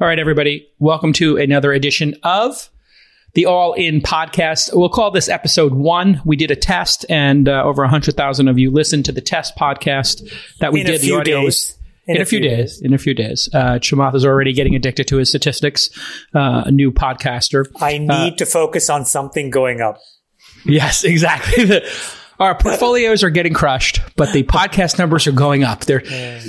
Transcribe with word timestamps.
All 0.00 0.08
right, 0.08 0.18
everybody, 0.18 0.68
welcome 0.78 1.12
to 1.14 1.36
another 1.36 1.72
edition 1.72 2.14
of 2.24 2.68
the 3.34 3.46
All 3.46 3.72
In 3.74 4.00
podcast. 4.00 4.70
We'll 4.74 4.88
call 4.88 5.10
this 5.10 5.28
episode 5.28 5.72
one. 5.72 6.20
We 6.24 6.36
did 6.36 6.50
a 6.50 6.56
test, 6.56 7.06
and 7.08 7.48
uh, 7.48 7.62
over 7.64 7.82
100,000 7.82 8.48
of 8.48 8.58
you 8.58 8.70
listened 8.70 9.04
to 9.06 9.12
the 9.12 9.20
test 9.20 9.56
podcast 9.56 10.28
that 10.60 10.72
we 10.72 10.80
In 10.80 10.86
did. 10.86 10.96
a 10.96 10.98
few 10.98 11.14
the 11.14 11.20
audio 11.20 11.36
days. 11.40 11.44
was. 11.44 11.78
In, 12.06 12.20
a 12.20 12.24
few 12.26 12.40
days. 12.40 12.82
In 12.82 12.92
a 12.92 12.98
few 12.98 13.14
days. 13.14 13.48
Uh, 13.54 13.78
Chamath 13.78 14.14
is 14.14 14.26
already 14.26 14.52
getting 14.52 14.74
addicted 14.74 15.08
to 15.08 15.16
his 15.16 15.28
statistics, 15.30 15.88
uh, 16.34 16.64
a 16.66 16.70
new 16.70 16.90
podcaster. 16.92 17.64
I 17.80 17.98
need 17.98 18.36
to 18.38 18.46
focus 18.46 18.90
on 18.90 19.04
something 19.04 19.50
going 19.50 19.80
up. 19.80 19.98
Yes, 20.66 21.04
exactly. 21.04 21.82
Our 22.44 22.54
portfolios 22.54 23.22
are 23.22 23.30
getting 23.30 23.54
crushed, 23.54 24.02
but 24.16 24.34
the 24.34 24.42
podcast 24.42 24.98
numbers 24.98 25.26
are 25.26 25.32
going 25.32 25.64
up. 25.64 25.86
They're 25.86 26.02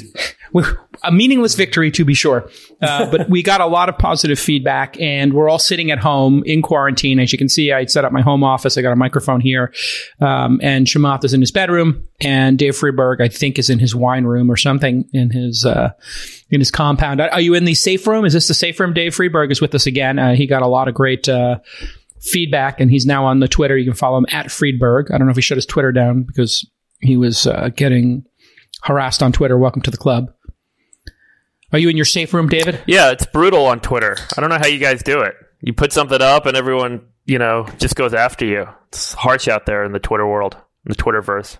a 1.03 1.11
meaningless 1.13 1.55
victory, 1.55 1.89
to 1.91 2.03
be 2.03 2.13
sure. 2.13 2.49
Uh, 2.81 3.09
but 3.11 3.29
we 3.29 3.41
got 3.41 3.61
a 3.61 3.65
lot 3.65 3.87
of 3.87 3.97
positive 3.97 4.37
feedback, 4.37 4.99
and 4.99 5.33
we're 5.33 5.47
all 5.47 5.57
sitting 5.57 5.91
at 5.91 5.99
home 5.99 6.43
in 6.45 6.61
quarantine. 6.61 7.17
As 7.17 7.31
you 7.31 7.37
can 7.37 7.47
see, 7.47 7.71
I 7.71 7.85
set 7.85 8.03
up 8.03 8.11
my 8.11 8.21
home 8.21 8.43
office. 8.43 8.77
I 8.77 8.81
got 8.81 8.91
a 8.91 8.97
microphone 8.97 9.39
here, 9.39 9.73
um, 10.19 10.59
and 10.61 10.85
Chamath 10.85 11.23
is 11.23 11.33
in 11.33 11.39
his 11.39 11.51
bedroom, 11.51 12.03
and 12.19 12.59
Dave 12.59 12.75
Friedberg, 12.75 13.21
I 13.21 13.29
think, 13.29 13.57
is 13.57 13.69
in 13.69 13.79
his 13.79 13.95
wine 13.95 14.25
room 14.25 14.51
or 14.51 14.57
something 14.57 15.07
in 15.13 15.29
his 15.29 15.65
uh, 15.65 15.91
in 16.49 16.59
his 16.59 16.71
compound. 16.71 17.21
Are 17.21 17.39
you 17.39 17.53
in 17.53 17.63
the 17.63 17.73
safe 17.73 18.05
room? 18.05 18.25
Is 18.25 18.33
this 18.33 18.49
the 18.49 18.53
safe 18.53 18.77
room? 18.81 18.93
Dave 18.93 19.15
Friedberg 19.15 19.49
is 19.49 19.61
with 19.61 19.73
us 19.73 19.85
again. 19.85 20.19
Uh, 20.19 20.35
he 20.35 20.45
got 20.45 20.61
a 20.61 20.67
lot 20.67 20.89
of 20.89 20.93
great. 20.93 21.29
Feedback, 22.25 22.79
and 22.79 22.89
he's 22.89 23.05
now 23.05 23.25
on 23.25 23.39
the 23.39 23.47
Twitter. 23.47 23.77
You 23.77 23.85
can 23.85 23.93
follow 23.93 24.17
him 24.17 24.25
at 24.31 24.51
Friedberg. 24.51 25.11
I 25.11 25.17
don't 25.17 25.27
know 25.27 25.31
if 25.31 25.37
he 25.37 25.41
shut 25.41 25.57
his 25.57 25.65
Twitter 25.65 25.91
down 25.91 26.23
because 26.23 26.67
he 26.99 27.17
was 27.17 27.45
uh, 27.47 27.69
getting 27.75 28.25
harassed 28.83 29.21
on 29.21 29.31
Twitter. 29.31 29.57
Welcome 29.57 29.81
to 29.83 29.91
the 29.91 29.97
club. 29.97 30.31
Are 31.71 31.79
you 31.79 31.89
in 31.89 31.97
your 31.97 32.05
safe 32.05 32.33
room, 32.33 32.47
David? 32.47 32.81
Yeah, 32.85 33.11
it's 33.11 33.25
brutal 33.25 33.65
on 33.65 33.79
Twitter. 33.79 34.17
I 34.37 34.41
don't 34.41 34.49
know 34.49 34.57
how 34.57 34.67
you 34.67 34.79
guys 34.79 35.03
do 35.03 35.21
it. 35.21 35.35
You 35.61 35.73
put 35.73 35.91
something 35.91 36.21
up 36.21 36.45
and 36.45 36.55
everyone, 36.55 37.05
you 37.25 37.39
know, 37.39 37.67
just 37.79 37.95
goes 37.95 38.13
after 38.13 38.45
you. 38.45 38.67
It's 38.89 39.13
harsh 39.13 39.47
out 39.47 39.65
there 39.65 39.83
in 39.83 39.91
the 39.91 39.99
Twitter 39.99 40.27
world, 40.27 40.55
in 40.85 40.89
the 40.89 40.95
Twitterverse. 40.95 41.57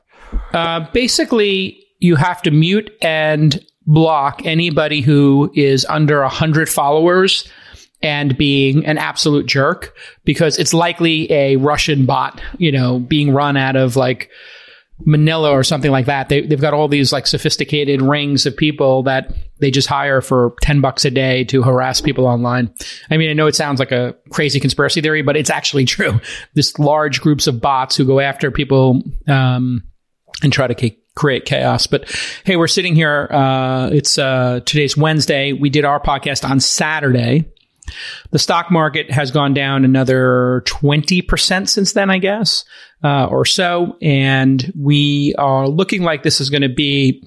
Uh, 0.54 0.86
basically, 0.94 1.84
you 2.00 2.16
have 2.16 2.42
to 2.44 2.52
mute 2.52 2.92
and 3.02 3.64
block 3.88 4.46
anybody 4.46 5.02
who 5.02 5.52
is 5.54 5.86
under 5.86 6.22
100 6.22 6.70
followers 6.70 7.48
and 8.06 8.38
being 8.38 8.86
an 8.86 9.00
absolute 9.00 9.48
jerk 9.48 9.96
because 10.26 10.60
it's 10.60 10.76
likely 10.76 11.32
a 11.32 11.56
Russian 11.56 12.06
bot, 12.06 12.40
you 12.60 12.72
know, 12.72 13.00
being 13.00 13.32
run 13.32 13.58
out 13.58 13.76
of 13.76 13.96
like 13.96 14.30
Manila 15.04 15.50
or 15.50 15.64
something 15.64 15.90
like 15.90 16.06
that. 16.06 16.30
They, 16.30 16.42
they've 16.42 16.62
got 16.62 16.76
all 16.76 16.88
these 16.88 17.12
like 17.12 17.26
sophisticated 17.26 18.04
rings 18.04 18.46
of 18.46 18.56
people 18.56 19.02
that 19.04 19.34
they 19.58 19.72
just 19.72 19.88
hire 19.88 20.22
for 20.22 20.54
10 20.62 20.82
bucks 20.82 21.04
a 21.04 21.10
day 21.10 21.46
to 21.46 21.64
harass 21.64 22.00
people 22.00 22.28
online. 22.28 22.72
I 23.10 23.18
mean, 23.18 23.32
I 23.32 23.34
know 23.34 23.48
it 23.48 23.56
sounds 23.56 23.80
like 23.80 23.92
a 23.92 24.16
crazy 24.30 24.60
conspiracy 24.60 25.02
theory, 25.02 25.24
but 25.24 25.36
it's 25.36 25.50
actually 25.50 25.86
true. 25.86 26.22
This 26.54 26.78
large 26.78 27.22
groups 27.22 27.48
of 27.48 27.60
bots 27.60 27.96
who 27.96 28.06
go 28.06 28.20
after 28.20 28.52
people, 28.52 29.02
um, 29.28 29.82
and 30.44 30.54
try 30.54 30.68
to 30.68 30.92
create 31.16 31.46
chaos. 31.46 31.88
But 31.88 32.14
hey, 32.44 32.56
we're 32.56 32.68
sitting 32.68 32.94
here. 32.94 33.28
Uh, 33.32 33.90
it's 33.92 34.20
uh, 34.20 34.60
today's 34.66 34.96
Wednesday. 34.96 35.54
We 35.54 35.70
did 35.70 35.86
our 35.86 36.00
podcast 36.00 36.48
on 36.48 36.60
Saturday. 36.60 37.46
The 38.32 38.40
stock 38.40 38.72
market 38.72 39.12
has 39.12 39.32
gone 39.32 39.54
down 39.54 39.86
another 39.86 40.64
20% 40.66 41.70
since 41.70 41.94
then, 41.94 42.10
I 42.10 42.18
guess, 42.18 42.66
uh, 43.04 43.26
or 43.26 43.46
so. 43.46 43.98
And 44.02 44.72
we 44.78 45.36
are 45.38 45.68
looking 45.68 46.04
like 46.04 46.24
this 46.24 46.42
is 46.42 46.50
going 46.50 46.64
to 46.64 46.70
be 46.70 47.24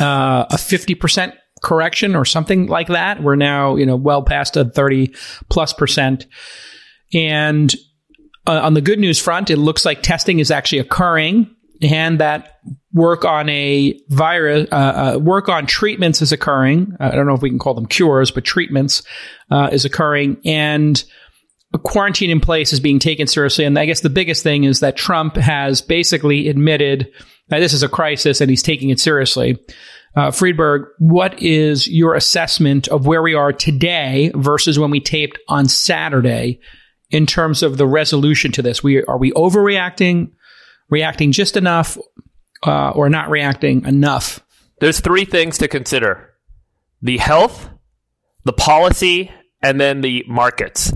uh, 0.00 0.46
a 0.50 0.56
50% 0.56 1.32
correction 1.62 2.16
or 2.16 2.24
something 2.24 2.66
like 2.66 2.88
that. 2.88 3.22
We're 3.22 3.36
now, 3.36 3.76
you 3.76 3.86
know, 3.86 3.96
well 3.96 4.22
past 4.22 4.56
a 4.56 4.64
30 4.64 5.14
plus 5.48 5.72
percent. 5.72 6.26
And 7.14 7.72
uh, 8.46 8.60
on 8.62 8.74
the 8.74 8.80
good 8.80 8.98
news 8.98 9.20
front, 9.20 9.50
it 9.50 9.56
looks 9.56 9.84
like 9.84 10.02
testing 10.02 10.40
is 10.40 10.50
actually 10.50 10.80
occurring 10.80 11.54
and 11.80 12.20
that 12.20 12.58
work 12.94 13.24
on 13.24 13.48
a 13.48 13.98
virus, 14.08 14.68
uh, 14.70 15.14
uh, 15.14 15.18
work 15.18 15.48
on 15.48 15.66
treatments 15.66 16.20
is 16.20 16.32
occurring. 16.32 16.94
I 17.00 17.10
don't 17.10 17.26
know 17.26 17.34
if 17.34 17.42
we 17.42 17.50
can 17.50 17.58
call 17.58 17.74
them 17.74 17.86
cures, 17.86 18.30
but 18.30 18.44
treatments 18.44 19.02
uh, 19.50 19.70
is 19.72 19.84
occurring, 19.84 20.38
and 20.44 21.02
a 21.74 21.78
quarantine 21.78 22.30
in 22.30 22.40
place 22.40 22.72
is 22.72 22.80
being 22.80 22.98
taken 22.98 23.26
seriously. 23.26 23.64
And 23.64 23.78
I 23.78 23.86
guess 23.86 24.00
the 24.00 24.10
biggest 24.10 24.42
thing 24.42 24.64
is 24.64 24.80
that 24.80 24.96
Trump 24.96 25.36
has 25.36 25.80
basically 25.80 26.48
admitted 26.48 27.10
that 27.48 27.60
this 27.60 27.72
is 27.72 27.82
a 27.82 27.88
crisis 27.88 28.40
and 28.40 28.50
he's 28.50 28.62
taking 28.62 28.90
it 28.90 29.00
seriously. 29.00 29.58
Uh, 30.14 30.30
Friedberg, 30.30 30.88
what 30.98 31.40
is 31.42 31.88
your 31.88 32.14
assessment 32.14 32.88
of 32.88 33.06
where 33.06 33.22
we 33.22 33.32
are 33.32 33.54
today 33.54 34.30
versus 34.34 34.78
when 34.78 34.90
we 34.90 35.00
taped 35.00 35.38
on 35.48 35.66
Saturday 35.66 36.60
in 37.10 37.24
terms 37.24 37.62
of 37.62 37.78
the 37.78 37.86
resolution 37.86 38.52
to 38.52 38.60
this? 38.60 38.82
We 38.82 39.02
are 39.04 39.16
we 39.16 39.32
overreacting? 39.32 40.30
reacting 40.92 41.32
just 41.32 41.56
enough 41.56 41.96
uh, 42.62 42.90
or 42.90 43.08
not 43.08 43.30
reacting 43.30 43.84
enough? 43.84 44.40
There's 44.80 45.00
three 45.00 45.24
things 45.24 45.58
to 45.58 45.68
consider 45.68 46.30
the 47.00 47.18
health, 47.18 47.70
the 48.44 48.52
policy, 48.52 49.30
and 49.62 49.80
then 49.80 50.00
the 50.00 50.24
markets. 50.28 50.92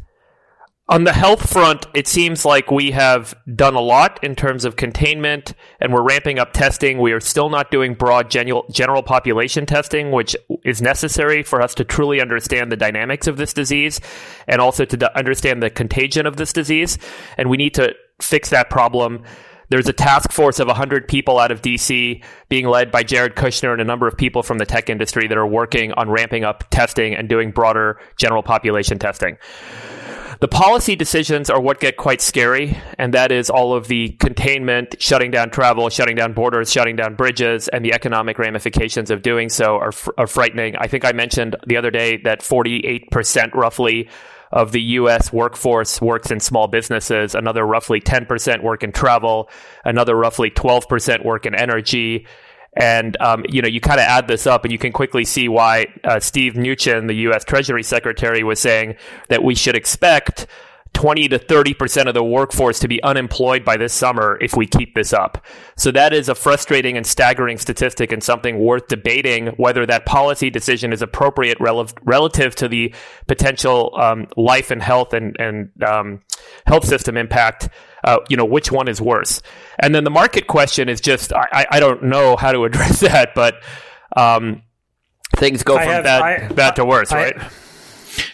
On 0.88 1.02
the 1.02 1.12
health 1.12 1.50
front, 1.50 1.84
it 1.94 2.06
seems 2.06 2.44
like 2.44 2.70
we 2.70 2.92
have 2.92 3.34
done 3.52 3.74
a 3.74 3.80
lot 3.80 4.22
in 4.22 4.36
terms 4.36 4.64
of 4.64 4.76
containment 4.76 5.52
and 5.80 5.92
we're 5.92 6.02
ramping 6.02 6.38
up 6.38 6.52
testing. 6.52 7.00
We 7.00 7.10
are 7.10 7.18
still 7.18 7.48
not 7.48 7.72
doing 7.72 7.94
broad 7.94 8.30
general, 8.30 8.66
general 8.70 9.02
population 9.02 9.66
testing, 9.66 10.12
which 10.12 10.36
is 10.64 10.80
necessary 10.80 11.42
for 11.42 11.60
us 11.60 11.74
to 11.74 11.84
truly 11.84 12.20
understand 12.20 12.70
the 12.70 12.76
dynamics 12.76 13.26
of 13.26 13.36
this 13.36 13.52
disease 13.52 14.00
and 14.46 14.60
also 14.60 14.84
to 14.84 15.18
understand 15.18 15.60
the 15.60 15.70
contagion 15.70 16.24
of 16.24 16.36
this 16.36 16.52
disease. 16.52 16.98
And 17.36 17.50
we 17.50 17.56
need 17.56 17.74
to 17.74 17.92
fix 18.22 18.50
that 18.50 18.70
problem. 18.70 19.24
There's 19.68 19.88
a 19.88 19.92
task 19.92 20.32
force 20.32 20.60
of 20.60 20.68
100 20.68 21.08
people 21.08 21.38
out 21.38 21.50
of 21.50 21.62
DC 21.62 22.22
being 22.48 22.66
led 22.66 22.90
by 22.90 23.02
Jared 23.02 23.34
Kushner 23.34 23.72
and 23.72 23.80
a 23.80 23.84
number 23.84 24.06
of 24.06 24.16
people 24.16 24.42
from 24.42 24.58
the 24.58 24.66
tech 24.66 24.88
industry 24.88 25.26
that 25.26 25.36
are 25.36 25.46
working 25.46 25.92
on 25.92 26.08
ramping 26.08 26.44
up 26.44 26.64
testing 26.70 27.14
and 27.14 27.28
doing 27.28 27.50
broader 27.50 28.00
general 28.16 28.42
population 28.42 28.98
testing. 28.98 29.38
The 30.38 30.48
policy 30.48 30.96
decisions 30.96 31.48
are 31.48 31.58
what 31.58 31.80
get 31.80 31.96
quite 31.96 32.20
scary, 32.20 32.76
and 32.98 33.14
that 33.14 33.32
is 33.32 33.48
all 33.48 33.72
of 33.72 33.88
the 33.88 34.10
containment, 34.10 35.00
shutting 35.00 35.30
down 35.30 35.48
travel, 35.48 35.88
shutting 35.88 36.14
down 36.14 36.34
borders, 36.34 36.70
shutting 36.70 36.94
down 36.94 37.14
bridges, 37.14 37.68
and 37.68 37.82
the 37.82 37.94
economic 37.94 38.38
ramifications 38.38 39.10
of 39.10 39.22
doing 39.22 39.48
so 39.48 39.76
are, 39.76 39.92
fr- 39.92 40.10
are 40.18 40.26
frightening. 40.26 40.76
I 40.76 40.88
think 40.88 41.06
I 41.06 41.12
mentioned 41.12 41.56
the 41.66 41.78
other 41.78 41.90
day 41.90 42.18
that 42.18 42.40
48% 42.40 43.54
roughly 43.54 44.10
of 44.52 44.72
the 44.72 44.80
US 44.80 45.32
workforce 45.32 46.00
works 46.00 46.30
in 46.30 46.40
small 46.40 46.68
businesses, 46.68 47.34
another 47.34 47.66
roughly 47.66 48.00
10% 48.00 48.62
work 48.62 48.82
in 48.82 48.92
travel, 48.92 49.48
another 49.84 50.16
roughly 50.16 50.50
12% 50.50 51.24
work 51.24 51.46
in 51.46 51.54
energy. 51.54 52.26
And 52.76 53.16
um, 53.20 53.44
you 53.48 53.62
know, 53.62 53.68
you 53.68 53.80
kind 53.80 53.98
of 53.98 54.06
add 54.06 54.28
this 54.28 54.46
up, 54.46 54.64
and 54.64 54.72
you 54.72 54.78
can 54.78 54.92
quickly 54.92 55.24
see 55.24 55.48
why 55.48 55.86
uh, 56.04 56.20
Steve 56.20 56.54
Mnuchin, 56.54 57.06
the 57.08 57.14
U.S. 57.14 57.42
Treasury 57.42 57.82
Secretary, 57.82 58.42
was 58.42 58.60
saying 58.60 58.96
that 59.28 59.42
we 59.42 59.54
should 59.54 59.74
expect 59.74 60.46
20 60.96 61.28
to 61.28 61.38
30 61.38 61.74
percent 61.74 62.08
of 62.08 62.14
the 62.14 62.24
workforce 62.24 62.78
to 62.80 62.88
be 62.88 63.02
unemployed 63.02 63.64
by 63.66 63.76
this 63.76 63.92
summer 63.92 64.38
if 64.40 64.56
we 64.56 64.66
keep 64.66 64.94
this 64.94 65.12
up. 65.12 65.44
So 65.76 65.90
that 65.92 66.14
is 66.14 66.30
a 66.30 66.34
frustrating 66.34 66.96
and 66.96 67.06
staggering 67.06 67.58
statistic, 67.58 68.12
and 68.12 68.24
something 68.24 68.58
worth 68.58 68.88
debating 68.88 69.48
whether 69.58 69.84
that 69.84 70.06
policy 70.06 70.48
decision 70.48 70.94
is 70.94 71.02
appropriate 71.02 71.58
rel- 71.60 71.86
relative 72.02 72.54
to 72.56 72.66
the 72.68 72.94
potential 73.26 73.92
um, 74.00 74.26
life 74.38 74.70
and 74.70 74.82
health 74.82 75.12
and 75.12 75.36
and 75.38 75.70
um, 75.86 76.22
health 76.66 76.86
system 76.86 77.16
impact. 77.18 77.68
Uh, 78.02 78.18
you 78.30 78.36
know 78.36 78.44
which 78.46 78.72
one 78.72 78.88
is 78.88 79.00
worse, 79.00 79.42
and 79.80 79.94
then 79.94 80.04
the 80.04 80.10
market 80.10 80.46
question 80.46 80.88
is 80.88 81.00
just 81.00 81.32
I, 81.34 81.66
I 81.72 81.80
don't 81.80 82.04
know 82.04 82.36
how 82.36 82.52
to 82.52 82.64
address 82.68 83.00
that, 83.00 83.34
but 83.34 83.56
um, 84.16 84.62
things 85.36 85.62
go 85.62 85.74
from 85.76 85.88
have- 85.88 86.04
bad 86.04 86.22
I- 86.22 86.48
bad 86.54 86.76
to 86.76 86.84
worse, 86.86 87.12
I- 87.12 87.16
right? 87.22 87.38
I 87.38 87.50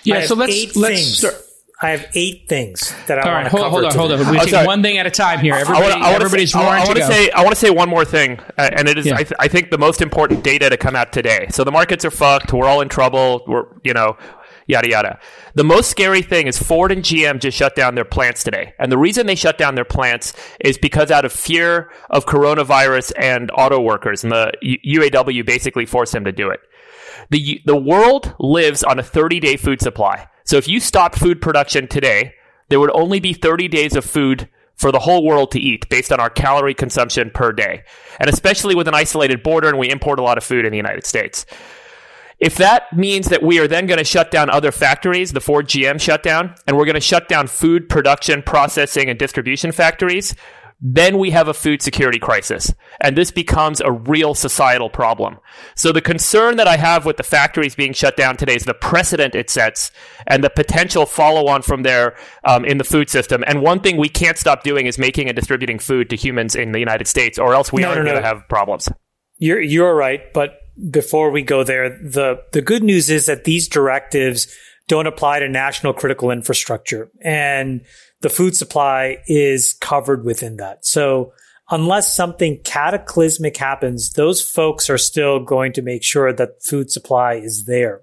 Yeah, 0.04 0.18
have 0.20 0.28
so 0.28 0.34
let's 0.36 0.52
eight 0.54 0.76
let's 0.76 0.94
things. 0.94 1.18
start. 1.18 1.34
I 1.84 1.90
have 1.90 2.06
eight 2.14 2.48
things 2.48 2.94
that 3.08 3.18
I 3.18 3.22
All 3.22 3.32
want 3.32 3.36
right, 3.36 3.44
to 3.44 3.50
hold, 3.50 3.62
cover. 3.64 3.70
hold 3.72 3.84
on, 3.84 3.98
hold 3.98 4.12
on. 4.12 4.18
today. 4.18 4.30
We're 4.30 4.44
taking 4.44 4.66
one 4.66 4.82
thing 4.82 4.98
at 4.98 5.06
a 5.06 5.10
time 5.10 5.40
here. 5.40 5.54
Everybody, 5.54 5.84
I 5.86 5.88
wanna, 5.90 6.04
I 6.04 6.12
wanna 6.12 6.24
everybody's 6.24 6.52
say, 6.52 6.58
I, 6.60 6.62
roaring 6.62 6.80
I 6.80 6.84
to 6.84 6.88
wanna 6.88 7.00
go. 7.00 7.08
say, 7.10 7.30
I 7.32 7.42
want 7.42 7.50
to 7.54 7.60
say 7.60 7.70
one 7.70 7.88
more 7.88 8.04
thing, 8.04 8.38
uh, 8.56 8.70
and 8.76 8.88
it 8.88 8.98
is, 8.98 9.06
Yeah. 9.06 9.14
I, 9.16 9.22
th- 9.24 9.32
I 9.40 9.48
think, 9.48 9.70
the 9.70 9.78
most 9.78 10.00
important 10.00 10.44
data 10.44 10.70
to 10.70 10.76
come 10.76 10.94
out 10.94 11.12
today. 11.12 11.48
So 11.50 11.64
the 11.64 11.72
markets 11.72 12.04
are 12.04 12.10
fucked. 12.12 12.52
We're 12.52 12.66
all 12.68 12.80
in 12.82 12.88
trouble. 12.88 13.42
We're, 13.48 13.64
you 13.82 13.94
know, 13.94 14.16
yada 14.68 14.88
yada. 14.88 15.18
The 15.56 15.64
most 15.64 15.90
scary 15.90 16.22
thing 16.22 16.46
is 16.46 16.56
Ford 16.56 16.92
and 16.92 17.02
GM 17.02 17.40
just 17.40 17.56
shut 17.58 17.74
down 17.74 17.96
their 17.96 18.04
plants 18.04 18.44
today, 18.44 18.74
and 18.78 18.92
the 18.92 18.98
reason 18.98 19.26
they 19.26 19.34
shut 19.34 19.58
down 19.58 19.74
their 19.74 19.84
plants 19.84 20.34
is 20.60 20.78
because 20.78 21.10
out 21.10 21.24
of 21.24 21.32
fear 21.32 21.90
of 22.10 22.26
coronavirus 22.26 23.12
and 23.18 23.50
auto 23.52 23.80
workers, 23.80 24.22
and 24.22 24.32
the 24.32 24.52
U- 24.62 25.00
UAW 25.00 25.44
basically 25.44 25.84
forced 25.86 26.12
them 26.12 26.24
to 26.26 26.32
do 26.32 26.48
it. 26.50 26.60
The 27.30 27.60
the 27.66 27.76
world 27.76 28.34
lives 28.38 28.84
on 28.84 29.00
a 29.00 29.02
30 29.02 29.40
day 29.40 29.56
food 29.56 29.80
supply. 29.80 30.28
So 30.44 30.56
if 30.56 30.68
you 30.68 30.80
stopped 30.80 31.18
food 31.18 31.40
production 31.40 31.86
today, 31.86 32.34
there 32.68 32.80
would 32.80 32.90
only 32.94 33.20
be 33.20 33.32
30 33.32 33.68
days 33.68 33.96
of 33.96 34.04
food 34.04 34.48
for 34.74 34.90
the 34.90 34.98
whole 34.98 35.24
world 35.24 35.50
to 35.52 35.60
eat 35.60 35.88
based 35.88 36.12
on 36.12 36.20
our 36.20 36.30
calorie 36.30 36.74
consumption 36.74 37.30
per 37.30 37.52
day. 37.52 37.84
And 38.18 38.28
especially 38.28 38.74
with 38.74 38.88
an 38.88 38.94
isolated 38.94 39.42
border 39.42 39.68
and 39.68 39.78
we 39.78 39.90
import 39.90 40.18
a 40.18 40.22
lot 40.22 40.38
of 40.38 40.44
food 40.44 40.64
in 40.64 40.70
the 40.70 40.76
United 40.76 41.06
States. 41.06 41.46
If 42.38 42.56
that 42.56 42.92
means 42.92 43.28
that 43.28 43.42
we 43.42 43.60
are 43.60 43.68
then 43.68 43.86
going 43.86 43.98
to 43.98 44.04
shut 44.04 44.32
down 44.32 44.50
other 44.50 44.72
factories, 44.72 45.32
the 45.32 45.40
Ford 45.40 45.68
GM 45.68 46.00
shutdown, 46.00 46.56
and 46.66 46.76
we're 46.76 46.86
going 46.86 46.94
to 46.94 47.00
shut 47.00 47.28
down 47.28 47.46
food 47.46 47.88
production, 47.88 48.42
processing, 48.42 49.08
and 49.08 49.16
distribution 49.16 49.70
factories, 49.70 50.34
then 50.84 51.16
we 51.18 51.30
have 51.30 51.46
a 51.46 51.54
food 51.54 51.80
security 51.80 52.18
crisis. 52.18 52.74
And 53.00 53.16
this 53.16 53.30
becomes 53.30 53.80
a 53.80 53.92
real 53.92 54.34
societal 54.34 54.90
problem. 54.90 55.38
So 55.76 55.92
the 55.92 56.00
concern 56.00 56.56
that 56.56 56.66
I 56.66 56.76
have 56.76 57.06
with 57.06 57.18
the 57.18 57.22
factories 57.22 57.76
being 57.76 57.92
shut 57.92 58.16
down 58.16 58.36
today 58.36 58.56
is 58.56 58.64
the 58.64 58.74
precedent 58.74 59.36
it 59.36 59.48
sets 59.48 59.92
and 60.26 60.42
the 60.42 60.50
potential 60.50 61.06
follow 61.06 61.46
on 61.46 61.62
from 61.62 61.84
there 61.84 62.16
um, 62.44 62.64
in 62.64 62.78
the 62.78 62.84
food 62.84 63.08
system. 63.08 63.44
And 63.46 63.62
one 63.62 63.78
thing 63.78 63.96
we 63.96 64.08
can't 64.08 64.36
stop 64.36 64.64
doing 64.64 64.86
is 64.86 64.98
making 64.98 65.28
and 65.28 65.36
distributing 65.36 65.78
food 65.78 66.10
to 66.10 66.16
humans 66.16 66.56
in 66.56 66.72
the 66.72 66.80
United 66.80 67.06
States, 67.06 67.38
or 67.38 67.54
else 67.54 67.72
we 67.72 67.82
No, 67.82 67.90
are 67.90 67.96
no, 67.96 68.02
going 68.02 68.16
to 68.16 68.20
no. 68.20 68.26
have 68.26 68.48
problems. 68.48 68.88
You're 69.38 69.60
you're 69.60 69.94
right, 69.94 70.32
but 70.32 70.58
before 70.90 71.30
we 71.30 71.42
go 71.42 71.62
there, 71.62 71.90
the 71.90 72.42
the 72.52 72.62
good 72.62 72.82
news 72.82 73.08
is 73.08 73.26
that 73.26 73.44
these 73.44 73.68
directives 73.68 74.48
don't 74.88 75.06
apply 75.06 75.40
to 75.40 75.48
national 75.48 75.92
critical 75.92 76.30
infrastructure, 76.30 77.10
and 77.20 77.82
the 78.22 78.30
food 78.30 78.56
supply 78.56 79.18
is 79.26 79.74
covered 79.80 80.24
within 80.24 80.56
that. 80.56 80.86
So 80.86 81.32
unless 81.70 82.14
something 82.14 82.60
cataclysmic 82.64 83.56
happens, 83.56 84.12
those 84.12 84.40
folks 84.40 84.88
are 84.88 84.98
still 84.98 85.40
going 85.44 85.72
to 85.74 85.82
make 85.82 86.04
sure 86.04 86.32
that 86.32 86.62
food 86.62 86.90
supply 86.90 87.34
is 87.34 87.64
there. 87.66 88.02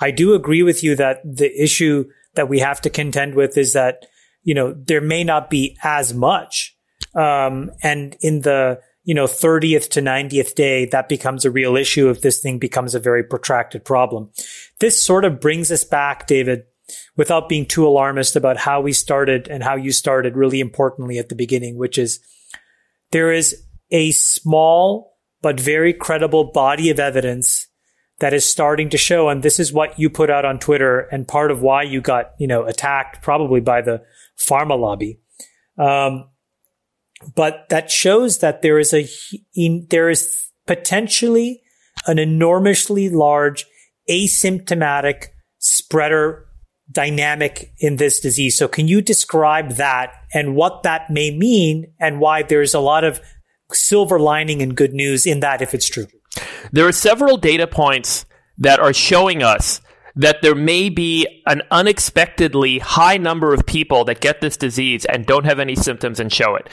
I 0.00 0.10
do 0.10 0.34
agree 0.34 0.62
with 0.62 0.82
you 0.82 0.96
that 0.96 1.20
the 1.24 1.50
issue 1.62 2.06
that 2.34 2.48
we 2.48 2.60
have 2.60 2.80
to 2.82 2.90
contend 2.90 3.34
with 3.34 3.58
is 3.58 3.72
that 3.72 4.06
you 4.44 4.54
know 4.54 4.72
there 4.72 5.00
may 5.00 5.24
not 5.24 5.50
be 5.50 5.76
as 5.82 6.14
much, 6.14 6.76
um, 7.14 7.70
and 7.82 8.16
in 8.20 8.42
the 8.42 8.80
you 9.02 9.14
know 9.14 9.24
30th 9.24 9.90
to 9.90 10.00
90th 10.00 10.54
day 10.54 10.86
that 10.86 11.08
becomes 11.08 11.44
a 11.44 11.50
real 11.50 11.76
issue 11.76 12.08
if 12.10 12.20
this 12.20 12.40
thing 12.40 12.58
becomes 12.58 12.94
a 12.94 13.00
very 13.00 13.24
protracted 13.24 13.84
problem. 13.84 14.30
This 14.78 15.04
sort 15.04 15.24
of 15.24 15.40
brings 15.40 15.72
us 15.72 15.82
back, 15.82 16.28
David, 16.28 16.62
without 17.16 17.48
being 17.48 17.66
too 17.66 17.86
alarmist 17.86 18.36
about 18.36 18.56
how 18.56 18.80
we 18.80 18.92
started 18.92 19.48
and 19.48 19.62
how 19.62 19.76
you 19.76 19.92
started. 19.92 20.36
Really 20.36 20.60
importantly 20.60 21.18
at 21.18 21.28
the 21.28 21.34
beginning, 21.34 21.76
which 21.76 21.98
is 21.98 22.20
there 23.10 23.32
is 23.32 23.62
a 23.90 24.10
small 24.12 25.16
but 25.40 25.60
very 25.60 25.92
credible 25.92 26.50
body 26.52 26.90
of 26.90 26.98
evidence 26.98 27.68
that 28.20 28.34
is 28.34 28.44
starting 28.44 28.88
to 28.90 28.98
show 28.98 29.28
and 29.28 29.42
this 29.42 29.60
is 29.60 29.72
what 29.72 29.98
you 29.98 30.10
put 30.10 30.30
out 30.30 30.44
on 30.44 30.58
Twitter 30.58 31.00
and 31.12 31.28
part 31.28 31.50
of 31.50 31.62
why 31.62 31.82
you 31.82 32.00
got 32.00 32.32
you 32.38 32.46
know 32.46 32.64
attacked 32.64 33.22
probably 33.22 33.60
by 33.60 33.80
the 33.80 34.02
pharma 34.38 34.78
lobby 34.78 35.20
um, 35.78 36.28
but 37.34 37.68
that 37.68 37.90
shows 37.90 38.38
that 38.38 38.62
there 38.62 38.78
is 38.78 38.92
a 38.92 39.08
in, 39.54 39.86
there 39.90 40.10
is 40.10 40.50
potentially 40.66 41.62
an 42.06 42.18
enormously 42.18 43.08
large 43.08 43.66
asymptomatic 44.10 45.26
spreader 45.58 46.46
dynamic 46.90 47.72
in 47.78 47.96
this 47.96 48.18
disease 48.20 48.56
so 48.56 48.66
can 48.66 48.88
you 48.88 49.02
describe 49.02 49.72
that 49.72 50.12
and 50.32 50.54
what 50.54 50.82
that 50.82 51.10
may 51.10 51.30
mean 51.30 51.92
and 52.00 52.20
why 52.20 52.42
there's 52.42 52.74
a 52.74 52.80
lot 52.80 53.04
of 53.04 53.20
silver 53.72 54.18
lining 54.18 54.62
and 54.62 54.74
good 54.76 54.94
news 54.94 55.26
in 55.26 55.40
that 55.40 55.60
if 55.60 55.74
it's 55.74 55.88
true 55.88 56.06
There 56.72 56.86
are 56.86 56.92
several 56.92 57.36
data 57.36 57.66
points 57.66 58.26
that 58.58 58.80
are 58.80 58.92
showing 58.92 59.42
us 59.42 59.80
that 60.16 60.42
there 60.42 60.54
may 60.54 60.88
be 60.88 61.42
an 61.46 61.62
unexpectedly 61.70 62.80
high 62.80 63.16
number 63.16 63.54
of 63.54 63.64
people 63.66 64.04
that 64.04 64.20
get 64.20 64.40
this 64.40 64.56
disease 64.56 65.04
and 65.04 65.24
don't 65.26 65.44
have 65.44 65.60
any 65.60 65.76
symptoms 65.76 66.18
and 66.18 66.32
show 66.32 66.56
it. 66.56 66.68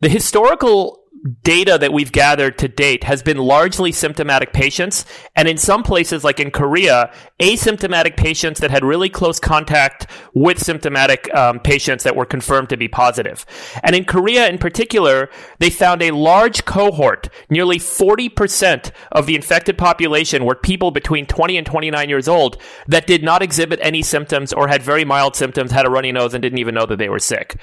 The 0.00 0.08
historical 0.08 1.03
data 1.42 1.78
that 1.78 1.92
we've 1.92 2.12
gathered 2.12 2.58
to 2.58 2.68
date 2.68 3.04
has 3.04 3.22
been 3.22 3.38
largely 3.38 3.92
symptomatic 3.92 4.52
patients, 4.52 5.06
and 5.34 5.48
in 5.48 5.56
some 5.56 5.82
places, 5.82 6.22
like 6.22 6.38
in 6.38 6.50
Korea, 6.50 7.10
asymptomatic 7.40 8.16
patients 8.16 8.60
that 8.60 8.70
had 8.70 8.84
really 8.84 9.08
close 9.08 9.40
contact 9.40 10.06
with 10.34 10.62
symptomatic 10.62 11.32
um, 11.34 11.60
patients 11.60 12.04
that 12.04 12.14
were 12.14 12.26
confirmed 12.26 12.68
to 12.68 12.76
be 12.76 12.88
positive. 12.88 13.46
And 13.82 13.96
in 13.96 14.04
Korea, 14.04 14.48
in 14.48 14.58
particular, 14.58 15.30
they 15.60 15.70
found 15.70 16.02
a 16.02 16.10
large 16.10 16.66
cohort, 16.66 17.30
nearly 17.48 17.78
40% 17.78 18.90
of 19.10 19.24
the 19.24 19.34
infected 19.34 19.78
population 19.78 20.44
were 20.44 20.54
people 20.54 20.90
between 20.90 21.24
20 21.24 21.56
and 21.56 21.66
29 21.66 22.08
years 22.08 22.28
old 22.28 22.60
that 22.86 23.06
did 23.06 23.22
not 23.22 23.42
exhibit 23.42 23.78
any 23.82 24.02
symptoms 24.02 24.52
or 24.52 24.68
had 24.68 24.82
very 24.82 25.06
mild 25.06 25.36
symptoms, 25.36 25.72
had 25.72 25.86
a 25.86 25.90
runny 25.90 26.12
nose, 26.12 26.34
and 26.34 26.42
didn't 26.42 26.58
even 26.58 26.74
know 26.74 26.86
that 26.86 26.98
they 26.98 27.08
were 27.08 27.18
sick. 27.18 27.58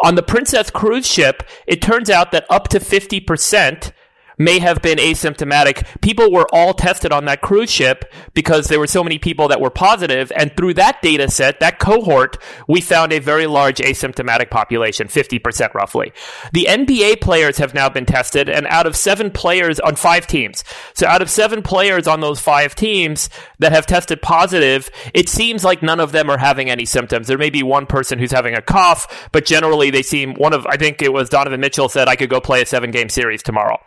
On 0.00 0.16
the 0.16 0.22
Princess 0.22 0.70
cruise 0.70 1.06
ship, 1.06 1.42
it 1.66 1.80
turns 1.80 2.10
out 2.10 2.32
that 2.32 2.44
up 2.50 2.68
to 2.68 2.89
50% 2.90 3.92
may 4.40 4.58
have 4.58 4.82
been 4.82 4.98
asymptomatic. 4.98 5.86
People 6.00 6.32
were 6.32 6.46
all 6.52 6.74
tested 6.74 7.12
on 7.12 7.26
that 7.26 7.42
cruise 7.42 7.70
ship 7.70 8.12
because 8.34 8.66
there 8.66 8.80
were 8.80 8.88
so 8.88 9.04
many 9.04 9.18
people 9.18 9.46
that 9.46 9.60
were 9.60 9.70
positive. 9.70 10.00
positive, 10.00 10.32
and 10.36 10.56
through 10.56 10.74
that 10.74 11.02
data 11.02 11.30
set, 11.30 11.60
that 11.60 11.78
cohort, 11.78 12.38
we 12.66 12.80
found 12.80 13.12
a 13.12 13.18
very 13.18 13.46
large 13.46 13.78
asymptomatic 13.78 14.50
population, 14.50 15.08
50% 15.08 15.74
roughly. 15.74 16.12
The 16.52 16.66
NBA 16.68 17.20
players 17.20 17.58
have 17.58 17.74
now 17.74 17.88
been 17.88 18.06
tested, 18.06 18.48
and 18.48 18.66
out 18.68 18.86
of 18.86 18.96
seven 18.96 19.30
players 19.30 19.78
on 19.80 19.96
five 19.96 20.26
teams, 20.26 20.64
so 20.94 21.06
out 21.06 21.22
of 21.22 21.28
seven 21.28 21.62
players 21.62 22.06
on 22.06 22.20
those 22.20 22.40
five 22.40 22.74
teams 22.74 23.28
that 23.58 23.72
have 23.72 23.86
tested 23.86 24.22
positive, 24.22 24.90
it 25.12 25.28
seems 25.28 25.64
like 25.64 25.82
none 25.82 26.00
of 26.00 26.12
them 26.12 26.30
are 26.30 26.38
having 26.38 26.70
any 26.70 26.84
symptoms. 26.84 27.26
There 27.26 27.38
may 27.38 27.50
be 27.50 27.62
one 27.62 27.86
person 27.86 28.18
who's 28.18 28.32
having 28.32 28.54
a 28.54 28.62
cough, 28.62 29.28
but 29.32 29.44
generally 29.44 29.90
they 29.90 30.02
seem 30.02 30.34
one 30.34 30.52
of, 30.52 30.66
I 30.66 30.76
think 30.76 31.02
it 31.02 31.12
was 31.12 31.28
Donovan 31.28 31.60
Mitchell 31.60 31.88
said, 31.88 32.08
I 32.08 32.16
could 32.16 32.30
go 32.30 32.40
play 32.40 32.62
a 32.62 32.66
seven 32.66 32.90
game 32.90 33.08
series 33.08 33.42
tomorrow. 33.42 33.78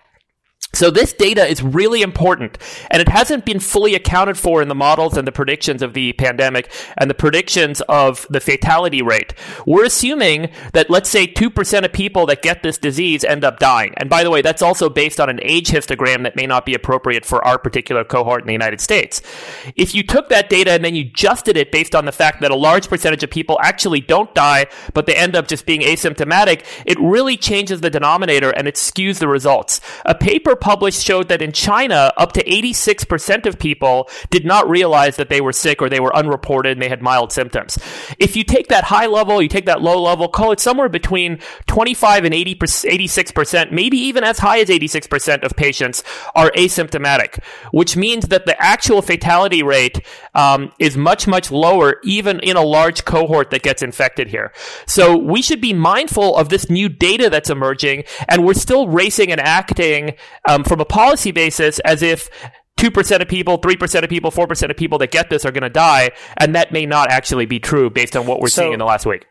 So 0.73 0.89
this 0.89 1.13
data 1.13 1.45
is 1.45 1.61
really 1.61 2.01
important 2.01 2.57
and 2.89 2.99
it 2.99 3.07
hasn't 3.07 3.45
been 3.45 3.59
fully 3.59 3.93
accounted 3.93 4.39
for 4.39 4.61
in 4.61 4.69
the 4.69 4.75
models 4.75 5.15
and 5.15 5.27
the 5.27 5.31
predictions 5.31 5.83
of 5.83 5.93
the 5.93 6.13
pandemic 6.13 6.71
and 6.97 7.09
the 7.09 7.15
predictions 7.15 7.81
of 7.81 8.25
the 8.29 8.39
fatality 8.39 9.03
rate. 9.03 9.35
We're 9.67 9.85
assuming 9.85 10.49
that 10.73 10.89
let's 10.89 11.09
say 11.09 11.27
2% 11.27 11.85
of 11.85 11.93
people 11.93 12.25
that 12.25 12.41
get 12.41 12.63
this 12.63 12.79
disease 12.79 13.23
end 13.23 13.43
up 13.43 13.59
dying. 13.59 13.93
And 13.97 14.09
by 14.09 14.23
the 14.23 14.31
way, 14.31 14.41
that's 14.41 14.63
also 14.63 14.89
based 14.89 15.19
on 15.19 15.29
an 15.29 15.39
age 15.43 15.69
histogram 15.69 16.23
that 16.23 16.35
may 16.35 16.47
not 16.47 16.65
be 16.65 16.73
appropriate 16.73 17.23
for 17.23 17.45
our 17.45 17.59
particular 17.59 18.03
cohort 18.03 18.41
in 18.41 18.47
the 18.47 18.53
United 18.53 18.81
States. 18.81 19.21
If 19.75 19.93
you 19.93 20.01
took 20.01 20.29
that 20.29 20.49
data 20.49 20.71
and 20.71 20.83
then 20.83 20.95
you 20.95 21.03
adjusted 21.03 21.55
it 21.55 21.71
based 21.71 21.93
on 21.93 22.05
the 22.05 22.11
fact 22.11 22.41
that 22.41 22.49
a 22.49 22.55
large 22.55 22.89
percentage 22.89 23.23
of 23.23 23.29
people 23.29 23.59
actually 23.61 24.01
don't 24.01 24.33
die, 24.33 24.65
but 24.95 25.05
they 25.05 25.15
end 25.15 25.35
up 25.35 25.47
just 25.47 25.67
being 25.67 25.81
asymptomatic, 25.81 26.65
it 26.87 26.99
really 26.99 27.37
changes 27.37 27.81
the 27.81 27.91
denominator 27.91 28.49
and 28.49 28.67
it 28.67 28.75
skews 28.75 29.19
the 29.19 29.27
results. 29.27 29.79
A 30.05 30.15
paper 30.15 30.55
published 30.63 31.03
showed 31.03 31.27
that 31.27 31.41
in 31.41 31.51
China, 31.51 32.13
up 32.15 32.31
to 32.31 32.43
86% 32.45 33.45
of 33.45 33.59
people 33.59 34.09
did 34.29 34.45
not 34.45 34.67
realize 34.69 35.17
that 35.17 35.27
they 35.27 35.41
were 35.41 35.51
sick 35.51 35.81
or 35.81 35.89
they 35.89 35.99
were 35.99 36.15
unreported 36.15 36.71
and 36.71 36.81
they 36.81 36.87
had 36.87 37.01
mild 37.01 37.33
symptoms. 37.33 37.77
If 38.17 38.37
you 38.37 38.45
take 38.45 38.69
that 38.69 38.85
high 38.85 39.07
level, 39.07 39.41
you 39.41 39.49
take 39.49 39.65
that 39.65 39.81
low 39.81 40.01
level, 40.01 40.29
call 40.29 40.53
it 40.53 40.61
somewhere 40.61 40.87
between 40.87 41.39
25 41.67 42.23
and 42.23 42.33
80 42.33 42.55
86%, 42.55 43.71
maybe 43.71 43.97
even 43.97 44.23
as 44.23 44.39
high 44.39 44.59
as 44.59 44.69
86% 44.69 45.43
of 45.43 45.55
patients 45.55 46.01
are 46.33 46.49
asymptomatic, 46.51 47.43
which 47.71 47.97
means 47.97 48.29
that 48.29 48.45
the 48.45 48.59
actual 48.61 49.01
fatality 49.01 49.63
rate 49.63 49.99
um, 50.33 50.71
is 50.79 50.95
much, 50.95 51.27
much 51.27 51.51
lower, 51.51 51.99
even 52.03 52.39
in 52.39 52.55
a 52.55 52.61
large 52.61 53.03
cohort 53.03 53.49
that 53.51 53.63
gets 53.63 53.81
infected 53.81 54.29
here. 54.29 54.53
So 54.85 55.17
we 55.17 55.41
should 55.41 55.59
be 55.59 55.73
mindful 55.73 56.37
of 56.37 56.47
this 56.47 56.69
new 56.69 56.87
data 56.87 57.29
that's 57.29 57.49
emerging, 57.49 58.05
and 58.29 58.45
we're 58.45 58.53
still 58.53 58.87
racing 58.87 59.31
and 59.31 59.41
acting 59.41 60.15
um, 60.53 60.63
from 60.63 60.79
a 60.79 60.85
policy 60.85 61.31
basis 61.31 61.79
as 61.79 62.01
if 62.01 62.29
2% 62.77 63.21
of 63.21 63.27
people, 63.27 63.59
3% 63.59 64.03
of 64.03 64.09
people, 64.09 64.31
4% 64.31 64.69
of 64.69 64.77
people 64.77 64.97
that 64.99 65.11
get 65.11 65.29
this 65.29 65.45
are 65.45 65.51
going 65.51 65.63
to 65.63 65.69
die, 65.69 66.11
and 66.37 66.55
that 66.55 66.71
may 66.71 66.85
not 66.85 67.09
actually 67.09 67.45
be 67.45 67.59
true 67.59 67.89
based 67.89 68.15
on 68.15 68.25
what 68.25 68.39
we're 68.39 68.47
So- 68.47 68.63
seeing 68.63 68.73
in 68.73 68.79
the 68.79 68.85
last 68.85 69.05
week. 69.05 69.25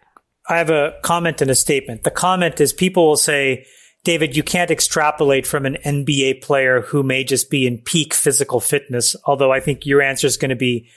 I 0.48 0.58
have 0.58 0.70
a 0.70 0.94
comment 1.02 1.40
and 1.40 1.50
a 1.50 1.54
statement. 1.54 2.02
The 2.02 2.10
comment 2.10 2.60
is 2.60 2.72
people 2.72 3.06
will 3.06 3.16
say, 3.16 3.64
David, 4.02 4.36
you 4.36 4.42
can't 4.42 4.72
extrapolate 4.72 5.46
from 5.46 5.64
an 5.66 5.76
NBA 5.84 6.42
player 6.42 6.80
who 6.80 7.04
may 7.04 7.22
just 7.22 7.48
be 7.48 7.64
in 7.64 7.78
peak 7.78 8.12
physical 8.12 8.58
fitness. 8.58 9.14
Although 9.24 9.52
I 9.52 9.60
think 9.60 9.86
your 9.86 10.02
answer 10.02 10.26
is 10.26 10.36
going 10.36 10.48
to 10.48 10.56
be, 10.56 10.88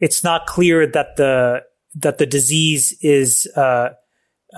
it's 0.00 0.24
not 0.24 0.46
clear 0.46 0.84
that 0.84 1.14
the, 1.16 1.62
that 1.94 2.18
the 2.18 2.26
disease 2.26 2.96
is, 3.00 3.46
uh, 3.54 3.90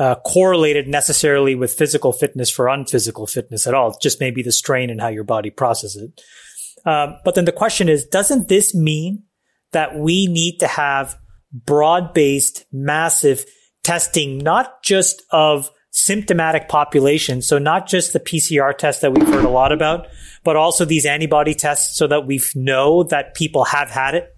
uh, 0.00 0.14
correlated 0.26 0.88
necessarily 0.88 1.54
with 1.54 1.75
physical 1.75 2.11
fitness 2.11 2.50
for 2.50 2.69
unphysical 2.69 3.26
fitness 3.26 3.66
at 3.66 3.75
all. 3.75 3.97
Just 4.00 4.19
maybe 4.19 4.42
the 4.42 4.50
strain 4.50 4.88
and 4.88 5.00
how 5.00 5.09
your 5.09 5.25
body 5.25 5.50
processes 5.50 6.02
it. 6.02 6.88
Um, 6.88 7.16
but 7.25 7.35
then 7.35 7.45
the 7.45 7.52
question 7.52 7.90
is, 7.90 8.07
doesn't 8.07 8.49
this 8.49 8.75
mean 8.75 9.25
that 9.73 9.99
we 9.99 10.26
need 10.26 10.59
to 10.61 10.66
have 10.66 11.19
broad 11.52 12.14
based, 12.14 12.64
massive 12.73 13.45
testing, 13.83 14.38
not 14.38 14.83
just 14.83 15.23
of 15.30 15.71
symptomatic 15.90 16.69
populations. 16.69 17.47
So 17.47 17.59
not 17.59 17.87
just 17.87 18.12
the 18.12 18.21
PCR 18.21 18.76
test 18.76 19.02
that 19.02 19.12
we've 19.12 19.26
heard 19.26 19.45
a 19.45 19.50
lot 19.50 19.73
about, 19.73 20.07
but 20.45 20.57
also 20.57 20.85
these 20.85 21.04
antibody 21.04 21.54
tests 21.54 21.99
so 21.99 22.07
that 22.07 22.26
we 22.26 22.40
know 22.54 23.02
that 23.04 23.35
people 23.35 23.64
have 23.64 23.90
had 23.90 24.14
it. 24.14 24.35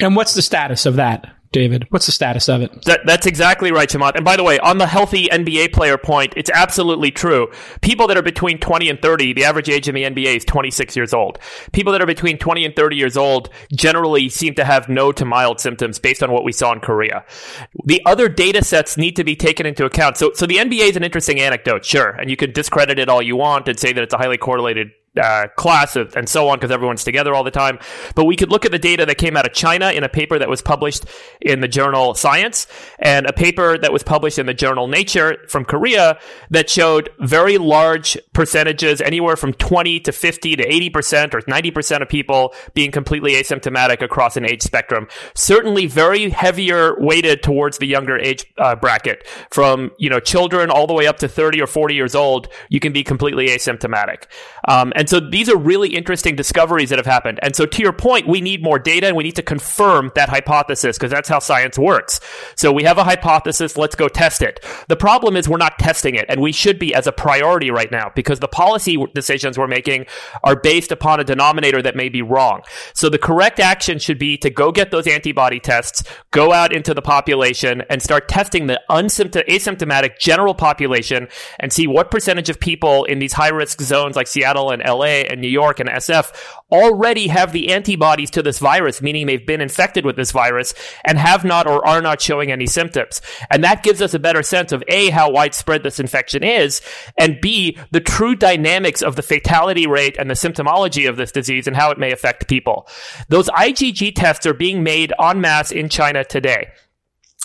And 0.00 0.14
what's 0.14 0.34
the 0.34 0.42
status 0.42 0.84
of 0.84 0.96
that? 0.96 1.35
David? 1.56 1.86
What's 1.88 2.04
the 2.04 2.12
status 2.12 2.50
of 2.50 2.60
it? 2.60 2.84
That, 2.84 3.00
that's 3.06 3.24
exactly 3.24 3.72
right, 3.72 3.88
Chamath. 3.88 4.14
And 4.14 4.26
by 4.26 4.36
the 4.36 4.42
way, 4.42 4.58
on 4.58 4.76
the 4.76 4.86
healthy 4.86 5.26
NBA 5.28 5.72
player 5.72 5.96
point, 5.96 6.34
it's 6.36 6.50
absolutely 6.50 7.10
true. 7.10 7.50
People 7.80 8.06
that 8.08 8.18
are 8.18 8.22
between 8.22 8.58
20 8.58 8.90
and 8.90 9.00
30, 9.00 9.32
the 9.32 9.44
average 9.44 9.70
age 9.70 9.88
in 9.88 9.94
the 9.94 10.02
NBA 10.02 10.36
is 10.36 10.44
26 10.44 10.94
years 10.94 11.14
old. 11.14 11.38
People 11.72 11.92
that 11.92 12.02
are 12.02 12.06
between 12.06 12.36
20 12.36 12.66
and 12.66 12.76
30 12.76 12.96
years 12.96 13.16
old 13.16 13.48
generally 13.72 14.28
seem 14.28 14.54
to 14.56 14.66
have 14.66 14.90
no 14.90 15.12
to 15.12 15.24
mild 15.24 15.58
symptoms 15.58 15.98
based 15.98 16.22
on 16.22 16.30
what 16.30 16.44
we 16.44 16.52
saw 16.52 16.74
in 16.74 16.80
Korea. 16.80 17.24
The 17.86 18.02
other 18.04 18.28
data 18.28 18.62
sets 18.62 18.98
need 18.98 19.16
to 19.16 19.24
be 19.24 19.34
taken 19.34 19.64
into 19.64 19.86
account. 19.86 20.18
So, 20.18 20.32
so 20.34 20.44
the 20.44 20.56
NBA 20.56 20.90
is 20.90 20.96
an 20.96 21.04
interesting 21.04 21.40
anecdote, 21.40 21.86
sure. 21.86 22.10
And 22.10 22.28
you 22.28 22.36
can 22.36 22.52
discredit 22.52 22.98
it 22.98 23.08
all 23.08 23.22
you 23.22 23.36
want 23.36 23.66
and 23.66 23.80
say 23.80 23.94
that 23.94 24.02
it's 24.04 24.12
a 24.12 24.18
highly 24.18 24.36
correlated 24.36 24.90
uh, 25.18 25.48
class 25.56 25.96
and 25.96 26.28
so 26.28 26.48
on 26.48 26.58
because 26.58 26.70
everyone's 26.70 27.04
together 27.04 27.34
all 27.34 27.44
the 27.44 27.50
time. 27.50 27.78
But 28.14 28.24
we 28.24 28.36
could 28.36 28.50
look 28.50 28.64
at 28.64 28.72
the 28.72 28.78
data 28.78 29.06
that 29.06 29.18
came 29.18 29.36
out 29.36 29.46
of 29.46 29.52
China 29.52 29.90
in 29.90 30.04
a 30.04 30.08
paper 30.08 30.38
that 30.38 30.48
was 30.48 30.62
published 30.62 31.04
in 31.40 31.60
the 31.60 31.68
journal 31.68 32.14
Science 32.14 32.66
and 32.98 33.26
a 33.26 33.32
paper 33.32 33.78
that 33.78 33.92
was 33.92 34.02
published 34.02 34.38
in 34.38 34.46
the 34.46 34.54
journal 34.54 34.88
Nature 34.88 35.38
from 35.48 35.64
Korea 35.64 36.18
that 36.50 36.68
showed 36.70 37.10
very 37.20 37.58
large 37.58 38.18
percentages, 38.32 39.00
anywhere 39.00 39.36
from 39.36 39.52
20 39.52 40.00
to 40.00 40.12
50 40.12 40.56
to 40.56 40.66
80% 40.66 41.34
or 41.34 41.40
90% 41.42 42.02
of 42.02 42.08
people 42.08 42.54
being 42.74 42.90
completely 42.90 43.32
asymptomatic 43.32 44.02
across 44.02 44.36
an 44.36 44.44
age 44.44 44.62
spectrum. 44.62 45.08
Certainly 45.34 45.86
very 45.86 46.30
heavier 46.30 46.94
weighted 46.98 47.42
towards 47.42 47.78
the 47.78 47.86
younger 47.86 48.18
age 48.18 48.44
uh, 48.58 48.74
bracket 48.76 49.26
from, 49.50 49.90
you 49.98 50.10
know, 50.10 50.20
children 50.20 50.70
all 50.70 50.86
the 50.86 50.94
way 50.94 51.06
up 51.06 51.18
to 51.18 51.28
30 51.28 51.60
or 51.60 51.66
40 51.66 51.94
years 51.94 52.14
old. 52.14 52.48
You 52.68 52.80
can 52.80 52.92
be 52.92 53.02
completely 53.02 53.48
asymptomatic. 53.48 54.24
Um, 54.66 54.92
and 54.96 55.08
so 55.08 55.20
these 55.20 55.48
are 55.48 55.56
really 55.56 55.94
interesting 55.94 56.36
discoveries 56.36 56.90
that 56.90 56.98
have 56.98 57.06
happened. 57.06 57.38
And 57.42 57.54
so 57.54 57.66
to 57.66 57.82
your 57.82 57.92
point, 57.92 58.26
we 58.26 58.40
need 58.40 58.62
more 58.62 58.78
data 58.78 59.06
and 59.06 59.16
we 59.16 59.24
need 59.24 59.36
to 59.36 59.42
confirm 59.42 60.10
that 60.14 60.28
hypothesis 60.28 60.98
because 60.98 61.10
that's 61.10 61.28
how 61.28 61.38
science 61.38 61.78
works. 61.78 62.20
So 62.56 62.72
we 62.72 62.84
have 62.84 62.98
a 62.98 63.04
hypothesis. 63.04 63.76
Let's 63.76 63.94
go 63.94 64.08
test 64.08 64.42
it. 64.42 64.64
The 64.88 64.96
problem 64.96 65.36
is 65.36 65.48
we're 65.48 65.56
not 65.56 65.78
testing 65.78 66.14
it 66.14 66.26
and 66.28 66.40
we 66.40 66.52
should 66.52 66.78
be 66.78 66.94
as 66.94 67.06
a 67.06 67.12
priority 67.12 67.70
right 67.70 67.90
now 67.90 68.10
because 68.14 68.40
the 68.40 68.48
policy 68.48 68.96
decisions 69.14 69.58
we're 69.58 69.66
making 69.66 70.06
are 70.42 70.56
based 70.56 70.92
upon 70.92 71.20
a 71.20 71.24
denominator 71.24 71.80
that 71.82 71.96
may 71.96 72.08
be 72.08 72.22
wrong. 72.22 72.62
So 72.94 73.08
the 73.08 73.18
correct 73.18 73.60
action 73.60 73.98
should 73.98 74.18
be 74.18 74.36
to 74.38 74.50
go 74.50 74.72
get 74.72 74.90
those 74.90 75.06
antibody 75.06 75.60
tests, 75.60 76.02
go 76.30 76.52
out 76.52 76.72
into 76.72 76.94
the 76.94 77.02
population 77.02 77.82
and 77.88 78.02
start 78.02 78.28
testing 78.28 78.66
the 78.66 78.80
asymptomatic 78.90 80.18
general 80.18 80.54
population 80.54 81.28
and 81.60 81.72
see 81.72 81.86
what 81.86 82.10
percentage 82.10 82.50
of 82.50 82.58
people 82.58 83.04
in 83.04 83.18
these 83.18 83.32
high 83.32 83.48
risk 83.48 83.80
zones 83.80 84.16
like 84.16 84.26
Seattle 84.26 84.55
and 84.56 84.82
LA 84.84 84.96
LA 85.06 85.22
and 85.30 85.40
New 85.40 85.48
York 85.48 85.80
and 85.80 85.88
SF 85.88 86.32
already 86.70 87.28
have 87.28 87.52
the 87.52 87.72
antibodies 87.72 88.30
to 88.30 88.42
this 88.42 88.58
virus, 88.58 89.00
meaning 89.00 89.26
they've 89.26 89.46
been 89.46 89.60
infected 89.60 90.04
with 90.04 90.16
this 90.16 90.32
virus 90.32 90.74
and 91.04 91.18
have 91.18 91.44
not 91.44 91.66
or 91.66 91.86
are 91.86 92.02
not 92.02 92.20
showing 92.20 92.50
any 92.50 92.66
symptoms. 92.66 93.20
And 93.50 93.62
that 93.64 93.82
gives 93.82 94.02
us 94.02 94.14
a 94.14 94.18
better 94.18 94.42
sense 94.42 94.72
of 94.72 94.82
A, 94.88 95.10
how 95.10 95.30
widespread 95.30 95.82
this 95.82 96.00
infection 96.00 96.42
is, 96.42 96.80
and 97.18 97.40
B, 97.40 97.78
the 97.92 98.00
true 98.00 98.34
dynamics 98.34 99.02
of 99.02 99.16
the 99.16 99.22
fatality 99.22 99.86
rate 99.86 100.16
and 100.18 100.28
the 100.28 100.34
symptomology 100.34 101.08
of 101.08 101.16
this 101.16 101.32
disease 101.32 101.66
and 101.66 101.76
how 101.76 101.90
it 101.90 101.98
may 101.98 102.12
affect 102.12 102.48
people. 102.48 102.88
Those 103.28 103.48
IgG 103.48 104.14
tests 104.14 104.46
are 104.46 104.54
being 104.54 104.82
made 104.82 105.12
en 105.20 105.40
masse 105.40 105.70
in 105.70 105.88
China 105.88 106.24
today. 106.24 106.68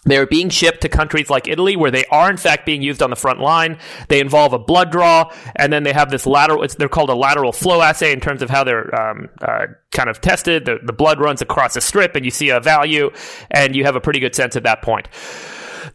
They're 0.03 0.25
being 0.25 0.49
shipped 0.49 0.81
to 0.81 0.89
countries 0.89 1.29
like 1.29 1.47
Italy, 1.47 1.75
where 1.75 1.91
they 1.91 2.05
are 2.05 2.29
in 2.29 2.37
fact 2.37 2.65
being 2.65 2.81
used 2.81 3.03
on 3.03 3.11
the 3.11 3.15
front 3.15 3.39
line. 3.39 3.77
They 4.07 4.19
involve 4.19 4.51
a 4.51 4.59
blood 4.59 4.91
draw, 4.91 5.31
and 5.55 5.71
then 5.71 5.83
they 5.83 5.93
have 5.93 6.09
this 6.09 6.25
lateral. 6.25 6.65
they're 6.77 6.89
called 6.89 7.11
a 7.11 7.15
lateral 7.15 7.51
flow 7.51 7.81
assay 7.81 8.11
in 8.11 8.19
terms 8.19 8.41
of 8.41 8.49
how 8.49 8.63
they're 8.63 8.93
um, 8.99 9.29
uh, 9.41 9.67
kind 9.91 10.09
of 10.09 10.19
tested. 10.19 10.65
The, 10.65 10.79
the 10.83 10.93
blood 10.93 11.19
runs 11.19 11.41
across 11.41 11.75
a 11.75 11.81
strip, 11.81 12.15
and 12.15 12.25
you 12.25 12.31
see 12.31 12.49
a 12.49 12.59
value, 12.59 13.11
and 13.51 13.75
you 13.75 13.83
have 13.83 13.95
a 13.95 14.01
pretty 14.01 14.19
good 14.19 14.33
sense 14.33 14.55
at 14.55 14.63
that 14.63 14.81
point. 14.81 15.07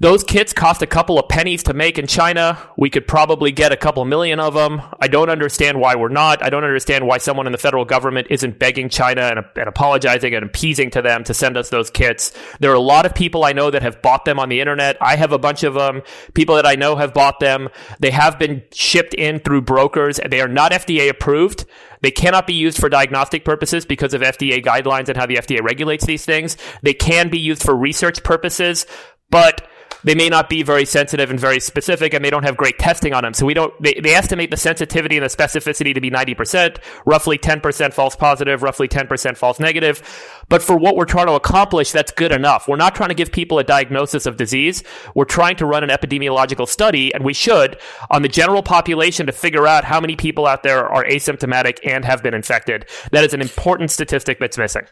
Those 0.01 0.25
kits 0.25 0.53
cost 0.53 0.83
a 0.83 0.87
couple 0.87 1.19
of 1.19 1.29
pennies 1.29 1.63
to 1.65 1.75
make 1.75 1.99
in 1.99 2.07
China. 2.07 2.59
We 2.77 2.91
could 2.91 3.07
probably 3.07 3.53
get 3.53 3.73
a 3.73 3.77
couple 3.77 4.05
million 4.05 4.41
of 4.41 4.55
them. 4.55 4.83
I 5.01 5.09
don't 5.09 5.31
understand 5.31 5.81
why 5.81 5.95
we're 5.95 6.09
not. 6.09 6.43
I 6.43 6.51
don't 6.51 6.65
understand 6.65 7.07
why 7.07 7.19
someone 7.19 7.47
in 7.47 7.53
the 7.53 7.59
federal 7.59 7.85
government 7.85 8.29
isn't 8.31 8.59
begging 8.59 8.89
China 8.89 9.23
and, 9.23 9.45
and 9.57 9.69
apologizing 9.69 10.35
and 10.35 10.45
appeasing 10.45 10.91
to 10.91 11.03
them 11.03 11.25
to 11.25 11.35
send 11.35 11.57
us 11.57 11.71
those 11.71 11.91
kits. 11.91 12.33
There 12.61 12.71
are 12.71 12.75
a 12.75 12.81
lot 12.81 13.07
of 13.07 13.15
people 13.15 13.45
I 13.45 13.53
know 13.53 13.71
that 13.71 13.83
have 13.83 14.03
bought 14.03 14.25
them 14.25 14.39
on 14.39 14.49
the 14.49 14.61
internet. 14.61 14.97
I 15.01 15.17
have 15.17 15.33
a 15.33 15.39
bunch 15.39 15.63
of 15.63 15.75
them. 15.75 16.03
People 16.35 16.57
that 16.57 16.67
I 16.67 16.75
know 16.75 16.97
have 16.97 17.15
bought 17.15 17.41
them. 17.41 17.69
They 18.01 18.11
have 18.11 18.39
been 18.39 18.63
shipped 18.73 19.15
in 19.15 19.41
through 19.41 19.63
brokers. 19.63 20.21
They 20.29 20.41
are 20.41 20.49
not 20.49 20.73
FDA 20.73 21.09
approved. 21.09 21.65
They 22.03 22.11
cannot 22.11 22.47
be 22.47 22.55
used 22.55 22.79
for 22.79 22.89
diagnostic 22.89 23.45
purposes 23.45 23.85
because 23.85 24.15
of 24.15 24.21
FDA 24.21 24.65
guidelines 24.65 25.09
and 25.09 25.17
how 25.17 25.27
the 25.27 25.37
FDA 25.37 25.63
regulates 25.63 26.07
these 26.07 26.25
things. 26.25 26.57
They 26.83 26.95
can 26.95 27.29
be 27.29 27.39
used 27.39 27.63
for 27.63 27.75
research 27.75 28.23
purposes, 28.23 28.87
but 29.31 29.67
they 30.07 30.15
may 30.15 30.29
not 30.29 30.49
be 30.49 30.63
very 30.63 30.85
sensitive 30.85 31.31
and 31.31 31.39
very 31.39 31.59
specific 31.59 32.15
and 32.15 32.25
they 32.25 32.31
don't 32.31 32.45
have 32.45 32.57
great 32.57 32.79
testing 32.79 33.13
on 33.13 33.25
them. 33.25 33.35
So 33.35 33.45
we 33.45 33.55
don't, 33.55 33.75
they, 33.83 33.95
they 33.95 34.15
estimate 34.15 34.53
the 34.53 34.57
sensitivity 34.57 35.17
and 35.17 35.25
the 35.25 35.29
specificity 35.29 35.93
to 35.93 36.01
be 36.01 36.13
90%, 36.13 36.79
roughly 37.05 37.37
10% 37.37 37.93
false 37.93 38.15
positive, 38.15 38.63
roughly 38.63 38.87
10% 38.87 39.37
false 39.37 39.59
negative. 39.59 40.01
But 40.49 40.63
for 40.63 40.77
what 40.77 40.95
we're 40.95 41.07
trying 41.07 41.27
to 41.27 41.33
accomplish, 41.33 41.91
that's 41.91 42.13
good 42.13 42.31
enough. 42.31 42.69
We're 42.69 42.77
not 42.77 42.95
trying 42.95 43.09
to 43.09 43.17
give 43.17 43.33
people 43.33 43.59
a 43.59 43.65
diagnosis 43.65 44.27
of 44.27 44.37
disease. 44.37 44.85
We're 45.17 45.25
trying 45.25 45.57
to 45.57 45.67
run 45.67 45.83
an 45.83 45.91
epidemiological 45.91 46.69
study 46.69 47.13
and 47.13 47.25
we 47.25 47.33
should 47.33 47.77
on 48.09 48.23
the 48.23 48.29
general 48.29 48.63
population 48.63 49.27
to 49.27 49.33
figure 49.33 49.67
out 49.67 49.83
how 49.83 50.01
many 50.01 50.15
people 50.15 50.47
out 50.47 50.63
there 50.63 50.87
are 50.89 51.05
asymptomatic 51.05 51.79
and 51.85 52.05
have 52.05 52.23
been 52.23 52.33
infected. 52.33 52.89
That 53.11 53.25
is 53.25 53.35
an 53.35 53.41
important 53.41 53.91
statistic 53.91 54.39
that's 54.39 54.57
missing. 54.57 54.87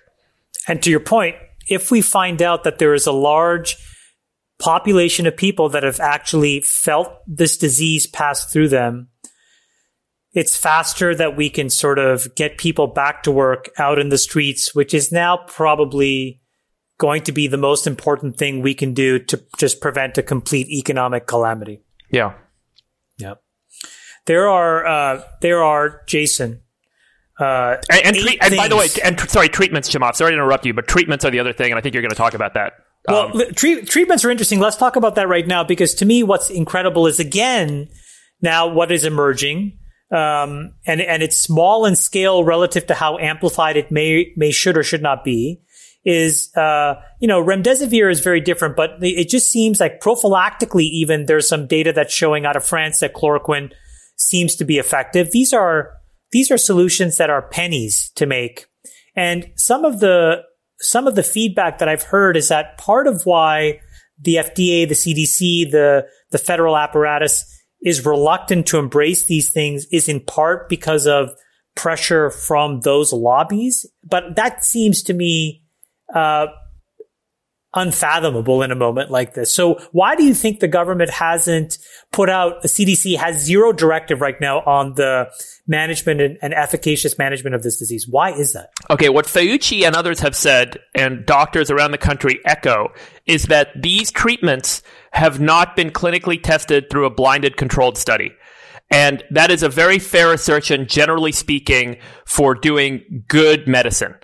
And 0.66 0.82
to 0.82 0.90
your 0.90 0.98
point, 0.98 1.36
if 1.68 1.92
we 1.92 2.00
find 2.00 2.42
out 2.42 2.64
that 2.64 2.78
there 2.78 2.94
is 2.94 3.06
a 3.06 3.12
large 3.12 3.76
population 4.58 5.26
of 5.26 5.36
people 5.36 5.68
that 5.70 5.82
have 5.82 6.00
actually 6.00 6.60
felt 6.60 7.08
this 7.26 7.56
disease 7.56 8.06
pass 8.06 8.50
through 8.52 8.68
them, 8.68 9.08
it's 10.32 10.56
faster 10.56 11.14
that 11.14 11.36
we 11.36 11.48
can 11.48 11.70
sort 11.70 11.98
of 11.98 12.34
get 12.34 12.58
people 12.58 12.88
back 12.88 13.22
to 13.22 13.30
work 13.30 13.70
out 13.78 13.98
in 13.98 14.08
the 14.08 14.18
streets, 14.18 14.74
which 14.74 14.92
is 14.92 15.12
now 15.12 15.38
probably 15.46 16.40
going 16.98 17.22
to 17.22 17.32
be 17.32 17.46
the 17.46 17.56
most 17.56 17.86
important 17.86 18.36
thing 18.36 18.60
we 18.60 18.74
can 18.74 18.94
do 18.94 19.18
to 19.18 19.42
just 19.58 19.80
prevent 19.80 20.18
a 20.18 20.22
complete 20.22 20.68
economic 20.68 21.26
calamity. 21.26 21.82
Yeah. 22.10 22.34
Yep. 23.18 23.42
There 24.26 24.48
are, 24.48 24.86
uh, 24.86 25.22
there 25.40 25.62
are, 25.62 26.02
Jason, 26.06 26.62
uh, 27.38 27.76
and, 27.90 28.06
and, 28.06 28.16
tre- 28.16 28.38
and 28.40 28.56
by 28.56 28.68
the 28.68 28.76
way, 28.76 28.86
and 29.02 29.18
sorry, 29.20 29.48
treatments, 29.48 29.90
Chamath. 29.90 30.14
Sorry 30.14 30.30
to 30.30 30.34
interrupt 30.34 30.64
you, 30.64 30.72
but 30.72 30.86
treatments 30.86 31.24
are 31.24 31.30
the 31.30 31.40
other 31.40 31.52
thing, 31.52 31.72
and 31.72 31.78
I 31.78 31.80
think 31.80 31.94
you're 31.94 32.02
going 32.02 32.10
to 32.10 32.16
talk 32.16 32.34
about 32.34 32.54
that. 32.54 32.74
Well, 33.08 33.42
um, 33.42 33.54
tre- 33.54 33.82
treatments 33.82 34.24
are 34.24 34.30
interesting. 34.30 34.60
Let's 34.60 34.76
talk 34.76 34.96
about 34.96 35.14
that 35.16 35.28
right 35.28 35.46
now 35.46 35.62
because 35.62 35.94
to 35.96 36.06
me, 36.06 36.22
what's 36.22 36.50
incredible 36.50 37.06
is 37.06 37.20
again 37.20 37.88
now 38.40 38.68
what 38.68 38.90
is 38.90 39.04
emerging, 39.04 39.78
um, 40.10 40.74
and 40.86 41.00
and 41.00 41.22
it's 41.22 41.36
small 41.36 41.84
in 41.84 41.96
scale 41.96 42.44
relative 42.44 42.86
to 42.86 42.94
how 42.94 43.18
amplified 43.18 43.76
it 43.76 43.90
may 43.90 44.32
may 44.36 44.50
should 44.50 44.78
or 44.78 44.82
should 44.82 45.02
not 45.02 45.22
be. 45.22 45.60
Is 46.06 46.54
uh, 46.56 46.94
you 47.20 47.28
know 47.28 47.42
remdesivir 47.42 48.10
is 48.10 48.20
very 48.20 48.40
different, 48.40 48.76
but 48.76 48.92
it 49.00 49.28
just 49.28 49.50
seems 49.50 49.80
like 49.80 50.00
prophylactically, 50.00 50.84
even 50.84 51.26
there's 51.26 51.48
some 51.48 51.66
data 51.66 51.92
that's 51.92 52.12
showing 52.12 52.46
out 52.46 52.56
of 52.56 52.64
France 52.64 53.00
that 53.00 53.14
chloroquine 53.14 53.70
seems 54.16 54.54
to 54.56 54.64
be 54.64 54.78
effective. 54.78 55.30
These 55.30 55.52
are 55.52 55.92
these 56.32 56.50
are 56.50 56.58
solutions 56.58 57.18
that 57.18 57.30
are 57.30 57.42
pennies 57.48 58.10
to 58.16 58.26
make, 58.26 58.66
and 59.14 59.50
some 59.56 59.84
of 59.84 60.00
the 60.00 60.42
some 60.84 61.06
of 61.06 61.14
the 61.14 61.22
feedback 61.22 61.78
that 61.78 61.88
I've 61.88 62.02
heard 62.02 62.36
is 62.36 62.48
that 62.48 62.78
part 62.78 63.06
of 63.06 63.24
why 63.24 63.80
the 64.20 64.36
FDA, 64.36 64.88
the 64.88 64.94
CDC, 64.94 65.70
the, 65.70 66.06
the 66.30 66.38
federal 66.38 66.76
apparatus 66.76 67.44
is 67.82 68.06
reluctant 68.06 68.66
to 68.68 68.78
embrace 68.78 69.26
these 69.26 69.50
things 69.50 69.86
is 69.92 70.08
in 70.08 70.20
part 70.20 70.68
because 70.68 71.06
of 71.06 71.30
pressure 71.74 72.30
from 72.30 72.80
those 72.80 73.12
lobbies. 73.12 73.84
But 74.02 74.36
that 74.36 74.64
seems 74.64 75.02
to 75.04 75.14
me, 75.14 75.62
uh, 76.14 76.46
unfathomable 77.74 78.62
in 78.62 78.70
a 78.70 78.76
moment 78.76 79.10
like 79.10 79.34
this. 79.34 79.52
So 79.52 79.80
why 79.92 80.16
do 80.16 80.24
you 80.24 80.34
think 80.34 80.60
the 80.60 80.68
government 80.68 81.10
hasn't 81.10 81.78
put 82.12 82.30
out, 82.30 82.62
the 82.62 82.68
CDC 82.68 83.16
has 83.16 83.42
zero 83.42 83.72
directive 83.72 84.20
right 84.20 84.40
now 84.40 84.60
on 84.60 84.94
the 84.94 85.30
management 85.66 86.20
and, 86.20 86.38
and, 86.42 86.54
efficacious 86.54 87.18
management 87.18 87.54
of 87.54 87.62
this 87.62 87.78
disease. 87.78 88.06
Why 88.06 88.30
is 88.32 88.52
that? 88.52 88.70
Okay, 88.90 89.08
what 89.08 89.26
Fauci 89.26 89.84
and 89.84 89.96
others 89.96 90.20
have 90.20 90.36
said, 90.36 90.78
and 90.94 91.24
doctors 91.26 91.70
around 91.70 91.92
the 91.92 91.98
country 91.98 92.38
echo, 92.44 92.92
is 93.26 93.44
that 93.44 93.68
these 93.80 94.10
treatments 94.10 94.82
have 95.12 95.40
not 95.40 95.74
been 95.74 95.90
clinically 95.90 96.40
tested 96.40 96.90
through 96.90 97.06
a 97.06 97.10
blinded 97.10 97.56
controlled 97.56 97.96
study. 97.96 98.32
And 98.90 99.24
that 99.30 99.50
is 99.50 99.62
a 99.62 99.68
very 99.68 99.98
fair 99.98 100.32
assertion, 100.32 100.86
generally 100.86 101.32
speaking, 101.32 101.96
for 102.26 102.54
doing 102.54 103.24
good 103.26 103.66
medicine. 103.66 104.14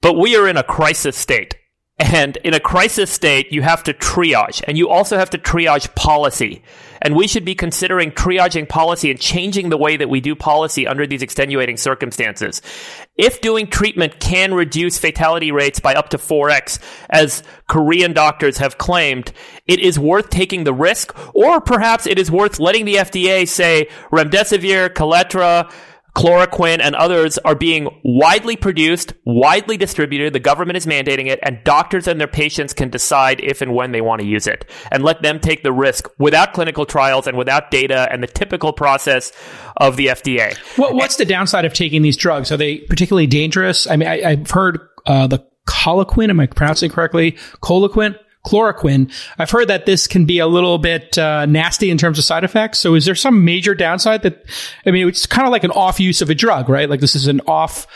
But 0.00 0.18
we 0.18 0.36
are 0.36 0.48
in 0.48 0.56
a 0.56 0.62
crisis 0.62 1.16
state. 1.16 1.56
And 1.98 2.36
in 2.38 2.54
a 2.54 2.60
crisis 2.60 3.10
state, 3.10 3.52
you 3.52 3.62
have 3.62 3.84
to 3.84 3.94
triage, 3.94 4.64
and 4.66 4.76
you 4.76 4.88
also 4.88 5.16
have 5.16 5.30
to 5.30 5.38
triage 5.38 5.94
policy. 5.94 6.62
and 7.04 7.14
we 7.14 7.28
should 7.28 7.44
be 7.44 7.54
considering 7.54 8.10
triaging 8.10 8.66
policy 8.66 9.10
and 9.10 9.20
changing 9.20 9.68
the 9.68 9.76
way 9.76 9.96
that 9.96 10.08
we 10.08 10.22
do 10.22 10.34
policy 10.34 10.86
under 10.86 11.06
these 11.06 11.22
extenuating 11.22 11.76
circumstances. 11.76 12.62
If 13.16 13.42
doing 13.42 13.66
treatment 13.66 14.18
can 14.20 14.54
reduce 14.54 14.98
fatality 14.98 15.52
rates 15.52 15.78
by 15.80 15.94
up 15.94 16.08
to 16.08 16.18
4x, 16.18 16.78
as 17.10 17.42
Korean 17.68 18.14
doctors 18.14 18.56
have 18.56 18.78
claimed, 18.78 19.32
it 19.66 19.80
is 19.80 19.98
worth 19.98 20.30
taking 20.30 20.64
the 20.64 20.72
risk, 20.72 21.14
or 21.34 21.60
perhaps 21.60 22.06
it 22.06 22.18
is 22.18 22.30
worth 22.30 22.58
letting 22.58 22.86
the 22.86 22.96
FDA 22.96 23.46
say 23.46 23.88
remdesivir, 24.10 24.88
Kaletra, 24.88 25.70
chloroquine 26.14 26.80
and 26.80 26.94
others 26.94 27.38
are 27.38 27.54
being 27.54 27.88
widely 28.04 28.56
produced, 28.56 29.12
widely 29.24 29.76
distributed. 29.76 30.32
The 30.32 30.40
government 30.40 30.76
is 30.76 30.86
mandating 30.86 31.26
it, 31.26 31.40
and 31.42 31.62
doctors 31.64 32.06
and 32.06 32.20
their 32.20 32.28
patients 32.28 32.72
can 32.72 32.88
decide 32.88 33.40
if 33.40 33.60
and 33.60 33.74
when 33.74 33.92
they 33.92 34.00
want 34.00 34.20
to 34.20 34.26
use 34.26 34.46
it. 34.46 34.70
And 34.92 35.02
let 35.02 35.22
them 35.22 35.40
take 35.40 35.62
the 35.62 35.72
risk 35.72 36.08
without 36.18 36.52
clinical 36.52 36.86
trials 36.86 37.26
and 37.26 37.36
without 37.36 37.70
data 37.70 38.08
and 38.10 38.22
the 38.22 38.28
typical 38.28 38.72
process 38.72 39.32
of 39.76 39.96
the 39.96 40.06
FDA. 40.06 40.56
What, 40.78 40.94
what's 40.94 41.16
the 41.16 41.24
downside 41.24 41.64
of 41.64 41.72
taking 41.72 42.02
these 42.02 42.16
drugs? 42.16 42.52
Are 42.52 42.56
they 42.56 42.78
particularly 42.78 43.26
dangerous? 43.26 43.88
I 43.88 43.96
mean, 43.96 44.08
I, 44.08 44.36
have 44.36 44.50
heard 44.50 44.80
uh, 45.06 45.26
the 45.26 45.44
Coloquin, 45.66 46.28
am 46.28 46.40
I 46.40 46.46
pronouncing 46.46 46.90
correctly? 46.90 47.32
Coloquin? 47.62 48.18
Chloroquine. 48.44 49.12
I've 49.38 49.50
heard 49.50 49.68
that 49.68 49.86
this 49.86 50.06
can 50.06 50.26
be 50.26 50.38
a 50.38 50.46
little 50.46 50.78
bit 50.78 51.16
uh, 51.16 51.46
nasty 51.46 51.90
in 51.90 51.98
terms 51.98 52.18
of 52.18 52.24
side 52.24 52.44
effects. 52.44 52.78
So 52.78 52.94
is 52.94 53.04
there 53.04 53.14
some 53.14 53.44
major 53.44 53.74
downside 53.74 54.22
that, 54.22 54.44
I 54.86 54.90
mean, 54.90 55.08
it's 55.08 55.26
kind 55.26 55.46
of 55.46 55.52
like 55.52 55.64
an 55.64 55.70
off 55.70 55.98
use 55.98 56.20
of 56.22 56.30
a 56.30 56.34
drug, 56.34 56.68
right? 56.68 56.88
Like 56.88 57.00
this 57.00 57.16
is 57.16 57.26
an 57.26 57.40
off 57.46 57.86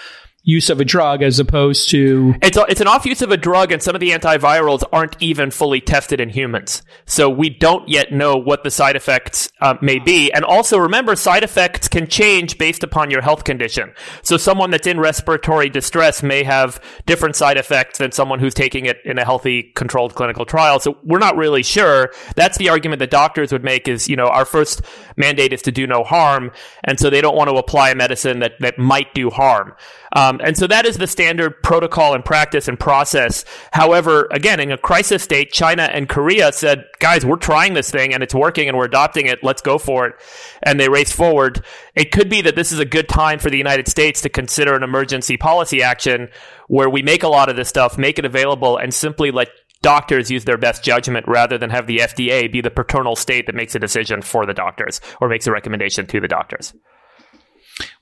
use 0.49 0.71
of 0.71 0.81
a 0.81 0.85
drug 0.85 1.23
as 1.23 1.39
opposed 1.39 1.91
to 1.91 2.35
it's 2.41 2.57
a, 2.57 2.65
it's 2.71 2.81
an 2.81 2.89
off 2.89 3.05
use 3.05 3.21
of 3.21 3.31
a 3.31 3.37
drug 3.37 3.71
and 3.71 3.83
some 3.83 3.95
of 3.95 4.01
the 4.01 4.13
antivirals 4.13 4.83
aren't 4.95 5.15
even 5.21 5.51
fully 5.51 5.79
tested 5.79 6.23
in 6.23 6.31
humans. 6.31 6.81
So 7.05 7.29
we 7.29 7.51
don't 7.51 7.87
yet 7.87 8.13
know 8.13 8.35
what 8.39 8.65
the 8.65 8.71
side 8.71 8.97
effects 8.97 9.51
uh, 9.61 9.75
may 9.83 9.99
be. 9.99 10.33
And 10.33 10.47
also 10.47 10.79
remember 10.79 11.17
side 11.17 11.45
effects 11.45 11.87
can 11.87 12.07
change 12.07 12.57
based 12.57 12.83
upon 12.83 13.11
your 13.11 13.21
health 13.21 13.45
condition. 13.45 13.93
So 14.23 14.39
someone 14.39 14.71
that's 14.71 14.87
in 14.87 14.99
respiratory 14.99 15.69
distress 15.69 16.23
may 16.23 16.45
have 16.45 16.83
different 17.05 17.37
side 17.37 17.59
effects 17.59 17.99
than 17.99 18.13
someone 18.13 18.39
who's 18.39 18.55
taking 18.55 18.87
it 18.87 19.01
in 19.05 19.19
a 19.19 19.27
healthy 19.27 19.65
controlled 19.75 20.15
clinical 20.15 20.47
trial. 20.47 20.81
So 20.81 20.97
we're 21.05 21.19
not 21.19 21.37
really 21.37 21.63
sure. 21.63 22.11
That's 22.37 22.57
the 22.57 22.71
argument 22.71 23.01
that 23.01 23.11
doctors 23.11 23.53
would 23.53 23.65
make 23.65 23.87
is 23.87 24.09
you 24.09 24.17
know 24.17 24.29
our 24.29 24.47
first 24.47 24.81
mandate 25.19 25.53
is 25.53 25.61
to 25.63 25.73
do 25.73 25.87
no 25.87 26.05
harm. 26.05 26.53
And 26.85 26.99
so 26.99 27.11
they 27.11 27.21
don't 27.21 27.37
want 27.37 27.51
to 27.51 27.57
apply 27.57 27.91
a 27.91 27.95
medicine 27.95 28.39
that 28.39 28.53
that 28.61 28.79
might 28.79 29.13
do 29.13 29.29
harm 29.29 29.75
um, 30.13 30.41
and 30.43 30.57
so 30.57 30.67
that 30.67 30.87
is 30.87 30.97
the 30.97 31.07
standard 31.07 31.63
protocol 31.63 32.15
and 32.15 32.25
practice 32.25 32.69
and 32.69 32.79
process. 32.79 33.45
However, 33.73 34.29
again, 34.31 34.61
in 34.61 34.73
a 34.73 34.79
crisis 34.79 35.23
state, 35.23 35.53
China 35.53 35.83
and 35.83 36.09
Korea 36.09 36.53
said, 36.53 36.85
guys, 36.99 37.25
we're 37.25 37.37
trying 37.37 37.75
this 37.75 37.91
thing 37.91 38.15
and 38.15 38.23
it's 38.23 38.35
working 38.35 38.69
and 38.69 38.77
we're 38.77 38.87
adopting 38.87 39.27
it. 39.27 39.43
Let's 39.43 39.63
go 39.63 39.79
for 39.79 40.07
it. 40.07 40.15
And 40.63 40.81
they 40.81 40.89
raced 40.89 41.15
forward. 41.15 41.65
It 41.95 42.11
could 42.11 42.29
be 42.29 42.41
that 42.43 42.57
this 42.57 42.73
is 42.73 42.79
a 42.79 42.85
good 42.85 43.09
time 43.09 43.39
for 43.39 43.51
the 43.51 43.59
United 43.59 43.89
States 43.89 44.23
to 44.23 44.29
consider 44.29 44.75
an 44.75 44.83
emergency 44.83 45.37
policy 45.37 45.83
action 45.83 46.29
where 46.69 46.91
we 46.91 47.03
make 47.03 47.23
a 47.23 47.29
lot 47.29 47.49
of 47.49 47.57
this 47.57 47.69
stuff, 47.69 47.99
make 47.99 48.19
it 48.19 48.25
available, 48.25 48.77
and 48.77 48.93
simply 48.93 49.31
let 49.31 49.49
doctors 49.83 50.31
use 50.31 50.45
their 50.45 50.59
best 50.59 50.83
judgment 50.83 51.27
rather 51.29 51.57
than 51.57 51.71
have 51.71 51.87
the 51.87 51.99
FDA 51.99 52.51
be 52.51 52.61
the 52.61 52.71
paternal 52.71 53.15
state 53.15 53.47
that 53.47 53.55
makes 53.55 53.75
a 53.75 53.79
decision 53.79 54.23
for 54.23 54.45
the 54.45 54.55
doctors 54.55 55.01
or 55.21 55.29
makes 55.29 55.47
a 55.47 55.53
recommendation 55.53 56.07
to 56.07 56.21
the 56.21 56.29
doctors. 56.29 56.75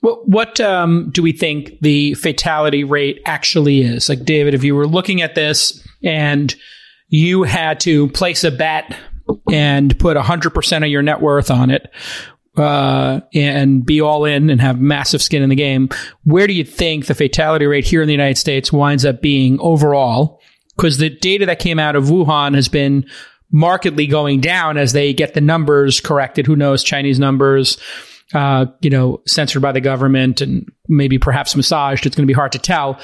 What, 0.01 0.27
what 0.27 0.59
um, 0.59 1.09
do 1.11 1.21
we 1.21 1.31
think 1.31 1.79
the 1.81 2.13
fatality 2.15 2.83
rate 2.83 3.21
actually 3.25 3.81
is? 3.81 4.09
Like, 4.09 4.25
David, 4.25 4.53
if 4.53 4.63
you 4.63 4.75
were 4.75 4.87
looking 4.87 5.21
at 5.21 5.35
this 5.35 5.85
and 6.03 6.53
you 7.09 7.43
had 7.43 7.79
to 7.81 8.07
place 8.09 8.43
a 8.43 8.51
bet 8.51 8.95
and 9.51 9.97
put 9.99 10.17
100% 10.17 10.77
of 10.83 10.89
your 10.89 11.01
net 11.01 11.21
worth 11.21 11.51
on 11.51 11.69
it, 11.69 11.91
uh, 12.57 13.21
and 13.33 13.85
be 13.85 14.01
all 14.01 14.25
in 14.25 14.49
and 14.49 14.59
have 14.59 14.79
massive 14.79 15.21
skin 15.21 15.43
in 15.43 15.49
the 15.49 15.55
game, 15.55 15.89
where 16.23 16.47
do 16.47 16.53
you 16.53 16.63
think 16.63 17.05
the 17.05 17.13
fatality 17.13 17.65
rate 17.65 17.85
here 17.85 18.01
in 18.01 18.07
the 18.07 18.13
United 18.13 18.37
States 18.37 18.73
winds 18.73 19.05
up 19.05 19.21
being 19.21 19.59
overall? 19.59 20.41
Because 20.75 20.97
the 20.97 21.09
data 21.09 21.45
that 21.45 21.59
came 21.59 21.79
out 21.79 21.95
of 21.95 22.05
Wuhan 22.05 22.55
has 22.55 22.67
been 22.67 23.05
markedly 23.51 24.07
going 24.07 24.41
down 24.41 24.77
as 24.77 24.93
they 24.93 25.13
get 25.13 25.33
the 25.33 25.41
numbers 25.41 26.01
corrected. 26.01 26.47
Who 26.47 26.55
knows 26.55 26.83
Chinese 26.83 27.19
numbers? 27.19 27.77
Uh, 28.33 28.65
you 28.81 28.89
know, 28.89 29.21
censored 29.25 29.61
by 29.61 29.71
the 29.71 29.81
government 29.81 30.41
and 30.41 30.69
maybe 30.87 31.17
perhaps 31.17 31.55
massaged. 31.55 32.05
It's 32.05 32.15
going 32.15 32.27
to 32.27 32.31
be 32.31 32.35
hard 32.35 32.51
to 32.53 32.59
tell. 32.59 32.99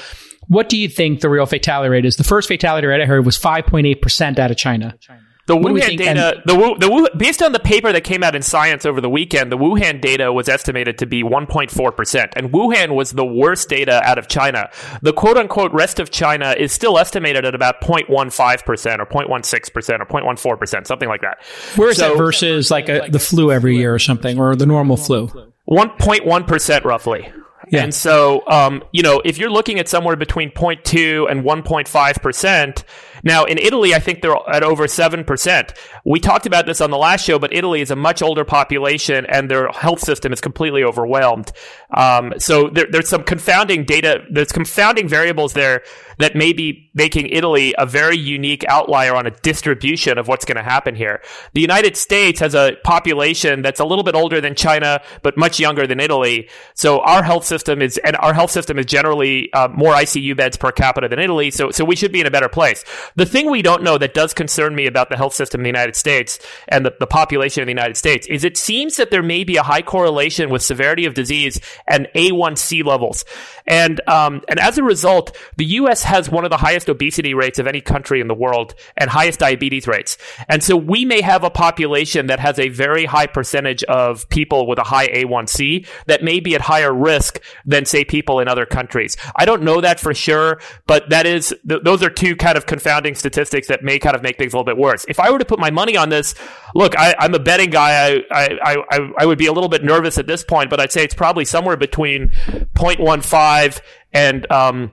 What 0.48 0.68
do 0.68 0.76
you 0.76 0.88
think 0.88 1.20
the 1.20 1.30
real 1.30 1.46
fatality 1.46 1.88
rate 1.88 2.04
is? 2.04 2.16
The 2.16 2.24
first 2.24 2.48
fatality 2.48 2.86
rate 2.86 3.00
I 3.00 3.06
heard 3.06 3.24
was 3.24 3.38
5.8% 3.38 4.38
out 4.38 4.50
of 4.50 4.56
China. 4.56 4.94
China. 5.00 5.20
The 5.46 5.56
Wuhan 5.56 5.98
data, 5.98 6.08
and, 6.36 6.42
the, 6.46 6.54
the 6.54 7.10
based 7.18 7.42
on 7.42 7.52
the 7.52 7.60
paper 7.60 7.92
that 7.92 8.02
came 8.02 8.22
out 8.22 8.34
in 8.34 8.40
Science 8.40 8.86
over 8.86 9.02
the 9.02 9.10
weekend, 9.10 9.52
the 9.52 9.58
Wuhan 9.58 10.00
data 10.00 10.32
was 10.32 10.48
estimated 10.48 10.96
to 10.98 11.06
be 11.06 11.22
1.4%, 11.22 12.32
and 12.34 12.50
Wuhan 12.50 12.94
was 12.94 13.10
the 13.12 13.26
worst 13.26 13.68
data 13.68 14.00
out 14.04 14.16
of 14.16 14.26
China. 14.28 14.70
The 15.02 15.12
quote 15.12 15.36
unquote 15.36 15.70
rest 15.72 16.00
of 16.00 16.10
China 16.10 16.54
is 16.58 16.72
still 16.72 16.98
estimated 16.98 17.44
at 17.44 17.54
about 17.54 17.82
0.15% 17.82 18.98
or 18.98 19.06
0.16% 19.06 20.00
or 20.00 20.06
0.14%, 20.06 20.86
something 20.86 21.08
like 21.10 21.20
that. 21.20 21.42
Where 21.76 21.90
is 21.90 21.98
so, 21.98 22.10
that 22.10 22.16
versus 22.16 22.70
like 22.70 22.88
a, 22.88 23.06
the 23.10 23.18
flu 23.18 23.52
every 23.52 23.76
year 23.76 23.94
or 23.94 23.98
something, 23.98 24.38
or 24.38 24.56
the 24.56 24.66
normal 24.66 24.96
flu? 24.96 25.28
1.1% 25.68 26.84
roughly. 26.84 27.30
Yeah. 27.70 27.82
And 27.82 27.94
so, 27.94 28.46
um, 28.46 28.82
you 28.92 29.02
know, 29.02 29.20
if 29.24 29.38
you're 29.38 29.50
looking 29.50 29.78
at 29.78 29.88
somewhere 29.88 30.16
between 30.16 30.50
0.2 30.50 31.30
and 31.30 31.42
1.5%, 31.44 32.84
now, 33.24 33.44
in 33.44 33.58
Italy, 33.58 33.94
I 33.94 33.98
think 33.98 34.20
they're 34.20 34.36
at 34.52 34.62
over 34.62 34.86
7%. 34.86 35.76
We 36.04 36.20
talked 36.20 36.46
about 36.46 36.66
this 36.66 36.80
on 36.80 36.90
the 36.90 36.98
last 36.98 37.24
show, 37.24 37.38
but 37.38 37.54
Italy 37.54 37.80
is 37.80 37.90
a 37.90 37.96
much 37.96 38.22
older 38.22 38.44
population 38.44 39.24
and 39.26 39.50
their 39.50 39.68
health 39.68 40.00
system 40.00 40.32
is 40.32 40.40
completely 40.40 40.84
overwhelmed. 40.84 41.50
Um, 41.90 42.34
so 42.38 42.68
there, 42.68 42.86
there's 42.90 43.08
some 43.08 43.24
confounding 43.24 43.84
data, 43.84 44.24
there's 44.30 44.52
confounding 44.52 45.08
variables 45.08 45.54
there 45.54 45.82
that 46.18 46.36
may 46.36 46.52
be 46.52 46.90
making 46.94 47.28
Italy 47.28 47.74
a 47.78 47.86
very 47.86 48.16
unique 48.16 48.64
outlier 48.68 49.14
on 49.14 49.26
a 49.26 49.30
distribution 49.30 50.18
of 50.18 50.28
what's 50.28 50.44
going 50.44 50.56
to 50.56 50.62
happen 50.62 50.94
here. 50.94 51.20
The 51.54 51.60
United 51.60 51.96
States 51.96 52.40
has 52.40 52.54
a 52.54 52.76
population 52.84 53.62
that's 53.62 53.80
a 53.80 53.84
little 53.84 54.04
bit 54.04 54.14
older 54.14 54.40
than 54.40 54.54
China, 54.54 55.00
but 55.22 55.36
much 55.36 55.58
younger 55.58 55.86
than 55.86 55.98
Italy. 55.98 56.48
So 56.74 57.00
our 57.00 57.22
health 57.22 57.44
system 57.44 57.82
is, 57.82 57.98
and 57.98 58.16
our 58.16 58.34
health 58.34 58.50
system 58.50 58.78
is 58.78 58.86
generally 58.86 59.52
uh, 59.52 59.68
more 59.68 59.94
ICU 59.94 60.36
beds 60.36 60.56
per 60.56 60.70
capita 60.72 61.08
than 61.08 61.18
Italy. 61.18 61.50
So, 61.50 61.70
so 61.70 61.84
we 61.84 61.96
should 61.96 62.12
be 62.12 62.20
in 62.20 62.26
a 62.26 62.30
better 62.30 62.48
place. 62.48 62.84
The 63.16 63.26
thing 63.26 63.50
we 63.50 63.62
don't 63.62 63.82
know 63.82 63.96
that 63.98 64.14
does 64.14 64.34
concern 64.34 64.74
me 64.74 64.86
about 64.86 65.08
the 65.08 65.16
health 65.16 65.34
system 65.34 65.60
in 65.60 65.62
the 65.62 65.68
United 65.68 65.94
States 65.94 66.38
and 66.68 66.84
the, 66.84 66.94
the 66.98 67.06
population 67.06 67.62
of 67.62 67.66
the 67.66 67.72
United 67.72 67.96
States 67.96 68.26
is 68.26 68.42
it 68.44 68.56
seems 68.56 68.96
that 68.96 69.10
there 69.10 69.22
may 69.22 69.44
be 69.44 69.56
a 69.56 69.62
high 69.62 69.82
correlation 69.82 70.50
with 70.50 70.62
severity 70.62 71.04
of 71.04 71.14
disease 71.14 71.60
and 71.86 72.08
A1C 72.14 72.84
levels. 72.84 73.24
And, 73.66 74.00
um, 74.08 74.42
and 74.48 74.58
as 74.58 74.78
a 74.78 74.82
result, 74.82 75.36
the 75.56 75.64
U.S. 75.64 76.02
has 76.04 76.28
one 76.28 76.44
of 76.44 76.50
the 76.50 76.56
highest 76.56 76.88
obesity 76.88 77.34
rates 77.34 77.58
of 77.58 77.66
any 77.66 77.80
country 77.80 78.20
in 78.20 78.28
the 78.28 78.34
world 78.34 78.74
and 78.96 79.08
highest 79.08 79.38
diabetes 79.38 79.86
rates. 79.86 80.18
And 80.48 80.62
so 80.62 80.76
we 80.76 81.04
may 81.04 81.20
have 81.20 81.44
a 81.44 81.50
population 81.50 82.26
that 82.26 82.40
has 82.40 82.58
a 82.58 82.68
very 82.68 83.04
high 83.04 83.26
percentage 83.26 83.84
of 83.84 84.28
people 84.28 84.66
with 84.66 84.78
a 84.78 84.84
high 84.84 85.08
A1C 85.08 85.86
that 86.06 86.22
may 86.22 86.40
be 86.40 86.54
at 86.54 86.62
higher 86.62 86.92
risk 86.92 87.40
than, 87.64 87.84
say, 87.84 88.04
people 88.04 88.40
in 88.40 88.48
other 88.48 88.66
countries. 88.66 89.16
I 89.36 89.44
don't 89.44 89.62
know 89.62 89.80
that 89.80 90.00
for 90.00 90.14
sure, 90.14 90.60
but 90.86 91.10
that 91.10 91.26
is, 91.26 91.54
th- 91.68 91.82
those 91.84 92.02
are 92.02 92.10
two 92.10 92.34
kind 92.36 92.56
of 92.56 92.66
confounding 92.66 93.03
statistics 93.14 93.68
that 93.68 93.82
may 93.82 93.98
kind 93.98 94.16
of 94.16 94.22
make 94.22 94.38
things 94.38 94.54
a 94.54 94.56
little 94.56 94.64
bit 94.64 94.78
worse. 94.78 95.04
If 95.08 95.20
I 95.20 95.30
were 95.30 95.38
to 95.38 95.44
put 95.44 95.58
my 95.58 95.70
money 95.70 95.96
on 95.96 96.08
this, 96.08 96.34
look, 96.74 96.96
I, 96.98 97.14
am 97.18 97.34
a 97.34 97.38
betting 97.38 97.70
guy. 97.70 98.22
I, 98.30 98.48
I, 98.62 98.84
I, 98.90 99.10
I 99.18 99.26
would 99.26 99.38
be 99.38 99.46
a 99.46 99.52
little 99.52 99.68
bit 99.68 99.84
nervous 99.84 100.16
at 100.16 100.26
this 100.26 100.44
point, 100.44 100.70
but 100.70 100.80
I'd 100.80 100.92
say 100.92 101.04
it's 101.04 101.14
probably 101.14 101.44
somewhere 101.44 101.76
between 101.76 102.28
0.15 102.74 103.80
and, 104.12 104.50
um, 104.50 104.92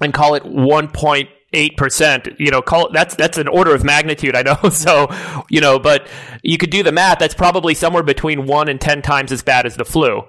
and 0.00 0.12
call 0.12 0.34
it 0.34 0.42
1.8 0.42 1.28
percent. 1.76 2.28
you 2.38 2.50
know, 2.50 2.62
call 2.62 2.86
it, 2.86 2.92
that's 2.92 3.14
that's 3.14 3.36
an 3.38 3.48
order 3.48 3.74
of 3.74 3.84
magnitude. 3.84 4.36
I 4.36 4.42
know, 4.42 4.56
so 4.70 5.08
you 5.48 5.60
know, 5.60 5.78
but 5.78 6.06
you 6.42 6.58
could 6.58 6.70
do 6.70 6.82
the 6.82 6.92
math. 6.92 7.18
That's 7.18 7.34
probably 7.34 7.74
somewhere 7.74 8.02
between 8.02 8.46
one 8.46 8.68
and 8.68 8.80
ten 8.80 9.02
times 9.02 9.32
as 9.32 9.42
bad 9.42 9.66
as 9.66 9.76
the 9.76 9.84
flu. 9.84 10.22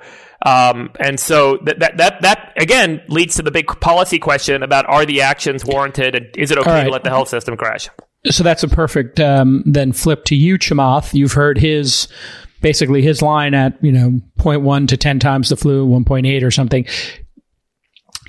Um, 0.43 0.91
and 0.99 1.19
so 1.19 1.57
that, 1.65 1.79
that, 1.79 1.97
that, 1.97 2.21
that, 2.21 2.53
again 2.57 3.01
leads 3.07 3.35
to 3.35 3.43
the 3.43 3.51
big 3.51 3.67
policy 3.79 4.17
question 4.17 4.63
about 4.63 4.87
are 4.87 5.05
the 5.05 5.21
actions 5.21 5.63
warranted 5.63 6.15
and 6.15 6.27
is 6.35 6.49
it 6.49 6.57
okay 6.57 6.71
right. 6.71 6.83
to 6.85 6.89
let 6.89 7.03
the 7.03 7.11
health 7.11 7.29
system 7.29 7.55
crash? 7.55 7.89
So 8.29 8.43
that's 8.43 8.63
a 8.63 8.67
perfect 8.67 9.19
um, 9.19 9.63
then 9.65 9.93
flip 9.93 10.25
to 10.25 10.35
you, 10.35 10.57
Chamath. 10.57 11.13
You've 11.13 11.33
heard 11.33 11.57
his 11.57 12.07
basically 12.61 13.01
his 13.01 13.21
line 13.21 13.53
at 13.53 13.83
you 13.83 13.91
know 13.91 14.19
0.1 14.37 14.87
to 14.87 14.97
10 14.97 15.19
times 15.19 15.49
the 15.49 15.57
flu, 15.57 15.87
1.8 15.87 16.43
or 16.43 16.51
something. 16.51 16.85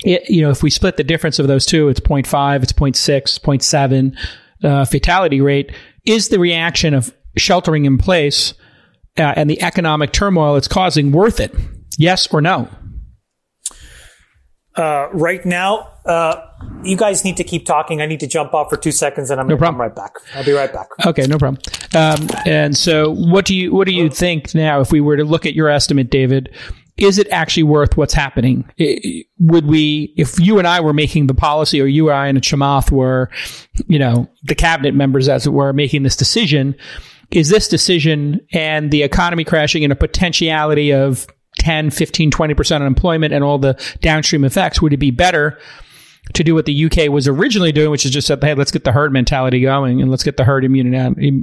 It, 0.03 0.29
you 0.29 0.41
know, 0.41 0.49
if 0.49 0.63
we 0.63 0.69
split 0.69 0.97
the 0.97 1.03
difference 1.03 1.39
of 1.39 1.47
those 1.47 1.65
two, 1.65 1.87
it's 1.87 1.99
0.5, 1.99 2.63
it's 2.63 2.73
0.6, 2.73 3.39
0.7 3.39 4.17
uh, 4.63 4.85
fatality 4.85 5.39
rate. 5.39 5.71
Is 6.05 6.29
the 6.29 6.39
reaction 6.39 6.93
of 6.93 7.13
sheltering 7.37 7.85
in 7.85 7.97
place 7.97 8.53
uh, 9.17 9.33
and 9.35 9.49
the 9.49 9.61
economic 9.61 10.11
turmoil 10.11 10.57
it's 10.57 10.67
causing 10.67 11.11
worth 11.11 11.39
it? 11.39 11.55
Yes 11.97 12.27
or 12.33 12.41
no? 12.41 12.69
Uh, 14.75 15.07
right 15.13 15.45
now, 15.45 15.87
uh, 16.05 16.35
you 16.83 16.97
guys 16.97 17.23
need 17.23 17.37
to 17.37 17.43
keep 17.43 17.65
talking. 17.65 18.01
I 18.01 18.07
need 18.07 18.19
to 18.21 18.27
jump 18.27 18.55
off 18.55 18.69
for 18.71 18.77
two 18.77 18.91
seconds, 18.91 19.29
and 19.29 19.39
I'm 19.39 19.47
No 19.47 19.55
problem. 19.55 19.79
right 19.79 19.95
back. 19.95 20.13
I'll 20.33 20.43
be 20.43 20.51
right 20.51 20.73
back. 20.73 20.87
Okay, 21.05 21.27
no 21.27 21.37
problem. 21.37 21.61
Um, 21.93 22.27
and 22.45 22.75
so, 22.75 23.11
what 23.11 23.45
do 23.45 23.55
you 23.55 23.71
what 23.71 23.85
do 23.87 23.93
you 23.93 24.09
think 24.09 24.55
now? 24.55 24.81
If 24.81 24.91
we 24.91 24.99
were 24.99 25.15
to 25.15 25.23
look 25.23 25.45
at 25.45 25.53
your 25.53 25.69
estimate, 25.69 26.09
David, 26.09 26.49
is 26.97 27.19
it 27.19 27.27
actually 27.29 27.63
worth 27.63 27.97
what's 27.97 28.15
happening? 28.15 28.67
Would 29.39 29.67
we, 29.67 30.11
if 30.17 30.39
you 30.39 30.57
and 30.57 30.67
I 30.67 30.79
were 30.81 30.93
making 30.93 31.27
the 31.27 31.35
policy, 31.35 31.79
or 31.79 31.85
you 31.85 32.09
and 32.09 32.17
I 32.17 32.27
and 32.27 32.37
a 32.39 32.41
Chamath 32.41 32.91
were, 32.91 33.29
you 33.87 33.99
know, 33.99 34.27
the 34.43 34.55
cabinet 34.55 34.95
members, 34.95 35.29
as 35.29 35.45
it 35.45 35.51
were, 35.51 35.71
making 35.71 36.01
this 36.01 36.15
decision, 36.15 36.73
is 37.29 37.49
this 37.49 37.67
decision 37.67 38.39
and 38.53 38.89
the 38.89 39.03
economy 39.03 39.43
crashing 39.43 39.83
and 39.83 39.93
a 39.93 39.95
potentiality 39.95 40.91
of 40.91 41.27
10, 41.59 41.91
15, 41.91 42.31
20% 42.31 42.75
unemployment 42.75 43.33
and 43.33 43.43
all 43.43 43.57
the 43.57 43.79
downstream 44.01 44.43
effects, 44.43 44.81
would 44.81 44.93
it 44.93 44.97
be 44.97 45.11
better 45.11 45.57
to 46.35 46.43
do 46.43 46.55
what 46.55 46.65
the 46.65 46.85
UK 46.85 47.09
was 47.09 47.27
originally 47.27 47.73
doing, 47.73 47.91
which 47.91 48.05
is 48.05 48.11
just 48.11 48.25
said, 48.27 48.41
hey, 48.41 48.53
let's 48.53 48.71
get 48.71 48.85
the 48.85 48.93
herd 48.93 49.11
mentality 49.11 49.59
going 49.59 50.01
and 50.01 50.09
let's 50.09 50.23
get 50.23 50.37
the 50.37 50.45
herd 50.45 50.63
immunity 50.63 50.95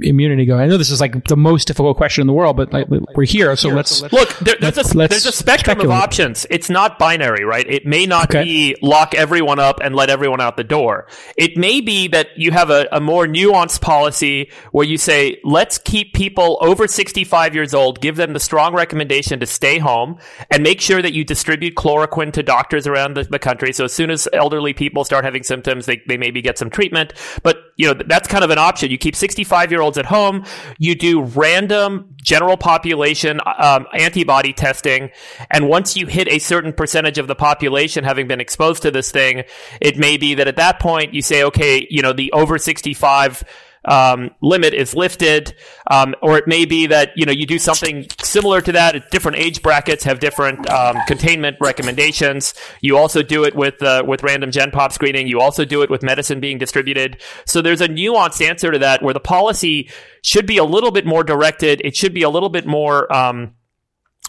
immunity 0.09 0.43
going. 0.45 0.59
I 0.59 0.65
know 0.65 0.77
this 0.77 0.89
is 0.89 0.99
like 0.99 1.27
the 1.27 1.37
most 1.37 1.67
difficult 1.67 1.97
question 1.97 2.21
in 2.21 2.27
the 2.27 2.33
world, 2.33 2.57
but 2.57 2.73
like, 2.73 2.87
we're 2.89 3.23
here, 3.25 3.55
so 3.55 3.69
let's 3.69 4.01
Look, 4.11 4.35
there, 4.39 4.55
there's, 4.59 4.77
Let's- 4.77 4.93
a, 4.93 4.97
let's 4.97 5.11
there's 5.13 5.25
a 5.27 5.31
spectrum 5.31 5.75
speculate. 5.75 5.95
of 5.97 6.03
options. 6.03 6.47
It's 6.49 6.69
not 6.69 6.97
binary, 6.97 7.45
right? 7.45 7.65
It 7.69 7.85
may 7.85 8.07
not 8.07 8.31
Okay. 8.35 8.43
be 8.43 8.75
lock 8.81 9.13
everyone 9.13 9.59
up 9.59 9.79
and 9.83 9.95
let 9.95 10.09
everyone 10.09 10.41
out 10.41 10.57
the 10.57 10.63
door. 10.63 11.07
It 11.37 11.55
may 11.57 11.79
be 11.79 12.07
that 12.09 12.29
you 12.35 12.51
have 12.51 12.71
a, 12.71 12.87
a 12.91 12.99
more 12.99 13.27
nuanced 13.27 13.81
policy 13.81 14.49
where 14.71 14.85
you 14.85 14.97
say, 14.97 15.37
let's 15.43 15.77
keep 15.77 16.13
people 16.13 16.57
over 16.59 16.87
65 16.87 17.53
years 17.53 17.73
old, 17.75 18.01
give 18.01 18.15
them 18.15 18.33
the 18.33 18.39
strong 18.39 18.73
recommendation 18.73 19.39
to 19.41 19.45
stay 19.45 19.77
home, 19.77 20.17
and 20.49 20.63
make 20.63 20.81
sure 20.81 21.01
that 21.03 21.13
you 21.13 21.23
distribute 21.23 21.75
chloroquine 21.75 22.33
to 22.33 22.41
doctors 22.41 22.87
around 22.87 23.13
the, 23.15 23.23
the 23.25 23.39
country. 23.39 23.71
So 23.73 23.85
as 23.85 23.93
soon 23.93 24.09
as 24.09 24.27
elderly 24.33 24.70
people 24.73 25.03
start 25.03 25.25
having 25.25 25.43
symptoms, 25.43 25.85
they, 25.85 26.01
they 26.07 26.17
maybe 26.17 26.41
get 26.41 26.57
some 26.57 26.69
treatment. 26.69 27.13
But, 27.43 27.57
you 27.75 27.87
know, 27.87 27.93
that's 27.93 28.27
kind 28.27 28.43
of 28.43 28.49
an 28.49 28.57
option. 28.57 28.91
You 28.91 28.97
keep 28.97 29.15
65 29.15 29.71
year 29.71 29.81
olds 29.81 29.97
at 29.97 30.05
home, 30.05 30.45
you 30.77 30.95
do 30.95 31.21
random 31.21 32.15
general 32.21 32.57
population 32.57 33.39
um, 33.57 33.87
antibody 33.93 34.53
testing, 34.53 35.09
and 35.49 35.67
once 35.67 35.95
you 35.95 36.07
hit 36.07 36.27
a 36.27 36.39
certain 36.39 36.73
percentage 36.73 37.17
of 37.17 37.27
the 37.27 37.35
population 37.35 38.03
having 38.03 38.27
been 38.27 38.41
exposed 38.41 38.83
to 38.83 38.91
this 38.91 39.11
thing, 39.11 39.43
it 39.79 39.97
may 39.97 40.17
be 40.17 40.35
that 40.35 40.47
at 40.47 40.57
that 40.57 40.79
point 40.79 41.13
you 41.13 41.21
say, 41.21 41.43
okay, 41.43 41.87
you 41.89 42.01
know, 42.01 42.13
the 42.13 42.31
over 42.31 42.57
65 42.57 43.43
um, 43.85 44.29
limit 44.41 44.73
is 44.73 44.95
lifted, 44.95 45.55
um, 45.89 46.13
or 46.21 46.37
it 46.37 46.47
may 46.47 46.65
be 46.65 46.87
that 46.87 47.11
you 47.15 47.25
know 47.25 47.31
you 47.31 47.45
do 47.45 47.57
something 47.57 48.05
similar 48.21 48.61
to 48.61 48.71
that. 48.73 49.09
Different 49.09 49.37
age 49.37 49.61
brackets 49.61 50.03
have 50.03 50.19
different 50.19 50.69
um, 50.69 50.97
containment 51.07 51.57
recommendations. 51.59 52.53
You 52.81 52.97
also 52.97 53.23
do 53.23 53.43
it 53.43 53.55
with 53.55 53.81
uh, 53.81 54.03
with 54.05 54.23
random 54.23 54.51
gen 54.51 54.71
pop 54.71 54.91
screening. 54.91 55.27
You 55.27 55.41
also 55.41 55.65
do 55.65 55.81
it 55.81 55.89
with 55.89 56.03
medicine 56.03 56.39
being 56.39 56.57
distributed. 56.57 57.21
So 57.45 57.61
there's 57.61 57.81
a 57.81 57.87
nuanced 57.87 58.45
answer 58.47 58.71
to 58.71 58.79
that 58.79 59.01
where 59.01 59.13
the 59.13 59.19
policy 59.19 59.89
should 60.23 60.45
be 60.45 60.57
a 60.57 60.65
little 60.65 60.91
bit 60.91 61.05
more 61.05 61.23
directed. 61.23 61.81
It 61.83 61.95
should 61.95 62.13
be 62.13 62.23
a 62.23 62.29
little 62.29 62.49
bit 62.49 62.67
more 62.67 63.11
um, 63.11 63.55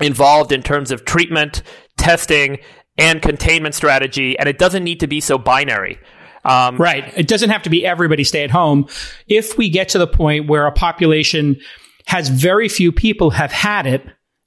involved 0.00 0.52
in 0.52 0.62
terms 0.62 0.90
of 0.90 1.04
treatment, 1.04 1.62
testing, 1.98 2.58
and 2.96 3.20
containment 3.20 3.74
strategy, 3.74 4.38
and 4.38 4.48
it 4.48 4.58
doesn't 4.58 4.84
need 4.84 5.00
to 5.00 5.06
be 5.06 5.20
so 5.20 5.38
binary. 5.38 5.98
Um, 6.44 6.76
Right. 6.76 7.12
It 7.16 7.28
doesn't 7.28 7.50
have 7.50 7.62
to 7.62 7.70
be 7.70 7.86
everybody 7.86 8.24
stay 8.24 8.42
at 8.42 8.50
home. 8.50 8.86
If 9.28 9.56
we 9.56 9.68
get 9.68 9.88
to 9.90 9.98
the 9.98 10.06
point 10.06 10.48
where 10.48 10.66
a 10.66 10.72
population 10.72 11.60
has 12.06 12.28
very 12.28 12.68
few 12.68 12.92
people 12.92 13.30
have 13.30 13.52
had 13.52 13.86
it, 13.86 14.04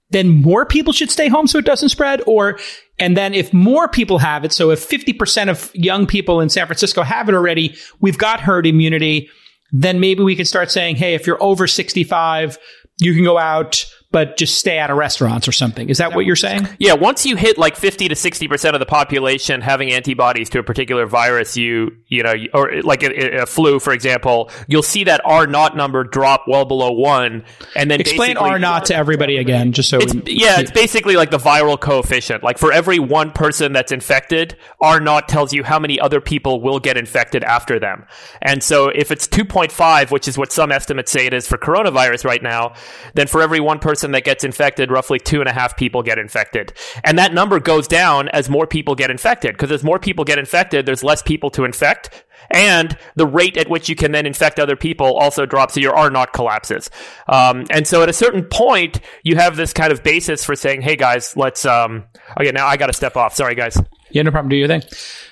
then 0.10 0.42
more 0.42 0.66
people 0.66 0.94
should 0.94 1.10
stay 1.10 1.28
home 1.28 1.48
so 1.48 1.58
it 1.58 1.66
doesn't 1.66 1.90
spread. 1.90 2.22
Or, 2.28 2.60
and 3.00 3.18
then 3.18 3.34
if 3.34 3.54
more 3.54 3.88
people 3.88 4.20
have 4.20 4.46
it, 4.46 4.52
so 4.54 4.72
if 4.72 4.88
50% 4.88 5.50
of 5.50 5.72
young 5.74 6.06
people 6.06 6.42
in 6.42 6.50
San 6.50 6.68
Francisco 6.68 7.02
have 7.02 7.28
it 7.28 7.36
already, 7.36 7.76
we've 8.02 8.18
got 8.18 8.40
herd 8.40 8.66
immunity, 8.66 9.30
then 9.72 10.00
maybe 10.00 10.24
we 10.24 10.36
can 10.36 10.46
start 10.46 10.72
saying, 10.72 10.96
hey, 10.96 11.16
if 11.16 11.26
you're 11.26 11.42
over 11.42 11.66
65, 11.68 12.58
you 13.00 13.14
can 13.14 13.24
go 13.24 13.38
out, 13.38 13.86
but 14.15 14.38
just 14.38 14.58
stay 14.58 14.80
out 14.80 14.89
of 14.89 14.95
restaurants 14.95 15.45
or 15.45 15.51
something. 15.51 15.89
Is 15.89 15.97
that 15.97 16.15
what 16.15 16.25
you're 16.25 16.38
saying? 16.38 16.69
Yeah, 16.80 16.93
once 16.93 17.25
you 17.25 17.36
hit 17.36 17.58
like 17.58 17.75
50 17.75 18.08
to 18.08 18.15
60% 18.15 18.73
of 18.73 18.80
the 18.80 18.86
population 18.86 19.60
having 19.60 19.91
antibodies 19.91 20.49
to 20.51 20.60
a 20.60 20.63
particular 20.63 21.06
virus, 21.06 21.58
you, 21.58 21.97
you 22.08 22.23
know, 22.23 22.34
or 22.54 22.82
like 22.82 23.04
a, 23.04 23.41
a 23.41 23.45
flu, 23.45 23.78
for 23.78 23.91
example, 23.91 24.49
you'll 24.69 24.84
see 24.84 25.04
that 25.04 25.19
R 25.25 25.47
naught 25.47 25.75
number 25.75 26.06
drop 26.06 26.45
well 26.47 26.63
below 26.63 26.93
one. 26.93 27.43
And 27.75 27.91
then 27.91 27.99
Explain 27.99 28.38
R 28.38 28.58
naught 28.58 28.86
to 28.86 28.95
everybody 28.95 29.36
again, 29.36 29.73
just 29.73 29.89
so 29.89 29.97
It's, 29.97 30.13
we, 30.13 30.21
yeah, 30.28 30.62
it's 30.62 30.71
basically 30.71 31.17
like 31.17 31.30
the 31.30 31.38
viral 31.38 31.78
coefficient. 31.78 32.41
Like 32.41 32.58
for 32.58 32.71
every 32.71 32.99
one 32.99 33.32
person 33.34 33.73
that's 33.73 33.91
infected, 33.91 34.56
R 34.80 35.01
naught 35.01 35.28
tells 35.28 35.51
you 35.51 35.65
how 35.65 35.78
many 35.78 35.99
other 35.99 36.21
people 36.21 36.62
will 36.62 36.80
get 36.80 36.95
infected 36.95 37.43
after 37.43 37.82
them. 37.82 38.06
And 38.41 38.63
so 38.63 38.88
if 38.88 39.12
it's 39.12 39.28
2.5, 39.28 40.10
which 40.10 40.30
is 40.30 40.38
what 40.38 40.54
some 40.54 40.71
estimates 40.71 41.12
say 41.12 41.25
it 41.25 41.34
is 41.34 41.45
for 41.45 41.58
coronavirus 41.58 42.23
right 42.23 42.41
now, 42.41 42.75
then 43.13 43.28
for 43.28 43.41
every 43.41 43.60
one 43.60 43.80
person 43.80 44.05
that 44.12 44.24
gets 44.24 44.44
infected, 44.44 44.91
roughly 44.91 45.20
two 45.20 45.39
and 45.39 45.50
a 45.50 45.54
half 45.54 45.76
people 45.78 46.04
get 46.04 46.18
infected. 46.18 46.74
And 47.04 47.18
that 47.20 47.34
number 47.34 47.60
goes 47.60 47.88
down 47.88 48.30
as 48.30 48.50
more 48.50 48.68
people 48.68 48.96
get 48.96 49.10
infected. 49.12 49.54
Because 49.54 49.72
as 49.72 49.84
more 49.84 50.00
people 50.00 50.24
get 50.26 50.38
infected, 50.39 50.86
there's 50.86 51.04
less 51.04 51.22
people 51.22 51.50
to 51.52 51.63
infect. 51.63 52.24
And 52.52 52.96
the 53.15 53.26
rate 53.26 53.58
at 53.58 53.70
which 53.70 53.89
you 53.89 53.96
can 53.96 54.12
then 54.12 54.26
infect 54.28 54.60
other 54.60 54.76
people 54.76 55.15
also 55.15 55.46
drops, 55.48 55.74
so 55.74 55.80
your 55.80 55.96
R 55.96 56.12
naught 56.12 56.32
collapses. 56.32 56.91
Um, 57.28 57.65
and 57.72 57.88
so 57.88 58.04
at 58.04 58.10
a 58.10 58.13
certain 58.13 58.44
point, 58.44 59.00
you 59.24 59.36
have 59.36 59.56
this 59.56 59.74
kind 59.74 59.91
of 59.91 60.04
basis 60.04 60.46
for 60.46 60.56
saying, 60.56 60.82
"Hey 60.82 60.96
guys, 60.96 61.36
let's." 61.36 61.65
Um, 61.65 62.04
okay, 62.39 62.52
now 62.52 62.68
I 62.68 62.78
got 62.78 62.88
to 62.88 62.94
step 62.94 63.18
off. 63.18 63.34
Sorry, 63.34 63.56
guys. 63.56 63.82
Yeah, 64.12 64.22
no 64.22 64.30
problem. 64.32 64.50
Do 64.50 64.58
your 64.58 64.68
thing. 64.68 64.84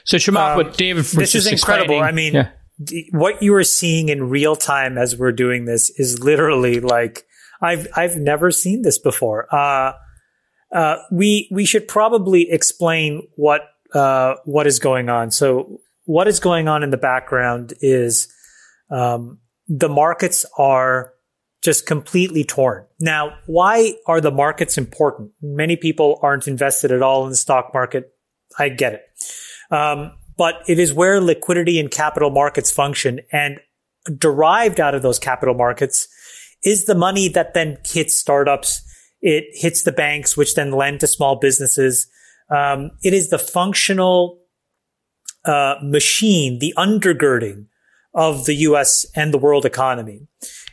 So, 0.06 0.18
Chamath, 0.18 0.56
what 0.56 0.76
David 0.76 0.98
was 1.04 1.14
Um, 1.14 1.20
this 1.20 1.36
is 1.36 1.46
incredible. 1.46 1.98
explaining- 2.02 2.04
I 2.04 2.12
mean, 2.12 2.34
yeah. 2.34 2.50
d- 2.84 3.10
what 3.12 3.44
you 3.44 3.54
are 3.54 3.64
seeing 3.64 4.10
in 4.10 4.30
real 4.30 4.56
time 4.56 4.98
as 4.98 5.16
we're 5.16 5.32
doing 5.34 5.66
this 5.66 5.92
is 6.00 6.24
literally 6.24 6.80
like 6.80 7.26
I've 7.64 7.88
I've 7.96 8.18
never 8.18 8.52
seen 8.52 8.82
this 8.82 9.00
before. 9.00 9.48
Uh, 9.54 9.94
uh, 10.72 10.98
we 11.12 11.48
we 11.52 11.66
should 11.66 11.88
probably 11.88 12.52
explain 12.52 13.28
what 13.36 13.62
uh, 13.94 14.36
what 14.46 14.68
is 14.68 14.80
going 14.80 15.10
on. 15.10 15.32
So 15.32 15.80
what 16.06 16.28
is 16.28 16.40
going 16.40 16.68
on 16.68 16.84
in 16.84 16.90
the 16.90 16.98
background 16.98 17.74
is 17.80 18.32
um, 18.92 19.40
the 19.68 19.90
markets 19.90 20.46
are 20.58 21.14
just 21.62 21.86
completely 21.86 22.44
torn. 22.44 22.86
Now, 23.00 23.38
why 23.46 23.94
are 24.06 24.20
the 24.20 24.32
markets 24.32 24.78
important? 24.78 25.32
Many 25.42 25.78
people 25.78 26.20
aren't 26.22 26.48
invested 26.48 26.92
at 26.92 27.02
all 27.02 27.24
in 27.24 27.30
the 27.30 27.38
stock 27.38 27.72
market. 27.74 28.12
I 28.60 28.70
get 28.70 28.94
it. 28.94 29.02
Um, 29.74 30.12
but 30.38 30.56
it 30.68 30.80
is 30.80 30.94
where 30.94 31.22
liquidity 31.22 31.80
and 31.80 31.90
capital 31.90 32.30
markets 32.30 32.70
function 32.70 33.22
and 33.32 33.60
derived 34.18 34.80
out 34.82 34.94
of 34.94 35.02
those 35.02 35.20
capital 35.20 35.56
markets 35.56 36.08
is 36.64 36.86
the 36.86 36.96
money 36.96 37.28
that 37.30 37.54
then 37.54 37.78
hits 37.86 38.16
startups. 38.16 38.82
It 39.22 39.46
hits 39.54 39.84
the 39.84 39.92
banks, 39.92 40.36
which 40.36 40.56
then 40.56 40.72
lend 40.72 41.00
to 41.02 41.08
small 41.08 41.38
businesses. 41.38 42.08
Um, 42.50 42.92
it 43.04 43.14
is 43.14 43.30
the 43.30 43.40
functional 43.40 44.40
uh, 45.46 45.76
machine, 45.82 46.60
the 46.60 46.74
undergirding 46.78 47.68
of 48.14 48.46
the 48.46 48.56
U.S. 48.56 49.06
and 49.16 49.34
the 49.34 49.38
world 49.38 49.66
economy. 49.66 50.28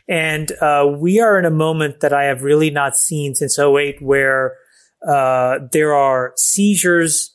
And 0.09 0.51
uh, 0.61 0.87
we 0.99 1.21
are 1.21 1.39
in 1.39 1.45
a 1.45 1.51
moment 1.51 2.01
that 2.01 2.13
I 2.13 2.25
have 2.25 2.43
really 2.43 2.71
not 2.71 2.97
seen 2.97 3.35
since 3.35 3.59
08 3.59 4.03
where 4.03 4.57
uh, 5.07 5.61
there 5.73 5.95
are 5.95 6.33
seizures 6.37 7.35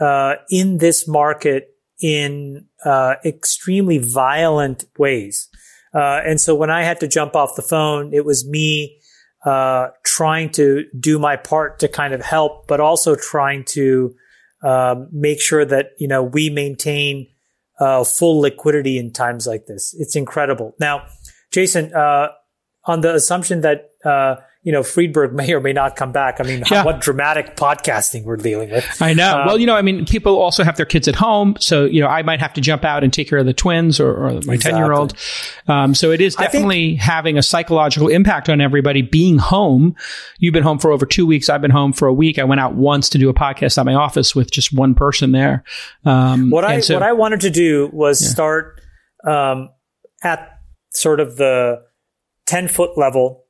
uh, 0.00 0.34
in 0.48 0.78
this 0.78 1.06
market 1.06 1.68
in 2.00 2.66
uh, 2.84 3.14
extremely 3.24 3.98
violent 3.98 4.84
ways. 4.98 5.48
Uh, 5.94 6.20
and 6.24 6.40
so 6.40 6.54
when 6.54 6.70
I 6.70 6.84
had 6.84 7.00
to 7.00 7.08
jump 7.08 7.36
off 7.36 7.56
the 7.56 7.62
phone, 7.62 8.12
it 8.14 8.24
was 8.24 8.48
me 8.48 8.98
uh, 9.44 9.88
trying 10.04 10.50
to 10.50 10.84
do 10.98 11.18
my 11.18 11.36
part 11.36 11.78
to 11.80 11.88
kind 11.88 12.14
of 12.14 12.22
help, 12.22 12.66
but 12.66 12.80
also 12.80 13.14
trying 13.14 13.64
to 13.64 14.14
um, 14.62 15.08
make 15.10 15.40
sure 15.40 15.64
that 15.64 15.90
you 15.98 16.06
know 16.06 16.22
we 16.22 16.48
maintain 16.48 17.26
uh, 17.80 18.04
full 18.04 18.40
liquidity 18.40 18.98
in 18.98 19.12
times 19.12 19.46
like 19.46 19.66
this. 19.66 19.94
It's 19.98 20.14
incredible. 20.14 20.74
Now, 20.78 21.06
Jason, 21.52 21.92
uh, 21.92 22.28
on 22.84 23.00
the 23.00 23.14
assumption 23.14 23.62
that 23.62 23.90
uh, 24.04 24.36
you 24.64 24.70
know 24.70 24.82
Friedberg 24.84 25.32
may 25.32 25.52
or 25.52 25.60
may 25.60 25.72
not 25.72 25.96
come 25.96 26.12
back, 26.12 26.40
I 26.40 26.44
mean, 26.44 26.62
Yeah. 26.70 26.84
what 26.84 27.00
dramatic 27.00 27.56
podcasting 27.56 28.22
we're 28.24 28.36
dealing 28.36 28.70
with. 28.70 28.86
I 29.02 29.12
know. 29.12 29.40
Um, 29.40 29.46
well, 29.46 29.58
you 29.58 29.66
know, 29.66 29.74
I 29.74 29.82
mean, 29.82 30.06
people 30.06 30.38
also 30.38 30.62
have 30.62 30.76
their 30.76 30.86
kids 30.86 31.08
at 31.08 31.16
home, 31.16 31.56
so 31.58 31.84
you 31.84 32.00
know, 32.00 32.06
I 32.06 32.22
might 32.22 32.38
have 32.40 32.52
to 32.54 32.60
jump 32.60 32.84
out 32.84 33.02
and 33.02 33.12
take 33.12 33.28
care 33.28 33.38
of 33.38 33.46
the 33.46 33.52
twins 33.54 33.98
or, 33.98 34.12
or 34.12 34.40
my 34.44 34.56
ten 34.56 34.76
year 34.76 34.92
old. 34.92 35.14
Um, 35.66 35.94
so 35.94 36.12
it 36.12 36.20
is 36.20 36.36
I 36.36 36.42
think- 36.42 36.52
definitely 36.52 36.94
having 36.94 37.38
a 37.38 37.42
psychological 37.42 38.08
impact 38.08 38.48
on 38.48 38.60
everybody 38.60 39.02
being 39.02 39.38
home. 39.38 39.96
You've 40.38 40.54
been 40.54 40.62
home 40.62 40.78
for 40.78 40.92
over 40.92 41.06
two 41.06 41.26
weeks. 41.26 41.48
I've 41.48 41.60
been 41.62 41.70
home 41.72 41.92
for 41.92 42.06
a 42.06 42.12
week. 42.14 42.38
I 42.38 42.44
went 42.44 42.60
out 42.60 42.74
once 42.74 43.08
to 43.10 43.18
do 43.18 43.28
a 43.28 43.34
podcast 43.34 43.78
at 43.78 43.84
my 43.84 43.94
office 43.94 44.34
with 44.34 44.50
just 44.52 44.72
one 44.72 44.94
person 44.94 45.32
there. 45.32 45.64
Um, 46.04 46.50
What 46.50 46.64
I 46.64 46.78
so- 46.80 46.94
what 46.94 47.02
I 47.02 47.12
wanted 47.12 47.40
to 47.40 47.50
do 47.50 47.90
was 47.92 48.24
start 48.24 48.80
um, 49.26 49.70
at 50.22 50.48
sort 50.90 51.18
of 51.20 51.36
the 51.36 51.80
ten 52.46 52.68
foot 52.68 52.96
level, 52.96 53.41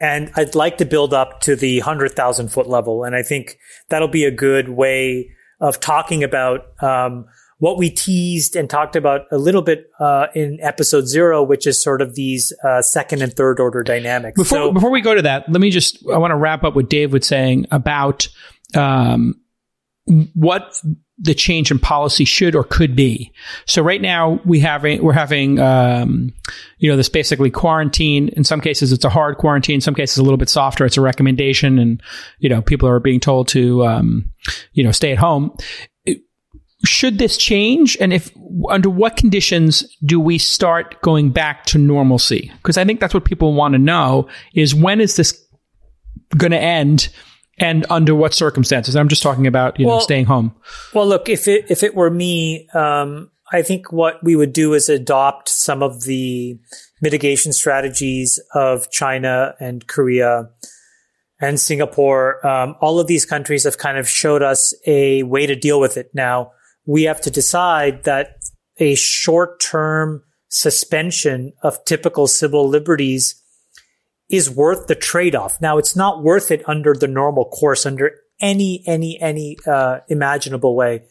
and 0.00 0.30
I'd 0.34 0.54
like 0.54 0.78
to 0.78 0.84
build 0.84 1.14
up 1.14 1.40
to 1.42 1.56
the 1.56 1.80
hundred 1.80 2.12
thousand 2.12 2.48
foot 2.52 2.68
level, 2.68 3.04
and 3.04 3.14
I 3.14 3.22
think 3.22 3.58
that'll 3.88 4.08
be 4.08 4.24
a 4.24 4.30
good 4.30 4.68
way 4.68 5.30
of 5.60 5.80
talking 5.80 6.22
about 6.22 6.66
um, 6.82 7.26
what 7.58 7.78
we 7.78 7.88
teased 7.88 8.54
and 8.54 8.68
talked 8.68 8.96
about 8.96 9.22
a 9.32 9.38
little 9.38 9.62
bit 9.62 9.90
uh, 9.98 10.26
in 10.34 10.58
episode 10.60 11.08
zero, 11.08 11.42
which 11.42 11.66
is 11.66 11.82
sort 11.82 12.02
of 12.02 12.14
these 12.14 12.52
uh, 12.64 12.82
second 12.82 13.22
and 13.22 13.32
third 13.32 13.58
order 13.58 13.82
dynamics. 13.82 14.36
Before, 14.36 14.58
so, 14.58 14.72
before 14.72 14.90
we 14.90 15.00
go 15.00 15.14
to 15.14 15.22
that, 15.22 15.50
let 15.50 15.60
me 15.60 15.70
just, 15.70 15.98
I 16.12 16.18
want 16.18 16.32
to 16.32 16.36
wrap 16.36 16.64
up 16.64 16.74
what 16.76 16.90
Dave 16.90 17.12
was 17.12 17.26
saying 17.26 17.66
about 17.70 18.28
um, 18.74 19.40
what 20.34 20.80
the 21.18 21.34
change 21.34 21.70
in 21.70 21.78
policy 21.78 22.24
should 22.24 22.54
or 22.54 22.62
could 22.62 22.94
be. 22.94 23.32
So 23.66 23.82
right 23.82 24.00
now 24.00 24.38
we 24.44 24.60
have 24.60 24.82
we're 24.82 25.12
having 25.12 25.58
um, 25.58 26.32
you 26.78 26.90
know 26.90 26.96
this 26.96 27.08
basically 27.08 27.50
quarantine. 27.50 28.28
In 28.28 28.44
some 28.44 28.60
cases 28.60 28.92
it's 28.92 29.04
a 29.04 29.10
hard 29.10 29.38
quarantine. 29.38 29.76
In 29.76 29.80
some 29.80 29.94
cases 29.94 30.18
a 30.18 30.22
little 30.22 30.36
bit 30.36 30.48
softer. 30.48 30.84
It's 30.84 30.96
a 30.96 31.00
recommendation, 31.00 31.78
and 31.78 32.02
you 32.38 32.48
know 32.48 32.62
people 32.62 32.88
are 32.88 33.00
being 33.00 33.20
told 33.20 33.48
to 33.48 33.84
um, 33.86 34.30
you 34.72 34.84
know 34.84 34.92
stay 34.92 35.12
at 35.12 35.18
home 35.18 35.56
should 36.84 37.18
this 37.18 37.36
change 37.36 37.96
and 38.00 38.12
if 38.12 38.30
under 38.68 38.90
what 38.90 39.16
conditions 39.16 39.96
do 40.04 40.20
we 40.20 40.36
start 40.36 41.00
going 41.00 41.30
back 41.30 41.64
to 41.64 41.78
normalcy 41.78 42.52
because 42.58 42.76
i 42.76 42.84
think 42.84 43.00
that's 43.00 43.14
what 43.14 43.24
people 43.24 43.54
want 43.54 43.72
to 43.72 43.78
know 43.78 44.28
is 44.54 44.74
when 44.74 45.00
is 45.00 45.16
this 45.16 45.42
going 46.36 46.52
to 46.52 46.58
end 46.58 47.08
and 47.58 47.86
under 47.90 48.14
what 48.14 48.34
circumstances? 48.34 48.96
I'm 48.96 49.08
just 49.08 49.22
talking 49.22 49.46
about 49.46 49.78
you 49.78 49.86
well, 49.86 49.96
know 49.96 50.02
staying 50.02 50.26
home. 50.26 50.54
well 50.94 51.06
look 51.06 51.28
if 51.28 51.48
it 51.48 51.70
if 51.70 51.82
it 51.82 51.94
were 51.94 52.10
me 52.10 52.68
um, 52.74 53.30
i 53.52 53.62
think 53.62 53.92
what 53.92 54.22
we 54.22 54.36
would 54.36 54.52
do 54.52 54.74
is 54.74 54.88
adopt 54.88 55.48
some 55.48 55.82
of 55.82 56.04
the 56.04 56.58
mitigation 57.00 57.52
strategies 57.52 58.40
of 58.54 58.90
china 58.90 59.54
and 59.60 59.86
korea 59.86 60.48
and 61.40 61.60
Singapore, 61.60 62.44
um, 62.46 62.76
all 62.80 62.98
of 62.98 63.06
these 63.06 63.26
countries 63.26 63.64
have 63.64 63.78
kind 63.78 63.98
of 63.98 64.08
showed 64.08 64.42
us 64.42 64.74
a 64.86 65.22
way 65.24 65.46
to 65.46 65.54
deal 65.54 65.80
with 65.80 65.96
it. 65.96 66.10
Now, 66.14 66.52
we 66.86 67.02
have 67.02 67.20
to 67.22 67.30
decide 67.30 68.04
that 68.04 68.36
a 68.78 68.94
short 68.94 69.60
term 69.60 70.22
suspension 70.48 71.52
of 71.62 71.84
typical 71.84 72.26
civil 72.26 72.68
liberties 72.68 73.42
is 74.28 74.50
worth 74.50 74.86
the 74.86 74.94
trade 74.94 75.34
off. 75.34 75.60
Now, 75.60 75.78
it's 75.78 75.96
not 75.96 76.22
worth 76.22 76.50
it 76.50 76.68
under 76.68 76.94
the 76.94 77.08
normal 77.08 77.44
course, 77.44 77.86
under 77.86 78.12
any, 78.40 78.82
any, 78.86 79.18
any, 79.20 79.56
uh, 79.66 80.00
imaginable 80.08 80.74
way. 80.74 81.04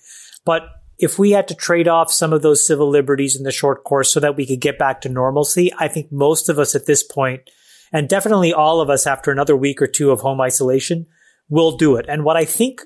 But 0.46 0.64
if 0.98 1.20
we 1.20 1.32
had 1.32 1.48
to 1.50 1.56
trade 1.56 1.88
off 1.88 2.12
some 2.12 2.34
of 2.34 2.42
those 2.42 2.66
civil 2.66 2.90
liberties 2.90 3.36
in 3.36 3.44
the 3.44 3.52
short 3.52 3.84
course 3.84 4.14
so 4.14 4.20
that 4.20 4.36
we 4.36 4.46
could 4.46 4.62
get 4.62 4.80
back 4.80 5.02
to 5.02 5.10
normalcy, 5.10 5.72
I 5.78 5.88
think 5.88 6.12
most 6.12 6.50
of 6.50 6.60
us 6.60 6.76
at 6.76 6.86
this 6.86 7.04
point, 7.04 7.50
and 7.92 8.08
definitely 8.08 8.54
all 8.54 8.80
of 8.80 8.90
us 8.90 9.06
after 9.06 9.32
another 9.32 9.56
week 9.56 9.82
or 9.82 9.88
two 9.88 10.12
of 10.12 10.22
home 10.22 10.40
isolation, 10.40 11.08
will 11.50 11.78
do 11.78 11.98
it. 11.98 12.06
And 12.08 12.24
what 12.24 12.38
I 12.38 12.46
think 12.46 12.82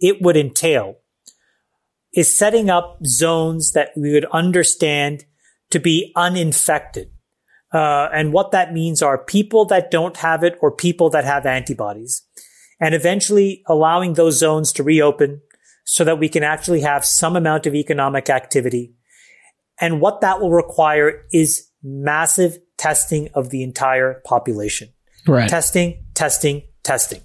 it 0.00 0.20
would 0.20 0.36
entail 0.36 0.96
is 2.14 2.36
setting 2.36 2.68
up 2.68 2.98
zones 3.06 3.72
that 3.72 3.90
we 3.96 4.12
would 4.12 4.26
understand 4.26 5.24
to 5.70 5.78
be 5.78 6.12
uninfected. 6.16 7.11
Uh, 7.72 8.08
and 8.12 8.32
what 8.32 8.50
that 8.50 8.72
means 8.72 9.02
are 9.02 9.16
people 9.16 9.64
that 9.66 9.90
don't 9.90 10.16
have 10.18 10.44
it 10.44 10.58
or 10.60 10.70
people 10.70 11.08
that 11.10 11.24
have 11.24 11.46
antibodies. 11.46 12.22
And 12.80 12.94
eventually 12.94 13.62
allowing 13.66 14.14
those 14.14 14.38
zones 14.38 14.72
to 14.72 14.82
reopen 14.82 15.40
so 15.84 16.04
that 16.04 16.18
we 16.18 16.28
can 16.28 16.42
actually 16.42 16.80
have 16.80 17.04
some 17.04 17.36
amount 17.36 17.66
of 17.66 17.74
economic 17.74 18.28
activity. 18.28 18.94
And 19.80 20.00
what 20.00 20.20
that 20.20 20.40
will 20.40 20.52
require 20.52 21.24
is 21.32 21.68
massive 21.82 22.58
testing 22.76 23.28
of 23.34 23.50
the 23.50 23.62
entire 23.62 24.20
population. 24.24 24.88
Right. 25.26 25.48
Testing, 25.48 26.04
testing, 26.14 26.62
testing. 26.82 27.20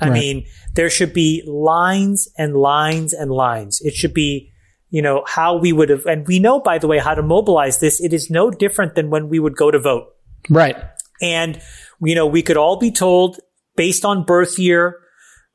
I 0.00 0.08
right. 0.08 0.12
mean, 0.12 0.46
there 0.74 0.90
should 0.90 1.12
be 1.12 1.42
lines 1.46 2.28
and 2.36 2.54
lines 2.54 3.12
and 3.12 3.30
lines. 3.30 3.80
It 3.80 3.94
should 3.94 4.14
be, 4.14 4.50
you 4.94 5.02
know, 5.02 5.24
how 5.26 5.56
we 5.56 5.72
would 5.72 5.88
have, 5.88 6.06
and 6.06 6.24
we 6.28 6.38
know, 6.38 6.60
by 6.60 6.78
the 6.78 6.86
way, 6.86 7.00
how 7.00 7.16
to 7.16 7.22
mobilize 7.22 7.80
this. 7.80 8.00
It 8.00 8.12
is 8.12 8.30
no 8.30 8.48
different 8.48 8.94
than 8.94 9.10
when 9.10 9.28
we 9.28 9.40
would 9.40 9.56
go 9.56 9.72
to 9.72 9.78
vote. 9.80 10.14
Right. 10.48 10.76
And, 11.20 11.60
you 12.00 12.14
know, 12.14 12.28
we 12.28 12.42
could 12.42 12.56
all 12.56 12.78
be 12.78 12.92
told 12.92 13.40
based 13.74 14.04
on 14.04 14.22
birth 14.22 14.56
year, 14.56 15.00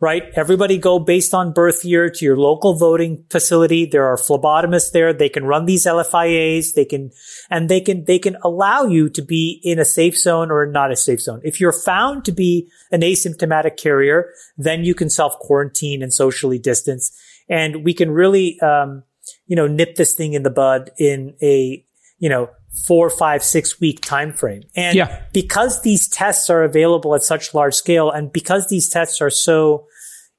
right? 0.02 0.24
Everybody 0.36 0.78
go 0.78 1.00
based 1.00 1.34
on 1.34 1.54
birth 1.54 1.86
year 1.86 2.10
to 2.10 2.26
your 2.26 2.36
local 2.36 2.78
voting 2.78 3.24
facility. 3.30 3.86
There 3.86 4.06
are 4.08 4.18
phlebotomists 4.18 4.92
there. 4.92 5.14
They 5.14 5.30
can 5.30 5.46
run 5.46 5.68
these 5.68 5.86
LFIAs. 5.86 6.74
They 6.74 6.84
can, 6.84 7.10
and 7.50 7.70
they 7.70 7.80
can, 7.80 8.04
they 8.04 8.20
can 8.20 8.36
allow 8.44 8.84
you 8.84 9.10
to 9.12 9.22
be 9.22 9.62
in 9.64 9.80
a 9.80 9.86
safe 9.86 10.18
zone 10.18 10.52
or 10.52 10.66
not 10.66 10.92
a 10.92 10.98
safe 10.98 11.22
zone. 11.22 11.40
If 11.46 11.62
you're 11.62 11.72
found 11.72 12.26
to 12.26 12.34
be 12.34 12.70
an 12.92 13.00
asymptomatic 13.00 13.78
carrier, 13.78 14.34
then 14.58 14.84
you 14.84 14.94
can 14.94 15.10
self 15.10 15.40
quarantine 15.40 16.04
and 16.04 16.14
socially 16.14 16.60
distance. 16.60 17.18
And 17.48 17.86
we 17.86 17.94
can 17.94 18.12
really, 18.12 18.60
um, 18.60 19.04
you 19.50 19.56
know, 19.56 19.68
nip 19.68 19.96
this 19.96 20.14
thing 20.14 20.34
in 20.34 20.44
the 20.44 20.50
bud 20.50 20.92
in 20.98 21.34
a, 21.42 21.84
you 22.20 22.30
know, 22.30 22.50
four, 22.88 23.10
five, 23.10 23.44
six 23.44 23.82
week 23.82 24.00
time 24.00 24.32
frame. 24.32 24.62
And 24.76 24.96
yeah. 24.96 25.24
because 25.34 25.82
these 25.82 26.08
tests 26.08 26.52
are 26.52 26.64
available 26.64 27.16
at 27.16 27.24
such 27.24 27.54
large 27.54 27.74
scale 27.74 28.12
and 28.12 28.32
because 28.32 28.68
these 28.68 28.88
tests 28.88 29.22
are 29.22 29.32
so 29.32 29.88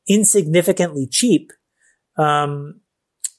insignificantly 0.09 1.09
cheap, 1.11 1.53
um, 2.17 2.81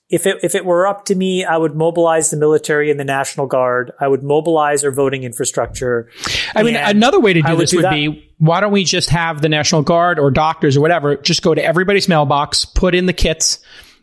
if 0.10 0.28
it 0.28 0.40
if 0.44 0.56
it 0.56 0.66
were 0.66 0.86
up 0.86 1.06
to 1.06 1.16
me, 1.16 1.46
I 1.46 1.56
would 1.56 1.74
mobilize 1.74 2.32
the 2.32 2.38
military 2.38 2.92
and 2.92 3.00
the 3.00 3.06
National 3.06 3.48
Guard. 3.48 3.94
I 3.98 4.10
would 4.10 4.24
mobilize 4.24 4.84
our 4.84 4.92
voting 4.92 5.24
infrastructure. 5.24 6.10
I 6.54 6.64
mean, 6.64 6.76
another 6.76 7.22
way 7.22 7.32
to 7.32 7.42
do 7.42 7.56
this 7.56 7.72
do 7.72 7.78
would 7.78 7.90
be 7.90 8.30
why 8.38 8.60
don't 8.60 8.74
we 8.74 8.84
just 8.84 9.10
have 9.10 9.42
the 9.42 9.48
National 9.48 9.84
Guard 9.84 10.20
or 10.20 10.30
doctors 10.30 10.76
or 10.76 10.82
whatever 10.82 11.16
just 11.16 11.44
go 11.44 11.56
to 11.56 11.64
everybody's 11.64 12.10
mailbox, 12.10 12.66
put 12.66 12.94
in 12.94 13.06
the 13.06 13.14
kits, 13.14 13.60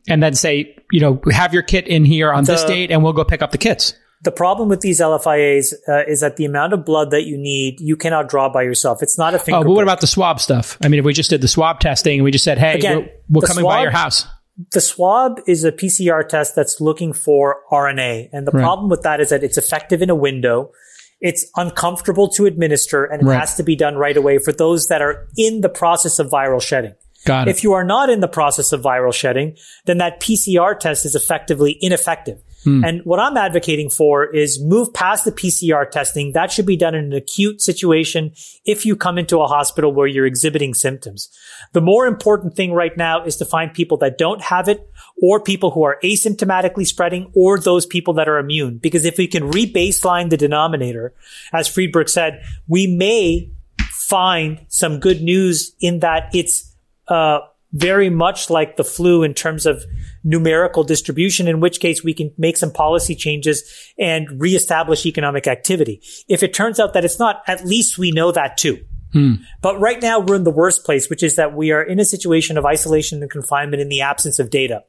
and 0.09 0.23
then 0.23 0.35
say, 0.35 0.77
you 0.91 1.01
know, 1.01 1.21
have 1.31 1.53
your 1.53 1.63
kit 1.63 1.87
in 1.87 2.05
here 2.05 2.33
on 2.33 2.45
the, 2.45 2.53
this 2.53 2.65
date, 2.65 2.91
and 2.91 3.03
we'll 3.03 3.13
go 3.13 3.25
pick 3.25 3.43
up 3.43 3.51
the 3.51 3.59
kits. 3.59 3.95
The 4.23 4.33
problem 4.33 4.69
with 4.69 4.81
these 4.81 5.01
LFIAs 5.01 5.75
uh, 5.89 6.03
is 6.09 6.21
that 6.21 6.37
the 6.37 6.45
amount 6.45 6.73
of 6.73 6.85
blood 6.85 7.13
that 7.13 7.25
you 7.25 7.39
need, 7.39 7.81
you 7.81 7.97
cannot 7.97 8.29
draw 8.29 8.49
by 8.49 8.63
yourself. 8.63 9.01
It's 9.01 9.17
not 9.17 9.35
a 9.35 9.39
finger. 9.39 9.61
Oh, 9.61 9.63
but 9.63 9.71
what 9.71 9.85
about 9.85 10.01
the 10.01 10.09
swab 10.09 10.41
stuff? 10.41 10.77
I 10.83 10.89
mean, 10.89 10.99
if 10.99 11.05
we 11.05 11.13
just 11.13 11.31
did 11.31 11.41
the 11.41 11.49
swab 11.49 11.79
testing 11.79 12.19
and 12.19 12.25
we 12.25 12.33
just 12.33 12.45
said, 12.45 12.59
"Hey, 12.59 12.75
Again, 12.75 12.97
we're, 13.31 13.41
we're 13.41 13.47
coming 13.47 13.63
swab, 13.63 13.77
by 13.77 13.83
your 13.83 13.93
house," 13.93 14.27
the 14.73 14.81
swab 14.81 15.41
is 15.47 15.63
a 15.63 15.71
PCR 15.71 16.27
test 16.27 16.57
that's 16.57 16.81
looking 16.81 17.13
for 17.13 17.61
RNA, 17.71 18.31
and 18.33 18.47
the 18.47 18.51
right. 18.51 18.63
problem 18.63 18.89
with 18.89 19.03
that 19.03 19.21
is 19.21 19.31
that 19.31 19.45
it's 19.45 19.57
effective 19.57 20.03
in 20.03 20.11
a 20.11 20.17
window. 20.17 20.73
It's 21.21 21.49
uncomfortable 21.57 22.29
to 22.31 22.47
administer, 22.47 23.05
and 23.05 23.23
it 23.23 23.27
right. 23.27 23.39
has 23.39 23.55
to 23.57 23.63
be 23.63 23.77
done 23.77 23.97
right 23.97 24.17
away 24.17 24.39
for 24.39 24.53
those 24.53 24.89
that 24.89 25.01
are 25.01 25.29
in 25.37 25.61
the 25.61 25.69
process 25.69 26.19
of 26.19 26.29
viral 26.29 26.63
shedding. 26.63 26.95
Got 27.25 27.49
it. 27.49 27.51
If 27.51 27.65
you 27.65 27.73
are 27.73 27.85
not 27.85 28.11
in 28.11 28.21
the 28.21 28.29
process 28.29 28.73
of 28.73 28.83
viral 28.83 29.13
shedding, 29.13 29.57
then 29.87 29.99
that 29.99 30.21
PCR 30.21 30.79
test 30.79 31.05
is 31.05 31.15
effectively 31.15 31.77
ineffective. 31.81 32.41
Hmm. 32.65 32.85
And 32.85 33.05
what 33.05 33.21
I'm 33.21 33.37
advocating 33.37 33.89
for 33.89 34.27
is 34.27 34.61
move 34.63 34.93
past 34.93 35.25
the 35.25 35.33
PCR 35.33 35.89
testing. 35.89 36.33
That 36.33 36.51
should 36.51 36.67
be 36.67 36.77
done 36.77 36.95
in 36.95 37.05
an 37.07 37.13
acute 37.13 37.61
situation 37.61 38.33
if 38.65 38.85
you 38.85 38.97
come 38.97 39.17
into 39.17 39.41
a 39.41 39.47
hospital 39.47 39.93
where 39.93 40.07
you're 40.07 40.27
exhibiting 40.27 40.75
symptoms. 40.75 41.29
The 41.73 41.81
more 41.81 42.07
important 42.07 42.55
thing 42.55 42.73
right 42.73 42.97
now 42.97 43.25
is 43.25 43.37
to 43.37 43.45
find 43.45 43.73
people 43.73 43.97
that 43.99 44.19
don't 44.19 44.43
have 44.43 44.69
it 44.69 44.91
or 45.23 45.41
people 45.41 45.71
who 45.71 45.85
are 45.85 45.99
asymptomatically 46.03 46.87
spreading 46.87 47.31
or 47.35 47.59
those 47.59 47.87
people 47.87 48.15
that 48.15 48.29
are 48.29 48.39
immune. 48.39 48.79
Because 48.79 49.05
if 49.05 49.19
we 49.19 49.29
can 49.29 49.51
re-baseline 49.51 50.31
the 50.31 50.37
denominator, 50.37 51.15
as 51.53 51.69
Friedberg 51.69 52.09
said, 52.09 52.43
we 52.67 52.87
may 52.87 53.51
find 53.91 54.65
some 54.69 54.99
good 54.99 55.23
news 55.23 55.75
in 55.81 56.01
that 56.01 56.31
it's, 56.33 56.68
uh, 57.09 57.41
very 57.73 58.09
much 58.09 58.49
like 58.49 58.77
the 58.77 58.85
flu 58.85 59.23
in 59.23 59.35
terms 59.35 59.67
of 59.67 59.85
numerical 60.25 60.85
distribution, 60.85 61.49
in 61.49 61.61
which 61.61 61.81
case 61.81 62.03
we 62.03 62.15
can 62.15 62.33
make 62.39 62.57
some 62.57 62.73
policy 62.73 63.15
changes 63.15 63.63
and 63.99 64.41
reestablish 64.41 65.05
economic 65.05 65.47
activity. 65.47 66.01
If 66.29 66.43
it 66.43 66.55
turns 66.55 66.81
out 66.81 66.95
that 66.95 67.05
it's 67.05 67.19
not, 67.19 67.43
at 67.47 67.65
least 67.65 67.99
we 67.99 68.11
know 68.11 68.33
that 68.33 68.57
too. 68.57 68.85
Hmm. 69.13 69.35
But 69.63 69.81
right 69.81 70.01
now 70.01 70.21
we're 70.21 70.37
in 70.37 70.45
the 70.45 70.51
worst 70.51 70.85
place, 70.85 71.09
which 71.09 71.23
is 71.23 71.37
that 71.37 71.55
we 71.55 71.73
are 71.73 71.83
in 71.83 71.99
a 71.99 72.05
situation 72.05 72.59
of 72.59 72.67
isolation 72.67 73.23
and 73.23 73.31
confinement 73.31 73.81
in 73.81 73.89
the 73.89 74.03
absence 74.03 74.39
of 74.39 74.51
data. 74.51 74.85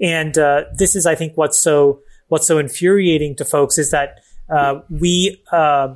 And 0.00 0.36
uh, 0.38 0.64
this 0.74 0.96
is, 0.96 1.06
I 1.06 1.14
think, 1.14 1.36
what's 1.36 1.58
so 1.58 2.00
what's 2.28 2.46
so 2.46 2.58
infuriating 2.58 3.36
to 3.36 3.44
folks 3.44 3.76
is 3.76 3.90
that 3.90 4.20
uh, 4.48 4.80
we 4.88 5.42
uh, 5.52 5.94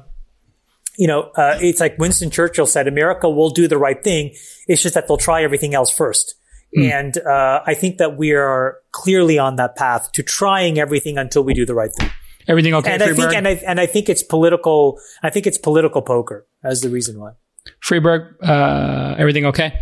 you 0.97 1.07
know, 1.07 1.31
uh, 1.37 1.59
it's 1.61 1.81
like 1.81 1.99
Winston 1.99 2.31
Churchill 2.31 2.67
said, 2.67 2.89
America 2.89 3.29
will 3.29 3.51
do 3.51 3.69
the 3.69 3.79
right 3.79 4.03
thing. 4.03 4.35
It's 4.67 4.83
just 4.83 4.95
that 4.95 5.09
they'll 5.09 5.17
try 5.17 5.43
everything 5.43 5.75
else 5.75 5.91
first. 5.95 6.35
Mm. 6.77 6.91
And, 6.91 7.19
uh, 7.19 7.63
I 7.67 7.75
think 7.75 7.99
that 7.99 8.17
we 8.17 8.33
are 8.33 8.79
clearly 8.93 9.39
on 9.39 9.57
that 9.57 9.77
path 9.77 10.11
to 10.13 10.23
trying 10.23 10.79
everything 10.79 11.19
until 11.19 11.45
we 11.45 11.55
do 11.55 11.65
the 11.65 11.75
right 11.75 11.91
thing. 11.99 12.11
Everything 12.47 12.75
okay, 12.75 12.93
and 12.93 13.03
I 13.03 13.15
think, 13.15 13.33
and 13.33 13.49
I, 13.49 13.53
and 13.67 13.81
I 13.81 13.87
think 13.87 14.11
it's 14.11 14.23
political, 14.23 15.01
I 15.23 15.31
think 15.31 15.47
it's 15.47 15.57
political 15.57 16.03
poker 16.03 16.47
as 16.63 16.83
the 16.83 16.91
reason 16.91 17.19
why. 17.19 17.33
Friedberg, 17.81 18.37
uh, 18.43 19.15
everything 19.17 19.47
okay? 19.47 19.79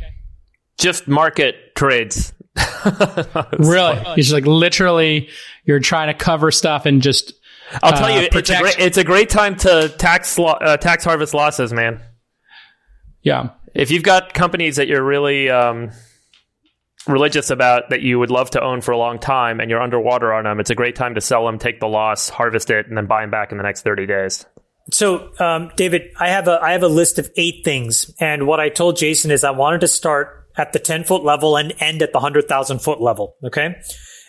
Just 0.78 1.08
market 1.08 1.74
trades. 1.74 2.32
really? 3.58 4.00
It's 4.16 4.30
like 4.30 4.46
literally, 4.46 5.28
you're 5.64 5.80
trying 5.80 6.08
to 6.08 6.14
cover 6.14 6.50
stuff 6.50 6.86
and 6.86 7.02
just 7.02 7.34
I'll 7.82 7.96
tell 7.96 8.10
you, 8.10 8.26
uh, 8.26 8.28
it's, 8.32 8.50
a 8.50 8.58
great, 8.58 8.78
it's 8.78 8.98
a 8.98 9.04
great 9.04 9.30
time 9.30 9.56
to 9.58 9.88
tax 9.98 10.38
lo- 10.38 10.48
uh, 10.48 10.76
tax 10.76 11.04
harvest 11.04 11.34
losses, 11.34 11.72
man. 11.72 12.00
Yeah. 13.22 13.50
If 13.74 13.90
you've 13.90 14.02
got 14.02 14.34
companies 14.34 14.76
that 14.76 14.88
you're 14.88 15.04
really 15.04 15.48
um, 15.48 15.90
religious 17.06 17.50
about 17.50 17.90
that 17.90 18.02
you 18.02 18.18
would 18.18 18.30
love 18.30 18.50
to 18.50 18.62
own 18.62 18.80
for 18.80 18.92
a 18.92 18.98
long 18.98 19.18
time 19.18 19.60
and 19.60 19.70
you're 19.70 19.80
underwater 19.80 20.32
on 20.32 20.44
them, 20.44 20.60
it's 20.60 20.70
a 20.70 20.74
great 20.74 20.96
time 20.96 21.14
to 21.14 21.20
sell 21.20 21.46
them, 21.46 21.58
take 21.58 21.80
the 21.80 21.88
loss, 21.88 22.28
harvest 22.28 22.70
it, 22.70 22.86
and 22.86 22.96
then 22.96 23.06
buy 23.06 23.22
them 23.22 23.30
back 23.30 23.52
in 23.52 23.58
the 23.58 23.64
next 23.64 23.82
30 23.82 24.06
days. 24.06 24.44
So, 24.90 25.32
um, 25.38 25.70
David, 25.76 26.10
I 26.18 26.28
have 26.28 26.48
a 26.48 26.58
I 26.60 26.72
have 26.72 26.82
a 26.82 26.88
list 26.88 27.18
of 27.18 27.30
eight 27.36 27.64
things, 27.64 28.12
and 28.18 28.46
what 28.46 28.58
I 28.58 28.68
told 28.68 28.96
Jason 28.96 29.30
is 29.30 29.44
I 29.44 29.52
wanted 29.52 29.82
to 29.82 29.88
start 29.88 30.48
at 30.56 30.72
the 30.72 30.80
ten 30.80 31.04
foot 31.04 31.22
level 31.22 31.56
and 31.56 31.72
end 31.78 32.02
at 32.02 32.12
the 32.12 32.18
hundred 32.18 32.48
thousand 32.48 32.80
foot 32.80 33.00
level. 33.00 33.36
Okay, 33.44 33.76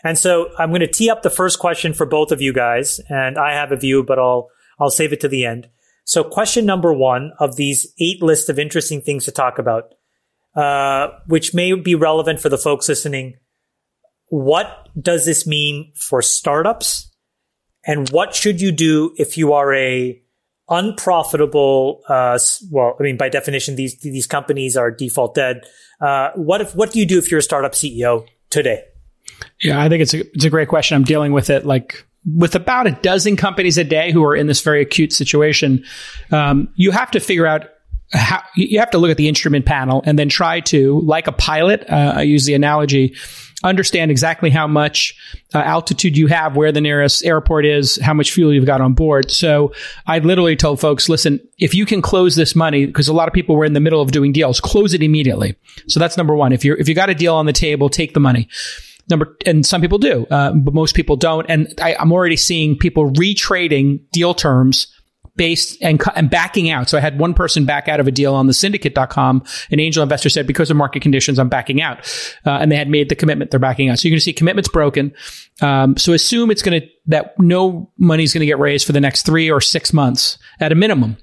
and 0.04 0.18
so 0.18 0.50
I'm 0.58 0.70
going 0.70 0.82
to 0.82 0.88
tee 0.88 1.10
up 1.10 1.22
the 1.22 1.30
first 1.30 1.60
question 1.60 1.94
for 1.94 2.06
both 2.06 2.32
of 2.32 2.42
you 2.42 2.54
guys, 2.54 3.00
and 3.10 3.38
I 3.38 3.54
have 3.54 3.72
a 3.72 3.78
view, 3.78 4.04
but 4.04 4.20
I'll 4.20 4.50
I'll 4.80 4.90
save 4.90 5.14
it 5.14 5.22
to 5.22 5.28
the 5.28 5.46
end. 5.46 5.70
So, 6.06 6.24
question 6.24 6.66
number 6.66 6.94
one 6.94 7.32
of 7.40 7.56
these 7.56 7.94
eight 8.00 8.22
lists 8.22 8.50
of 8.50 8.60
interesting 8.60 9.02
things 9.02 9.26
to 9.26 9.32
talk 9.32 9.58
about, 9.60 9.94
uh, 10.56 11.10
which 11.28 11.54
may 11.54 11.74
be 11.74 11.96
relevant 11.96 12.40
for 12.40 12.50
the 12.50 12.58
folks 12.58 12.90
listening. 12.90 13.36
What 14.28 14.90
does 15.00 15.26
this 15.26 15.46
mean 15.46 15.94
for 15.96 16.22
startups? 16.22 17.10
And 17.86 18.10
what 18.10 18.34
should 18.34 18.62
you 18.62 18.72
do 18.72 19.14
if 19.18 19.38
you 19.38 19.54
are 19.54 19.74
a 19.74 20.24
unprofitable. 20.70 22.02
Uh, 22.08 22.40
well, 22.72 22.96
I 23.00 23.04
mean, 23.04 23.18
by 23.18 23.30
definition, 23.30 23.76
these 23.76 24.00
these 24.00 24.28
companies 24.28 24.78
are 24.78 24.92
default 24.92 25.36
dead. 25.36 25.62
Uh, 26.02 26.32
what 26.36 26.62
if 26.62 26.76
what 26.76 26.92
do 26.92 27.00
you 27.00 27.06
do 27.06 27.18
if 27.18 27.32
you're 27.32 27.40
a 27.40 27.44
startup 27.44 27.74
CEO 27.74 28.26
today? 28.50 28.84
Yeah, 29.62 29.82
I 29.82 29.90
think 29.90 30.02
it's 30.02 30.14
a 30.14 30.20
it's 30.36 30.46
a 30.46 30.50
great 30.50 30.68
question. 30.68 30.96
I'm 30.96 31.04
dealing 31.04 31.32
with 31.32 31.50
it 31.50 31.66
like 31.66 32.06
with 32.26 32.56
about 32.56 32.88
a 32.88 32.92
dozen 32.92 33.36
companies 33.36 33.78
a 33.78 33.84
day 33.84 34.12
who 34.12 34.24
are 34.24 34.36
in 34.36 34.48
this 34.48 34.62
very 34.62 34.82
acute 34.82 35.14
situation. 35.14 35.84
Um, 36.32 36.70
you 36.76 36.92
have 36.92 37.12
to 37.12 37.20
figure 37.20 37.46
out 37.46 37.70
how 38.12 38.44
you 38.56 38.80
have 38.80 38.92
to 38.92 38.98
look 38.98 39.12
at 39.12 39.18
the 39.18 39.28
instrument 39.28 39.66
panel 39.66 40.04
and 40.06 40.18
then 40.18 40.30
try 40.30 40.60
to, 40.60 41.00
like 41.02 41.28
a 41.28 41.32
pilot, 41.32 41.84
uh, 41.90 42.14
I 42.18 42.22
use 42.22 42.46
the 42.46 42.54
analogy, 42.54 43.16
understand 43.64 44.12
exactly 44.12 44.50
how 44.50 44.68
much 44.68 45.16
uh, 45.54 45.60
altitude 45.60 46.16
you 46.16 46.28
have, 46.28 46.56
where 46.56 46.72
the 46.72 46.82
nearest 46.82 47.26
airport 47.26 47.66
is, 47.66 47.98
how 48.02 48.14
much 48.14 48.32
fuel 48.32 48.54
you've 48.54 48.66
got 48.66 48.82
on 48.82 48.94
board. 48.94 49.32
So 49.32 49.74
I 50.06 50.20
literally 50.20 50.56
told 50.56 50.80
folks, 50.80 51.10
listen, 51.10 51.40
if 51.58 51.74
you 51.74 51.86
can 51.86 52.02
close 52.02 52.36
this 52.36 52.56
money, 52.56 52.86
because 52.86 53.08
a 53.08 53.14
lot 53.14 53.28
of 53.28 53.34
people 53.34 53.56
were 53.56 53.66
in 53.66 53.74
the 53.74 53.80
middle 53.80 54.02
of 54.02 54.12
doing 54.12 54.32
deals, 54.32 54.60
close 54.60 54.94
it 54.94 55.02
immediately. 55.02 55.56
So 55.88 56.00
that's 56.00 56.18
number 56.18 56.36
one. 56.36 56.52
If 56.54 56.64
you're 56.64 56.78
if 56.78 56.88
you 56.88 56.96
got 56.96 57.10
a 57.10 57.16
deal 57.16 57.36
on 57.36 57.48
the 57.48 57.54
table, 57.54 57.90
take 57.90 58.14
the 58.14 58.20
money. 58.20 58.48
Number, 59.10 59.38
and 59.46 59.66
some 59.66 59.82
people 59.82 59.98
do, 59.98 60.26
uh, 60.32 60.54
but 60.54 60.74
most 60.74 60.96
people 60.96 61.18
don't. 61.18 61.46
And 61.50 61.74
I, 61.82 61.96
I'm 61.96 62.12
already 62.12 62.38
seeing 62.38 62.78
people 62.78 63.12
retrading 63.12 64.00
deal 64.12 64.34
terms 64.34 64.88
based 65.36 65.82
and, 65.82 66.02
and 66.16 66.30
backing 66.30 66.70
out. 66.70 66.90
So 66.90 66.98
I 66.98 67.02
had 67.02 67.18
one 67.18 67.34
person 67.34 67.66
back 67.66 67.88
out 67.88 68.00
of 68.00 68.08
a 68.08 68.12
deal 68.12 68.36
on 68.36 68.48
the 68.48 68.54
syndicate.com. 68.54 69.44
An 69.72 69.80
angel 69.80 70.04
investor 70.04 70.30
said, 70.30 70.46
because 70.46 70.70
of 70.70 70.78
market 70.78 71.02
conditions, 71.02 71.40
I'm 71.40 71.50
backing 71.50 71.82
out. 71.82 72.00
Uh, 72.46 72.52
and 72.52 72.72
they 72.72 72.76
had 72.76 72.90
made 72.90 73.10
the 73.10 73.16
commitment. 73.16 73.52
They're 73.52 73.60
backing 73.60 73.90
out. 73.90 74.00
So 74.00 74.08
you're 74.08 74.12
going 74.12 74.20
to 74.20 74.24
see 74.24 74.34
commitments 74.34 74.70
broken. 74.70 75.14
Um, 75.62 75.98
so 75.98 76.14
assume 76.14 76.52
it's 76.52 76.62
going 76.62 76.82
to, 76.82 76.88
that 77.08 77.38
no 77.40 77.92
money 77.98 78.24
is 78.24 78.34
going 78.34 78.42
to 78.42 78.46
get 78.46 78.60
raised 78.60 78.86
for 78.86 78.92
the 78.92 79.02
next 79.02 79.26
three 79.26 79.50
or 79.50 79.60
six 79.60 79.92
months 79.92 80.38
at 80.60 80.72
a 80.72 80.76
minimum. 80.76 81.18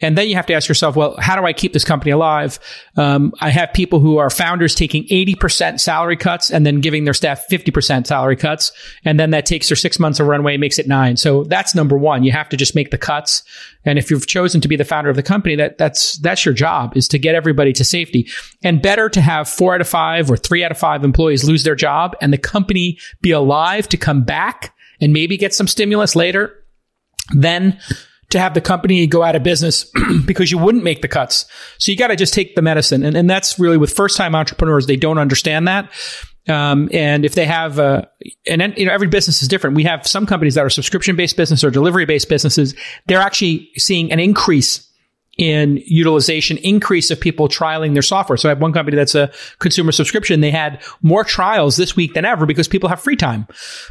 And 0.00 0.16
then 0.16 0.28
you 0.28 0.36
have 0.36 0.46
to 0.46 0.54
ask 0.54 0.68
yourself, 0.68 0.94
well, 0.94 1.16
how 1.18 1.34
do 1.34 1.44
I 1.44 1.52
keep 1.52 1.72
this 1.72 1.84
company 1.84 2.12
alive? 2.12 2.60
Um, 2.96 3.32
I 3.40 3.50
have 3.50 3.72
people 3.72 3.98
who 3.98 4.18
are 4.18 4.30
founders 4.30 4.74
taking 4.74 5.04
80% 5.08 5.80
salary 5.80 6.16
cuts 6.16 6.50
and 6.50 6.64
then 6.64 6.80
giving 6.80 7.04
their 7.04 7.14
staff 7.14 7.48
50% 7.50 8.06
salary 8.06 8.36
cuts. 8.36 8.70
And 9.04 9.18
then 9.18 9.30
that 9.30 9.44
takes 9.44 9.68
their 9.68 9.76
six 9.76 9.98
months 9.98 10.20
of 10.20 10.28
runway, 10.28 10.56
makes 10.56 10.78
it 10.78 10.86
nine. 10.86 11.16
So 11.16 11.42
that's 11.44 11.74
number 11.74 11.98
one. 11.98 12.22
You 12.22 12.30
have 12.30 12.48
to 12.50 12.56
just 12.56 12.76
make 12.76 12.92
the 12.92 12.98
cuts. 12.98 13.42
And 13.84 13.98
if 13.98 14.08
you've 14.10 14.26
chosen 14.26 14.60
to 14.60 14.68
be 14.68 14.76
the 14.76 14.84
founder 14.84 15.10
of 15.10 15.16
the 15.16 15.22
company, 15.22 15.56
that, 15.56 15.78
that's, 15.78 16.18
that's 16.18 16.44
your 16.44 16.54
job 16.54 16.96
is 16.96 17.08
to 17.08 17.18
get 17.18 17.34
everybody 17.34 17.72
to 17.72 17.84
safety 17.84 18.28
and 18.62 18.80
better 18.80 19.08
to 19.08 19.20
have 19.20 19.48
four 19.48 19.74
out 19.74 19.80
of 19.80 19.88
five 19.88 20.30
or 20.30 20.36
three 20.36 20.62
out 20.62 20.70
of 20.70 20.78
five 20.78 21.02
employees 21.02 21.44
lose 21.44 21.64
their 21.64 21.74
job 21.74 22.14
and 22.20 22.32
the 22.32 22.38
company 22.38 22.98
be 23.20 23.32
alive 23.32 23.88
to 23.88 23.96
come 23.96 24.22
back 24.22 24.74
and 25.00 25.12
maybe 25.12 25.36
get 25.36 25.54
some 25.54 25.66
stimulus 25.66 26.14
later 26.14 26.54
than 27.34 27.78
to 28.30 28.38
have 28.38 28.54
the 28.54 28.60
company 28.60 29.06
go 29.06 29.22
out 29.22 29.36
of 29.36 29.42
business 29.42 29.90
because 30.26 30.50
you 30.50 30.58
wouldn't 30.58 30.84
make 30.84 31.02
the 31.02 31.08
cuts. 31.08 31.46
So 31.78 31.90
you 31.90 31.98
got 31.98 32.08
to 32.08 32.16
just 32.16 32.34
take 32.34 32.54
the 32.54 32.62
medicine. 32.62 33.02
And, 33.02 33.16
and 33.16 33.28
that's 33.28 33.58
really 33.58 33.76
with 33.76 33.92
first 33.92 34.16
time 34.16 34.34
entrepreneurs, 34.34 34.86
they 34.86 34.96
don't 34.96 35.18
understand 35.18 35.68
that. 35.68 35.90
Um, 36.48 36.88
and 36.92 37.24
if 37.24 37.34
they 37.34 37.44
have, 37.44 37.78
uh, 37.78 38.02
and 38.46 38.74
you 38.76 38.86
know, 38.86 38.92
every 38.92 39.08
business 39.08 39.42
is 39.42 39.48
different. 39.48 39.76
We 39.76 39.84
have 39.84 40.06
some 40.06 40.24
companies 40.24 40.54
that 40.54 40.64
are 40.64 40.70
subscription 40.70 41.14
based 41.14 41.36
business 41.36 41.62
or 41.62 41.70
delivery 41.70 42.06
based 42.06 42.28
businesses. 42.28 42.74
They're 43.06 43.20
actually 43.20 43.70
seeing 43.76 44.12
an 44.12 44.18
increase 44.18 44.87
in 45.38 45.80
utilization 45.86 46.56
increase 46.58 47.10
of 47.12 47.20
people 47.20 47.48
trialing 47.48 47.92
their 47.92 48.02
software. 48.02 48.36
So 48.36 48.48
I 48.48 48.50
have 48.50 48.60
one 48.60 48.72
company 48.72 48.96
that's 48.96 49.14
a 49.14 49.30
consumer 49.60 49.92
subscription. 49.92 50.40
They 50.40 50.50
had 50.50 50.82
more 51.00 51.22
trials 51.22 51.76
this 51.76 51.94
week 51.94 52.14
than 52.14 52.24
ever 52.24 52.44
because 52.44 52.66
people 52.66 52.88
have 52.88 53.00
free 53.00 53.16
time. 53.16 53.46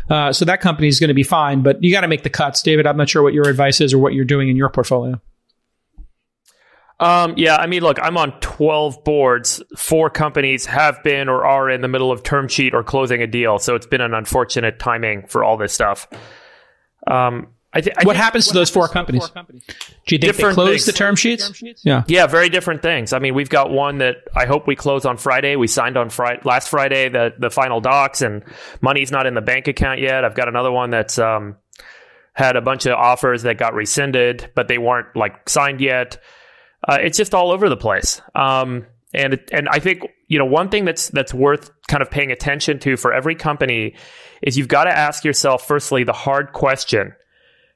Uh, 0.10 0.34
so 0.34 0.44
that 0.46 0.60
company 0.60 0.90
is 0.90 1.00
going 1.00 1.08
to 1.08 1.14
be 1.14 1.24
fine, 1.24 1.64
but 1.64 1.82
you 1.82 1.92
got 1.92 2.02
to 2.02 2.10
make 2.10 2.24
the 2.24 2.30
cuts. 2.30 2.62
David, 2.62 2.86
I'm 2.86 2.98
not 2.98 3.08
sure 3.08 3.24
what 3.24 3.34
your 3.34 3.48
advice 3.48 3.80
is 3.80 3.94
or 3.94 3.98
what 3.98 4.14
you're 4.14 4.26
doing 4.26 4.50
in 4.50 4.58
your 4.58 4.70
portfolio. 4.70 5.22
Um, 7.00 7.36
yeah, 7.38 7.56
I 7.56 7.68
mean, 7.68 7.84
look, 7.84 8.00
I'm 8.02 8.18
on 8.18 8.38
12 8.40 9.04
boards. 9.04 9.62
Four 9.78 10.10
companies 10.10 10.66
have 10.66 11.02
been 11.04 11.30
or 11.30 11.46
are 11.46 11.70
in 11.70 11.82
the 11.82 11.88
middle 11.88 12.12
of 12.12 12.24
term 12.24 12.48
sheet 12.48 12.74
or 12.74 12.84
closing 12.84 13.22
a 13.22 13.28
deal. 13.28 13.60
So 13.60 13.76
it's 13.76 13.86
been 13.86 14.02
an 14.02 14.14
unfortunate 14.14 14.80
timing 14.80 15.28
for 15.28 15.44
all 15.44 15.58
this 15.58 15.74
stuff. 15.74 16.08
Um, 17.06 17.50
I 17.78 17.82
th- 17.82 17.96
I 17.96 18.06
what 18.06 18.16
happens 18.16 18.48
to 18.48 18.56
those 18.56 18.72
four 18.72 18.88
companies? 18.88 19.22
four 19.22 19.34
companies? 19.36 19.64
Do 19.68 20.16
you 20.16 20.18
think 20.18 20.22
different 20.22 20.56
they 20.56 20.64
close 20.64 20.70
things. 20.70 20.86
the 20.88 20.94
term 20.94 21.16
sheets? 21.16 21.46
term 21.46 21.54
sheets? 21.54 21.84
Yeah, 21.86 22.04
yeah, 22.08 22.26
very 22.26 22.50
different 22.50 22.82
things. 22.82 23.14
I 23.14 23.20
mean, 23.20 23.36
we've 23.36 23.52
got 23.52 23.70
one 23.70 24.00
that 24.00 24.16
I 24.36 24.48
hope 24.48 24.66
we 24.66 24.76
close 24.76 25.06
on 25.06 25.18
Friday. 25.18 25.56
We 25.56 25.68
signed 25.68 25.96
on 25.96 26.10
Friday 26.10 26.42
last 26.44 26.70
Friday 26.70 27.10
the 27.10 27.36
the 27.38 27.52
final 27.52 27.80
docs, 27.80 28.24
and 28.24 28.44
money's 28.82 29.12
not 29.12 29.28
in 29.28 29.36
the 29.36 29.42
bank 29.42 29.68
account 29.68 30.00
yet. 30.00 30.26
I've 30.26 30.34
got 30.34 30.48
another 30.48 30.72
one 30.72 30.90
that's 30.90 31.20
um, 31.20 31.58
had 32.34 32.56
a 32.56 32.62
bunch 32.62 32.88
of 32.88 32.94
offers 32.94 33.44
that 33.44 33.60
got 33.60 33.76
rescinded, 33.76 34.52
but 34.56 34.68
they 34.68 34.80
weren't 34.80 35.16
like 35.16 35.48
signed 35.48 35.80
yet. 35.80 36.18
Uh, 36.88 36.98
it's 37.00 37.18
just 37.18 37.36
all 37.36 37.52
over 37.52 37.70
the 37.70 37.78
place. 37.78 38.24
Um, 38.34 38.88
and 39.14 39.40
and 39.52 39.70
I 39.70 39.78
think 39.78 40.02
you 40.28 40.40
know 40.40 40.46
one 40.46 40.70
thing 40.70 40.86
that's 40.86 41.10
that's 41.10 41.32
worth 41.32 41.70
kind 41.88 42.02
of 42.02 42.10
paying 42.10 42.32
attention 42.32 42.80
to 42.80 42.98
for 42.98 43.14
every 43.14 43.36
company 43.36 43.94
is 44.42 44.58
you've 44.58 44.68
got 44.68 44.86
to 44.86 44.98
ask 44.98 45.24
yourself 45.24 45.68
firstly 45.68 46.04
the 46.04 46.14
hard 46.14 46.54
question 46.54 47.14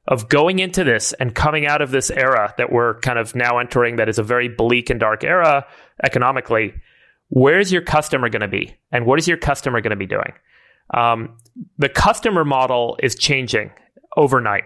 of 0.07 0.29
going 0.29 0.59
into 0.59 0.83
this 0.83 1.13
and 1.13 1.35
coming 1.35 1.65
out 1.65 1.81
of 1.81 1.91
this 1.91 2.09
era 2.09 2.53
that 2.57 2.71
we're 2.71 2.99
kind 3.01 3.19
of 3.19 3.35
now 3.35 3.59
entering 3.59 3.97
that 3.97 4.09
is 4.09 4.17
a 4.17 4.23
very 4.23 4.49
bleak 4.49 4.89
and 4.89 4.99
dark 4.99 5.23
era 5.23 5.65
economically 6.03 6.73
where's 7.31 7.71
your 7.71 7.81
customer 7.81 8.29
going 8.29 8.41
to 8.41 8.47
be? 8.47 8.75
And 8.91 9.05
what 9.05 9.17
is 9.17 9.27
your 9.27 9.37
customer 9.37 9.81
going 9.81 9.91
to 9.91 9.95
be 9.95 10.05
doing? 10.05 10.33
Um, 10.93 11.37
the 11.77 11.89
customer 11.89 12.45
model 12.45 12.97
is 13.01 13.15
changing 13.15 13.71
overnight. 14.15 14.65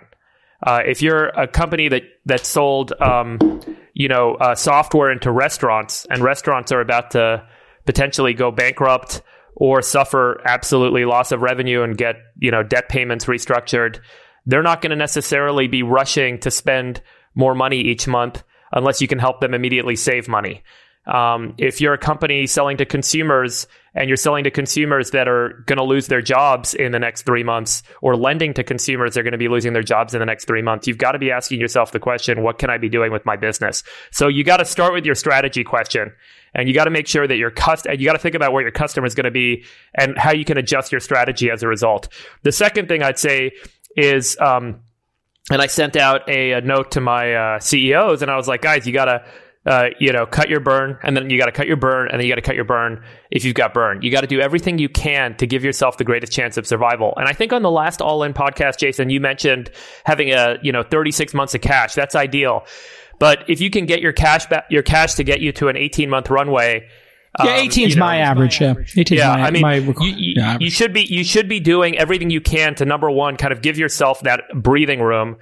Uh, 0.66 0.82
if 0.86 1.02
you're 1.02 1.28
a 1.28 1.48
company 1.48 1.88
that 1.90 2.04
that 2.26 2.46
sold 2.46 2.92
um, 3.00 3.62
you 3.94 4.08
know 4.08 4.34
uh, 4.36 4.56
software 4.56 5.12
into 5.12 5.32
restaurants 5.32 6.08
and 6.10 6.24
restaurants 6.24 6.72
are 6.72 6.82
about 6.82 7.12
to 7.12 7.48
potentially 7.86 8.34
go 8.34 8.50
bankrupt 8.50 9.22
or 9.56 9.82
suffer 9.84 10.42
absolutely 10.46 11.06
loss 11.06 11.32
of 11.32 11.42
revenue 11.42 11.84
and 11.84 11.98
get 11.98 12.16
you 12.40 12.50
know 12.50 12.64
debt 12.64 12.90
payments 12.90 13.26
restructured 13.26 14.00
they're 14.46 14.64
not 14.64 14.82
going 14.82 14.92
to 14.92 14.96
necessarily 14.96 15.68
be 15.68 15.84
rushing 15.84 16.40
to 16.40 16.52
spend 16.52 17.02
more 17.34 17.56
money 17.56 17.80
each 17.80 18.08
month 18.08 18.44
unless 18.72 19.02
you 19.02 19.08
can 19.08 19.20
help 19.20 19.42
them 19.42 19.54
immediately 19.54 19.96
save 19.96 20.28
money. 20.28 20.64
Um, 21.08 21.54
if 21.58 21.82
you're 21.82 21.94
a 21.94 22.00
company 22.00 22.48
selling 22.48 22.78
to 22.78 22.86
consumers 22.86 23.68
and 23.94 24.10
you're 24.10 24.18
selling 24.18 24.44
to 24.46 24.52
consumers 24.52 25.12
that 25.12 25.28
are 25.28 25.64
going 25.68 25.78
to 25.78 25.84
lose 25.84 26.08
their 26.08 26.22
jobs 26.22 26.74
in 26.74 26.92
the 26.92 27.00
next 27.00 27.24
three 27.24 27.44
months 27.44 27.84
or 28.02 28.16
lending 28.16 28.56
to 28.56 28.64
consumers 28.64 29.14
that 29.14 29.20
are 29.20 29.24
going 29.24 29.32
to 29.32 29.38
be 29.38 29.48
losing 29.48 29.74
their 29.74 29.84
jobs 29.84 30.16
in 30.16 30.20
the 30.20 30.26
next 30.26 30.46
three 30.46 30.64
months, 30.64 30.88
you've 30.88 30.98
got 30.98 31.12
to 31.12 31.20
be 31.20 31.32
asking 31.32 31.60
yourself 31.60 31.92
the 31.92 32.00
question, 32.00 32.42
what 32.42 32.58
can 32.58 32.72
I 32.72 32.80
be 32.80 32.90
doing 32.90 33.12
with 33.12 33.24
my 33.24 33.36
business? 33.36 33.84
So 34.12 34.28
you 34.28 34.44
got 34.44 34.58
to 34.58 34.66
start 34.66 34.94
with 34.94 35.06
your 35.06 35.16
strategy 35.16 35.64
question 35.64 36.12
and 36.56 36.68
you 36.68 36.74
got 36.74 36.86
to 36.86 36.90
make 36.90 37.08
sure 37.08 37.28
that 37.28 37.38
your 37.38 37.52
cust- 37.52 37.86
you 37.86 38.06
got 38.06 38.14
to 38.14 38.20
think 38.20 38.34
about 38.34 38.52
where 38.52 38.64
your 38.64 38.72
customer 38.72 39.06
is 39.06 39.14
going 39.14 39.26
to 39.26 39.32
be 39.32 39.64
and 39.94 40.18
how 40.18 40.32
you 40.32 40.44
can 40.46 40.58
adjust 40.58 40.92
your 40.92 41.02
strategy 41.02 41.52
as 41.52 41.62
a 41.62 41.68
result. 41.68 42.10
The 42.42 42.52
second 42.52 42.88
thing 42.88 43.04
I'd 43.04 43.20
say 43.20 43.52
is, 43.96 44.38
um, 44.40 44.82
and 45.52 45.62
I 45.62 45.68
sent 45.68 45.96
out 45.96 46.28
a, 46.30 46.54
a 46.54 46.62
note 46.62 46.92
to 46.92 47.02
my 47.02 47.34
uh, 47.34 47.60
CEOs, 47.60 48.22
and 48.22 48.32
I 48.32 48.36
was 48.38 48.48
like, 48.48 48.62
guys, 48.62 48.86
you 48.86 48.94
gotta. 48.94 49.26
Uh, 49.68 49.90
you 50.00 50.14
know, 50.14 50.28
cut 50.28 50.48
your 50.48 50.60
burn, 50.60 50.96
and 51.02 51.18
then 51.18 51.28
you 51.32 51.40
got 51.40 51.48
to 51.48 51.52
cut 51.52 51.66
your 51.66 51.76
burn, 51.76 52.08
and 52.12 52.20
then 52.20 52.28
you 52.28 52.32
got 52.32 52.36
to 52.36 52.42
cut 52.44 52.56
your 52.56 52.66
burn 52.66 53.04
if 53.32 53.44
you've 53.44 53.56
got 53.56 53.74
burn. 53.74 54.00
You 54.04 54.12
got 54.12 54.22
to 54.22 54.28
do 54.28 54.40
everything 54.40 54.78
you 54.78 54.90
can 54.90 55.36
to 55.38 55.48
give 55.48 55.64
yourself 55.64 55.98
the 55.98 56.04
greatest 56.04 56.32
chance 56.32 56.58
of 56.58 56.68
survival. 56.68 57.16
And 57.18 57.28
I 57.28 57.34
think 57.34 57.52
on 57.52 57.64
the 57.64 57.72
last 57.72 58.00
All 58.00 58.22
In 58.22 58.32
podcast, 58.32 58.78
Jason, 58.78 59.10
you 59.10 59.20
mentioned 59.20 59.72
having 60.04 60.30
a 60.30 60.60
you 60.62 60.72
know 60.72 60.84
36 60.84 61.34
months 61.34 61.56
of 61.56 61.62
cash. 61.62 61.96
That's 61.96 62.14
ideal. 62.14 62.68
But 63.18 63.50
if 63.50 63.60
you 63.60 63.72
can 63.72 63.88
get 63.88 64.02
your 64.02 64.14
cash 64.14 64.46
back, 64.46 64.66
your 64.70 64.84
cash 64.84 65.16
to 65.16 65.24
get 65.24 65.42
you 65.42 65.52
to 65.54 65.68
an 65.68 65.78
18 65.78 66.12
month 66.12 66.30
runway, 66.30 66.88
yeah, 67.44 67.56
18 67.56 67.84
um, 67.84 67.90
is 67.90 67.98
my 67.98 68.18
average. 68.18 68.62
Yeah, 68.62 68.76
18 68.96 69.18
yeah. 69.18 69.28
My, 69.30 69.42
I 69.42 69.52
mean, 69.52 69.62
my 69.62 69.76
you, 69.76 69.94
you, 70.00 70.34
yeah, 70.38 70.58
you, 70.60 70.70
should 70.70 70.94
be 70.94 71.02
you 71.02 71.24
should 71.24 71.50
be 71.50 71.60
doing 71.60 71.98
everything 71.98 72.30
you 72.30 72.42
can 72.42 72.76
to 72.76 72.86
number 72.86 73.10
one, 73.12 73.38
kind 73.38 73.52
of 73.52 73.62
give 73.62 73.78
yourself 73.78 74.22
that 74.22 74.44
breathing 74.54 75.02
room. 75.02 75.38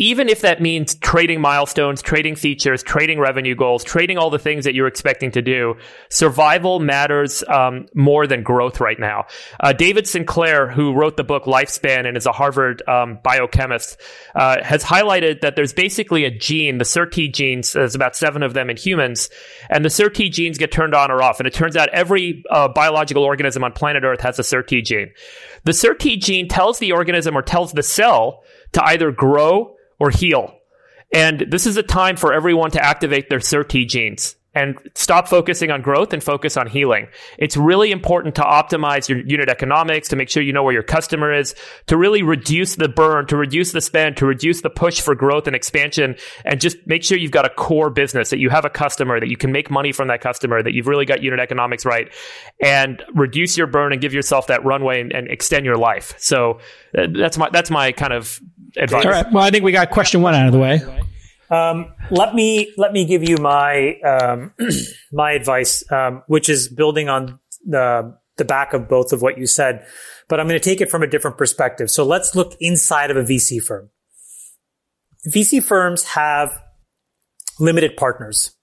Even 0.00 0.30
if 0.30 0.40
that 0.40 0.62
means 0.62 0.94
trading 0.94 1.42
milestones, 1.42 2.00
trading 2.00 2.34
features, 2.34 2.82
trading 2.82 3.20
revenue 3.20 3.54
goals, 3.54 3.84
trading 3.84 4.16
all 4.16 4.30
the 4.30 4.38
things 4.38 4.64
that 4.64 4.74
you're 4.74 4.86
expecting 4.86 5.30
to 5.30 5.42
do, 5.42 5.74
survival 6.08 6.80
matters 6.80 7.44
um, 7.48 7.84
more 7.94 8.26
than 8.26 8.42
growth 8.42 8.80
right 8.80 8.98
now. 8.98 9.26
Uh, 9.60 9.74
David 9.74 10.08
Sinclair, 10.08 10.70
who 10.70 10.94
wrote 10.94 11.18
the 11.18 11.22
book 11.22 11.44
Lifespan 11.44 12.08
and 12.08 12.16
is 12.16 12.24
a 12.24 12.32
Harvard 12.32 12.82
um, 12.88 13.18
biochemist, 13.22 14.00
uh, 14.34 14.64
has 14.64 14.82
highlighted 14.82 15.42
that 15.42 15.54
there's 15.54 15.74
basically 15.74 16.24
a 16.24 16.30
gene, 16.30 16.78
the 16.78 16.84
SIRT 16.84 17.30
genes, 17.34 17.74
there's 17.74 17.94
about 17.94 18.16
seven 18.16 18.42
of 18.42 18.54
them 18.54 18.70
in 18.70 18.78
humans, 18.78 19.28
and 19.68 19.84
the 19.84 19.90
SIRT 19.90 20.32
genes 20.32 20.56
get 20.56 20.72
turned 20.72 20.94
on 20.94 21.10
or 21.10 21.22
off. 21.22 21.40
And 21.40 21.46
it 21.46 21.52
turns 21.52 21.76
out 21.76 21.90
every 21.90 22.42
uh, 22.48 22.68
biological 22.68 23.22
organism 23.22 23.62
on 23.64 23.72
planet 23.72 24.02
Earth 24.02 24.22
has 24.22 24.38
a 24.38 24.42
SIRT 24.42 24.82
gene. 24.82 25.10
The 25.64 25.72
SIRT 25.72 26.18
gene 26.20 26.48
tells 26.48 26.78
the 26.78 26.92
organism 26.92 27.36
or 27.36 27.42
tells 27.42 27.74
the 27.74 27.82
cell 27.82 28.42
to 28.72 28.82
either 28.82 29.12
grow 29.12 29.76
or 30.00 30.10
heal. 30.10 30.56
And 31.12 31.46
this 31.50 31.66
is 31.66 31.76
a 31.76 31.82
time 31.82 32.16
for 32.16 32.32
everyone 32.32 32.70
to 32.72 32.84
activate 32.84 33.30
their 33.30 33.40
SIRT 33.40 33.88
genes 33.88 34.36
and 34.52 34.76
stop 34.94 35.28
focusing 35.28 35.70
on 35.70 35.80
growth 35.80 36.12
and 36.12 36.22
focus 36.22 36.56
on 36.56 36.66
healing. 36.66 37.06
It's 37.38 37.56
really 37.56 37.92
important 37.92 38.34
to 38.34 38.42
optimize 38.42 39.08
your 39.08 39.20
unit 39.20 39.48
economics, 39.48 40.08
to 40.08 40.16
make 40.16 40.28
sure 40.28 40.42
you 40.42 40.52
know 40.52 40.64
where 40.64 40.72
your 40.72 40.82
customer 40.82 41.32
is, 41.32 41.54
to 41.86 41.96
really 41.96 42.22
reduce 42.22 42.74
the 42.74 42.88
burn, 42.88 43.26
to 43.28 43.36
reduce 43.36 43.70
the 43.70 43.80
spend, 43.80 44.16
to 44.16 44.26
reduce 44.26 44.62
the 44.62 44.70
push 44.70 45.00
for 45.00 45.14
growth 45.14 45.46
and 45.46 45.54
expansion, 45.54 46.16
and 46.44 46.60
just 46.60 46.76
make 46.84 47.04
sure 47.04 47.16
you've 47.16 47.30
got 47.30 47.44
a 47.44 47.50
core 47.50 47.90
business, 47.90 48.30
that 48.30 48.38
you 48.38 48.50
have 48.50 48.64
a 48.64 48.70
customer, 48.70 49.20
that 49.20 49.28
you 49.28 49.36
can 49.36 49.52
make 49.52 49.70
money 49.70 49.92
from 49.92 50.08
that 50.08 50.20
customer, 50.20 50.62
that 50.62 50.74
you've 50.74 50.88
really 50.88 51.06
got 51.06 51.22
unit 51.22 51.38
economics 51.38 51.84
right, 51.86 52.12
and 52.60 53.04
reduce 53.14 53.56
your 53.56 53.68
burn 53.68 53.92
and 53.92 54.00
give 54.00 54.12
yourself 54.12 54.48
that 54.48 54.64
runway 54.64 55.00
and, 55.00 55.12
and 55.12 55.28
extend 55.28 55.64
your 55.64 55.76
life. 55.76 56.14
So 56.18 56.58
uh, 56.98 57.06
that's 57.16 57.38
my, 57.38 57.50
that's 57.50 57.70
my 57.70 57.92
kind 57.92 58.12
of 58.12 58.40
advice. 58.76 59.04
All 59.04 59.10
right. 59.10 59.32
Well, 59.32 59.42
I 59.42 59.50
think 59.50 59.64
we 59.64 59.72
got 59.72 59.90
question 59.90 60.22
one 60.22 60.34
out 60.34 60.46
of 60.46 60.52
the 60.52 60.58
way. 60.58 60.80
Um, 61.50 61.92
let 62.10 62.34
me 62.34 62.72
let 62.76 62.92
me 62.92 63.04
give 63.04 63.28
you 63.28 63.36
my 63.36 63.98
um, 64.00 64.54
my 65.12 65.32
advice, 65.32 65.84
um, 65.90 66.22
which 66.26 66.48
is 66.48 66.68
building 66.68 67.08
on 67.08 67.38
the 67.64 68.16
the 68.36 68.44
back 68.44 68.72
of 68.72 68.88
both 68.88 69.12
of 69.12 69.20
what 69.22 69.38
you 69.38 69.46
said, 69.46 69.86
but 70.28 70.40
I'm 70.40 70.48
going 70.48 70.58
to 70.58 70.64
take 70.64 70.80
it 70.80 70.90
from 70.90 71.02
a 71.02 71.06
different 71.06 71.36
perspective. 71.36 71.90
So 71.90 72.04
let's 72.04 72.34
look 72.34 72.56
inside 72.58 73.10
of 73.10 73.16
a 73.16 73.22
VC 73.22 73.62
firm. 73.62 73.90
VC 75.28 75.62
firms 75.62 76.04
have 76.04 76.62
limited 77.58 77.96
partners. 77.96 78.54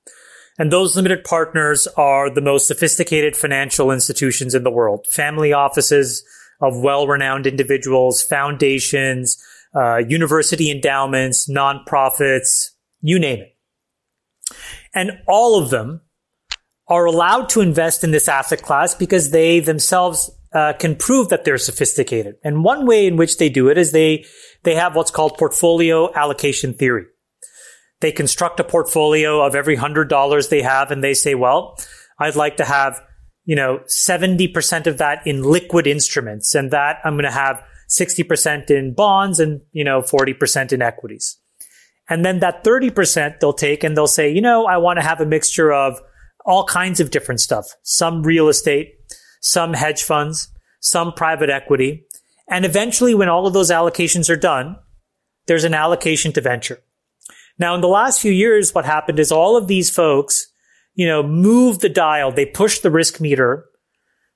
And 0.60 0.72
those 0.72 0.95
limited 0.95 1.24
partners 1.24 1.88
are 1.97 2.32
the 2.32 2.41
most 2.41 2.68
sophisticated 2.68 3.38
financial 3.38 3.91
institutions 3.91 4.55
in 4.55 4.64
the 4.64 4.72
world. 4.72 5.05
Family 5.12 5.53
offices 5.53 6.26
of 6.60 6.82
well-renowned 6.82 7.45
individuals, 7.45 8.24
foundations, 8.24 9.38
uh, 9.78 9.97
university 9.97 10.71
endowments, 10.71 11.49
nonprofits, 11.49 12.69
you 13.01 13.19
name 13.19 13.39
it. 13.41 13.55
And 14.95 15.11
all 15.28 15.61
of 15.61 15.69
them 15.69 16.01
are 16.88 17.05
allowed 17.05 17.49
to 17.49 17.61
invest 17.61 18.03
in 18.03 18.11
this 18.11 18.28
asset 18.28 18.61
class 18.61 18.95
because 18.95 19.32
they 19.32 19.59
themselves 19.59 20.32
uh, 20.53 20.73
can 20.73 20.95
prove 20.95 21.30
that 21.30 21.43
they're 21.43 21.57
sophisticated. 21.57 22.36
And 22.43 22.63
one 22.63 22.86
way 22.88 23.05
in 23.05 23.17
which 23.17 23.38
they 23.38 23.49
do 23.49 23.69
it 23.69 23.78
is 23.78 23.91
they 23.91 24.25
they 24.63 24.75
have 24.75 24.95
what's 24.95 25.11
called 25.11 25.38
portfolio 25.38 26.11
allocation 26.13 26.73
theory. 26.73 27.05
They 27.99 28.11
construct 28.11 28.59
a 28.59 28.63
portfolio 28.63 29.41
of 29.41 29.55
every 29.55 29.75
hundred 29.75 30.07
dollars 30.07 30.47
they 30.47 30.61
have, 30.61 30.89
and 30.91 31.03
they 31.03 31.13
say, 31.13 31.36
"Well, 31.36 31.78
I'd 32.19 32.36
like 32.36 32.57
to 32.57 32.65
have 32.65 33.01
you 33.43 33.55
know 33.55 33.82
seventy 33.88 34.47
percent 34.47 34.88
of 34.88 34.97
that 34.99 35.28
in 35.28 35.43
liquid 35.43 35.86
instruments, 35.86 36.55
and 36.55 36.71
that 36.71 36.97
I'm 37.03 37.15
going 37.15 37.25
to 37.25 37.32
have 37.32 37.61
sixty 37.88 38.24
percent 38.24 38.70
in 38.70 38.94
bonds, 38.94 39.40
and 39.40 39.62
you 39.72 39.84
know 39.84 40.02
forty 40.02 40.34
percent 40.34 40.72
in 40.72 40.82
equities." 40.82 41.38
And 42.10 42.24
then 42.24 42.40
that 42.40 42.64
30% 42.64 43.40
they'll 43.40 43.54
take 43.54 43.84
and 43.84 43.96
they'll 43.96 44.08
say, 44.08 44.30
you 44.30 44.42
know, 44.42 44.66
I 44.66 44.78
want 44.78 44.98
to 44.98 45.06
have 45.06 45.20
a 45.20 45.26
mixture 45.26 45.74
of 45.74 46.00
all 46.46 46.64
kinds 46.64 47.00
of 47.00 47.12
different 47.12 47.42
stuff. 47.42 47.68
Some 47.84 48.24
real 48.24 48.48
estate, 48.48 48.96
some 49.42 49.74
hedge 49.74 50.04
funds, 50.04 50.48
some 50.80 51.12
private 51.12 51.50
equity. 51.50 52.06
And 52.50 52.64
eventually 52.64 53.14
when 53.14 53.28
all 53.28 53.46
of 53.46 53.54
those 53.54 53.72
allocations 53.72 54.30
are 54.30 54.38
done, 54.38 54.78
there's 55.48 55.66
an 55.66 55.74
allocation 55.74 56.32
to 56.34 56.42
venture. 56.42 56.80
Now 57.60 57.76
in 57.76 57.82
the 57.82 57.88
last 57.88 58.22
few 58.22 58.32
years, 58.32 58.74
what 58.74 58.86
happened 58.86 59.20
is 59.20 59.32
all 59.32 59.58
of 59.58 59.68
these 59.68 59.90
folks, 59.90 60.48
you 60.96 61.06
know, 61.06 61.24
moved 61.24 61.82
the 61.82 61.90
dial. 61.90 62.32
They 62.32 62.46
pushed 62.46 62.84
the 62.84 62.92
risk 62.92 63.20
meter 63.20 63.66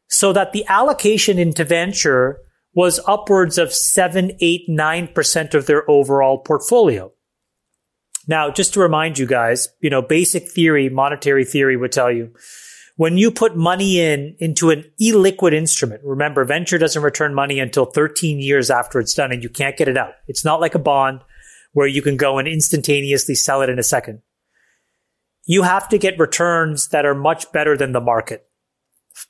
so 0.10 0.34
that 0.34 0.52
the 0.52 0.66
allocation 0.68 1.40
into 1.40 1.64
venture 1.64 2.40
was 2.74 3.00
upwards 3.08 3.58
of 3.58 3.74
seven, 3.74 4.32
eight, 4.40 4.64
nine 4.68 5.08
percent 5.08 5.54
of 5.54 5.66
their 5.66 5.90
overall 5.90 6.38
portfolio. 6.38 7.12
Now, 8.28 8.52
just 8.52 8.74
to 8.74 8.80
remind 8.80 9.18
you 9.18 9.26
guys, 9.26 9.68
you 9.82 9.90
know, 9.90 10.02
basic 10.02 10.48
theory, 10.50 10.90
monetary 10.90 11.44
theory 11.44 11.76
would 11.76 11.92
tell 11.92 12.12
you 12.12 12.34
when 12.98 13.18
you 13.18 13.32
put 13.32 13.56
money 13.56 14.00
in 14.00 14.36
into 14.40 14.70
an 14.70 14.84
illiquid 15.02 15.54
instrument, 15.54 16.02
remember 16.04 16.46
venture 16.46 16.78
doesn't 16.78 17.02
return 17.02 17.34
money 17.34 17.60
until 17.60 17.86
13 17.86 18.40
years 18.40 18.70
after 18.70 19.00
it's 19.00 19.16
done 19.16 19.32
and 19.32 19.42
you 19.42 19.50
can't 19.50 19.76
get 19.76 19.88
it 19.88 19.98
out. 19.98 20.14
It's 20.28 20.46
not 20.46 20.62
like 20.62 20.76
a 20.76 20.80
bond 20.80 21.22
where 21.74 21.88
you 21.88 22.02
can 22.02 22.16
go 22.16 22.38
and 22.38 22.48
instantaneously 22.48 23.34
sell 23.36 23.62
it 23.62 23.70
in 23.70 23.80
a 23.80 23.84
second. 23.84 24.22
You 25.46 25.64
have 25.64 25.90
to 25.90 25.98
get 25.98 26.20
returns 26.20 26.90
that 26.90 27.06
are 27.06 27.16
much 27.16 27.52
better 27.52 27.76
than 27.76 27.94
the 27.94 28.02
market 28.02 28.46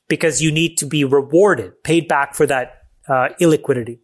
because 0.08 0.42
you 0.42 0.52
need 0.52 0.76
to 0.76 0.86
be 0.86 1.04
rewarded, 1.04 1.82
paid 1.82 2.08
back 2.08 2.34
for 2.34 2.46
that 2.46 2.81
uh, 3.08 3.28
illiquidity. 3.40 3.98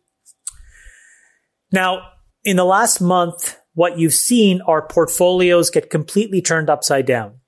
Now, 1.73 2.03
in 2.45 2.57
the 2.57 2.65
last 2.65 3.01
month, 3.01 3.59
what 3.75 3.99
you've 3.99 4.15
seen 4.15 4.61
are 4.63 4.87
portfolios 4.87 5.71
get 5.71 5.91
completely 5.91 6.41
turned 6.41 6.71
upside 6.71 7.07
down. 7.07 7.41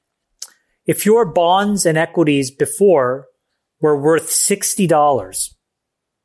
If 0.86 1.06
your 1.06 1.24
bonds 1.24 1.86
and 1.86 1.96
equities 1.96 2.50
before 2.50 3.26
were 3.80 4.00
worth 4.00 4.28
$60 4.28 5.54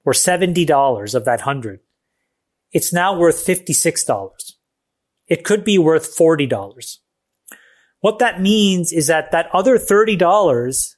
or 0.03 0.13
$70 0.13 1.15
of 1.15 1.25
that 1.25 1.39
100, 1.39 1.79
it's 2.71 2.91
now 2.91 3.17
worth 3.17 3.45
$56. 3.45 4.53
It 5.27 5.43
could 5.43 5.63
be 5.63 5.77
worth 5.77 6.17
$40. 6.17 6.97
What 8.01 8.19
that 8.19 8.41
means 8.41 8.91
is 8.91 9.07
that 9.07 9.31
that 9.31 9.49
other 9.53 9.77
$30 9.77 10.95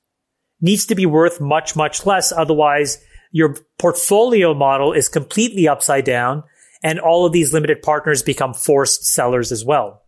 needs 0.60 0.86
to 0.88 0.96
be 0.96 1.06
worth 1.06 1.40
much, 1.40 1.76
much 1.76 2.06
less. 2.06 2.32
Otherwise, 2.32 2.98
your 3.38 3.56
portfolio 3.78 4.56
model 4.56 4.94
is 4.94 5.08
completely 5.08 5.68
upside 5.68 6.04
down 6.04 6.44
and 6.82 7.00
all 7.00 7.24
of 7.24 7.34
these 7.34 7.54
limited 7.54 7.84
partners 7.84 8.24
become 8.24 8.52
forced 8.52 9.06
sellers 9.06 9.52
as 9.52 9.64
well. 9.64 10.02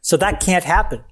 So 0.00 0.16
that 0.16 0.40
can't 0.40 0.64
happen. 0.64 1.04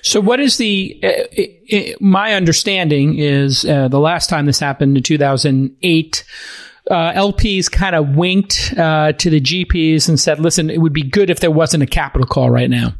So, 0.00 0.20
what 0.20 0.40
is 0.40 0.56
the? 0.56 0.98
Uh, 1.02 1.76
uh, 1.76 1.80
my 2.00 2.34
understanding 2.34 3.18
is 3.18 3.64
uh, 3.64 3.88
the 3.88 4.00
last 4.00 4.28
time 4.28 4.46
this 4.46 4.58
happened 4.58 4.96
in 4.96 5.02
2008, 5.02 6.24
uh, 6.90 6.94
LPs 6.94 7.70
kind 7.70 7.94
of 7.94 8.16
winked 8.16 8.74
uh, 8.76 9.12
to 9.12 9.30
the 9.30 9.40
GPs 9.40 10.08
and 10.08 10.20
said, 10.20 10.40
"Listen, 10.40 10.68
it 10.68 10.78
would 10.78 10.92
be 10.92 11.02
good 11.02 11.30
if 11.30 11.40
there 11.40 11.50
wasn't 11.50 11.82
a 11.82 11.86
capital 11.86 12.26
call 12.26 12.50
right 12.50 12.68
now," 12.68 12.94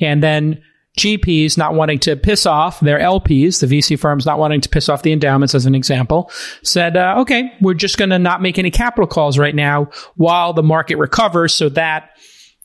and 0.00 0.22
then 0.22 0.62
GPs 0.98 1.56
not 1.56 1.74
wanting 1.74 1.98
to 2.00 2.16
piss 2.16 2.44
off 2.44 2.80
their 2.80 2.98
LPs, 2.98 3.60
the 3.60 3.66
VC 3.66 3.98
firms 3.98 4.26
not 4.26 4.38
wanting 4.38 4.60
to 4.60 4.68
piss 4.68 4.88
off 4.88 5.02
the 5.02 5.12
endowments, 5.12 5.54
as 5.54 5.64
an 5.64 5.74
example, 5.74 6.30
said, 6.62 6.96
uh, 6.96 7.14
okay, 7.18 7.50
we're 7.62 7.74
just 7.74 7.96
going 7.96 8.10
to 8.10 8.18
not 8.18 8.42
make 8.42 8.58
any 8.58 8.70
capital 8.70 9.06
calls 9.06 9.38
right 9.38 9.54
now 9.54 9.88
while 10.16 10.52
the 10.52 10.62
market 10.62 10.96
recovers 10.96 11.54
so 11.54 11.70
that 11.70 12.10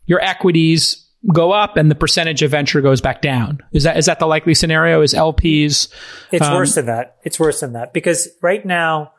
your 0.06 0.22
equities 0.22 1.06
go 1.34 1.52
up 1.52 1.78
and 1.78 1.90
the 1.90 1.96
percentage 1.96 2.42
of 2.42 2.52
venture 2.52 2.82
goes 2.82 3.00
back 3.00 3.22
down. 3.22 3.62
Is 3.72 3.84
that, 3.84 3.98
is 3.98 4.06
that 4.08 4.20
the 4.20 4.28
likely 4.28 4.54
scenario? 4.54 5.02
Is 5.02 5.14
LPs? 5.14 5.88
It's 6.32 6.46
um, 6.46 6.54
worse 6.54 6.76
than 6.76 6.88
that. 6.88 7.18
It's 7.24 7.40
worse 7.40 7.62
than 7.62 7.74
that 7.74 7.94
because 7.94 8.28
right 8.42 8.66
now, 8.66 9.14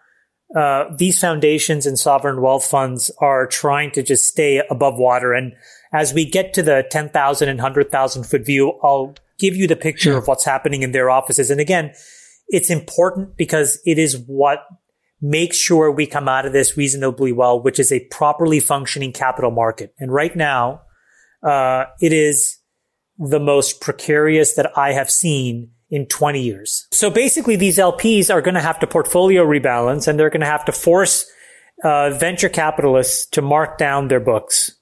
uh, 0.57 0.85
these 0.97 1.19
foundations 1.19 1.85
and 1.85 1.99
sovereign 1.99 2.41
wealth 2.41 2.65
funds 2.65 3.11
are 3.21 3.47
trying 3.47 3.91
to 3.91 4.03
just 4.03 4.25
stay 4.25 4.63
above 4.71 4.97
water 4.97 5.35
and 5.35 5.53
as 5.93 6.13
we 6.13 6.25
get 6.25 6.53
to 6.55 6.63
the 6.63 6.87
10,000 6.91 7.49
and 7.49 7.59
100,000 7.59 8.25
foot 8.25 8.45
view, 8.45 8.79
I'll 8.83 9.15
give 9.39 9.57
you 9.57 9.67
the 9.67 9.77
picture 9.77 10.17
of 10.17 10.27
what's 10.27 10.45
happening 10.45 10.83
in 10.83 10.93
their 10.93 11.11
offices. 11.11 11.51
And 11.51 11.61
again, 11.61 11.93
it's 12.49 12.71
important 12.71 13.37
because 13.37 13.81
it 13.85 13.99
is 13.99 14.19
what 14.27 14.65
makes 15.21 15.57
sure 15.57 15.91
we 15.91 16.07
come 16.07 16.29
out 16.29 16.47
of 16.47 16.53
this 16.53 16.77
reasonably 16.77 17.33
well, 17.33 17.61
which 17.61 17.79
is 17.79 17.91
a 17.91 18.01
properly 18.11 18.61
functioning 18.61 19.13
capital 19.13 19.51
market. 19.51 19.95
And 19.99 20.13
right 20.13 20.35
now, 20.35 20.83
uh, 21.43 21.85
it 22.01 22.13
is 22.13 22.59
the 23.19 23.41
most 23.41 23.81
precarious 23.81 24.55
that 24.55 24.77
I 24.77 24.93
have 24.93 25.11
seen 25.11 25.71
in 25.91 26.07
20 26.07 26.41
years. 26.41 26.87
So 26.93 27.11
basically, 27.11 27.57
these 27.57 27.79
LPs 27.79 28.33
are 28.33 28.43
going 28.43 28.55
to 28.55 28.61
have 28.61 28.79
to 28.81 28.87
portfolio 28.87 29.45
rebalance 29.45 30.07
and 30.07 30.19
they're 30.19 30.31
going 30.31 30.41
to 30.41 30.47
have 30.47 30.65
to 30.67 30.73
force 30.73 31.27
uh, 31.83 32.11
venture 32.11 32.49
capitalists 32.49 33.27
to 33.31 33.43
mark 33.43 33.79
down 33.79 34.09
their 34.09 34.21
books. 34.21 34.78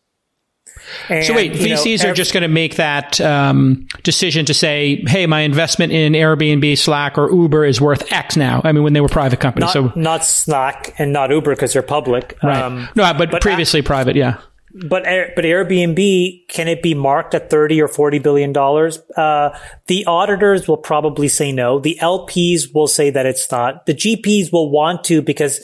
And, 1.09 1.25
so 1.25 1.35
wait, 1.35 1.53
VCs 1.53 2.03
know, 2.03 2.11
are 2.11 2.15
just 2.15 2.33
going 2.33 2.43
to 2.43 2.49
make 2.49 2.77
that 2.77 3.21
um, 3.21 3.87
decision 4.03 4.47
to 4.47 4.55
say, 4.55 5.03
"Hey, 5.07 5.27
my 5.27 5.41
investment 5.41 5.93
in 5.93 6.13
Airbnb, 6.13 6.77
Slack, 6.79 7.19
or 7.19 7.31
Uber 7.31 7.65
is 7.65 7.81
worth 7.81 8.13
X 8.13 8.37
now." 8.37 8.61
I 8.65 8.73
mean, 8.73 8.83
when 8.83 8.93
they 8.93 9.01
were 9.01 9.09
private 9.09 9.41
companies, 9.41 9.75
not, 9.75 9.93
so 9.95 10.01
not 10.01 10.25
Slack 10.25 10.95
and 10.99 11.13
not 11.13 11.31
Uber 11.31 11.55
because 11.55 11.73
they're 11.73 11.83
public, 11.83 12.39
right? 12.43 12.63
Um, 12.63 12.89
no, 12.95 13.13
but, 13.15 13.31
but 13.31 13.43
previously 13.43 13.83
private, 13.83 14.17
yeah. 14.17 14.39
but 14.73 15.05
but 15.35 15.45
Airbnb 15.45 16.49
can 16.49 16.69
it 16.69 16.83
be 16.83 16.95
marked 16.95 17.35
at 17.35 17.51
thirty 17.51 17.81
or 17.81 17.89
forty 17.89 18.19
billion 18.19 18.53
dollars? 18.53 18.99
Uh, 19.17 19.57
the 19.87 20.07
auditors 20.07 20.69
will 20.69 20.77
probably 20.77 21.29
say 21.29 21.53
no. 21.53 21.79
The 21.79 21.99
LPs 22.01 22.75
will 22.75 22.89
say 22.89 23.11
that 23.11 23.27
it's 23.27 23.51
not. 23.51 23.87
The 23.87 23.95
GPs 23.95 24.53
will 24.53 24.71
want 24.71 25.05
to 25.05 25.23
because 25.23 25.61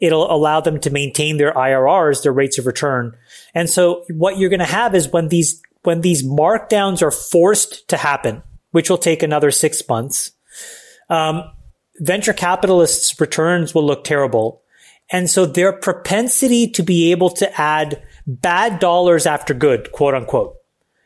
it'll 0.00 0.30
allow 0.30 0.60
them 0.60 0.78
to 0.80 0.90
maintain 0.90 1.38
their 1.38 1.52
IRRs, 1.52 2.22
their 2.22 2.32
rates 2.32 2.58
of 2.58 2.66
return. 2.66 3.16
And 3.56 3.70
so 3.70 4.04
what 4.10 4.36
you're 4.36 4.50
going 4.50 4.60
to 4.60 4.66
have 4.66 4.94
is 4.94 5.10
when 5.10 5.28
these 5.28 5.62
when 5.82 6.02
these 6.02 6.22
markdowns 6.22 7.00
are 7.00 7.10
forced 7.10 7.88
to 7.88 7.96
happen, 7.96 8.42
which 8.72 8.90
will 8.90 8.98
take 8.98 9.22
another 9.22 9.50
six 9.50 9.82
months, 9.88 10.32
um, 11.08 11.42
venture 11.98 12.34
capitalists' 12.34 13.18
returns 13.18 13.74
will 13.74 13.86
look 13.86 14.04
terrible. 14.04 14.62
And 15.10 15.30
so 15.30 15.46
their 15.46 15.72
propensity 15.72 16.68
to 16.72 16.82
be 16.82 17.12
able 17.12 17.30
to 17.30 17.60
add 17.60 18.02
bad 18.26 18.78
dollars 18.78 19.24
after 19.24 19.54
good, 19.54 19.90
quote 19.92 20.14
unquote, 20.14 20.56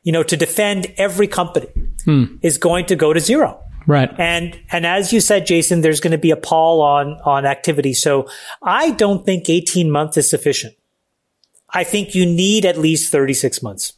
you 0.03 0.11
know, 0.11 0.25
to 0.25 0.37
defend 0.37 0.93
every 0.97 1.29
company 1.29 1.69
hmm. 2.05 2.37
is 2.43 2.59
going 2.59 2.87
to 2.87 2.97
go 2.97 3.13
to 3.13 3.21
zero. 3.21 3.63
Right. 3.87 4.11
And, 4.19 4.59
and 4.73 4.87
as 4.87 5.13
you 5.13 5.21
said, 5.21 5.47
Jason, 5.47 5.83
there's 5.83 6.01
going 6.01 6.13
to 6.13 6.19
be 6.19 6.31
a 6.31 6.37
pall 6.37 6.81
on, 6.81 7.21
on 7.25 7.45
activity. 7.45 7.93
So 7.93 8.29
I 8.63 8.91
don't 8.93 9.25
think 9.25 9.49
18 9.49 9.91
months 9.91 10.17
is 10.17 10.29
sufficient. 10.29 10.75
I 11.73 11.85
think 11.85 12.15
you 12.15 12.27
need 12.27 12.65
at 12.65 12.79
least 12.79 13.13
36 13.13 13.63
months. 13.63 13.95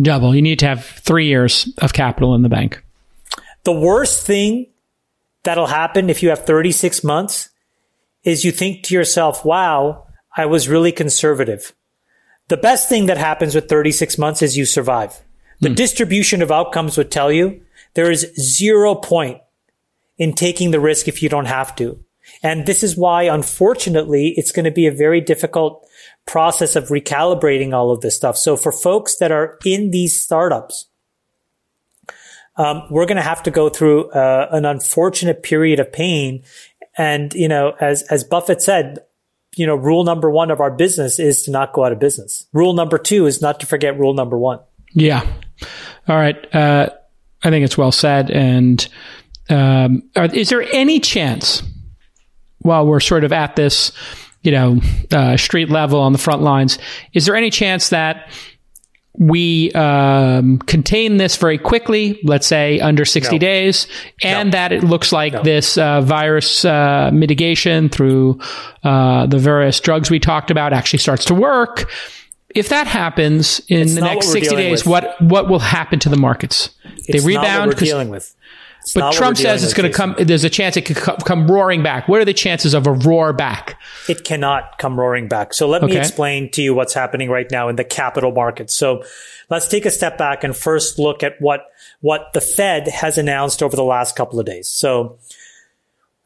Double. 0.00 0.34
You 0.34 0.42
need 0.42 0.58
to 0.60 0.66
have 0.66 0.84
three 0.84 1.26
years 1.26 1.72
of 1.78 1.92
capital 1.92 2.34
in 2.34 2.42
the 2.42 2.48
bank. 2.48 2.82
The 3.64 3.72
worst 3.72 4.26
thing 4.26 4.66
that'll 5.44 5.66
happen 5.66 6.10
if 6.10 6.22
you 6.22 6.30
have 6.30 6.46
36 6.46 7.04
months 7.04 7.50
is 8.24 8.44
you 8.44 8.52
think 8.52 8.82
to 8.84 8.94
yourself, 8.94 9.44
wow, 9.44 10.06
I 10.36 10.46
was 10.46 10.68
really 10.68 10.92
conservative. 10.92 11.74
The 12.48 12.56
best 12.56 12.88
thing 12.88 13.06
that 13.06 13.18
happens 13.18 13.54
with 13.54 13.68
36 13.68 14.18
months 14.18 14.42
is 14.42 14.56
you 14.56 14.64
survive. 14.64 15.20
The 15.60 15.68
mm. 15.68 15.76
distribution 15.76 16.42
of 16.42 16.50
outcomes 16.50 16.96
would 16.96 17.10
tell 17.10 17.30
you 17.30 17.62
there 17.94 18.10
is 18.10 18.32
zero 18.38 18.94
point 18.94 19.40
in 20.16 20.32
taking 20.32 20.70
the 20.70 20.80
risk 20.80 21.08
if 21.08 21.22
you 21.22 21.28
don't 21.28 21.46
have 21.46 21.74
to. 21.76 22.02
And 22.42 22.66
this 22.66 22.82
is 22.82 22.96
why, 22.96 23.24
unfortunately, 23.24 24.34
it's 24.36 24.52
going 24.52 24.64
to 24.64 24.70
be 24.70 24.86
a 24.86 24.92
very 24.92 25.20
difficult 25.20 25.87
process 26.28 26.76
of 26.76 26.88
recalibrating 26.90 27.72
all 27.72 27.90
of 27.90 28.02
this 28.02 28.14
stuff. 28.14 28.36
So 28.36 28.56
for 28.56 28.70
folks 28.70 29.16
that 29.16 29.32
are 29.32 29.58
in 29.64 29.90
these 29.90 30.22
startups, 30.22 30.86
um, 32.56 32.82
we're 32.90 33.06
going 33.06 33.16
to 33.16 33.22
have 33.22 33.42
to 33.44 33.50
go 33.50 33.68
through 33.68 34.10
uh, 34.10 34.48
an 34.52 34.64
unfortunate 34.64 35.42
period 35.42 35.80
of 35.80 35.90
pain. 35.90 36.44
And, 36.96 37.32
you 37.34 37.48
know, 37.48 37.72
as, 37.80 38.02
as 38.10 38.24
Buffett 38.24 38.60
said, 38.60 38.98
you 39.56 39.66
know, 39.66 39.74
rule 39.74 40.04
number 40.04 40.30
one 40.30 40.50
of 40.50 40.60
our 40.60 40.70
business 40.70 41.18
is 41.18 41.42
to 41.44 41.50
not 41.50 41.72
go 41.72 41.84
out 41.84 41.92
of 41.92 41.98
business. 41.98 42.46
Rule 42.52 42.74
number 42.74 42.98
two 42.98 43.26
is 43.26 43.40
not 43.40 43.60
to 43.60 43.66
forget 43.66 43.98
rule 43.98 44.14
number 44.14 44.36
one. 44.36 44.60
Yeah. 44.92 45.26
All 46.06 46.16
right. 46.16 46.54
Uh, 46.54 46.90
I 47.42 47.50
think 47.50 47.64
it's 47.64 47.78
well 47.78 47.92
said. 47.92 48.30
And 48.30 48.86
um, 49.48 50.02
are, 50.14 50.26
is 50.26 50.50
there 50.50 50.62
any 50.72 51.00
chance, 51.00 51.62
while 52.58 52.86
we're 52.86 53.00
sort 53.00 53.24
of 53.24 53.32
at 53.32 53.56
this, 53.56 53.92
you 54.42 54.52
know, 54.52 54.80
uh, 55.12 55.36
street 55.36 55.70
level 55.70 56.00
on 56.00 56.12
the 56.12 56.18
front 56.18 56.42
lines, 56.42 56.78
is 57.12 57.26
there 57.26 57.36
any 57.36 57.50
chance 57.50 57.90
that 57.90 58.30
we 59.18 59.72
um, 59.72 60.58
contain 60.60 61.16
this 61.16 61.36
very 61.36 61.58
quickly, 61.58 62.20
let's 62.22 62.46
say 62.46 62.78
under 62.78 63.04
60 63.04 63.34
no. 63.34 63.38
days, 63.38 63.88
and 64.22 64.50
no. 64.50 64.52
that 64.52 64.72
it 64.72 64.84
looks 64.84 65.12
like 65.12 65.32
no. 65.32 65.42
this 65.42 65.76
uh, 65.76 66.00
virus 66.02 66.64
uh, 66.64 67.10
mitigation 67.12 67.88
through 67.88 68.38
uh, 68.84 69.26
the 69.26 69.38
various 69.38 69.80
drugs 69.80 70.08
we 70.08 70.20
talked 70.20 70.50
about 70.52 70.72
actually 70.72 71.00
starts 71.00 71.24
to 71.26 71.34
work. 71.34 71.90
If 72.54 72.68
that 72.68 72.86
happens 72.86 73.60
in 73.68 73.80
it's 73.80 73.94
the 73.96 74.00
next 74.02 74.30
60 74.32 74.54
days, 74.54 74.84
with. 74.84 74.90
what 74.90 75.20
what 75.20 75.48
will 75.48 75.58
happen 75.58 75.98
to 76.00 76.08
the 76.08 76.16
markets? 76.16 76.70
It's 77.08 77.24
they 77.24 77.26
rebound. 77.26 77.76
dealing 77.76 78.08
with. 78.08 78.34
It's 78.88 78.94
but 78.94 79.12
Trump 79.12 79.36
says 79.36 79.62
it's 79.62 79.74
going 79.74 79.90
to 79.90 79.94
come. 79.94 80.14
There's 80.18 80.44
a 80.44 80.50
chance 80.50 80.76
it 80.78 80.86
could 80.86 80.96
come 80.96 81.46
roaring 81.46 81.82
back. 81.82 82.08
What 82.08 82.22
are 82.22 82.24
the 82.24 82.32
chances 82.32 82.72
of 82.72 82.86
a 82.86 82.92
roar 82.92 83.34
back? 83.34 83.78
It 84.08 84.24
cannot 84.24 84.78
come 84.78 84.98
roaring 84.98 85.28
back. 85.28 85.52
So 85.52 85.68
let 85.68 85.84
okay. 85.84 85.92
me 85.94 85.98
explain 85.98 86.50
to 86.52 86.62
you 86.62 86.72
what's 86.72 86.94
happening 86.94 87.28
right 87.28 87.50
now 87.50 87.68
in 87.68 87.76
the 87.76 87.84
capital 87.84 88.32
markets. 88.32 88.74
So 88.74 89.04
let's 89.50 89.68
take 89.68 89.84
a 89.84 89.90
step 89.90 90.16
back 90.16 90.42
and 90.42 90.56
first 90.56 90.98
look 90.98 91.22
at 91.22 91.34
what 91.38 91.66
what 92.00 92.32
the 92.32 92.40
Fed 92.40 92.88
has 92.88 93.18
announced 93.18 93.62
over 93.62 93.76
the 93.76 93.84
last 93.84 94.16
couple 94.16 94.40
of 94.40 94.46
days. 94.46 94.68
So, 94.68 95.18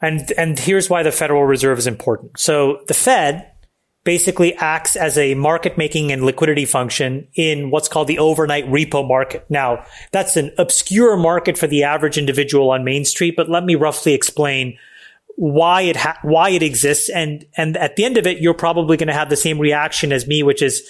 and 0.01 0.31
and 0.37 0.57
here's 0.57 0.89
why 0.89 1.03
the 1.03 1.11
Federal 1.11 1.43
Reserve 1.43 1.77
is 1.77 1.87
important. 1.87 2.39
So 2.39 2.81
the 2.87 2.93
Fed 2.93 3.52
basically 4.03 4.53
acts 4.55 4.95
as 4.95 5.17
a 5.17 5.33
market 5.35 5.77
making 5.77 6.11
and 6.11 6.25
liquidity 6.25 6.65
function 6.65 7.27
in 7.35 7.69
what's 7.69 7.87
called 7.87 8.07
the 8.07 8.19
overnight 8.19 8.65
repo 8.67 9.07
market. 9.07 9.45
Now, 9.49 9.85
that's 10.11 10.35
an 10.35 10.51
obscure 10.57 11.15
market 11.15 11.57
for 11.57 11.67
the 11.67 11.83
average 11.83 12.17
individual 12.17 12.71
on 12.71 12.83
Main 12.83 13.05
Street, 13.05 13.35
but 13.37 13.49
let 13.49 13.63
me 13.63 13.75
roughly 13.75 14.13
explain 14.13 14.77
why 15.35 15.81
it 15.81 15.95
ha- 15.95 16.19
why 16.21 16.49
it 16.49 16.61
exists 16.61 17.09
and 17.09 17.45
and 17.57 17.75
at 17.77 17.95
the 17.95 18.05
end 18.05 18.17
of 18.17 18.27
it 18.27 18.37
you're 18.37 18.53
probably 18.53 18.97
going 18.97 19.07
to 19.07 19.13
have 19.13 19.29
the 19.29 19.35
same 19.35 19.57
reaction 19.57 20.11
as 20.13 20.27
me 20.27 20.43
which 20.43 20.61
is 20.61 20.87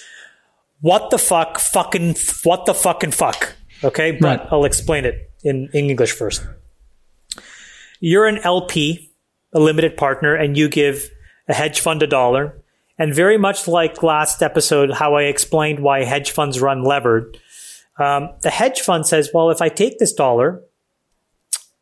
what 0.81 1.09
the 1.11 1.17
fuck 1.17 1.59
fucking 1.59 2.13
what 2.43 2.65
the 2.65 2.73
fucking 2.73 3.11
fuck 3.11 3.55
okay 3.85 4.11
but 4.11 4.39
right. 4.39 4.47
I'll 4.51 4.65
explain 4.65 5.05
it 5.05 5.31
in, 5.43 5.69
in 5.71 5.89
English 5.89 6.11
first 6.11 6.45
you're 8.01 8.27
an 8.27 8.39
LP 8.39 9.13
a 9.53 9.61
limited 9.61 9.95
partner 9.95 10.35
and 10.35 10.57
you 10.57 10.67
give 10.67 11.09
a 11.47 11.53
hedge 11.53 11.79
fund 11.79 12.03
a 12.03 12.07
dollar 12.07 12.61
and 12.97 13.13
very 13.13 13.37
much 13.37 13.67
like 13.67 14.03
last 14.03 14.43
episode, 14.43 14.91
how 14.91 15.15
I 15.15 15.23
explained 15.23 15.79
why 15.79 16.03
hedge 16.03 16.31
funds 16.31 16.61
run 16.61 16.83
levered, 16.83 17.37
um, 17.99 18.29
the 18.41 18.49
hedge 18.49 18.81
fund 18.81 19.05
says, 19.05 19.29
well, 19.33 19.49
if 19.49 19.61
I 19.61 19.69
take 19.69 19.99
this 19.99 20.13
dollar, 20.13 20.61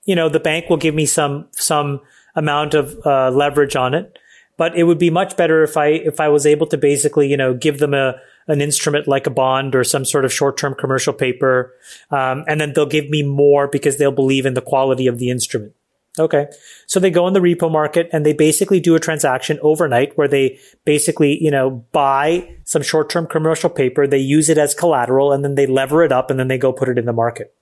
you 0.05 0.16
know, 0.16 0.30
the 0.30 0.39
bank 0.39 0.70
will 0.70 0.78
give 0.78 0.95
me 0.95 1.05
some, 1.05 1.47
some 1.51 2.01
amount 2.36 2.74
of 2.74 2.97
uh, 3.05 3.30
leverage 3.32 3.76
on 3.76 3.93
it. 3.93 4.18
But 4.57 4.78
it 4.78 4.84
would 4.84 4.99
be 4.99 5.09
much 5.09 5.38
better 5.38 5.64
if 5.64 5.76
I, 5.76 5.88
if 5.88 6.20
I 6.20 6.28
was 6.28 6.45
able 6.45 6.68
to 6.68 6.78
basically, 6.78 7.28
you 7.28 7.38
know, 7.38 7.53
give 7.53 7.80
them 7.80 7.93
a, 7.93 8.16
an 8.47 8.62
instrument 8.62 9.07
like 9.07 9.26
a 9.26 9.32
bond 9.32 9.76
or 9.76 9.84
some 9.84 10.05
sort 10.05 10.24
of 10.24 10.32
short-term 10.32 10.76
commercial 10.76 11.14
paper. 11.14 11.74
Um, 12.12 12.43
and 12.47 12.62
then 12.62 12.74
they'll 12.74 12.86
give 12.86 13.09
me 13.09 13.24
more 13.24 13.68
because 13.68 13.97
they'll 13.97 14.12
believe 14.12 14.45
in 14.45 14.53
the 14.53 14.62
quality 14.62 15.07
of 15.07 15.18
the 15.18 15.30
instrument. 15.30 15.74
Okay. 16.20 16.47
So 16.88 16.99
they 16.99 17.09
go 17.09 17.28
in 17.28 17.34
the 17.34 17.39
repo 17.39 17.72
market 17.72 18.09
and 18.12 18.26
they 18.26 18.34
basically 18.34 18.82
do 18.82 18.95
a 18.95 18.99
transaction 18.99 19.57
overnight 19.62 20.18
where 20.18 20.28
they 20.28 20.59
basically, 20.84 21.41
you 21.41 21.49
know, 21.49 21.86
buy 21.93 22.57
some 22.66 22.82
short-term 22.82 23.28
commercial 23.28 23.70
paper, 23.70 24.05
they 24.05 24.18
use 24.18 24.49
it 24.49 24.57
as 24.57 24.76
collateral 24.76 25.32
and 25.32 25.43
then 25.43 25.55
they 25.55 25.66
lever 25.66 26.03
it 26.03 26.12
up 26.12 26.30
and 26.30 26.38
then 26.38 26.49
they 26.49 26.57
go 26.57 26.74
put 26.74 26.89
it 26.89 26.97
in 26.97 27.05
the 27.05 27.14
market. 27.14 27.55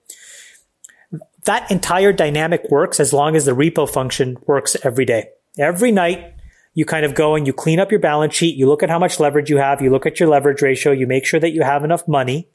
That 1.45 1.70
entire 1.70 2.12
dynamic 2.12 2.64
works 2.72 3.00
as 3.00 3.14
long 3.14 3.36
as 3.36 3.45
the 3.45 3.56
repo 3.56 3.88
function 3.88 4.38
works 4.47 4.76
every 4.84 5.06
day. 5.06 5.30
Every 5.58 5.91
night 5.91 6.34
you 6.74 6.86
kind 6.86 7.06
of 7.06 7.14
go 7.14 7.36
and 7.36 7.45
you 7.45 7.54
clean 7.54 7.80
up 7.80 7.91
your 7.91 8.00
balance 8.00 8.34
sheet, 8.34 8.56
you 8.56 8.68
look 8.68 8.82
at 8.82 8.89
how 8.89 9.00
much 9.00 9.20
leverage 9.20 9.50
you 9.50 9.58
have, 9.58 9.82
you 9.82 9.91
look 9.91 10.08
at 10.08 10.20
your 10.20 10.30
leverage 10.30 10.62
ratio, 10.64 10.91
you 10.91 11.06
make 11.06 11.26
sure 11.26 11.39
that 11.39 11.52
you 11.52 11.62
have 11.62 11.84
enough 11.84 12.08
money 12.08 12.50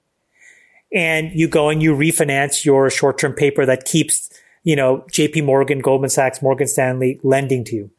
and 0.93 1.31
you 1.35 1.47
go 1.47 1.69
and 1.69 1.83
you 1.83 1.95
refinance 1.95 2.65
your 2.65 2.91
short-term 2.91 3.33
paper 3.33 3.65
that 3.65 3.85
keeps 3.85 4.31
you 4.65 4.75
know, 4.75 5.05
JP 5.13 5.45
Morgan, 5.45 5.79
Goldman 5.79 6.11
Sachs, 6.11 6.43
Morgan 6.43 6.67
Stanley 6.67 7.21
lending 7.23 7.65
to 7.65 7.77
you. 7.77 7.91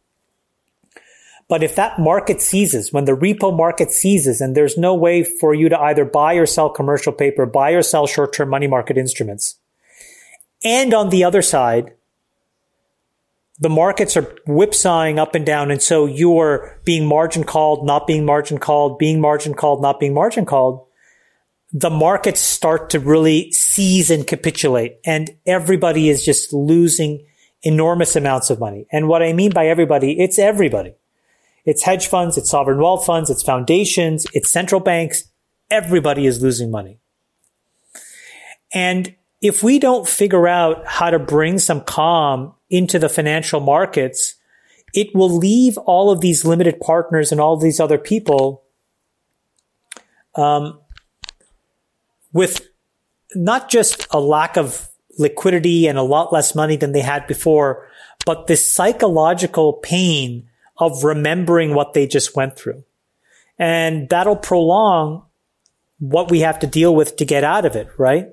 But 1.47 1.61
if 1.61 1.76
that 1.76 1.99
market 1.99 2.41
seizes, 2.41 2.91
when 2.91 3.05
the 3.05 3.16
repo 3.16 3.55
market 3.55 3.91
seizes 3.91 4.41
and 4.41 4.55
there's 4.55 4.78
no 4.78 4.95
way 4.95 5.24
for 5.24 5.53
you 5.53 5.70
to 5.70 5.80
either 5.80 6.03
buy 6.03 6.34
or 6.34 6.47
sell 6.47 6.70
commercial 6.72 7.13
paper, 7.13 7.45
buy 7.45 7.72
or 7.72 7.84
sell 7.84 8.07
short-term 8.07 8.49
money 8.49 8.66
market 8.66 8.97
instruments, 8.97 9.59
and 10.63 10.91
on 10.91 11.11
the 11.11 11.24
other 11.24 11.43
side, 11.43 11.93
the 13.59 13.70
markets 13.70 14.18
are 14.18 14.36
whipsawing 14.47 15.20
up 15.20 15.36
and 15.36 15.45
down. 15.45 15.70
And 15.70 15.82
so 15.82 16.07
you're 16.07 16.80
being 16.84 17.05
margin 17.05 17.43
called, 17.43 17.86
not 17.86 18.07
being 18.07 18.26
margin 18.26 18.57
called, 18.57 18.97
being 18.97 19.22
margin 19.22 19.53
called, 19.53 19.82
not 19.84 19.99
being 19.99 20.13
margin 20.13 20.45
called 20.45 20.84
the 21.78 21.89
markets 21.89 22.39
start 22.39 22.89
to 22.89 23.01
really 23.01 23.51
seize 23.51 24.09
and 24.09 24.26
capitulate 24.26 24.97
and 25.05 25.30
everybody 25.45 26.07
is 26.07 26.23
just 26.23 26.53
losing 26.53 27.26
enormous 27.63 28.15
amounts 28.15 28.49
of 28.49 28.61
money. 28.61 28.88
And 28.93 29.09
what 29.09 29.21
I 29.21 29.34
mean 29.34 29.51
by 29.51 29.67
everybody, 29.67 30.17
it's 30.17 30.39
everybody. 30.39 30.93
It's 31.65 31.84
hedge 31.84 32.07
funds, 32.07 32.38
it's 32.38 32.49
sovereign 32.49 32.80
wealth 32.80 33.05
funds, 33.05 33.30
it's 33.30 33.43
foundations, 33.43 34.26
it's 34.32 34.53
central 34.53 34.80
banks. 34.80 35.26
Everybody 35.69 36.26
is 36.28 36.41
losing 36.41 36.71
money. 36.71 36.99
And 38.73 39.13
if 39.41 39.61
we 39.61 39.78
don't 39.78 40.07
figure 40.07 40.47
out 40.47 40.88
how 40.88 41.09
to 41.09 41.19
bring 41.19 41.59
some 41.59 41.82
calm 41.82 42.53
into 42.69 42.99
the 42.99 43.09
financial 43.09 43.59
markets, 43.59 44.36
it 44.93 45.13
will 45.13 45.36
leave 45.36 45.78
all 45.80 46.09
of 46.09 46.21
these 46.21 46.45
limited 46.45 46.80
partners 46.80 47.34
and 47.34 47.41
all 47.41 47.57
these 47.57 47.82
other 47.82 47.97
people 47.97 48.63
um, 50.36 50.80
with 52.36 52.67
not 53.33 53.69
just 53.69 54.05
a 54.11 54.19
lack 54.19 54.57
of 54.57 54.89
liquidity 55.17 55.88
and 55.88 55.97
a 55.97 56.03
lot 56.03 56.33
less 56.33 56.53
money 56.53 56.75
than 56.75 56.91
they 56.91 56.99
had 56.99 57.25
before, 57.27 57.88
but 58.25 58.47
this 58.47 58.69
psychological 58.69 59.71
pain 59.71 60.45
of 60.77 61.05
remembering 61.05 61.73
what 61.73 61.93
they 61.93 62.05
just 62.05 62.36
went 62.36 62.57
through. 62.57 62.83
And 63.57 64.09
that'll 64.09 64.36
prolong 64.36 65.23
what 65.99 66.29
we 66.29 66.41
have 66.41 66.59
to 66.59 66.67
deal 66.67 66.93
with 66.93 67.15
to 67.15 67.23
get 67.23 67.45
out 67.45 67.65
of 67.65 67.73
it, 67.73 67.88
right? 67.97 68.27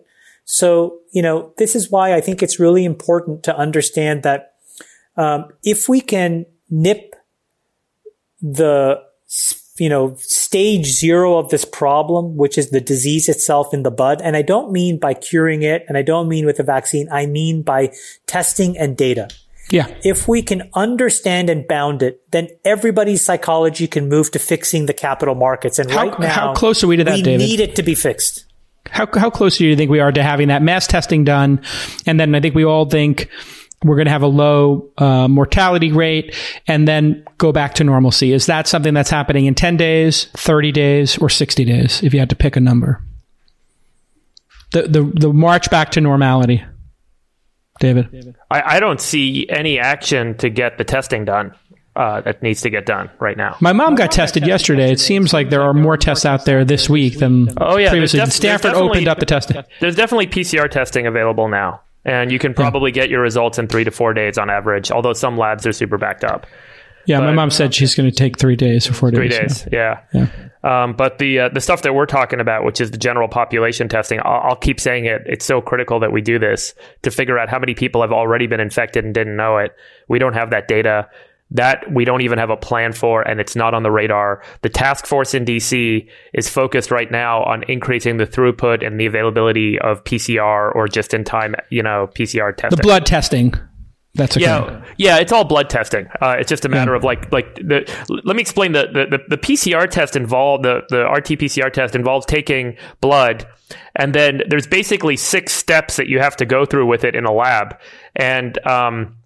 So, 0.45 0.99
you 1.13 1.23
know, 1.23 1.53
this 1.59 1.77
is 1.77 1.89
why 1.89 2.13
I 2.13 2.21
think 2.21 2.43
it's 2.43 2.59
really 2.59 2.85
important 2.85 3.45
to 3.45 3.57
understand 3.57 4.25
that 4.25 4.55
um, 5.17 5.53
if 5.63 5.89
we 5.89 6.01
can 6.01 6.45
nip 6.69 7.15
the 8.41 9.01
you 9.83 9.89
know 9.89 10.15
stage 10.19 10.87
zero 10.87 11.39
of 11.39 11.51
this 11.51 11.65
problem, 11.65 12.37
which 12.37 12.57
is 12.57 12.71
the 12.71 12.81
disease 12.81 13.29
itself 13.29 13.75
in 13.75 13.83
the 13.83 13.91
bud, 13.91 14.21
and 14.23 14.37
I 14.37 14.43
don't 14.43 14.71
mean 14.71 14.99
by 14.99 15.13
curing 15.15 15.63
it, 15.63 15.85
and 15.89 15.99
I 15.99 16.03
don't 16.03 16.29
mean 16.29 16.47
with 16.47 16.61
a 16.61 16.63
vaccine. 16.63 17.09
I 17.11 17.27
mean 17.27 17.63
by 17.63 17.93
testing 18.27 18.79
and 18.79 18.97
data. 18.97 19.29
Yeah. 19.71 19.93
If 20.05 20.29
we 20.29 20.41
can 20.43 20.71
understand 20.75 21.51
and 21.51 21.67
bound 21.67 22.03
it, 22.03 22.23
then 22.31 22.49
everybody's 22.65 23.23
psychology 23.23 23.89
can 23.89 24.09
move 24.09 24.31
to 24.33 24.39
fixing 24.39 24.87
the 24.87 24.93
capital 24.93 25.35
markets. 25.35 25.81
And 25.81 25.91
how, 25.91 26.09
right 26.09 26.21
now, 26.21 26.29
how 26.29 26.55
close 26.55 26.85
are 26.85 26.87
we 26.87 26.97
to 26.97 27.05
that, 27.05 27.15
we 27.15 27.23
David? 27.23 27.39
need 27.39 27.59
it 27.59 27.75
to 27.77 27.83
be 27.83 27.97
fixed. 27.97 28.45
How, 28.91 29.09
how 29.15 29.31
close 29.31 29.57
do 29.57 29.67
you 29.67 29.75
think 29.75 29.91
we 29.91 30.01
are 30.01 30.13
to 30.13 30.23
having 30.23 30.49
that 30.49 30.63
mass 30.63 30.87
testing 30.87 31.25
done? 31.25 31.63
And 32.07 32.21
then 32.21 32.35
I 32.35 32.41
think 32.41 32.55
we 32.55 32.65
all 32.65 32.85
think 32.85 33.31
we're 33.85 33.97
going 33.97 34.07
to 34.07 34.13
have 34.13 34.23
a 34.23 34.27
low 34.29 34.91
uh, 34.99 35.29
mortality 35.29 35.93
rate 35.93 36.35
and 36.67 36.87
then 36.87 37.25
go 37.39 37.53
back 37.53 37.75
to 37.75 37.85
normalcy. 37.85 38.33
Is 38.33 38.47
that 38.47 38.67
something 38.67 38.95
that's 38.95 39.11
happening 39.11 39.47
in 39.47 39.55
10 39.55 39.77
days, 39.77 40.27
30 40.37 40.73
days, 40.73 41.19
or 41.19 41.29
60 41.29 41.65
days, 41.65 42.03
if 42.03 42.13
you 42.15 42.21
had 42.21 42.31
to 42.31 42.37
pick 42.37 42.57
a 42.57 42.61
number? 42.61 43.03
The, 44.73 44.83
the, 44.83 45.03
the 45.03 45.33
march 45.33 45.71
back 45.71 45.91
to 45.93 46.01
normality. 46.01 46.65
David? 47.81 48.37
I, 48.51 48.77
I 48.77 48.81
don't 48.81 49.01
see 49.01 49.49
any 49.49 49.79
action 49.79 50.37
to 50.39 50.49
get 50.49 50.79
the 50.79 50.85
testing 50.85 51.25
done. 51.25 51.55
Uh, 51.95 52.23
that 52.23 52.43
needs 52.43 52.63
to 52.63 52.71
get 52.71 52.87
done 52.87 53.11
right 53.21 53.37
now. 53.37 53.55
My 53.61 53.75
mom 53.75 53.97
got 53.97 54.11
tested 54.11 54.47
yesterday. 54.47 54.91
It 54.93 54.99
seems 54.99 55.35
like 55.35 55.51
there 55.51 55.61
are 55.61 55.75
more 55.75 55.99
tests 55.99 56.25
out 56.25 56.47
there 56.47 56.65
this 56.65 56.89
week 56.89 57.19
than 57.19 57.51
Oh, 57.59 57.77
yeah, 57.77 57.91
previously. 57.91 58.19
def- 58.19 58.33
Stanford 58.33 58.73
opened 58.73 59.09
up 59.09 59.19
the 59.19 59.27
testing. 59.27 59.63
There's 59.79 59.95
definitely 59.95 60.27
PCR 60.29 60.71
testing 60.71 61.07
available 61.07 61.49
now, 61.49 61.83
and 62.05 62.33
you 62.33 62.39
can 62.39 62.55
probably 62.55 62.91
get 62.91 63.11
your 63.11 63.21
results 63.21 63.59
in 63.59 63.69
three 63.69 63.85
to 63.85 63.91
four 63.91 64.15
days 64.15 64.39
on 64.39 64.51
average. 64.51 64.91
Although 64.91 65.13
some 65.13 65.37
labs 65.37 65.67
are 65.67 65.73
super 65.73 65.99
backed 65.99 66.25
up. 66.25 66.47
Yeah, 67.07 67.19
my 67.19 67.33
mom 67.33 67.51
said 67.51 67.75
she's 67.75 67.95
going 67.95 68.09
to 68.09 68.15
take 68.15 68.39
three 68.39 68.55
days 68.55 68.89
or 68.89 68.93
four 68.93 69.11
days. 69.11 69.19
Three 69.19 69.31
so- 69.31 69.41
days, 69.41 69.69
yeah. 69.73 70.01
Yeah. 70.13 70.29
Um, 70.65 70.95
but 70.95 71.19
the 71.19 71.41
uh, 71.41 71.49
the 71.49 71.61
stuff 71.61 71.83
that 71.83 71.93
we're 71.95 72.07
talking 72.07 72.39
about, 72.39 72.65
which 72.65 72.81
is 72.81 72.93
the 72.93 72.97
general 72.97 73.27
population 73.27 73.89
testing, 73.89 74.21
I'll, 74.25 74.51
I'll 74.51 74.57
keep 74.57 74.79
saying 74.79 75.07
it. 75.07 75.23
It's 75.27 75.45
so 75.45 75.61
critical 75.61 75.99
that 75.99 76.13
we 76.13 76.21
do 76.21 76.39
this 76.39 76.73
to 77.03 77.11
figure 77.11 77.37
out 77.37 77.49
how 77.49 77.59
many 77.59 77.75
people 77.75 78.01
have 78.01 78.13
already 78.13 78.47
been 78.47 78.61
infected 78.61 79.05
and 79.05 79.13
didn't 79.13 79.35
know 79.35 79.59
it. 79.59 79.75
We 80.07 80.21
don't 80.21 80.35
have 80.35 80.51
that 80.51 80.69
data. 80.69 81.09
That 81.55 81.85
we 81.93 82.05
don't 82.05 82.23
even 82.23 82.39
have 82.39 82.51
a 82.51 82.57
plan 82.57 82.93
for, 82.93 83.23
and 83.23 83.41
it's 83.41 83.55
not 83.55 83.75
on 83.75 83.83
the 83.83 83.91
radar. 83.91 84.43
The 84.63 84.69
task 84.69 85.07
force 85.07 85.35
in 85.35 85.45
DC 85.45 86.09
is 86.33 86.49
focused 86.49 86.91
right 86.91 87.11
now 87.11 87.43
on 87.43 87.63
increasing 87.65 88.17
the 88.17 88.27
throughput 88.27 88.87
and 88.87 88.99
the 88.99 89.07
availability 89.07 89.79
of 89.79 90.03
PCR 90.05 90.75
or 90.75 90.89
just 90.89 91.13
in 91.13 91.25
time, 91.25 91.55
you 91.71 91.83
know, 91.83 92.09
PCR 92.15 92.57
testing. 92.57 92.77
The 92.77 92.83
blood 92.83 93.05
testing. 93.05 93.55
That's 94.15 94.37
okay. 94.37 94.45
Yeah, 94.45 94.85
yeah, 94.99 95.19
it's 95.19 95.33
all 95.33 95.45
blood 95.45 95.71
testing. 95.71 96.07
Uh, 96.21 96.37
it's 96.39 96.49
just 96.49 96.67
a 96.67 96.69
matter 96.69 96.95
of 96.95 97.03
like, 97.03 97.33
like 97.33 97.55
the. 97.55 97.91
Let 98.09 98.37
me 98.37 98.43
explain 98.43 98.73
the 98.73 98.87
the, 98.87 99.17
the, 99.17 99.37
the 99.37 99.39
PCR 99.39 99.89
test 99.89 100.17
involved. 100.17 100.65
The 100.65 100.83
the 100.91 101.05
RT 101.05 101.41
PCR 101.41 101.73
test 101.73 101.95
involves 101.95 102.27
taking 102.27 102.77
blood, 103.01 103.47
and 103.97 104.15
then 104.15 104.43
there's 104.49 104.67
basically 104.67 105.17
six 105.17 105.55
steps 105.55 105.97
that 105.97 106.09
you 106.09 106.19
have 106.19 106.37
to 106.37 106.45
go 106.45 106.67
through 106.67 106.87
with 106.87 107.05
it 107.05 107.17
in 107.17 107.25
a 107.25 107.33
lab, 107.33 107.79
and 108.15 108.59
um, 108.67 109.17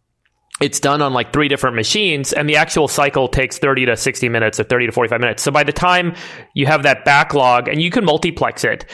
it's 0.61 0.81
done 0.81 1.03
on 1.03 1.13
like 1.13 1.33
three 1.33 1.49
different 1.49 1.77
machines 1.77 2.33
and 2.33 2.49
the 2.49 2.57
actual 2.57 2.89
cycle 2.89 3.29
takes 3.29 3.59
30 3.59 3.87
to 3.87 3.97
60 3.97 4.29
minutes 4.29 4.59
or 4.59 4.65
30 4.65 4.87
to 4.87 4.93
45 4.93 5.21
minutes. 5.21 5.43
So 5.43 5.51
by 5.51 5.65
the 5.65 5.73
time 5.73 6.15
you 6.55 6.67
have 6.67 6.83
that 6.85 7.05
backlog 7.05 7.69
and 7.69 7.83
you 7.83 7.91
can 7.91 8.05
multiplex 8.05 8.65
it 8.65 8.87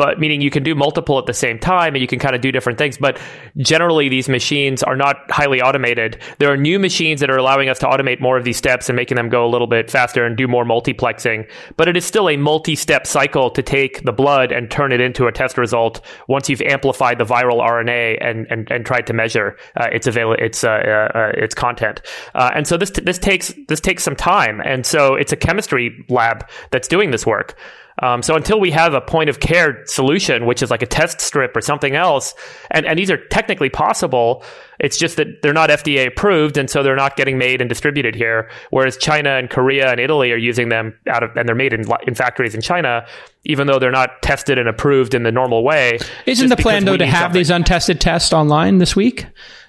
but 0.00 0.18
meaning 0.18 0.40
you 0.40 0.48
can 0.48 0.62
do 0.62 0.74
multiple 0.74 1.18
at 1.18 1.26
the 1.26 1.34
same 1.34 1.58
time 1.58 1.94
and 1.94 2.00
you 2.00 2.06
can 2.06 2.18
kind 2.18 2.34
of 2.34 2.40
do 2.40 2.50
different 2.50 2.78
things. 2.78 2.96
But 2.96 3.20
generally 3.58 4.08
these 4.08 4.30
machines 4.30 4.82
are 4.82 4.96
not 4.96 5.30
highly 5.30 5.60
automated. 5.60 6.18
There 6.38 6.50
are 6.50 6.56
new 6.56 6.78
machines 6.78 7.20
that 7.20 7.28
are 7.28 7.36
allowing 7.36 7.68
us 7.68 7.78
to 7.80 7.86
automate 7.86 8.18
more 8.18 8.38
of 8.38 8.44
these 8.44 8.56
steps 8.56 8.88
and 8.88 8.96
making 8.96 9.16
them 9.16 9.28
go 9.28 9.44
a 9.44 9.50
little 9.50 9.66
bit 9.66 9.90
faster 9.90 10.24
and 10.24 10.38
do 10.38 10.48
more 10.48 10.64
multiplexing. 10.64 11.46
But 11.76 11.86
it 11.86 11.98
is 11.98 12.06
still 12.06 12.30
a 12.30 12.38
multi-step 12.38 13.06
cycle 13.06 13.50
to 13.50 13.62
take 13.62 14.02
the 14.04 14.12
blood 14.12 14.52
and 14.52 14.70
turn 14.70 14.90
it 14.90 15.02
into 15.02 15.26
a 15.26 15.32
test 15.32 15.58
result 15.58 16.00
once 16.28 16.48
you've 16.48 16.62
amplified 16.62 17.18
the 17.18 17.26
viral 17.26 17.60
RNA 17.60 18.16
and 18.22 18.46
and, 18.48 18.70
and 18.70 18.86
tried 18.86 19.06
to 19.08 19.12
measure 19.12 19.58
uh, 19.76 19.88
its 19.92 20.06
avail- 20.06 20.32
its 20.32 20.64
uh, 20.64 20.70
uh, 20.70 21.18
uh, 21.18 21.32
its 21.34 21.54
content. 21.54 22.00
Uh, 22.34 22.50
and 22.54 22.66
so 22.66 22.78
this 22.78 22.90
t- 22.90 23.02
this 23.02 23.18
takes 23.18 23.52
this 23.68 23.80
takes 23.80 24.02
some 24.02 24.16
time. 24.16 24.62
And 24.64 24.86
so 24.86 25.14
it's 25.14 25.34
a 25.34 25.36
chemistry 25.36 26.06
lab 26.08 26.48
that's 26.70 26.88
doing 26.88 27.10
this 27.10 27.26
work 27.26 27.54
um, 28.00 28.22
so 28.22 28.34
until 28.34 28.58
we 28.60 28.70
have 28.70 28.94
a 28.94 29.00
point 29.00 29.28
of 29.30 29.40
care 29.40 29.82
solution, 29.86 30.46
which 30.46 30.62
is 30.62 30.70
like 30.70 30.82
a 30.82 30.86
test 30.86 31.20
strip 31.20 31.56
or 31.56 31.60
something 31.60 31.94
else, 31.94 32.34
and, 32.70 32.86
and 32.86 32.98
these 32.98 33.10
are 33.10 33.16
technically 33.28 33.68
possible, 33.68 34.42
it's 34.78 34.98
just 34.98 35.16
that 35.16 35.26
they're 35.42 35.52
not 35.52 35.68
FDA 35.70 36.06
approved, 36.06 36.56
and 36.56 36.70
so 36.70 36.82
they're 36.82 36.96
not 36.96 37.16
getting 37.16 37.36
made 37.38 37.60
and 37.60 37.68
distributed 37.68 38.14
here. 38.14 38.50
Whereas 38.70 38.96
China 38.96 39.30
and 39.30 39.50
Korea 39.50 39.90
and 39.90 40.00
Italy 40.00 40.32
are 40.32 40.36
using 40.36 40.70
them 40.70 40.94
out 41.08 41.22
of, 41.22 41.36
and 41.36 41.46
they're 41.48 41.54
made 41.54 41.72
in, 41.72 41.84
in 42.06 42.14
factories 42.14 42.54
in 42.54 42.60
China, 42.62 43.06
even 43.44 43.66
though 43.66 43.78
they're 43.78 43.90
not 43.90 44.22
tested 44.22 44.58
and 44.58 44.68
approved 44.68 45.14
in 45.14 45.22
the 45.22 45.32
normal 45.32 45.62
way. 45.62 45.98
Isn't 46.26 46.48
the 46.48 46.56
plan 46.56 46.84
though 46.84 46.96
to 46.96 47.06
have 47.06 47.24
something. 47.24 47.38
these 47.38 47.50
untested 47.50 48.00
tests 48.00 48.32
online 48.32 48.78
this 48.78 48.96
week? 48.96 49.26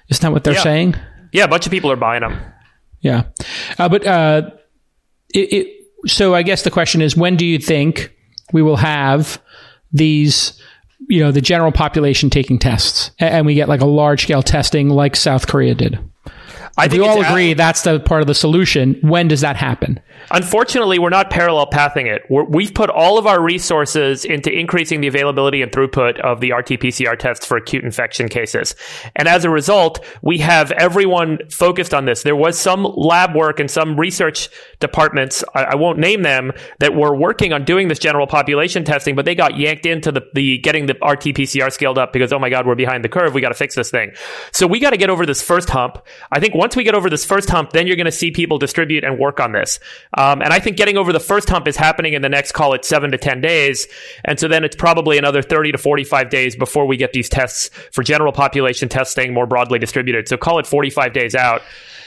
Isn't 0.08 0.22
that 0.22 0.32
what 0.32 0.44
they're 0.44 0.54
Yeah. 0.54 0.62
saying? 0.62 0.96
Yeah, 1.32 1.44
a 1.44 1.48
bunch 1.48 1.66
of 1.66 1.72
people 1.72 1.90
are 1.90 1.96
buying 1.96 2.20
them. 2.20 2.38
Yeah, 3.00 3.24
uh, 3.78 3.88
but 3.88 4.06
uh, 4.06 4.50
it, 5.34 5.52
it. 5.52 5.66
So 6.06 6.34
I 6.34 6.42
guess 6.42 6.62
the 6.62 6.70
question 6.70 7.00
is, 7.02 7.16
when 7.16 7.36
do 7.36 7.44
you 7.46 7.58
think 7.58 8.12
we 8.52 8.62
will 8.62 8.76
have 8.76 9.40
these? 9.92 10.60
You 11.08 11.20
know, 11.20 11.32
the 11.32 11.40
general 11.40 11.72
population 11.72 12.30
taking 12.30 12.60
tests, 12.60 13.10
and 13.18 13.44
we 13.44 13.54
get 13.54 13.68
like 13.68 13.80
a 13.80 13.86
large 13.86 14.22
scale 14.22 14.42
testing 14.42 14.88
like 14.88 15.16
South 15.16 15.48
Korea 15.48 15.74
did. 15.74 15.98
I 16.78 16.86
If 16.86 16.92
we 16.92 17.00
all 17.00 17.22
agree 17.22 17.52
that's 17.52 17.82
the 17.82 18.00
part 18.00 18.22
of 18.22 18.26
the 18.26 18.34
solution. 18.34 18.98
When 19.02 19.28
does 19.28 19.42
that 19.42 19.56
happen? 19.56 20.00
Unfortunately, 20.30 20.98
we're 20.98 21.10
not 21.10 21.28
parallel 21.28 21.66
pathing 21.66 22.06
it. 22.06 22.22
We're, 22.30 22.44
we've 22.44 22.72
put 22.72 22.88
all 22.88 23.18
of 23.18 23.26
our 23.26 23.42
resources 23.42 24.24
into 24.24 24.50
increasing 24.50 25.02
the 25.02 25.06
availability 25.06 25.60
and 25.60 25.70
throughput 25.70 26.18
of 26.20 26.40
the 26.40 26.52
RT-PCR 26.52 27.18
tests 27.18 27.44
for 27.44 27.58
acute 27.58 27.84
infection 27.84 28.28
cases. 28.28 28.74
And 29.16 29.28
as 29.28 29.44
a 29.44 29.50
result, 29.50 30.02
we 30.22 30.38
have 30.38 30.70
everyone 30.72 31.40
focused 31.50 31.92
on 31.92 32.06
this. 32.06 32.22
There 32.22 32.36
was 32.36 32.58
some 32.58 32.84
lab 32.84 33.34
work 33.34 33.60
and 33.60 33.70
some 33.70 33.98
research 33.98 34.48
departments, 34.80 35.44
I, 35.54 35.64
I 35.64 35.74
won't 35.74 35.98
name 35.98 36.22
them, 36.22 36.52
that 36.78 36.94
were 36.94 37.14
working 37.14 37.52
on 37.52 37.64
doing 37.64 37.88
this 37.88 37.98
general 37.98 38.26
population 38.26 38.84
testing, 38.84 39.14
but 39.14 39.26
they 39.26 39.34
got 39.34 39.58
yanked 39.58 39.84
into 39.84 40.10
the, 40.10 40.22
the 40.34 40.58
getting 40.58 40.86
the 40.86 40.94
RT-PCR 40.94 41.70
scaled 41.70 41.98
up 41.98 42.14
because, 42.14 42.32
oh 42.32 42.38
my 42.38 42.48
God, 42.48 42.66
we're 42.66 42.74
behind 42.74 43.04
the 43.04 43.10
curve. 43.10 43.34
We 43.34 43.42
got 43.42 43.50
to 43.50 43.54
fix 43.54 43.74
this 43.74 43.90
thing. 43.90 44.12
So 44.52 44.66
we 44.66 44.80
got 44.80 44.90
to 44.90 44.96
get 44.96 45.10
over 45.10 45.26
this 45.26 45.42
first 45.42 45.68
hump. 45.68 45.98
I 46.30 46.40
think 46.40 46.54
once 46.62 46.76
we 46.76 46.84
get 46.84 46.94
over 46.94 47.10
this 47.10 47.24
first 47.24 47.50
hump, 47.50 47.72
then 47.72 47.88
you're 47.88 47.96
going 47.96 48.04
to 48.04 48.12
see 48.12 48.30
people 48.30 48.56
distribute 48.56 49.02
and 49.02 49.18
work 49.18 49.40
on 49.40 49.50
this. 49.50 49.80
Um, 50.16 50.40
and 50.40 50.52
I 50.52 50.60
think 50.60 50.76
getting 50.76 50.96
over 50.96 51.12
the 51.12 51.18
first 51.18 51.48
hump 51.48 51.66
is 51.66 51.76
happening 51.76 52.12
in 52.12 52.22
the 52.22 52.28
next, 52.28 52.52
call 52.52 52.72
it 52.72 52.84
seven 52.84 53.10
to 53.10 53.18
10 53.18 53.40
days. 53.40 53.88
And 54.24 54.38
so 54.38 54.46
then 54.46 54.62
it's 54.62 54.76
probably 54.76 55.18
another 55.18 55.42
30 55.42 55.72
to 55.72 55.78
45 55.78 56.30
days 56.30 56.54
before 56.54 56.86
we 56.86 56.96
get 56.96 57.14
these 57.14 57.28
tests 57.28 57.68
for 57.90 58.04
general 58.04 58.30
population 58.30 58.88
testing 58.88 59.34
more 59.34 59.44
broadly 59.44 59.80
distributed. 59.80 60.28
So 60.28 60.36
call 60.36 60.60
it 60.60 60.66
45 60.68 61.12
days 61.12 61.34
out. 61.34 61.62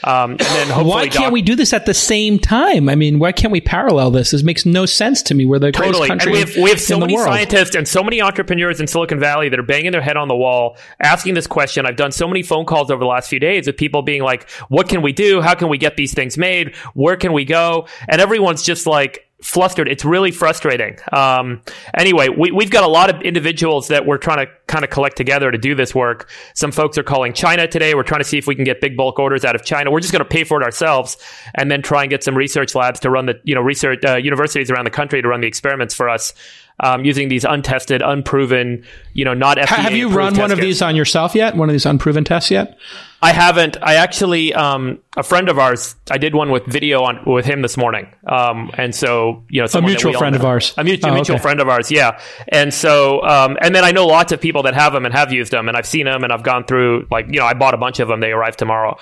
Um, 0.06 0.32
and 0.32 0.40
then 0.40 0.68
hopefully 0.68 0.90
Why 0.90 1.08
can't 1.08 1.26
doc- 1.26 1.34
we 1.34 1.42
do 1.42 1.56
this 1.56 1.74
at 1.74 1.88
the 1.88 1.94
same 1.94 2.38
time? 2.38 2.90
I 2.90 2.96
mean, 2.96 3.18
why 3.18 3.32
can't 3.32 3.52
we 3.52 3.60
parallel 3.60 4.12
this? 4.12 4.32
This 4.32 4.44
makes 4.44 4.66
no 4.66 4.86
sense 4.86 5.24
to 5.24 5.34
me. 5.34 5.46
We're 5.46 5.58
the 5.58 5.72
Totally. 5.72 6.10
And 6.10 6.20
country 6.22 6.34
we 6.34 6.40
have, 6.40 6.56
we 6.56 6.70
have 6.70 6.80
so 6.80 7.00
many 7.00 7.16
world. 7.16 7.28
scientists 7.28 7.76
and 7.76 7.88
so 7.88 8.04
many 8.04 8.22
entrepreneurs 8.22 8.80
in 8.80 8.86
Silicon 8.88 9.20
Valley 9.20 9.50
that 9.50 9.60
are 9.60 9.64
banging 9.64 9.92
their 9.92 10.02
head 10.02 10.16
on 10.16 10.28
the 10.28 10.36
wall 10.36 10.78
asking 11.00 11.34
this 11.34 11.48
question. 11.48 11.88
I've 11.88 11.96
done 11.96 12.12
so 12.12 12.28
many 12.28 12.44
phone 12.44 12.66
calls 12.66 12.92
over 12.92 13.00
the 13.00 13.08
last 13.08 13.30
few 13.30 13.40
days 13.40 13.66
with 13.66 13.78
people 13.78 14.04
being 14.04 14.22
like, 14.22 14.45
what 14.70 14.90
can 14.90 15.02
we 15.02 15.14
do? 15.14 15.42
How 15.42 15.56
can 15.56 15.70
we 15.70 15.78
get 15.78 15.98
these 15.98 16.14
things 16.14 16.38
made? 16.38 16.76
Where 16.94 17.18
can 17.18 17.34
we 17.34 17.46
go? 17.46 17.88
And 18.08 18.22
everyone's 18.22 18.64
just 18.64 18.88
like, 18.88 19.26
flustered. 19.46 19.88
It's 19.88 20.04
really 20.04 20.32
frustrating. 20.32 20.98
Um, 21.12 21.62
anyway, 21.94 22.30
we, 22.30 22.52
we've 22.52 22.72
got 22.72 22.84
a 22.84 22.88
lot 22.88 23.14
of 23.14 23.22
individuals 23.22 23.90
that 23.90 24.06
we're 24.06 24.18
trying 24.18 24.46
to 24.46 24.52
kind 24.68 24.84
of 24.84 24.90
collect 24.90 25.18
together 25.18 25.52
to 25.52 25.58
do 25.58 25.76
this 25.76 25.94
work. 25.94 26.30
Some 26.56 26.72
folks 26.72 26.98
are 26.98 27.04
calling 27.04 27.32
China 27.32 27.68
today. 27.68 27.94
We're 27.94 28.04
trying 28.04 28.22
to 28.22 28.26
see 28.26 28.40
if 28.40 28.48
we 28.48 28.56
can 28.56 28.64
get 28.64 28.82
big 28.82 28.98
bulk 28.98 29.20
orders 29.20 29.46
out 29.46 29.54
of 29.54 29.64
China. 29.64 29.92
We're 29.92 30.00
just 30.00 30.12
going 30.12 30.24
to 30.24 30.30
pay 30.30 30.46
for 30.46 30.60
it 30.60 30.66
ourselves 30.66 31.18
and 31.54 31.70
then 31.70 31.84
try 31.84 32.02
and 32.02 32.10
get 32.10 32.24
some 32.24 32.36
research 32.36 32.74
labs 32.74 33.00
to 33.02 33.10
run 33.10 33.28
the, 33.28 33.40
you 33.44 33.54
know, 33.54 33.62
research, 33.62 34.04
uh, 34.04 34.16
universities 34.16 34.72
around 34.72 34.86
the 34.86 34.92
country 34.92 35.22
to 35.22 35.28
run 35.28 35.42
the 35.42 35.48
experiments 35.48 35.94
for 35.94 36.10
us. 36.10 36.34
Um, 36.78 37.06
using 37.06 37.30
these 37.30 37.46
untested, 37.46 38.02
unproven, 38.02 38.84
you 39.14 39.24
know, 39.24 39.34
not 39.34 39.58
FDA. 39.58 39.68
Have 39.68 39.94
you 39.96 40.10
run 40.10 40.36
one 40.36 40.52
of 40.52 40.58
kits. 40.58 40.66
these 40.66 40.82
on 40.82 40.94
yourself 40.98 41.34
yet? 41.34 41.56
One 41.56 41.70
of 41.70 41.74
these 41.74 41.86
unproven 41.86 42.26
tests 42.26 42.52
yet? 42.52 42.78
I 43.22 43.32
haven't. 43.32 43.78
I 43.82 43.96
actually, 43.96 44.54
um, 44.54 45.00
a 45.16 45.24
friend 45.24 45.48
of 45.48 45.58
ours, 45.58 45.96
I 46.12 46.18
did 46.18 46.36
one 46.36 46.52
with 46.52 46.66
video 46.66 47.04
on 47.04 47.22
with 47.26 47.46
him 47.46 47.62
this 47.62 47.78
morning. 47.78 48.08
Um, 48.28 48.72
and 48.78 48.94
so, 48.94 49.42
you 49.50 49.62
know, 49.62 49.68
that 49.68 49.82
mutual 49.84 50.12
friend 50.14 50.36
of 50.36 50.44
ours. 50.44 50.74
a 50.78 50.84
mutual, 50.84 51.12
Oh, 51.12 51.14
mutual 51.16 51.38
friend 51.38 51.62
of 51.62 51.70
ours. 51.70 51.90
Yeah. 51.90 52.20
And 52.50 52.74
so, 52.74 53.24
um, 53.24 53.58
and 53.62 53.74
then 53.74 53.86
I 53.86 53.92
know 53.92 54.06
lots 54.06 54.34
of 54.34 54.42
people 54.42 54.62
that 54.64 54.74
have 54.76 54.92
them 54.92 55.06
and 55.06 55.14
have 55.16 55.32
used 55.32 55.54
them, 55.54 55.70
and 55.70 55.78
I've 55.78 55.88
seen 55.88 56.06
them, 56.06 56.26
and 56.26 56.34
I've 56.34 56.44
gone 56.44 56.66
through 56.66 57.08
like, 57.10 57.28
you 57.28 57.40
know, 57.40 57.46
I 57.46 57.54
bought 57.54 57.74
a 57.74 57.78
bunch 57.78 58.02
of 58.02 58.10
them. 58.10 58.20
They 58.20 58.32
arrive 58.34 58.58
tomorrow. 58.58 58.98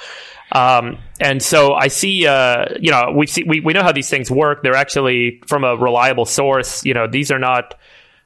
Um, 0.54 0.99
and 1.20 1.41
so 1.41 1.74
I 1.74 1.88
see, 1.88 2.26
uh, 2.28 2.66
you 2.80 2.91
know, 2.91 3.12
we 3.16 3.26
see, 3.28 3.43
we, 3.43 3.60
we 3.60 3.74
know 3.74 3.82
how 3.84 3.91
these 3.91 4.10
things 4.10 4.30
work. 4.32 4.62
They're 4.64 4.76
actually 4.76 5.41
from 5.47 5.64
a 5.64 5.76
reliable 5.76 6.26
source. 6.26 6.86
You 6.86 6.93
know, 6.93 7.08
these 7.08 7.32
are 7.32 7.39
not, 7.39 7.76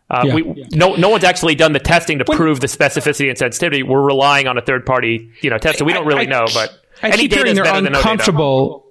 Uh, 0.09 0.23
Yeah. 0.25 0.36
we, 0.36 0.65
No, 0.73 0.95
no 0.95 1.09
one's 1.09 1.23
actually 1.25 1.55
done 1.55 1.73
the 1.73 1.80
testing 1.80 2.19
to 2.19 2.25
prove 2.25 2.59
the 2.61 2.67
specificity 2.67 3.28
and 3.30 3.38
sensitivity. 3.38 3.84
We're 3.84 4.01
relying 4.01 4.47
on 4.47 4.57
a 4.57 4.61
third 4.61 4.86
party, 4.86 5.32
you 5.41 5.49
know, 5.49 5.57
test. 5.57 5.80
So 5.80 5.86
we 5.86 5.91
don't 5.93 6.05
really 6.07 6.28
I- 6.28 6.30
know, 6.30 6.45
but 6.53 6.69
I 7.03 7.09
any 7.09 7.28
data 7.28 7.41
is 7.49 7.57
better 7.65 7.82
than 7.86 7.93
no 7.93 8.01
data. 8.28 8.32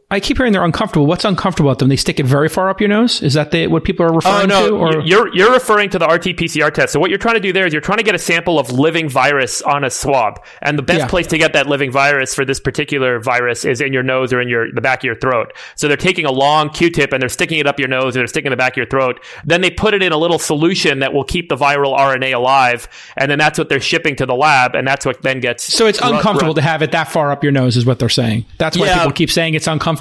I 0.09 0.21
keep 0.21 0.37
hearing 0.37 0.53
they're 0.53 0.65
uncomfortable. 0.65 1.05
What's 1.07 1.25
uncomfortable 1.25 1.69
about 1.69 1.81
them? 1.81 1.89
They 1.89 1.97
stick 1.97 2.21
it 2.21 2.27
very 2.27 2.49
far 2.49 2.71
up 2.71 2.81
your 2.81 2.89
nose. 2.89 3.21
Is 3.23 3.35
that 3.35 3.51
the, 3.51 3.67
what 3.67 3.83
people 3.83 4.07
are 4.07 4.13
Oh 4.13 4.15
referring 4.15 4.49
no, 4.49 4.69
to? 4.69 4.77
Or 4.77 5.01
you're 5.01 5.35
you're 5.35 5.53
referring 5.53 5.91
to 5.91 5.99
the 5.99 6.07
RT-PCR 6.07 6.73
test. 6.73 6.93
So 6.93 7.01
what 7.01 7.11
you're 7.11 7.19
trying 7.19 7.35
to 7.35 7.41
do 7.41 7.53
there 7.53 7.67
is 7.67 7.73
you're 7.73 7.83
trying 7.83 7.99
to 7.99 8.05
get 8.05 8.15
a 8.15 8.19
sample 8.19 8.61
of 8.61 8.71
living 8.71 9.09
virus 9.09 9.63
on 9.63 9.83
a 9.83 9.91
swab, 9.91 10.45
and 10.63 10.79
the 10.79 10.85
best 10.85 11.01
Yeah. 11.01 11.07
place 11.09 11.27
to 11.29 11.39
get 11.39 11.55
that 11.55 11.67
living 11.67 11.91
virus 11.91 12.37
for 12.37 12.45
this 12.45 12.61
particular 12.61 13.19
virus 13.19 13.65
is 13.65 13.81
in 13.81 13.93
your 13.93 14.05
nose 14.05 14.33
or 14.33 14.41
in 14.41 14.49
your 14.49 14.71
the 14.71 14.81
back 14.81 15.01
of 15.01 15.05
your 15.05 15.17
throat. 15.17 15.53
So 15.75 15.89
they're 15.89 15.97
taking 15.97 16.25
a 16.25 16.31
long 16.31 16.71
Q-tip 16.71 17.13
and 17.13 17.21
they're 17.21 17.29
sticking 17.29 17.59
it 17.59 17.67
up 17.67 17.81
your 17.81 17.89
nose 17.89 18.17
or 18.17 18.21
they're 18.21 18.27
sticking 18.29 18.47
it 18.47 18.53
in 18.53 18.59
the 18.59 18.63
back 18.63 18.75
of 18.75 18.77
your 18.77 18.87
throat. 18.87 19.19
Then 19.45 19.61
they 19.61 19.71
put 19.71 19.93
it 19.93 20.05
in 20.05 20.13
a 20.13 20.17
little 20.17 20.39
solution 20.39 21.01
that 21.01 21.13
will 21.15 21.25
keep 21.25 21.49
the 21.49 21.57
viral 21.57 21.99
RNA 21.99 22.33
alive, 22.33 22.87
and 23.17 23.29
then 23.29 23.39
that's 23.39 23.59
what 23.59 23.69
they're 23.69 23.81
shipping 23.81 24.15
to 24.17 24.27
the 24.27 24.37
lab, 24.37 24.77
and 24.77 24.87
that's 24.87 25.05
what 25.05 25.21
then 25.23 25.41
gets 25.41 25.65
so 25.65 25.89
it's 25.89 26.01
run- 26.01 26.15
uncomfortable 26.15 26.51
run- 26.51 26.63
to 26.63 26.63
have 26.63 26.83
it 26.83 26.93
that 26.93 27.09
far 27.09 27.33
up 27.33 27.43
your 27.43 27.51
nose, 27.53 27.77
is 27.77 27.85
what 27.85 27.99
they're 27.99 28.09
saying. 28.09 28.45
That's 28.59 28.79
why 28.79 28.87
Yeah. 28.87 28.99
people 28.99 29.11
keep 29.11 29.33
saying 29.33 29.55
it's 29.55 29.67
uncomfortable. 29.67 29.96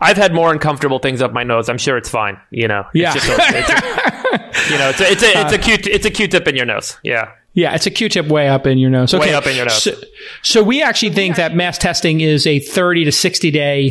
I've 0.00 0.16
had 0.16 0.32
more 0.34 0.50
uncomfortable 0.52 0.98
things 0.98 1.20
up 1.20 1.32
my 1.32 1.42
nose. 1.44 1.68
I'm 1.68 1.78
sure 1.78 1.96
it's 1.98 2.08
fine. 2.08 2.38
You 2.50 2.68
know. 2.68 2.84
It's 2.94 2.94
Yeah. 2.94 3.14
just 3.14 3.28
a- 3.28 3.58
it's 3.58 3.70
a- 3.70 4.72
you 4.72 4.78
know, 4.78 4.88
it's 4.90 5.00
a, 5.00 5.10
it's 5.12 5.22
a, 5.22 5.40
it's 5.40 5.52
a 5.52 5.58
Q 5.58 5.76
it's 5.92 6.06
a 6.06 6.10
Q-tip 6.10 6.46
in 6.48 6.56
your 6.56 6.66
nose. 6.66 6.96
Yeah. 7.02 7.30
Yeah, 7.52 7.74
it's 7.74 7.86
a 7.86 7.90
Q-tip 7.90 8.28
way 8.28 8.48
up 8.48 8.66
in 8.66 8.78
your 8.78 8.90
nose. 8.90 9.12
Okay. 9.12 9.28
Way 9.30 9.34
up 9.34 9.46
in 9.46 9.56
your 9.56 9.64
nose. 9.66 9.82
So, 9.82 9.92
so 10.42 10.62
we 10.62 10.82
actually 10.82 11.10
think 11.10 11.34
that 11.36 11.54
mass 11.56 11.78
testing 11.78 12.20
is 12.20 12.46
a 12.46 12.60
30 12.60 13.04
to 13.06 13.12
60 13.12 13.50
day. 13.50 13.90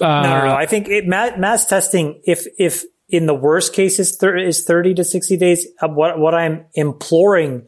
no, 0.00 0.22
no, 0.22 0.44
no. 0.46 0.54
I 0.54 0.66
think 0.66 0.88
it, 0.88 1.06
mass, 1.06 1.36
mass 1.38 1.66
testing, 1.66 2.20
if 2.24 2.46
if 2.58 2.84
in 3.08 3.26
the 3.26 3.34
worst 3.34 3.74
case 3.74 3.98
is, 3.98 4.16
thir- 4.16 4.36
is 4.38 4.64
thirty 4.64 4.94
to 4.94 5.04
sixty 5.04 5.36
days, 5.36 5.66
uh, 5.82 5.88
what 5.88 6.18
what 6.18 6.34
I'm 6.34 6.64
imploring 6.74 7.66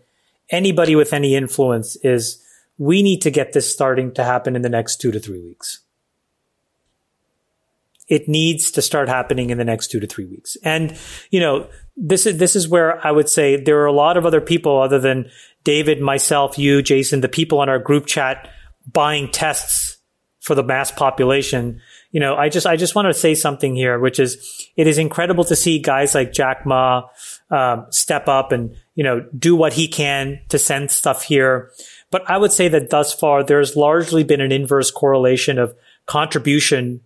anybody 0.50 0.94
with 0.96 1.12
any 1.12 1.34
influence 1.34 1.96
is 2.04 2.42
we 2.78 3.02
need 3.02 3.20
to 3.22 3.30
get 3.30 3.52
this 3.52 3.70
starting 3.70 4.14
to 4.14 4.24
happen 4.24 4.54
in 4.56 4.62
the 4.62 4.68
next 4.70 5.00
two 5.00 5.10
to 5.10 5.20
three 5.20 5.42
weeks. 5.42 5.80
It 8.12 8.28
needs 8.28 8.70
to 8.72 8.82
start 8.82 9.08
happening 9.08 9.48
in 9.48 9.56
the 9.56 9.64
next 9.64 9.90
two 9.90 9.98
to 9.98 10.06
three 10.06 10.26
weeks. 10.26 10.54
And, 10.62 10.94
you 11.30 11.40
know, 11.40 11.66
this 11.96 12.26
is, 12.26 12.36
this 12.36 12.54
is 12.54 12.68
where 12.68 13.04
I 13.06 13.10
would 13.10 13.30
say 13.30 13.56
there 13.56 13.80
are 13.80 13.86
a 13.86 13.92
lot 13.92 14.18
of 14.18 14.26
other 14.26 14.42
people 14.42 14.82
other 14.82 14.98
than 14.98 15.30
David, 15.64 15.98
myself, 15.98 16.58
you, 16.58 16.82
Jason, 16.82 17.22
the 17.22 17.28
people 17.30 17.58
on 17.58 17.70
our 17.70 17.78
group 17.78 18.04
chat 18.04 18.50
buying 18.92 19.30
tests 19.30 19.96
for 20.40 20.54
the 20.54 20.62
mass 20.62 20.92
population. 20.92 21.80
You 22.10 22.20
know, 22.20 22.36
I 22.36 22.50
just, 22.50 22.66
I 22.66 22.76
just 22.76 22.94
want 22.94 23.06
to 23.06 23.14
say 23.14 23.34
something 23.34 23.74
here, 23.74 23.98
which 23.98 24.20
is 24.20 24.36
it 24.76 24.86
is 24.86 24.98
incredible 24.98 25.44
to 25.44 25.56
see 25.56 25.78
guys 25.78 26.14
like 26.14 26.34
Jack 26.34 26.66
Ma, 26.66 27.08
um, 27.50 27.86
step 27.88 28.28
up 28.28 28.52
and, 28.52 28.76
you 28.94 29.04
know, 29.04 29.26
do 29.38 29.56
what 29.56 29.72
he 29.72 29.88
can 29.88 30.38
to 30.50 30.58
send 30.58 30.90
stuff 30.90 31.22
here. 31.22 31.70
But 32.10 32.28
I 32.28 32.36
would 32.36 32.52
say 32.52 32.68
that 32.68 32.90
thus 32.90 33.14
far, 33.14 33.42
there's 33.42 33.74
largely 33.74 34.22
been 34.22 34.42
an 34.42 34.52
inverse 34.52 34.90
correlation 34.90 35.58
of 35.58 35.74
contribution 36.04 37.00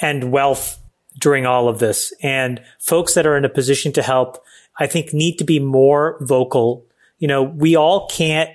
and 0.00 0.32
wealth 0.32 0.78
during 1.18 1.46
all 1.46 1.68
of 1.68 1.78
this. 1.78 2.12
And 2.22 2.62
folks 2.78 3.14
that 3.14 3.26
are 3.26 3.36
in 3.36 3.44
a 3.44 3.50
position 3.50 3.92
to 3.92 4.02
help, 4.02 4.42
I 4.78 4.86
think 4.86 5.12
need 5.12 5.36
to 5.38 5.44
be 5.44 5.58
more 5.58 6.16
vocal. 6.20 6.84
You 7.18 7.28
know, 7.28 7.42
we 7.42 7.76
all 7.76 8.08
can't 8.08 8.50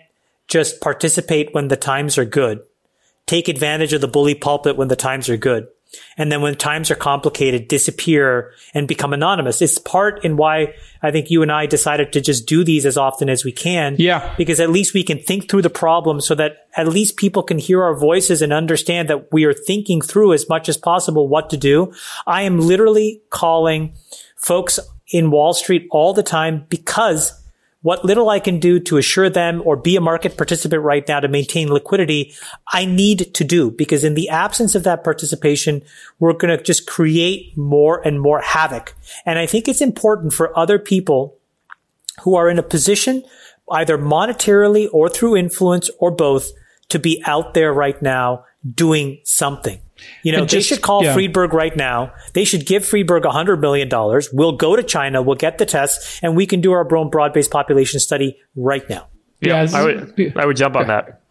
just 0.48 0.82
participate 0.82 1.54
when 1.54 1.68
the 1.68 1.78
times 1.78 2.18
are 2.18 2.26
good. 2.26 2.62
Take 3.26 3.48
advantage 3.48 3.94
of 3.94 4.02
the 4.02 4.08
bully 4.08 4.36
pulpit 4.36 4.78
when 4.78 4.88
the 4.88 4.96
times 4.96 5.30
are 5.30 5.38
good. 5.38 5.68
And 6.18 6.32
then 6.32 6.42
when 6.42 6.56
times 6.56 6.90
are 6.92 6.96
complicated, 6.96 7.68
disappear 7.68 8.54
and 8.74 8.88
become 8.88 9.14
anonymous. 9.14 9.62
It's 9.62 9.78
part 9.78 10.24
in 10.24 10.38
why 10.38 10.74
I 11.02 11.12
think 11.12 11.30
you 11.30 11.42
and 11.42 11.52
I 11.52 11.66
decided 11.66 12.14
to 12.14 12.22
just 12.22 12.48
do 12.48 12.64
these 12.64 12.86
as 12.86 12.98
often 12.98 13.30
as 13.30 13.44
we 13.44 13.52
can. 13.52 13.96
Yeah. 14.00 14.34
Because 14.38 14.60
at 14.60 14.70
least 14.70 14.94
we 14.94 15.04
can 15.04 15.20
think 15.20 15.50
through 15.50 15.62
the 15.62 15.70
problem 15.70 16.22
so 16.22 16.36
that 16.36 16.68
at 16.76 16.88
least 16.88 17.18
people 17.18 17.44
can 17.44 17.58
hear 17.58 17.84
our 17.84 17.96
voices 17.96 18.42
and 18.42 18.52
understand 18.52 19.10
that 19.10 19.32
we 19.32 19.46
are 19.46 19.54
thinking 19.54 20.02
through 20.02 20.34
as 20.34 20.50
much 20.50 20.70
as 20.70 20.78
possible 20.78 21.28
what 21.28 21.50
to 21.50 21.58
do. 21.58 21.94
I 22.26 22.44
am 22.44 22.60
literally 22.60 23.22
calling 23.30 23.96
folks 24.36 24.80
in 25.10 25.32
Wall 25.32 25.54
Street 25.54 25.88
all 25.92 26.14
the 26.14 26.24
time 26.24 26.66
because 26.70 27.42
what 27.86 28.04
little 28.04 28.32
I 28.32 28.40
can 28.40 28.58
do 28.58 28.80
to 28.80 28.98
assure 28.98 29.30
them 29.30 29.62
or 29.64 29.76
be 29.76 29.96
a 29.96 30.02
market 30.02 30.38
participant 30.38 30.82
right 30.82 31.08
now 31.08 31.20
to 31.20 31.28
maintain 31.28 31.72
liquidity, 31.72 32.34
I 32.74 32.86
need 32.86 33.36
to 33.36 33.44
do 33.44 33.70
because 33.70 34.04
in 34.04 34.16
the 34.16 34.28
absence 34.28 34.74
of 34.74 34.82
that 34.86 35.04
participation, 35.04 35.84
we're 36.18 36.34
going 36.34 36.58
to 36.58 36.64
just 36.64 36.88
create 36.88 37.56
more 37.56 38.02
and 38.04 38.20
more 38.20 38.42
havoc. 38.42 38.96
And 39.24 39.38
I 39.38 39.46
think 39.46 39.68
it's 39.68 39.82
important 39.82 40.34
for 40.34 40.58
other 40.58 40.80
people 40.80 41.38
who 42.24 42.34
are 42.34 42.50
in 42.50 42.58
a 42.58 42.64
position, 42.64 43.24
either 43.70 44.00
monetarily 44.00 44.90
or 44.92 45.08
through 45.08 45.38
influence 45.38 45.92
or 46.00 46.10
both, 46.10 46.50
to 46.90 46.98
be 46.98 47.22
out 47.28 47.54
there 47.54 47.72
right 47.72 48.02
now 48.02 48.46
doing 48.74 49.20
something. 49.26 49.80
You 50.24 50.32
know, 50.32 50.40
And 50.40 50.50
they 50.50 50.58
just- 50.58 50.68
should 50.70 50.82
call 50.82 51.04
yeah. 51.04 51.14
Friedberg 51.14 51.54
right 51.54 51.76
now. 51.76 52.12
They 52.34 52.44
should 52.44 52.66
give 52.66 52.86
Friedberg 52.86 53.24
$100 53.24 53.60
million. 53.60 53.90
We'll 54.34 54.52
go 54.58 54.76
to 54.76 54.84
China. 54.84 55.22
We'll 55.22 55.36
get 55.38 55.58
the 55.58 55.66
tests 55.66 56.20
and 56.22 56.36
we 56.36 56.46
can 56.46 56.62
do 56.62 56.72
our 56.74 56.96
own 56.96 57.10
broad-based 57.10 57.50
population 57.52 58.00
study 58.00 58.38
right 58.56 58.88
now. 58.90 59.08
Yeah, 59.42 59.64
Yeah, 59.64 59.78
I 59.78 59.84
would 59.84 60.34
I 60.38 60.46
would 60.46 60.58
jump 60.58 60.76
on 60.76 60.88
that. 60.88 61.22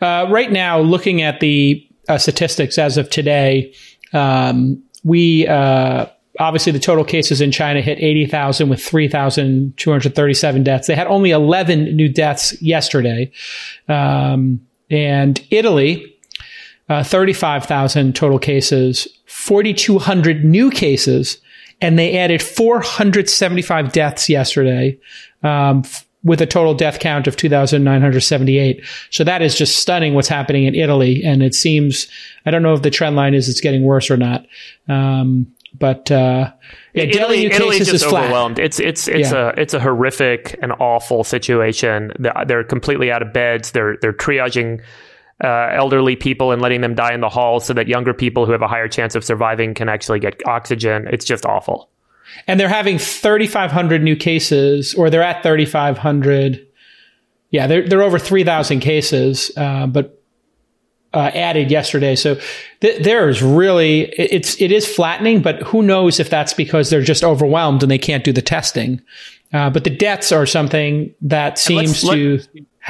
Uh, 0.00 0.26
right 0.30 0.50
now, 0.50 0.80
looking 0.80 1.22
at 1.22 1.40
the 1.40 1.86
uh, 2.08 2.18
statistics 2.18 2.76
as 2.78 2.96
of 2.96 3.08
today, 3.10 3.72
um, 4.12 4.82
we 5.04 5.46
uh, 5.46 6.06
obviously 6.38 6.72
the 6.72 6.78
total 6.80 7.04
cases 7.04 7.40
in 7.40 7.50
China 7.52 7.80
hit 7.80 7.98
80,000 8.00 8.68
with 8.68 8.82
3,237 8.82 10.64
deaths. 10.64 10.86
They 10.86 10.94
had 10.94 11.06
only 11.06 11.30
11 11.30 11.96
new 11.96 12.08
deaths 12.08 12.60
yesterday. 12.60 13.30
Um, 13.88 14.60
and 14.90 15.40
Italy, 15.50 16.09
uh, 16.90 17.02
35,000 17.02 18.14
total 18.14 18.38
cases, 18.38 19.08
4,200 19.26 20.44
new 20.44 20.70
cases, 20.70 21.38
and 21.80 21.98
they 21.98 22.18
added 22.18 22.42
475 22.42 23.92
deaths 23.92 24.28
yesterday. 24.28 24.98
Um, 25.42 25.82
f- 25.84 26.06
with 26.22 26.42
a 26.42 26.46
total 26.46 26.74
death 26.74 26.98
count 26.98 27.26
of 27.26 27.34
2,978. 27.36 28.84
So 29.08 29.24
that 29.24 29.40
is 29.40 29.56
just 29.56 29.78
stunning 29.78 30.12
what's 30.12 30.28
happening 30.28 30.64
in 30.64 30.74
Italy. 30.74 31.22
And 31.24 31.42
it 31.42 31.54
seems, 31.54 32.08
I 32.44 32.50
don't 32.50 32.62
know 32.62 32.74
if 32.74 32.82
the 32.82 32.90
trend 32.90 33.16
line 33.16 33.32
is 33.32 33.48
it's 33.48 33.62
getting 33.62 33.84
worse 33.84 34.10
or 34.10 34.18
not. 34.18 34.44
Um, 34.86 35.46
but, 35.78 36.10
uh, 36.10 36.52
yeah, 36.92 37.04
Italy, 37.04 37.46
new 37.48 37.54
Italy's 37.54 37.88
just 37.90 38.04
flat. 38.04 38.24
overwhelmed. 38.24 38.58
It's 38.58 38.78
it's 38.80 39.08
it's 39.08 39.32
Yeah. 39.32 39.52
a 39.56 39.60
it's 39.60 39.72
a 39.72 39.80
horrific 39.80 40.58
and 40.60 40.72
awful 40.78 41.24
situation. 41.24 42.12
They're 42.46 42.64
completely 42.64 43.10
out 43.10 43.22
of 43.22 43.32
beds. 43.32 43.70
They're 43.70 43.96
they're 44.02 44.12
triaging 44.12 44.82
uh, 45.42 45.68
elderly 45.72 46.16
people 46.16 46.52
and 46.52 46.60
letting 46.60 46.80
them 46.80 46.94
die 46.94 47.12
in 47.14 47.20
the 47.20 47.28
halls 47.28 47.64
so 47.64 47.72
that 47.72 47.88
younger 47.88 48.12
people 48.12 48.46
who 48.46 48.52
have 48.52 48.62
a 48.62 48.68
higher 48.68 48.88
chance 48.88 49.14
of 49.14 49.24
surviving 49.24 49.74
can 49.74 49.88
actually 49.88 50.20
get 50.20 50.40
oxygen. 50.46 51.06
It's 51.10 51.24
just 51.24 51.46
awful. 51.46 51.88
And 52.46 52.60
they're 52.60 52.68
having 52.68 52.98
3,500 52.98 54.02
new 54.02 54.16
cases, 54.16 54.94
or 54.94 55.10
they're 55.10 55.22
at 55.22 55.42
3,500. 55.42 56.66
Yeah, 57.50 57.66
they're, 57.66 57.88
they're 57.88 58.02
over 58.02 58.18
3,000 58.18 58.80
cases, 58.80 59.50
uh, 59.56 59.86
but 59.86 60.22
uh, 61.12 61.30
added 61.34 61.70
yesterday. 61.70 62.14
So 62.14 62.38
th- 62.80 63.02
there 63.02 63.28
is 63.28 63.42
really, 63.42 64.02
it's, 64.12 64.60
it 64.60 64.70
is 64.70 64.86
flattening, 64.86 65.42
but 65.42 65.62
who 65.62 65.82
knows 65.82 66.20
if 66.20 66.30
that's 66.30 66.54
because 66.54 66.90
they're 66.90 67.02
just 67.02 67.24
overwhelmed 67.24 67.82
and 67.82 67.90
they 67.90 67.98
can't 67.98 68.22
do 68.22 68.32
the 68.32 68.42
testing. 68.42 69.00
Uh, 69.52 69.70
but 69.70 69.82
the 69.82 69.90
deaths 69.90 70.30
are 70.30 70.46
something 70.46 71.12
that 71.22 71.58
seems 71.58 72.04
let- 72.04 72.14
to 72.14 72.40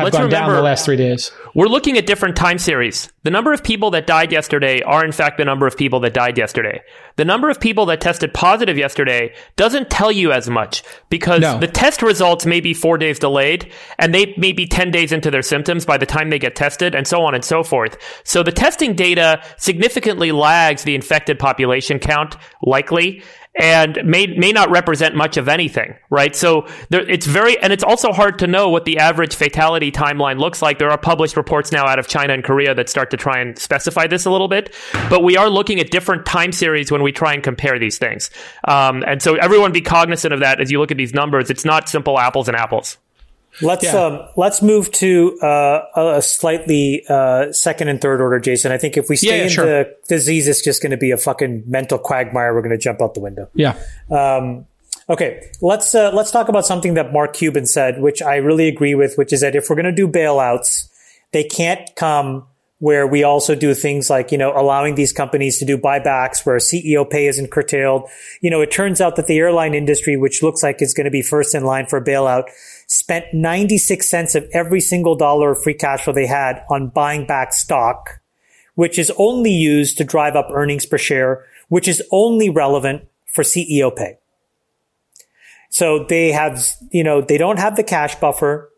have 0.01 0.05
let's 0.07 0.17
gone 0.19 0.29
down 0.31 0.53
the 0.53 0.63
last 0.63 0.85
three 0.85 0.97
days. 0.97 1.33
We're 1.55 1.67
looking 1.67 1.97
at 1.99 2.07
different 2.07 2.37
time 2.37 2.59
series. 2.59 3.13
The 3.23 3.31
number 3.31 3.53
of 3.53 3.63
people 3.63 3.91
that 3.93 4.07
died 4.07 4.33
yesterday 4.33 4.83
are, 4.83 5.05
in 5.05 5.13
fact, 5.13 5.39
the 5.39 5.45
number 5.45 5.67
of 5.67 5.77
people 5.77 6.01
that 6.01 6.15
died 6.15 6.39
yesterday. 6.39 6.81
The 7.17 7.25
number 7.25 7.51
of 7.51 7.61
people 7.61 7.87
that 7.87 8.01
tested 8.01 8.33
positive 8.33 8.79
yesterday 8.79 9.35
doesn't 9.57 9.91
tell 9.91 10.11
you 10.11 10.33
as 10.33 10.49
much 10.49 10.83
because 11.11 11.41
No. 11.41 11.59
the 11.59 11.67
test 11.67 12.03
results 12.03 12.47
may 12.47 12.61
be 12.61 12.73
four 12.73 12.97
days 12.99 13.19
delayed 13.19 13.71
and 13.99 14.15
they 14.15 14.35
may 14.37 14.53
be 14.53 14.67
10 14.67 14.91
days 14.91 15.13
into 15.13 15.31
their 15.31 15.43
symptoms 15.43 15.85
by 15.85 15.99
the 15.99 16.07
time 16.07 16.31
they 16.31 16.39
get 16.39 16.57
tested 16.57 16.95
and 16.95 17.07
so 17.07 17.23
on 17.23 17.35
and 17.35 17.45
so 17.45 17.63
forth. 17.63 17.97
So 18.25 18.43
the 18.43 18.53
testing 18.53 18.95
data 18.95 19.43
significantly 19.59 20.33
lags 20.33 20.85
the 20.85 20.95
infected 20.95 21.39
population 21.39 21.99
count, 21.99 22.37
likely 22.63 23.23
and 23.59 23.99
may 24.05 24.27
may 24.27 24.53
not 24.53 24.71
represent 24.71 25.17
much 25.17 25.37
of 25.37 25.49
anything, 25.49 25.95
right? 26.09 26.37
So 26.37 26.67
there, 26.89 27.09
it's 27.09 27.27
very, 27.27 27.59
and 27.59 27.73
it's 27.73 27.83
also 27.83 28.13
hard 28.13 28.39
to 28.41 28.47
know 28.47 28.69
what 28.69 28.85
the 28.85 28.99
average 28.99 29.35
fatality 29.35 29.91
timeline 29.91 30.39
looks 30.39 30.63
like. 30.63 30.79
There 30.79 30.91
are 30.91 30.99
published 30.99 31.37
reports 31.37 31.73
now 31.73 31.87
out 31.87 31.99
of 31.99 32.07
China 32.07 32.33
and 32.33 32.45
Korea 32.45 32.75
that 32.75 32.89
start 32.89 33.11
to 33.11 33.17
try 33.17 33.41
and 33.41 33.59
specify 33.59 34.07
this 34.07 34.25
a 34.25 34.31
little 34.31 34.49
bit, 34.49 34.75
but 35.09 35.25
we 35.25 35.37
are 35.37 35.51
looking 35.51 35.81
at 35.81 35.91
different 35.91 36.27
time 36.27 36.53
series 36.53 36.93
when 36.93 37.03
we 37.03 37.11
try 37.11 37.35
and 37.35 37.43
compare 37.43 37.79
these 37.79 37.99
things. 37.99 38.31
Um, 38.69 39.03
and 39.07 39.21
so 39.21 39.35
everyone 39.35 39.73
be 39.73 39.81
cognizant 39.81 40.33
of 40.33 40.41
that 40.41 40.61
as 40.61 40.71
you 40.71 40.79
look 40.79 40.93
at 40.93 40.97
these 40.97 41.13
numbers. 41.13 41.51
It's 41.51 41.65
not 41.65 41.89
simple 41.89 42.19
apples 42.19 42.47
and 42.47 42.57
apples. 42.57 42.99
Let's 43.63 43.85
Yeah. 43.85 43.97
um, 43.97 44.29
let's 44.37 44.63
move 44.63 44.91
to 44.93 45.39
uh, 45.41 45.81
a 46.17 46.23
slightly 46.23 47.05
uh, 47.09 47.53
second 47.53 47.89
and 47.89 48.01
third 48.01 48.21
order, 48.21 48.39
Jason. 48.39 48.73
I 48.73 48.79
think 48.79 48.97
if 48.97 49.09
we 49.09 49.17
stay 49.17 49.29
Yeah, 49.29 49.35
yeah, 49.37 49.43
in 49.43 49.49
sure. 49.49 49.67
the 49.67 49.97
disease, 50.09 50.47
it's 50.49 50.63
just 50.63 50.83
going 50.83 50.93
to 50.93 50.97
be 50.97 51.11
a 51.11 51.17
fucking 51.17 51.65
mental 51.67 51.99
quagmire. 51.99 52.55
We're 52.55 52.63
going 52.63 52.71
to 52.71 52.79
jump 52.79 53.03
out 53.03 53.15
the 53.15 53.21
window. 53.21 53.49
Yeah. 53.55 53.77
Um, 54.11 54.67
Okay, 55.09 55.51
let's 55.61 55.93
uh, 55.93 56.13
let's 56.15 56.31
talk 56.31 56.49
about 56.49 56.65
something 56.65 56.95
that 56.95 57.13
Mark 57.13 57.33
Cuban 57.33 57.67
said, 57.67 58.01
which 58.01 58.23
I 58.23 58.37
really 58.37 58.69
agree 58.69 58.95
with, 58.95 59.19
which 59.19 59.33
is 59.33 59.41
that 59.41 59.57
if 59.57 59.69
we're 59.69 59.75
going 59.75 59.87
to 59.87 59.93
do 59.93 60.07
bailouts, 60.07 60.89
they 61.33 61.43
can't 61.43 61.81
come 61.97 62.47
where 62.79 63.09
we 63.09 63.25
also 63.25 63.57
do 63.57 63.75
things 63.75 64.09
like, 64.09 64.31
you 64.31 64.39
know, 64.39 64.53
allowing 64.57 64.95
these 64.95 65.13
companies 65.13 65.59
to 65.59 65.65
do 65.65 65.77
buybacks 65.77 66.47
where 66.47 66.57
CEO 66.59 67.09
pay 67.09 67.27
isn't 67.27 67.51
curtailed. 67.51 68.09
You 68.41 68.51
know, 68.51 68.61
it 68.61 68.71
turns 68.71 69.01
out 69.01 69.17
that 69.17 69.27
the 69.27 69.37
airline 69.39 69.75
industry, 69.75 70.17
which 70.17 70.45
looks 70.45 70.63
like 70.63 70.81
is 70.81 70.95
going 70.95 71.05
to 71.07 71.11
be 71.11 71.23
first 71.23 71.57
in 71.57 71.65
line 71.65 71.87
for 71.87 71.97
a 71.99 72.05
bailout, 72.05 72.45
spent 72.91 73.33
96 73.33 74.11
cents 74.11 74.35
of 74.35 74.45
every 74.53 74.81
single 74.81 75.15
dollar 75.15 75.53
of 75.53 75.63
free 75.63 75.75
cash 75.75 76.03
flow 76.03 76.13
they 76.13 76.27
had 76.27 76.65
on 76.69 76.89
buying 76.89 77.25
back 77.25 77.53
stock, 77.53 78.21
which 78.75 78.99
is 78.99 79.13
only 79.17 79.53
used 79.53 79.97
to 79.97 80.03
drive 80.05 80.35
up 80.35 80.49
earnings 80.53 80.87
per 80.87 80.99
share, 80.99 81.45
which 81.69 81.87
is 81.87 82.03
only 82.11 82.51
relevant 82.51 83.07
for 83.33 83.45
CEO 83.45 83.95
pay. 83.95 84.19
So 85.71 86.05
they 86.09 86.33
have, 86.33 86.67
you 86.91 87.05
know, 87.05 87.21
they 87.21 87.39
don't 87.39 87.61
have 87.61 87.77
the 87.77 87.85
cash 87.85 88.17
buffer. 88.17 88.69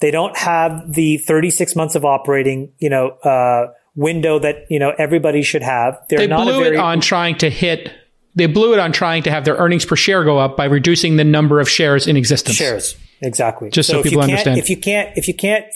They 0.00 0.10
don't 0.10 0.36
have 0.36 0.92
the 0.92 1.18
36 1.18 1.76
months 1.76 1.94
of 1.94 2.04
operating, 2.04 2.72
you 2.80 2.90
know, 2.90 3.10
uh, 3.22 3.72
window 3.94 4.40
that, 4.40 4.66
you 4.68 4.80
know, 4.80 4.92
everybody 4.98 5.42
should 5.42 5.62
have. 5.62 5.96
They're 6.08 6.18
they 6.18 6.26
blew 6.26 6.60
very- 6.60 6.76
it 6.76 6.80
on 6.80 7.00
trying 7.00 7.38
to 7.38 7.50
hit, 7.50 7.88
they 8.34 8.46
blew 8.46 8.72
it 8.72 8.80
on 8.80 8.90
trying 8.90 9.22
to 9.22 9.30
have 9.30 9.44
their 9.44 9.54
earnings 9.54 9.84
per 9.84 9.94
share 9.94 10.24
go 10.24 10.38
up 10.38 10.56
by 10.56 10.64
reducing 10.64 11.14
the 11.14 11.22
number 11.22 11.60
of 11.60 11.68
shares 11.68 12.08
in 12.08 12.16
existence. 12.16 12.56
Shares. 12.56 12.96
Exactly. 13.20 13.70
Just 13.70 13.88
so, 13.88 13.96
so 13.96 14.02
people 14.02 14.22
understand. 14.22 14.58
If 14.58 14.68
you 14.68 14.76
can't, 14.76 15.16
if 15.16 15.28
you 15.28 15.34
can't, 15.34 15.66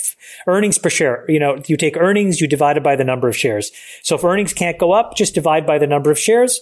earnings 0.47 0.79
per 0.79 0.91
share, 0.91 1.25
you 1.29 1.41
know, 1.41 1.61
you 1.67 1.77
take 1.77 1.97
earnings, 1.97 2.41
you 2.41 2.49
divide 2.49 2.77
it 2.77 2.83
by 2.83 2.97
the 2.97 3.05
number 3.05 3.29
of 3.29 3.37
shares. 3.37 3.71
So 4.03 4.17
if 4.17 4.25
earnings 4.25 4.53
can't 4.53 4.79
go 4.79 4.93
up, 4.93 5.17
just 5.17 5.35
divide 5.35 5.67
by 5.67 5.79
the 5.79 5.87
number 5.87 6.11
of 6.11 6.19
shares 6.19 6.61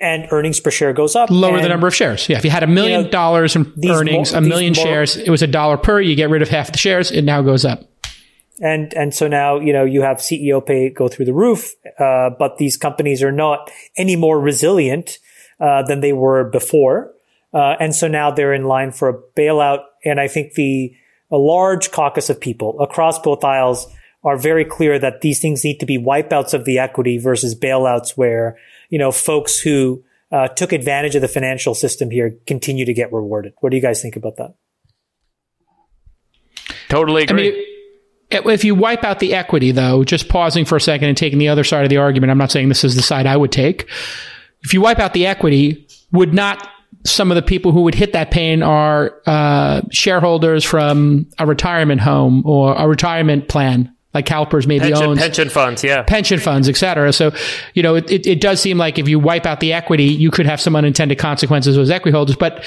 and 0.00 0.26
earnings 0.30 0.58
per 0.60 0.70
share 0.70 0.92
goes 0.92 1.14
up. 1.14 1.30
Lower 1.30 1.56
and, 1.56 1.64
the 1.64 1.68
number 1.68 1.86
of 1.86 1.94
shares. 1.94 2.28
Yeah. 2.28 2.38
If 2.38 2.44
you 2.44 2.50
had 2.50 2.62
a 2.62 2.66
million 2.66 3.00
you 3.00 3.04
know, 3.06 3.10
dollars 3.10 3.54
in 3.54 3.72
earnings, 3.86 4.32
mo- 4.32 4.38
a 4.38 4.40
million 4.40 4.74
shares, 4.74 5.16
it 5.16 5.28
was 5.28 5.42
a 5.42 5.46
dollar 5.46 5.76
per, 5.76 6.00
you 6.00 6.14
get 6.14 6.30
rid 6.30 6.42
of 6.42 6.48
half 6.48 6.72
the 6.72 6.78
shares, 6.78 7.10
it 7.10 7.22
now 7.22 7.42
goes 7.42 7.64
up. 7.64 7.84
And, 8.62 8.92
and 8.94 9.14
so 9.14 9.26
now, 9.26 9.58
you 9.58 9.72
know, 9.72 9.84
you 9.84 10.02
have 10.02 10.18
CEO 10.18 10.64
pay 10.64 10.90
go 10.90 11.08
through 11.08 11.24
the 11.24 11.32
roof, 11.32 11.74
uh, 11.98 12.30
but 12.38 12.58
these 12.58 12.76
companies 12.76 13.22
are 13.22 13.32
not 13.32 13.70
any 13.96 14.16
more 14.16 14.38
resilient, 14.38 15.18
uh, 15.60 15.82
than 15.82 16.00
they 16.00 16.12
were 16.12 16.44
before. 16.44 17.12
Uh, 17.52 17.76
and 17.80 17.94
so 17.94 18.08
now 18.08 18.30
they're 18.30 18.54
in 18.54 18.64
line 18.64 18.92
for 18.92 19.08
a 19.08 19.18
bailout. 19.38 19.80
And 20.04 20.20
I 20.20 20.28
think 20.28 20.54
the, 20.54 20.94
a 21.30 21.36
large 21.36 21.90
caucus 21.90 22.30
of 22.30 22.40
people 22.40 22.80
across 22.80 23.18
both 23.18 23.44
aisles 23.44 23.86
are 24.22 24.36
very 24.36 24.64
clear 24.64 24.98
that 24.98 25.22
these 25.22 25.40
things 25.40 25.64
need 25.64 25.78
to 25.78 25.86
be 25.86 25.98
wipeouts 25.98 26.54
of 26.54 26.64
the 26.64 26.78
equity 26.78 27.18
versus 27.18 27.58
bailouts 27.58 28.10
where 28.16 28.56
you 28.90 28.98
know, 28.98 29.12
folks 29.12 29.58
who 29.58 30.04
uh, 30.30 30.48
took 30.48 30.72
advantage 30.72 31.14
of 31.14 31.22
the 31.22 31.28
financial 31.28 31.74
system 31.74 32.10
here 32.10 32.36
continue 32.46 32.84
to 32.84 32.92
get 32.92 33.12
rewarded. 33.12 33.54
What 33.60 33.70
do 33.70 33.76
you 33.76 33.82
guys 33.82 34.02
think 34.02 34.16
about 34.16 34.36
that? 34.36 34.54
Totally 36.88 37.22
agree. 37.22 37.48
I 37.48 38.42
mean, 38.42 38.52
if 38.52 38.64
you 38.64 38.74
wipe 38.74 39.04
out 39.04 39.20
the 39.20 39.34
equity, 39.34 39.72
though, 39.72 40.04
just 40.04 40.28
pausing 40.28 40.64
for 40.64 40.76
a 40.76 40.80
second 40.80 41.08
and 41.08 41.16
taking 41.16 41.38
the 41.38 41.48
other 41.48 41.64
side 41.64 41.84
of 41.84 41.90
the 41.90 41.96
argument, 41.96 42.30
I'm 42.30 42.38
not 42.38 42.50
saying 42.50 42.68
this 42.68 42.84
is 42.84 42.96
the 42.96 43.02
side 43.02 43.26
I 43.26 43.36
would 43.36 43.52
take. 43.52 43.88
If 44.62 44.74
you 44.74 44.80
wipe 44.80 44.98
out 44.98 45.14
the 45.14 45.26
equity, 45.26 45.86
would 46.12 46.34
not 46.34 46.68
some 47.04 47.30
of 47.30 47.34
the 47.34 47.42
people 47.42 47.72
who 47.72 47.82
would 47.82 47.94
hit 47.94 48.12
that 48.12 48.30
pain 48.30 48.62
are 48.62 49.20
uh, 49.26 49.82
shareholders 49.90 50.64
from 50.64 51.26
a 51.38 51.46
retirement 51.46 52.00
home 52.00 52.42
or 52.44 52.74
a 52.74 52.86
retirement 52.86 53.48
plan 53.48 53.94
like 54.12 54.26
CalPERS 54.26 54.66
maybe 54.66 54.88
pension, 54.88 55.06
owns 55.06 55.20
pension 55.20 55.48
funds, 55.48 55.84
yeah, 55.84 56.02
pension 56.02 56.40
funds, 56.40 56.68
et 56.68 56.76
cetera. 56.76 57.12
So, 57.12 57.32
you 57.74 57.82
know, 57.82 57.94
it, 57.94 58.26
it 58.26 58.40
does 58.40 58.60
seem 58.60 58.76
like 58.76 58.98
if 58.98 59.08
you 59.08 59.18
wipe 59.18 59.46
out 59.46 59.60
the 59.60 59.72
equity, 59.72 60.06
you 60.06 60.30
could 60.30 60.46
have 60.46 60.60
some 60.60 60.74
unintended 60.74 61.18
consequences 61.18 61.78
with 61.78 61.90
equity 61.90 62.14
holders. 62.14 62.36
But 62.36 62.64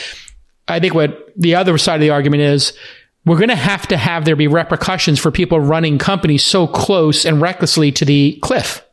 I 0.68 0.80
think 0.80 0.94
what 0.94 1.34
the 1.36 1.56
other 1.56 1.78
side 1.78 1.96
of 1.96 2.02
the 2.02 2.12
argument 2.12 2.44
is, 2.44 2.74
we're 3.26 3.38
going 3.38 3.50
to 3.50 3.56
have 3.56 3.88
to 3.88 3.98
have 3.98 4.26
there 4.26 4.36
be 4.36 4.48
repercussions 4.48 5.20
for 5.20 5.32
people 5.32 5.60
running 5.60 5.98
companies 5.98 6.44
so 6.44 6.68
close 6.68 7.26
and 7.26 7.42
recklessly 7.42 7.92
to 7.94 8.06
the 8.06 8.38
cliff. 8.42 8.84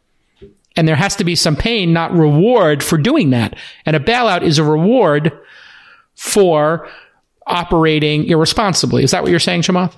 And 0.77 0.87
there 0.87 0.97
has 0.97 1.17
to 1.17 1.25
be 1.25 1.35
some 1.35 1.57
pain, 1.57 1.93
not 1.93 2.13
reward 2.13 2.83
for 2.83 2.97
doing 2.97 3.31
that. 3.31 3.57
And 3.85 3.97
a 3.97 4.01
bailout 4.01 4.43
is 4.43 4.59
a 4.59 4.65
reward 4.65 5.33
for 6.15 6.89
operating 7.47 8.27
irresponsibly. 8.27 9.03
Is 9.03 9.11
that 9.11 9.23
what 9.23 9.31
you're 9.31 9.41
saying, 9.41 9.63
Chamath? 9.63 9.95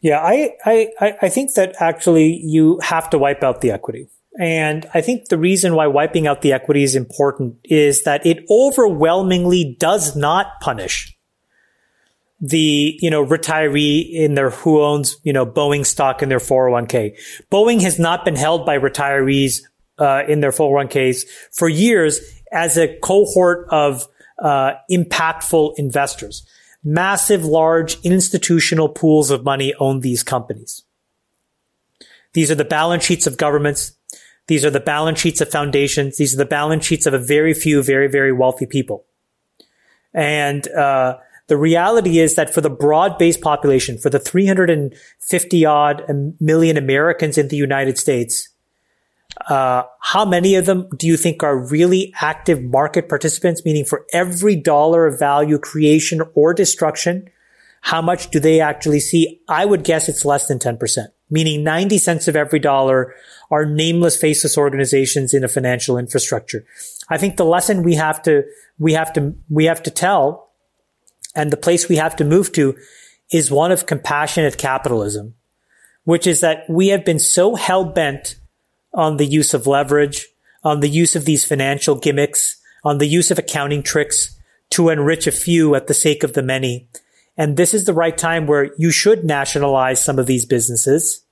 Yeah, 0.00 0.20
I, 0.20 0.54
I, 0.64 1.16
I 1.22 1.28
think 1.28 1.54
that 1.54 1.74
actually 1.80 2.40
you 2.42 2.78
have 2.82 3.10
to 3.10 3.18
wipe 3.18 3.42
out 3.42 3.60
the 3.60 3.72
equity. 3.72 4.08
And 4.40 4.88
I 4.94 5.00
think 5.00 5.28
the 5.28 5.38
reason 5.38 5.74
why 5.74 5.88
wiping 5.88 6.28
out 6.28 6.42
the 6.42 6.52
equity 6.52 6.84
is 6.84 6.94
important 6.94 7.56
is 7.64 8.04
that 8.04 8.24
it 8.24 8.44
overwhelmingly 8.48 9.76
does 9.78 10.14
not 10.14 10.60
punish 10.60 11.17
the, 12.40 12.98
you 13.00 13.10
know, 13.10 13.24
retiree 13.24 14.12
in 14.12 14.34
their 14.34 14.50
who 14.50 14.80
owns, 14.82 15.16
you 15.24 15.32
know, 15.32 15.44
Boeing 15.44 15.84
stock 15.84 16.22
in 16.22 16.28
their 16.28 16.38
401k. 16.38 17.18
Boeing 17.50 17.82
has 17.82 17.98
not 17.98 18.24
been 18.24 18.36
held 18.36 18.64
by 18.64 18.78
retirees 18.78 19.62
uh, 19.98 20.22
in 20.28 20.40
their 20.40 20.52
401ks 20.52 21.22
for 21.52 21.68
years 21.68 22.20
as 22.52 22.78
a 22.78 22.96
cohort 23.00 23.66
of 23.70 24.06
uh, 24.38 24.74
impactful 24.90 25.74
investors 25.76 26.46
massive, 26.84 27.44
large 27.44 28.00
institutional 28.02 28.88
pools 28.88 29.30
of 29.30 29.44
money 29.44 29.74
own 29.78 30.00
these 30.00 30.22
companies. 30.22 30.84
These 32.32 32.50
are 32.50 32.54
the 32.54 32.64
balance 32.64 33.04
sheets 33.04 33.26
of 33.26 33.36
governments. 33.36 33.92
These 34.46 34.64
are 34.64 34.70
the 34.70 34.80
balance 34.80 35.18
sheets 35.18 35.40
of 35.40 35.50
foundations. 35.50 36.16
These 36.16 36.34
are 36.34 36.38
the 36.38 36.46
balance 36.46 36.84
sheets 36.84 37.06
of 37.06 37.14
a 37.14 37.18
very 37.18 37.52
few, 37.52 37.82
very, 37.82 38.08
very 38.08 38.32
wealthy 38.32 38.66
people. 38.66 39.04
And, 40.14 40.66
uh, 40.68 41.18
the 41.48 41.56
reality 41.56 42.18
is 42.18 42.34
that 42.34 42.52
for 42.52 42.60
the 42.60 42.70
broad-based 42.70 43.40
population, 43.40 43.98
for 43.98 44.10
the 44.10 44.18
350 44.18 45.64
odd 45.64 46.04
million 46.40 46.76
Americans 46.76 47.38
in 47.38 47.48
the 47.48 47.56
United 47.56 47.98
States, 47.98 48.50
uh, 49.48 49.84
how 50.00 50.24
many 50.24 50.56
of 50.56 50.66
them 50.66 50.88
do 50.96 51.06
you 51.06 51.16
think 51.16 51.42
are 51.42 51.56
really 51.56 52.12
active 52.20 52.62
market 52.62 53.08
participants? 53.08 53.62
Meaning 53.64 53.84
for 53.84 54.04
every 54.12 54.56
dollar 54.56 55.06
of 55.06 55.18
value 55.18 55.58
creation 55.58 56.22
or 56.34 56.52
destruction, 56.52 57.28
how 57.80 58.02
much 58.02 58.30
do 58.30 58.40
they 58.40 58.60
actually 58.60 59.00
see? 59.00 59.40
I 59.48 59.64
would 59.64 59.84
guess 59.84 60.08
it's 60.08 60.24
less 60.24 60.48
than 60.48 60.58
10%, 60.58 61.06
meaning 61.30 61.64
90 61.64 61.98
cents 61.98 62.28
of 62.28 62.36
every 62.36 62.58
dollar 62.58 63.14
are 63.50 63.64
nameless, 63.64 64.16
faceless 64.16 64.58
organizations 64.58 65.32
in 65.32 65.44
a 65.44 65.48
financial 65.48 65.96
infrastructure. 65.96 66.66
I 67.08 67.16
think 67.16 67.36
the 67.36 67.46
lesson 67.46 67.82
we 67.82 67.94
have 67.94 68.20
to, 68.24 68.44
we 68.78 68.92
have 68.92 69.12
to, 69.14 69.34
we 69.48 69.64
have 69.64 69.82
to 69.84 69.90
tell 69.90 70.47
and 71.34 71.50
the 71.50 71.56
place 71.56 71.88
we 71.88 71.96
have 71.96 72.16
to 72.16 72.24
move 72.24 72.52
to 72.52 72.76
is 73.30 73.50
one 73.50 73.72
of 73.72 73.86
compassionate 73.86 74.58
capitalism, 74.58 75.34
which 76.04 76.26
is 76.26 76.40
that 76.40 76.64
we 76.68 76.88
have 76.88 77.04
been 77.04 77.18
so 77.18 77.54
hell 77.54 77.84
bent 77.84 78.36
on 78.94 79.16
the 79.16 79.26
use 79.26 79.54
of 79.54 79.66
leverage, 79.66 80.28
on 80.64 80.80
the 80.80 80.88
use 80.88 81.14
of 81.14 81.24
these 81.24 81.44
financial 81.44 81.94
gimmicks, 81.94 82.60
on 82.84 82.98
the 82.98 83.06
use 83.06 83.30
of 83.30 83.38
accounting 83.38 83.82
tricks 83.82 84.38
to 84.70 84.88
enrich 84.88 85.26
a 85.26 85.32
few 85.32 85.74
at 85.74 85.86
the 85.86 85.94
sake 85.94 86.22
of 86.22 86.32
the 86.32 86.42
many. 86.42 86.88
And 87.36 87.56
this 87.56 87.72
is 87.72 87.84
the 87.84 87.94
right 87.94 88.16
time 88.16 88.46
where 88.46 88.72
you 88.78 88.90
should 88.90 89.24
nationalize 89.24 90.02
some 90.02 90.18
of 90.18 90.26
these 90.26 90.44
businesses. 90.44 91.24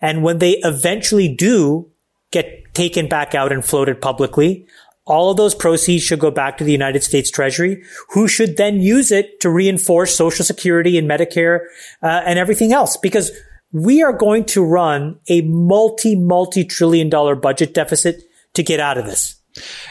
And 0.00 0.22
when 0.22 0.38
they 0.38 0.58
eventually 0.62 1.34
do 1.34 1.90
get 2.30 2.74
taken 2.74 3.08
back 3.08 3.34
out 3.34 3.52
and 3.52 3.64
floated 3.64 4.00
publicly, 4.00 4.66
all 5.06 5.30
of 5.30 5.36
those 5.36 5.54
proceeds 5.54 6.02
should 6.02 6.18
go 6.18 6.30
back 6.30 6.56
to 6.58 6.64
the 6.64 6.72
United 6.72 7.02
States 7.02 7.30
Treasury, 7.30 7.82
who 8.10 8.26
should 8.26 8.56
then 8.56 8.80
use 8.80 9.12
it 9.12 9.40
to 9.40 9.50
reinforce 9.50 10.16
Social 10.16 10.44
Security 10.44 10.96
and 10.96 11.08
Medicare 11.08 11.66
uh, 12.02 12.22
and 12.24 12.38
everything 12.38 12.72
else. 12.72 12.96
Because 12.96 13.30
we 13.72 14.02
are 14.02 14.12
going 14.12 14.44
to 14.46 14.64
run 14.64 15.18
a 15.28 15.42
multi, 15.42 16.14
multi 16.14 16.64
trillion 16.64 17.10
dollar 17.10 17.34
budget 17.34 17.74
deficit 17.74 18.22
to 18.54 18.62
get 18.62 18.80
out 18.80 18.96
of 18.96 19.04
this. 19.04 19.36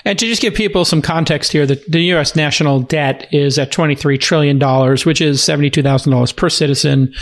And 0.04 0.20
to 0.20 0.26
just 0.26 0.42
give 0.42 0.54
people 0.54 0.84
some 0.84 1.02
context 1.02 1.52
here, 1.52 1.66
the, 1.66 1.82
the 1.88 2.02
U.S. 2.02 2.36
national 2.36 2.82
debt 2.82 3.28
is 3.32 3.58
at 3.58 3.72
$23 3.72 4.20
trillion, 4.20 4.60
which 5.06 5.22
is 5.22 5.40
$72,000 5.40 6.36
per 6.36 6.50
citizen 6.50 7.14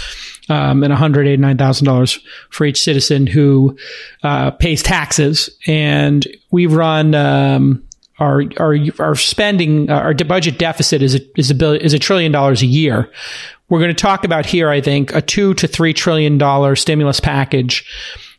um, 0.49 0.83
and 0.83 0.93
$189,000 0.93 2.19
for 2.49 2.65
each 2.65 2.81
citizen 2.81 3.27
who 3.27 3.77
uh, 4.23 4.51
pays 4.51 4.81
taxes. 4.81 5.49
And 5.67 6.27
we 6.49 6.65
run 6.65 7.13
um, 7.13 7.83
our, 8.17 8.43
our, 8.57 8.75
our 8.99 9.15
spending, 9.15 9.91
our 9.91 10.13
budget 10.13 10.57
deficit 10.57 11.03
is 11.03 11.15
a, 11.15 11.39
is 11.39 11.51
a, 11.51 11.55
billion, 11.55 11.83
is 11.83 11.93
a 11.93 11.99
trillion 11.99 12.31
dollars 12.31 12.63
a 12.63 12.67
year. 12.67 13.11
We're 13.69 13.79
going 13.79 13.95
to 13.95 14.01
talk 14.01 14.25
about 14.25 14.47
here, 14.47 14.69
I 14.69 14.81
think, 14.81 15.13
a 15.13 15.21
two 15.21 15.53
to 15.55 15.67
three 15.67 15.93
trillion 15.93 16.37
dollar 16.39 16.75
stimulus 16.75 17.19
package, 17.19 17.85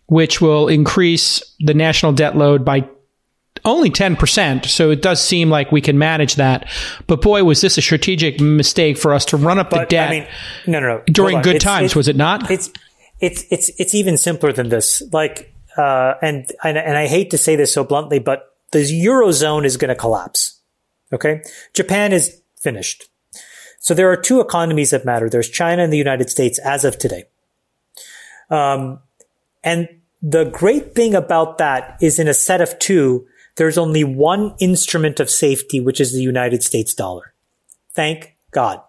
which 0.06 0.40
will 0.40 0.66
increase 0.68 1.42
the 1.60 1.72
national 1.72 2.12
debt 2.12 2.36
load 2.36 2.64
by 2.64 2.86
only 3.64 3.90
10%. 3.90 4.66
So 4.66 4.90
it 4.90 5.02
does 5.02 5.22
seem 5.22 5.50
like 5.50 5.72
we 5.72 5.80
can 5.80 5.98
manage 5.98 6.36
that. 6.36 6.68
But 7.06 7.22
boy, 7.22 7.44
was 7.44 7.60
this 7.60 7.78
a 7.78 7.82
strategic 7.82 8.40
mistake 8.40 8.98
for 8.98 9.14
us 9.14 9.24
to 9.26 9.36
run 9.36 9.58
up 9.58 9.70
but, 9.70 9.80
the 9.80 9.86
debt. 9.86 10.08
I 10.08 10.12
mean, 10.12 10.28
no, 10.66 10.80
no, 10.80 10.86
no. 10.98 11.02
During 11.06 11.42
good 11.42 11.56
it's, 11.56 11.64
times, 11.64 11.86
it's, 11.86 11.96
was 11.96 12.08
it 12.08 12.16
not? 12.16 12.50
It's, 12.50 12.70
it's, 13.20 13.44
it's, 13.50 13.70
it's 13.78 13.94
even 13.94 14.16
simpler 14.16 14.52
than 14.52 14.68
this. 14.68 15.02
Like, 15.12 15.54
uh, 15.76 16.14
and, 16.20 16.50
and, 16.62 16.76
and 16.76 16.96
I 16.96 17.06
hate 17.06 17.30
to 17.30 17.38
say 17.38 17.56
this 17.56 17.72
so 17.72 17.84
bluntly, 17.84 18.18
but 18.18 18.56
the 18.72 18.80
Eurozone 18.80 19.64
is 19.64 19.76
going 19.76 19.90
to 19.90 19.94
collapse. 19.94 20.60
Okay. 21.12 21.42
Japan 21.74 22.12
is 22.12 22.42
Finished. 22.62 23.08
So 23.80 23.92
there 23.92 24.08
are 24.08 24.16
two 24.16 24.40
economies 24.40 24.90
that 24.90 25.04
matter. 25.04 25.28
There's 25.28 25.50
China 25.50 25.82
and 25.82 25.92
the 25.92 25.98
United 25.98 26.30
States 26.30 26.60
as 26.60 26.84
of 26.84 26.96
today. 26.96 27.24
Um, 28.50 29.00
and 29.64 29.88
the 30.22 30.44
great 30.44 30.94
thing 30.94 31.16
about 31.16 31.58
that 31.58 31.98
is 32.00 32.20
in 32.20 32.28
a 32.28 32.34
set 32.34 32.60
of 32.60 32.78
two, 32.78 33.26
there's 33.56 33.78
only 33.78 34.04
one 34.04 34.54
instrument 34.60 35.20
of 35.20 35.30
safety, 35.30 35.80
which 35.80 36.00
is 36.00 36.12
the 36.12 36.22
United 36.22 36.62
States 36.62 36.94
dollar. 36.94 37.34
Thank 37.94 38.36
God. 38.50 38.80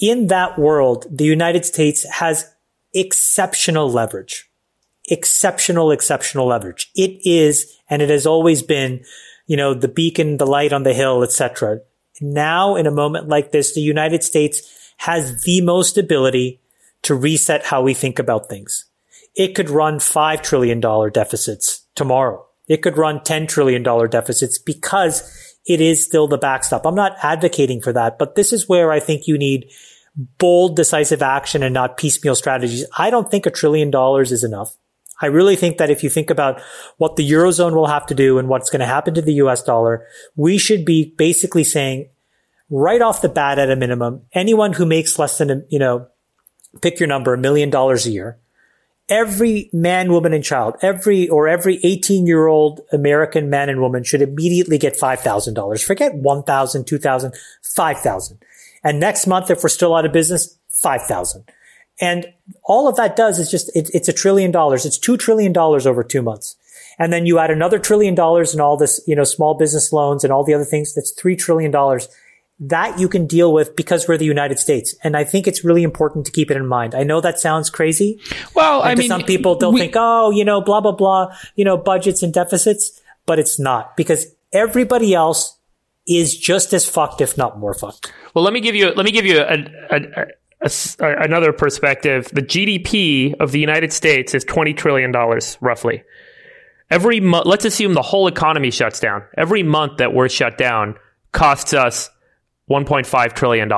In 0.00 0.26
that 0.26 0.58
world, 0.58 1.06
the 1.10 1.24
United 1.24 1.64
States 1.64 2.04
has 2.04 2.52
exceptional 2.94 3.90
leverage. 3.90 4.50
Exceptional, 5.08 5.90
exceptional 5.90 6.46
leverage. 6.46 6.90
It 6.94 7.20
is, 7.24 7.78
and 7.88 8.02
it 8.02 8.10
has 8.10 8.26
always 8.26 8.62
been, 8.62 9.04
you 9.46 9.56
know, 9.56 9.72
the 9.72 9.88
beacon, 9.88 10.36
the 10.36 10.46
light 10.46 10.72
on 10.72 10.82
the 10.82 10.94
hill, 10.94 11.22
etc. 11.22 11.80
Now, 12.20 12.76
in 12.76 12.86
a 12.86 12.90
moment 12.90 13.28
like 13.28 13.52
this, 13.52 13.74
the 13.74 13.80
United 13.80 14.22
States 14.22 14.92
has 14.98 15.42
the 15.42 15.60
most 15.60 15.96
ability 15.96 16.60
to 17.02 17.14
reset 17.14 17.66
how 17.66 17.82
we 17.82 17.94
think 17.94 18.18
about 18.18 18.48
things. 18.48 18.86
It 19.34 19.54
could 19.54 19.70
run 19.70 19.98
$5 19.98 20.42
trillion 20.42 20.80
deficits 21.12 21.82
tomorrow. 21.94 22.45
It 22.68 22.82
could 22.82 22.98
run 22.98 23.20
$10 23.20 23.48
trillion 23.48 23.82
deficits 23.82 24.58
because 24.58 25.22
it 25.66 25.80
is 25.80 26.04
still 26.04 26.28
the 26.28 26.38
backstop. 26.38 26.86
I'm 26.86 26.94
not 26.94 27.16
advocating 27.22 27.80
for 27.80 27.92
that, 27.92 28.18
but 28.18 28.34
this 28.34 28.52
is 28.52 28.68
where 28.68 28.92
I 28.92 29.00
think 29.00 29.26
you 29.26 29.38
need 29.38 29.70
bold, 30.38 30.76
decisive 30.76 31.22
action 31.22 31.62
and 31.62 31.74
not 31.74 31.96
piecemeal 31.96 32.34
strategies. 32.34 32.86
I 32.96 33.10
don't 33.10 33.30
think 33.30 33.46
a 33.46 33.50
trillion 33.50 33.90
dollars 33.90 34.32
is 34.32 34.44
enough. 34.44 34.76
I 35.20 35.26
really 35.26 35.56
think 35.56 35.78
that 35.78 35.90
if 35.90 36.02
you 36.02 36.10
think 36.10 36.30
about 36.30 36.60
what 36.98 37.16
the 37.16 37.28
Eurozone 37.30 37.74
will 37.74 37.86
have 37.86 38.06
to 38.06 38.14
do 38.14 38.38
and 38.38 38.48
what's 38.48 38.70
going 38.70 38.80
to 38.80 38.86
happen 38.86 39.14
to 39.14 39.22
the 39.22 39.34
US 39.34 39.62
dollar, 39.62 40.06
we 40.36 40.58
should 40.58 40.84
be 40.84 41.14
basically 41.16 41.64
saying 41.64 42.08
right 42.70 43.00
off 43.00 43.22
the 43.22 43.28
bat 43.28 43.58
at 43.58 43.70
a 43.70 43.76
minimum, 43.76 44.22
anyone 44.32 44.74
who 44.74 44.84
makes 44.84 45.18
less 45.18 45.38
than, 45.38 45.66
you 45.70 45.78
know, 45.78 46.08
pick 46.82 47.00
your 47.00 47.06
number, 47.06 47.32
a 47.32 47.38
million 47.38 47.70
dollars 47.70 48.06
a 48.06 48.10
year, 48.10 48.38
every 49.08 49.70
man, 49.72 50.12
woman, 50.12 50.32
and 50.32 50.42
child, 50.42 50.76
every 50.82 51.28
or 51.28 51.48
every 51.48 51.78
18 51.82 52.26
year 52.26 52.46
old 52.46 52.80
American 52.92 53.48
man 53.48 53.68
and 53.68 53.80
woman 53.80 54.04
should 54.04 54.22
immediately 54.22 54.78
get 54.78 54.98
$5,000. 54.98 55.84
Forget 55.84 56.14
1,000, 56.14 56.86
2,000, 56.86 57.34
5,000. 57.62 58.38
And 58.82 59.00
next 59.00 59.26
month, 59.26 59.50
if 59.50 59.62
we're 59.62 59.68
still 59.68 59.94
out 59.94 60.04
of 60.04 60.12
business, 60.12 60.58
5,000. 60.70 61.44
And 62.00 62.26
all 62.64 62.88
of 62.88 62.96
that 62.96 63.16
does 63.16 63.38
is 63.38 63.50
just, 63.50 63.74
it, 63.74 63.90
it's 63.94 64.08
a 64.08 64.12
trillion 64.12 64.50
dollars. 64.50 64.84
It's 64.84 64.98
$2 64.98 65.18
trillion 65.18 65.56
over 65.56 66.04
two 66.04 66.22
months. 66.22 66.56
And 66.98 67.12
then 67.12 67.26
you 67.26 67.38
add 67.38 67.50
another 67.50 67.78
trillion 67.78 68.14
dollars 68.14 68.54
in 68.54 68.60
all 68.60 68.76
this, 68.76 69.02
you 69.06 69.14
know, 69.14 69.24
small 69.24 69.54
business 69.54 69.92
loans 69.92 70.24
and 70.24 70.32
all 70.32 70.44
the 70.44 70.54
other 70.54 70.64
things. 70.64 70.94
That's 70.94 71.14
$3 71.14 71.38
trillion 71.38 71.72
that 72.58 72.98
you 72.98 73.08
can 73.08 73.26
deal 73.26 73.52
with 73.52 73.76
because 73.76 74.08
we're 74.08 74.16
the 74.16 74.24
United 74.24 74.58
States. 74.58 74.94
And 75.04 75.16
I 75.16 75.24
think 75.24 75.46
it's 75.46 75.64
really 75.64 75.82
important 75.82 76.24
to 76.26 76.32
keep 76.32 76.50
it 76.50 76.56
in 76.56 76.66
mind. 76.66 76.94
I 76.94 77.02
know 77.02 77.20
that 77.20 77.38
sounds 77.38 77.68
crazy. 77.68 78.18
Well, 78.54 78.82
I 78.82 78.94
mean, 78.94 79.08
some 79.08 79.24
people 79.24 79.56
they'll 79.56 79.72
we, 79.72 79.80
think, 79.80 79.94
oh, 79.96 80.30
you 80.30 80.44
know, 80.44 80.60
blah, 80.62 80.80
blah, 80.80 80.92
blah, 80.92 81.34
you 81.54 81.64
know, 81.64 81.76
budgets 81.76 82.22
and 82.22 82.32
deficits, 82.32 83.00
but 83.26 83.38
it's 83.38 83.58
not 83.58 83.96
because 83.96 84.34
everybody 84.52 85.14
else 85.14 85.58
is 86.08 86.36
just 86.38 86.72
as 86.72 86.88
fucked, 86.88 87.20
if 87.20 87.36
not 87.36 87.58
more 87.58 87.74
fucked. 87.74 88.12
Well, 88.34 88.44
let 88.44 88.54
me 88.54 88.60
give 88.60 88.74
you, 88.74 88.90
let 88.92 89.04
me 89.04 89.12
give 89.12 89.26
you 89.26 89.40
a, 89.40 89.64
a, 89.90 90.26
a, 90.62 90.70
a 91.00 91.22
another 91.22 91.52
perspective. 91.52 92.30
The 92.32 92.42
GDP 92.42 93.34
of 93.38 93.52
the 93.52 93.60
United 93.60 93.92
States 93.92 94.34
is 94.34 94.44
$20 94.46 94.74
trillion 94.74 95.12
roughly. 95.60 96.04
Every 96.88 97.20
month, 97.20 97.46
let's 97.46 97.64
assume 97.64 97.94
the 97.94 98.02
whole 98.02 98.28
economy 98.28 98.70
shuts 98.70 99.00
down. 99.00 99.24
Every 99.36 99.62
month 99.62 99.98
that 99.98 100.14
we're 100.14 100.28
shut 100.28 100.56
down 100.56 100.96
costs 101.32 101.74
us 101.74 102.08
$1.5 102.70 103.32
trillion. 103.34 103.70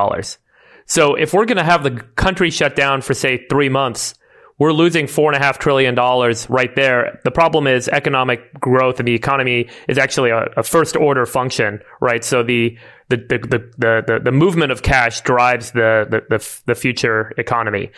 So 0.86 1.14
if 1.14 1.34
we're 1.34 1.44
going 1.44 1.58
to 1.58 1.64
have 1.64 1.82
the 1.82 1.90
country 1.90 2.50
shut 2.50 2.74
down 2.74 3.02
for, 3.02 3.14
say, 3.14 3.46
three 3.48 3.68
months, 3.68 4.14
we're 4.58 4.72
losing 4.72 5.06
$4.5 5.06 5.58
trillion 5.58 5.94
right 5.94 6.74
there. 6.74 7.20
The 7.24 7.30
problem 7.30 7.66
is 7.66 7.88
economic 7.88 8.52
growth 8.58 8.98
and 8.98 9.06
the 9.06 9.14
economy 9.14 9.68
is 9.88 9.98
actually 9.98 10.30
a, 10.30 10.48
a 10.56 10.62
first 10.62 10.96
order 10.96 11.26
function, 11.26 11.80
right? 12.00 12.24
So 12.24 12.42
the, 12.42 12.76
the, 13.08 13.16
the, 13.18 13.38
the, 13.38 14.04
the, 14.06 14.20
the 14.24 14.32
movement 14.32 14.72
of 14.72 14.82
cash 14.82 15.20
drives 15.20 15.70
the, 15.72 16.06
the, 16.10 16.38
the, 16.38 16.60
the 16.66 16.74
future 16.74 17.32
economy. 17.38 17.90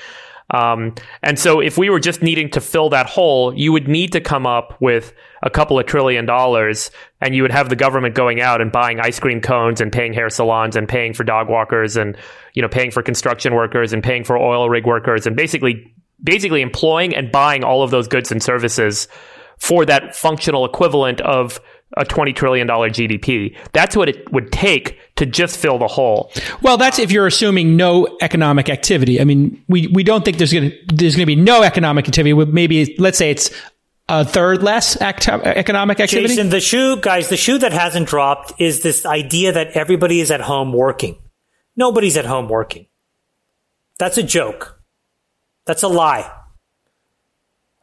Um, 0.50 0.94
and 1.22 1.38
so 1.38 1.60
if 1.60 1.78
we 1.78 1.88
were 1.88 2.00
just 2.00 2.22
needing 2.22 2.50
to 2.50 2.60
fill 2.60 2.90
that 2.90 3.06
hole, 3.06 3.56
you 3.56 3.72
would 3.72 3.88
need 3.88 4.12
to 4.12 4.20
come 4.20 4.46
up 4.46 4.78
with 4.80 5.14
a 5.42 5.50
couple 5.50 5.78
of 5.78 5.86
trillion 5.86 6.26
dollars 6.26 6.90
and 7.20 7.34
you 7.34 7.42
would 7.42 7.50
have 7.50 7.68
the 7.68 7.76
government 7.76 8.14
going 8.14 8.40
out 8.40 8.60
and 8.60 8.70
buying 8.72 9.00
ice 9.00 9.18
cream 9.18 9.40
cones 9.40 9.80
and 9.80 9.92
paying 9.92 10.12
hair 10.12 10.28
salons 10.28 10.76
and 10.76 10.88
paying 10.88 11.14
for 11.14 11.24
dog 11.24 11.48
walkers 11.48 11.96
and, 11.96 12.16
you 12.54 12.62
know, 12.62 12.68
paying 12.68 12.90
for 12.90 13.02
construction 13.02 13.54
workers 13.54 13.92
and 13.92 14.02
paying 14.02 14.24
for 14.24 14.36
oil 14.36 14.68
rig 14.68 14.86
workers 14.86 15.26
and 15.26 15.36
basically, 15.36 15.94
basically 16.22 16.60
employing 16.60 17.14
and 17.14 17.32
buying 17.32 17.64
all 17.64 17.82
of 17.82 17.90
those 17.90 18.08
goods 18.08 18.30
and 18.30 18.42
services 18.42 19.08
for 19.58 19.84
that 19.84 20.14
functional 20.14 20.64
equivalent 20.64 21.20
of 21.20 21.60
a 21.96 22.04
$20 22.04 22.34
trillion 22.34 22.68
GDP. 22.68 23.56
That's 23.72 23.96
what 23.96 24.08
it 24.08 24.30
would 24.32 24.52
take 24.52 24.98
to 25.16 25.26
just 25.26 25.58
fill 25.58 25.78
the 25.78 25.88
hole. 25.88 26.32
Well, 26.62 26.76
that's 26.76 26.98
if 26.98 27.10
you're 27.10 27.26
assuming 27.26 27.76
no 27.76 28.16
economic 28.20 28.68
activity. 28.68 29.20
I 29.20 29.24
mean, 29.24 29.62
we, 29.68 29.88
we 29.88 30.02
don't 30.02 30.24
think 30.24 30.38
there's 30.38 30.52
going 30.52 30.70
to, 30.70 30.76
there's 30.94 31.16
going 31.16 31.24
to 31.24 31.26
be 31.26 31.36
no 31.36 31.62
economic 31.62 32.06
activity. 32.06 32.32
Maybe, 32.32 32.94
let's 32.98 33.18
say 33.18 33.30
it's 33.30 33.50
a 34.10 34.24
third 34.24 34.62
less 34.62 35.00
act- 35.00 35.28
economic 35.28 36.00
activity. 36.00 36.28
Jason, 36.28 36.50
the 36.50 36.60
shoe, 36.60 36.96
guys, 36.96 37.28
the 37.28 37.36
shoe 37.36 37.58
that 37.58 37.72
hasn't 37.72 38.08
dropped 38.08 38.52
is 38.60 38.82
this 38.82 39.06
idea 39.06 39.52
that 39.52 39.68
everybody 39.68 40.20
is 40.20 40.30
at 40.30 40.40
home 40.40 40.72
working. 40.72 41.16
Nobody's 41.76 42.16
at 42.16 42.26
home 42.26 42.48
working. 42.48 42.86
That's 43.98 44.18
a 44.18 44.22
joke. 44.22 44.82
That's 45.66 45.82
a 45.82 45.88
lie. 45.88 46.30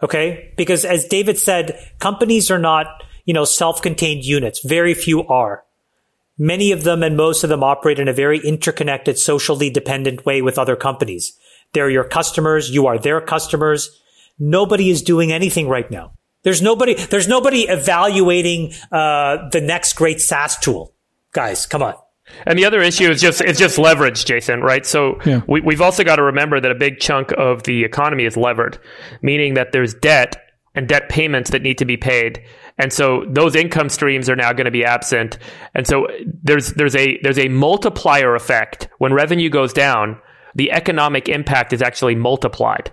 Okay? 0.03 0.53
Because 0.57 0.85
as 0.85 1.05
David 1.05 1.37
said, 1.37 1.79
companies 1.99 2.51
are 2.51 2.59
not 2.59 2.87
you 3.27 3.33
know, 3.33 3.45
self-contained 3.45 4.23
units. 4.23 4.61
Very 4.63 4.95
few 4.95 5.27
are. 5.27 5.65
Many 6.39 6.71
of 6.71 6.83
them 6.83 7.03
and 7.03 7.17
most 7.17 7.43
of 7.43 7.49
them 7.49 7.61
operate 7.61 7.99
in 7.99 8.07
a 8.07 8.13
very 8.13 8.39
interconnected, 8.39 9.19
socially 9.19 9.69
dependent 9.69 10.25
way 10.25 10.41
with 10.41 10.57
other 10.57 10.77
companies. 10.77 11.37
They're 11.73 11.89
your 11.89 12.05
customers. 12.05 12.71
You 12.71 12.87
are 12.87 12.97
their 12.97 13.19
customers. 13.19 14.01
Nobody 14.39 14.89
is 14.89 15.01
doing 15.01 15.31
anything 15.31 15.67
right 15.67 15.89
now. 15.89 16.13
There's 16.43 16.61
nobody, 16.61 16.93
there's 16.93 17.27
nobody 17.27 17.63
evaluating, 17.63 18.73
uh, 18.91 19.49
the 19.51 19.61
next 19.61 19.93
great 19.93 20.21
SaaS 20.21 20.57
tool. 20.57 20.93
Guys, 21.33 21.65
come 21.65 21.83
on. 21.83 21.95
And 22.45 22.57
the 22.57 22.65
other 22.65 22.81
issue 22.81 23.09
is 23.09 23.21
just 23.21 23.41
it's 23.41 23.59
just 23.59 23.77
leverage, 23.77 24.25
Jason, 24.25 24.61
right? 24.61 24.85
So 24.85 25.19
yeah. 25.25 25.41
we, 25.47 25.61
we've 25.61 25.81
also 25.81 26.03
got 26.03 26.17
to 26.17 26.23
remember 26.23 26.59
that 26.59 26.71
a 26.71 26.75
big 26.75 26.99
chunk 26.99 27.31
of 27.37 27.63
the 27.63 27.83
economy 27.83 28.25
is 28.25 28.35
levered, 28.35 28.77
meaning 29.21 29.53
that 29.55 29.71
there's 29.71 29.93
debt 29.93 30.35
and 30.75 30.87
debt 30.87 31.09
payments 31.09 31.49
that 31.51 31.61
need 31.61 31.77
to 31.79 31.85
be 31.85 31.97
paid. 31.97 32.43
And 32.77 32.93
so 32.93 33.25
those 33.27 33.55
income 33.55 33.89
streams 33.89 34.29
are 34.29 34.35
now 34.35 34.53
going 34.53 34.65
to 34.65 34.71
be 34.71 34.85
absent. 34.85 35.39
And 35.73 35.87
so 35.87 36.07
there's 36.43 36.73
there's 36.73 36.95
a 36.95 37.19
there's 37.23 37.39
a 37.39 37.47
multiplier 37.47 38.35
effect 38.35 38.87
when 38.99 39.13
revenue 39.13 39.49
goes 39.49 39.73
down, 39.73 40.19
the 40.53 40.71
economic 40.71 41.29
impact 41.29 41.73
is 41.73 41.81
actually 41.81 42.15
multiplied. 42.15 42.91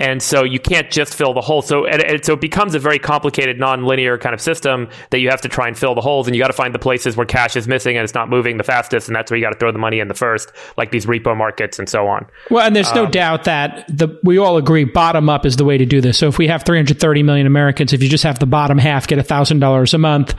And 0.00 0.22
so 0.22 0.42
you 0.42 0.58
can't 0.58 0.90
just 0.90 1.14
fill 1.14 1.34
the 1.34 1.40
hole. 1.40 1.62
So 1.62 1.86
and, 1.86 2.02
and 2.02 2.24
so 2.24 2.32
it 2.32 2.40
becomes 2.40 2.74
a 2.74 2.78
very 2.78 2.98
complicated, 2.98 3.58
non-linear 3.58 4.18
kind 4.18 4.34
of 4.34 4.40
system 4.40 4.88
that 5.10 5.20
you 5.20 5.28
have 5.30 5.42
to 5.42 5.48
try 5.48 5.68
and 5.68 5.78
fill 5.78 5.94
the 5.94 6.00
holes, 6.00 6.26
and 6.26 6.34
you 6.34 6.42
got 6.42 6.48
to 6.48 6.54
find 6.54 6.74
the 6.74 6.78
places 6.78 7.16
where 7.16 7.26
cash 7.26 7.54
is 7.56 7.68
missing 7.68 7.96
and 7.96 8.04
it's 8.04 8.14
not 8.14 8.28
moving 8.28 8.56
the 8.56 8.64
fastest, 8.64 9.08
and 9.08 9.14
that's 9.14 9.30
where 9.30 9.38
you 9.38 9.44
got 9.44 9.52
to 9.52 9.58
throw 9.58 9.70
the 9.70 9.78
money 9.78 10.00
in 10.00 10.08
the 10.08 10.14
first, 10.14 10.50
like 10.76 10.90
these 10.90 11.06
repo 11.06 11.36
markets 11.36 11.78
and 11.78 11.88
so 11.88 12.08
on. 12.08 12.26
Well, 12.50 12.66
and 12.66 12.74
there's 12.74 12.88
um, 12.88 12.96
no 12.96 13.06
doubt 13.06 13.44
that 13.44 13.86
the 13.88 14.18
we 14.24 14.38
all 14.38 14.56
agree 14.56 14.84
bottom 14.84 15.28
up 15.28 15.46
is 15.46 15.56
the 15.56 15.64
way 15.64 15.78
to 15.78 15.86
do 15.86 16.00
this. 16.00 16.18
So 16.18 16.28
if 16.28 16.38
we 16.38 16.48
have 16.48 16.64
330 16.64 17.22
million 17.22 17.46
Americans, 17.46 17.92
if 17.92 18.02
you 18.02 18.08
just 18.08 18.24
have 18.24 18.38
the 18.38 18.46
bottom 18.46 18.78
half 18.78 19.06
get 19.06 19.20
thousand 19.26 19.60
dollars 19.60 19.94
a 19.94 19.98
month, 19.98 20.34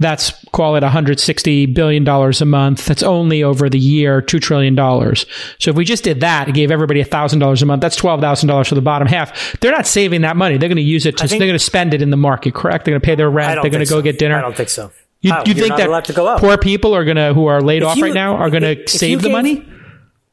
that's 0.00 0.32
call 0.46 0.76
it 0.76 0.82
160 0.82 1.66
billion 1.66 2.04
dollars 2.04 2.40
a 2.40 2.46
month. 2.46 2.86
That's 2.86 3.02
only 3.02 3.42
over 3.42 3.68
the 3.68 3.78
year 3.78 4.20
two 4.22 4.40
trillion 4.40 4.74
dollars. 4.74 5.26
So 5.58 5.70
if 5.70 5.76
we 5.76 5.84
just 5.84 6.02
did 6.02 6.20
that, 6.20 6.48
and 6.48 6.54
gave 6.54 6.70
everybody 6.70 7.02
thousand 7.04 7.38
dollars 7.38 7.62
a 7.62 7.66
month, 7.66 7.82
that's 7.82 7.96
twelve 7.96 8.20
thousand 8.20 8.48
dollars 8.48 8.68
for 8.68 8.74
the 8.74 8.80
bottom 8.80 9.06
half. 9.06 9.60
They're 9.60 9.70
not 9.70 9.86
saving 9.86 10.22
that 10.22 10.36
money. 10.36 10.56
They're 10.56 10.70
going 10.70 10.76
to 10.76 10.82
use 10.82 11.06
it. 11.06 11.18
To, 11.18 11.28
think, 11.28 11.38
they're 11.38 11.46
going 11.46 11.58
to 11.58 11.64
spend 11.64 11.94
it 11.94 12.02
in 12.02 12.10
the 12.10 12.16
market. 12.16 12.54
Correct? 12.54 12.84
They're 12.84 12.92
going 12.92 13.02
to 13.02 13.06
pay 13.06 13.14
their 13.14 13.30
rent. 13.30 13.60
They're 13.62 13.70
going 13.70 13.84
to 13.84 13.90
go 13.90 14.00
get 14.02 14.18
dinner. 14.18 14.36
I 14.36 14.40
don't 14.40 14.56
think 14.56 14.70
so. 14.70 14.90
You, 15.20 15.34
you 15.44 15.52
think 15.52 15.76
that 15.76 16.38
poor 16.40 16.56
people 16.56 16.94
are 16.94 17.04
going 17.04 17.18
to 17.18 17.34
who 17.34 17.44
are 17.46 17.60
laid 17.60 17.82
if 17.82 17.88
off 17.88 17.96
you, 17.98 18.04
right 18.04 18.14
now 18.14 18.36
are 18.36 18.48
going 18.48 18.62
to 18.62 18.88
save 18.88 19.18
the 19.20 19.28
gave, 19.28 19.32
money? 19.32 19.68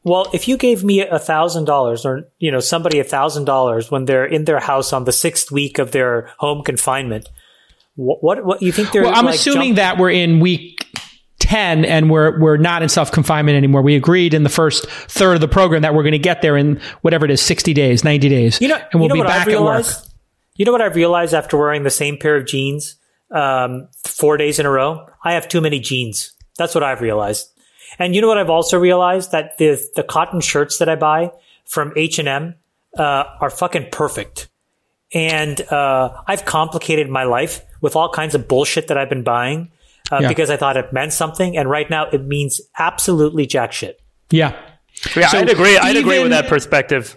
Well, 0.02 0.30
if 0.32 0.48
you 0.48 0.56
gave 0.56 0.82
me 0.82 1.00
a 1.02 1.18
thousand 1.18 1.66
dollars 1.66 2.06
or, 2.06 2.30
you 2.38 2.50
know, 2.50 2.60
somebody 2.60 2.98
a 2.98 3.04
thousand 3.04 3.44
dollars 3.44 3.90
when 3.90 4.06
they're 4.06 4.24
in 4.24 4.46
their 4.46 4.60
house 4.60 4.94
on 4.94 5.04
the 5.04 5.12
sixth 5.12 5.50
week 5.50 5.78
of 5.78 5.92
their 5.92 6.30
home 6.38 6.64
confinement, 6.64 7.28
what, 7.98 8.22
what, 8.22 8.44
what 8.44 8.62
you 8.62 8.70
think 8.70 8.92
they're 8.92 9.02
Well, 9.02 9.14
I'm 9.14 9.26
like 9.26 9.34
assuming 9.34 9.70
jump- 9.70 9.76
that 9.76 9.98
we're 9.98 10.10
in 10.10 10.38
week 10.38 10.86
10 11.40 11.84
and 11.84 12.10
we're 12.10 12.38
we're 12.40 12.56
not 12.56 12.82
in 12.82 12.88
self 12.88 13.10
confinement 13.10 13.56
anymore. 13.56 13.82
We 13.82 13.96
agreed 13.96 14.34
in 14.34 14.44
the 14.44 14.48
first 14.48 14.88
third 14.88 15.34
of 15.34 15.40
the 15.40 15.48
program 15.48 15.82
that 15.82 15.94
we're 15.94 16.04
going 16.04 16.12
to 16.12 16.18
get 16.18 16.40
there 16.40 16.56
in 16.56 16.80
whatever 17.02 17.24
it 17.24 17.30
is 17.30 17.42
60 17.42 17.74
days, 17.74 18.04
90 18.04 18.28
days. 18.28 18.60
You 18.60 18.68
know, 18.68 18.76
and 18.76 19.00
we'll 19.00 19.04
you 19.04 19.08
know 19.08 19.14
be 19.14 19.22
back 19.22 19.48
at 19.48 19.60
work. 19.60 19.86
You 20.54 20.64
know 20.64 20.72
what 20.72 20.80
I've 20.80 20.94
realized 20.94 21.34
after 21.34 21.56
wearing 21.56 21.82
the 21.82 21.90
same 21.90 22.18
pair 22.18 22.36
of 22.36 22.46
jeans 22.46 22.96
um, 23.30 23.88
4 24.06 24.36
days 24.36 24.58
in 24.58 24.66
a 24.66 24.70
row? 24.70 25.06
I 25.24 25.32
have 25.32 25.48
too 25.48 25.60
many 25.60 25.80
jeans. 25.80 26.32
That's 26.56 26.74
what 26.74 26.84
I've 26.84 27.00
realized. 27.00 27.48
And 27.98 28.14
you 28.14 28.20
know 28.20 28.28
what 28.28 28.38
I've 28.38 28.50
also 28.50 28.78
realized 28.78 29.32
that 29.32 29.58
the 29.58 29.80
the 29.96 30.04
cotton 30.04 30.40
shirts 30.40 30.78
that 30.78 30.88
I 30.88 30.94
buy 30.94 31.32
from 31.64 31.92
H 31.96 32.18
and 32.18 32.28
M 32.28 32.54
uh, 32.96 33.24
are 33.40 33.50
fucking 33.50 33.88
perfect. 33.90 34.48
And 35.12 35.60
uh, 35.72 36.22
I've 36.26 36.44
complicated 36.44 37.08
my 37.08 37.24
life 37.24 37.62
with 37.80 37.96
all 37.96 38.10
kinds 38.10 38.34
of 38.34 38.48
bullshit 38.48 38.88
that 38.88 38.98
I've 38.98 39.08
been 39.08 39.22
buying 39.24 39.70
uh, 40.10 40.18
Yeah. 40.22 40.28
because 40.28 40.50
I 40.50 40.56
thought 40.56 40.76
it 40.76 40.92
meant 40.92 41.12
something, 41.12 41.56
and 41.56 41.68
right 41.68 41.88
now 41.88 42.06
it 42.10 42.24
means 42.24 42.60
absolutely 42.78 43.46
jack 43.46 43.72
shit. 43.72 44.00
Yeah. 44.30 44.54
Yeah, 45.16 45.28
So 45.28 45.38
I'd 45.38 45.50
agree. 45.50 45.76
I'd 45.78 45.96
agree 45.96 46.20
with 46.20 46.30
that 46.30 46.48
perspective. 46.48 47.14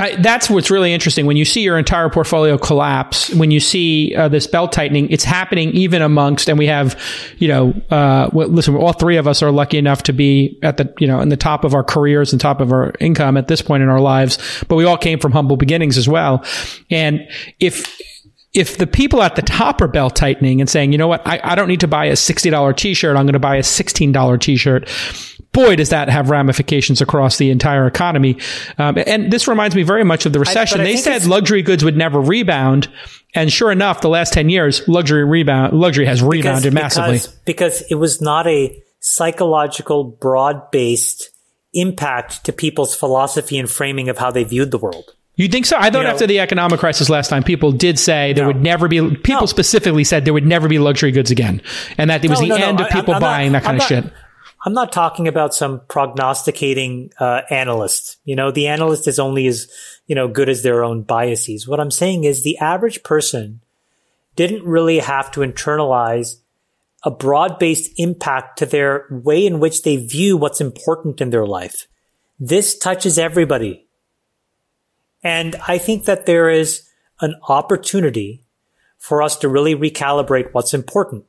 I, 0.00 0.14
that's 0.14 0.48
what's 0.48 0.70
really 0.70 0.94
interesting. 0.94 1.26
When 1.26 1.36
you 1.36 1.44
see 1.44 1.62
your 1.62 1.76
entire 1.76 2.08
portfolio 2.08 2.56
collapse, 2.56 3.34
when 3.34 3.50
you 3.50 3.58
see 3.58 4.14
uh, 4.14 4.28
this 4.28 4.46
belt 4.46 4.70
tightening, 4.70 5.10
it's 5.10 5.24
happening 5.24 5.70
even 5.70 6.02
amongst, 6.02 6.48
and 6.48 6.56
we 6.56 6.66
have, 6.68 6.96
you 7.38 7.48
know, 7.48 7.70
uh, 7.90 8.30
well, 8.32 8.46
listen, 8.46 8.76
all 8.76 8.92
three 8.92 9.16
of 9.16 9.26
us 9.26 9.42
are 9.42 9.50
lucky 9.50 9.76
enough 9.76 10.04
to 10.04 10.12
be 10.12 10.56
at 10.62 10.76
the, 10.76 10.94
you 11.00 11.08
know, 11.08 11.18
in 11.18 11.30
the 11.30 11.36
top 11.36 11.64
of 11.64 11.74
our 11.74 11.82
careers 11.82 12.32
and 12.32 12.40
top 12.40 12.60
of 12.60 12.70
our 12.70 12.92
income 13.00 13.36
at 13.36 13.48
this 13.48 13.60
point 13.60 13.82
in 13.82 13.88
our 13.88 14.00
lives, 14.00 14.38
but 14.68 14.76
we 14.76 14.84
all 14.84 14.96
came 14.98 15.18
from 15.18 15.32
humble 15.32 15.56
beginnings 15.56 15.98
as 15.98 16.08
well. 16.08 16.44
And 16.90 17.26
if, 17.58 18.00
if 18.54 18.78
the 18.78 18.86
people 18.86 19.22
at 19.22 19.36
the 19.36 19.42
top 19.42 19.80
are 19.80 19.88
belt 19.88 20.16
tightening 20.16 20.60
and 20.60 20.70
saying, 20.70 20.92
you 20.92 20.98
know 20.98 21.08
what, 21.08 21.26
I, 21.26 21.40
I 21.42 21.54
don't 21.54 21.68
need 21.68 21.80
to 21.80 21.88
buy 21.88 22.06
a 22.06 22.12
$60 22.12 22.76
t-shirt, 22.76 23.16
I'm 23.16 23.24
going 23.24 23.34
to 23.34 23.38
buy 23.38 23.56
a 23.56 23.62
$16 23.62 24.40
t-shirt. 24.40 24.88
Boy, 25.52 25.76
does 25.76 25.90
that 25.90 26.08
have 26.08 26.30
ramifications 26.30 27.00
across 27.00 27.38
the 27.38 27.50
entire 27.50 27.86
economy. 27.86 28.38
Um, 28.76 28.98
and 29.06 29.30
this 29.32 29.48
reminds 29.48 29.74
me 29.74 29.82
very 29.82 30.04
much 30.04 30.24
of 30.26 30.32
the 30.32 30.38
recession. 30.38 30.80
I 30.80 30.84
they 30.84 30.96
said 30.96 31.24
luxury 31.24 31.62
goods 31.62 31.84
would 31.84 31.96
never 31.96 32.20
rebound. 32.20 32.88
And 33.34 33.52
sure 33.52 33.72
enough, 33.72 34.00
the 34.00 34.08
last 34.08 34.32
10 34.32 34.50
years, 34.50 34.86
luxury 34.88 35.24
rebound, 35.24 35.72
luxury 35.72 36.06
has 36.06 36.22
rebounded 36.22 36.72
massively. 36.72 37.14
Because, 37.14 37.26
because 37.44 37.82
it 37.90 37.96
was 37.96 38.20
not 38.20 38.46
a 38.46 38.82
psychological, 39.00 40.04
broad 40.04 40.70
based 40.70 41.30
impact 41.74 42.44
to 42.44 42.52
people's 42.52 42.94
philosophy 42.94 43.58
and 43.58 43.70
framing 43.70 44.08
of 44.08 44.18
how 44.18 44.30
they 44.30 44.44
viewed 44.44 44.70
the 44.70 44.78
world. 44.78 45.14
You 45.38 45.46
think 45.48 45.66
so? 45.66 45.76
I 45.78 45.88
thought 45.88 45.98
You 45.98 46.04
know- 46.04 46.10
after 46.10 46.26
the 46.26 46.40
economic 46.40 46.80
crisis 46.80 47.08
last 47.08 47.28
time, 47.28 47.42
people 47.44 47.70
did 47.72 47.98
say 47.98 48.32
there 48.32 48.44
No. 48.44 48.48
would 48.48 48.62
never 48.62 48.88
be, 48.88 48.98
people 49.16 49.40
No. 49.42 49.46
specifically 49.46 50.02
said 50.04 50.24
there 50.24 50.34
would 50.34 50.46
never 50.46 50.66
be 50.68 50.78
luxury 50.80 51.12
goods 51.12 51.30
again. 51.30 51.62
And 51.96 52.10
that 52.10 52.24
it 52.24 52.28
was 52.28 52.40
No, 52.42 52.56
the 52.56 52.60
end 52.66 52.80
of 52.80 52.88
people 52.90 53.14
I'm 53.14 53.20
not- 53.20 53.26
buying 53.26 53.52
that 53.52 53.62
kind 53.62 53.76
I'm 53.80 53.84
of 53.84 53.90
not- 53.90 54.04
shit. 54.04 54.12
I'm 54.66 54.72
not 54.74 54.90
talking 54.92 55.28
about 55.28 55.54
some 55.54 55.80
prognosticating 55.88 57.12
uh, 57.20 57.42
analyst. 57.50 58.16
You 58.24 58.34
know, 58.34 58.50
the 58.50 58.66
analyst 58.66 59.06
is 59.06 59.18
only 59.20 59.46
as 59.46 59.68
you 60.08 60.16
know 60.16 60.26
good 60.26 60.48
as 60.48 60.62
their 60.62 60.82
own 60.82 61.02
biases. 61.02 61.68
What 61.68 61.78
I'm 61.78 61.92
saying 61.92 62.24
is 62.24 62.42
the 62.42 62.58
average 62.58 63.04
person 63.04 63.60
didn't 64.34 64.64
really 64.64 64.98
have 64.98 65.30
to 65.32 65.40
internalize 65.40 66.36
a 67.04 67.10
broad-based 67.12 67.92
impact 67.98 68.58
to 68.58 68.66
their 68.66 69.04
way 69.10 69.46
in 69.46 69.60
which 69.60 69.82
they 69.82 69.96
view 69.96 70.36
what's 70.36 70.60
important 70.60 71.20
in 71.20 71.30
their 71.30 71.46
life. 71.46 71.86
This 72.40 72.76
touches 72.76 73.18
everybody. 73.18 73.86
And 75.22 75.56
I 75.66 75.78
think 75.78 76.04
that 76.04 76.26
there 76.26 76.48
is 76.48 76.88
an 77.20 77.34
opportunity 77.48 78.44
for 78.98 79.22
us 79.22 79.36
to 79.36 79.48
really 79.48 79.74
recalibrate 79.74 80.52
what's 80.52 80.74
important. 80.74 81.24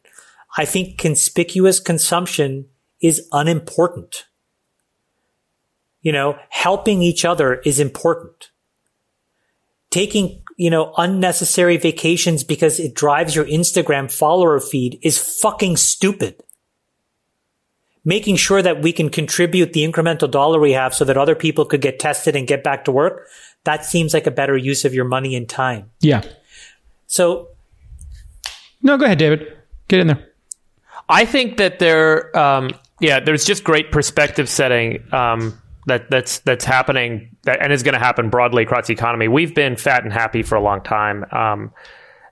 I 0.57 0.65
think 0.65 0.97
conspicuous 0.97 1.79
consumption 1.79 2.65
is 3.01 3.27
unimportant. 3.31 4.25
You 6.01 6.11
know, 6.11 6.37
helping 6.49 7.01
each 7.01 7.25
other 7.25 7.55
is 7.65 7.79
important. 7.79 8.51
Taking, 9.89 10.43
you 10.57 10.69
know, 10.69 10.93
unnecessary 10.97 11.77
vacations 11.77 12.43
because 12.43 12.79
it 12.79 12.93
drives 12.93 13.35
your 13.35 13.45
Instagram 13.45 14.11
follower 14.11 14.59
feed 14.59 14.99
is 15.01 15.17
fucking 15.17 15.77
stupid. 15.77 16.41
Making 18.05 18.37
sure 18.37 18.61
that 18.61 18.81
we 18.81 18.93
can 18.93 19.09
contribute 19.09 19.73
the 19.73 19.85
incremental 19.85 20.31
dollar 20.31 20.59
we 20.59 20.71
have 20.71 20.93
so 20.93 21.03
that 21.05 21.17
other 21.17 21.35
people 21.35 21.65
could 21.65 21.81
get 21.81 21.99
tested 21.99 22.35
and 22.35 22.47
get 22.47 22.63
back 22.63 22.85
to 22.85 22.91
work, 22.91 23.27
that 23.63 23.85
seems 23.85 24.13
like 24.13 24.27
a 24.27 24.31
better 24.31 24.57
use 24.57 24.85
of 24.85 24.93
your 24.93 25.05
money 25.05 25.35
and 25.35 25.47
time. 25.47 25.91
Yeah. 26.01 26.23
So 27.07 27.49
No, 28.81 28.97
go 28.97 29.05
ahead, 29.05 29.17
David. 29.17 29.57
Get 29.87 29.99
in 29.99 30.07
there. 30.07 30.25
I 31.09 31.25
think 31.25 31.57
that 31.57 31.79
there, 31.79 32.35
um, 32.37 32.69
yeah, 32.99 33.19
there's 33.19 33.43
just 33.43 33.63
great 33.63 33.91
perspective 33.91 34.47
setting 34.47 35.03
um, 35.11 35.59
that 35.87 36.09
that's 36.09 36.39
that's 36.39 36.63
happening 36.63 37.35
that, 37.43 37.61
and 37.61 37.73
is 37.73 37.83
going 37.83 37.93
to 37.93 37.99
happen 37.99 38.29
broadly 38.29 38.63
across 38.63 38.87
the 38.87 38.93
economy. 38.93 39.27
We've 39.27 39.55
been 39.55 39.75
fat 39.75 40.03
and 40.03 40.13
happy 40.13 40.43
for 40.43 40.55
a 40.55 40.61
long 40.61 40.81
time, 40.81 41.25
um, 41.31 41.73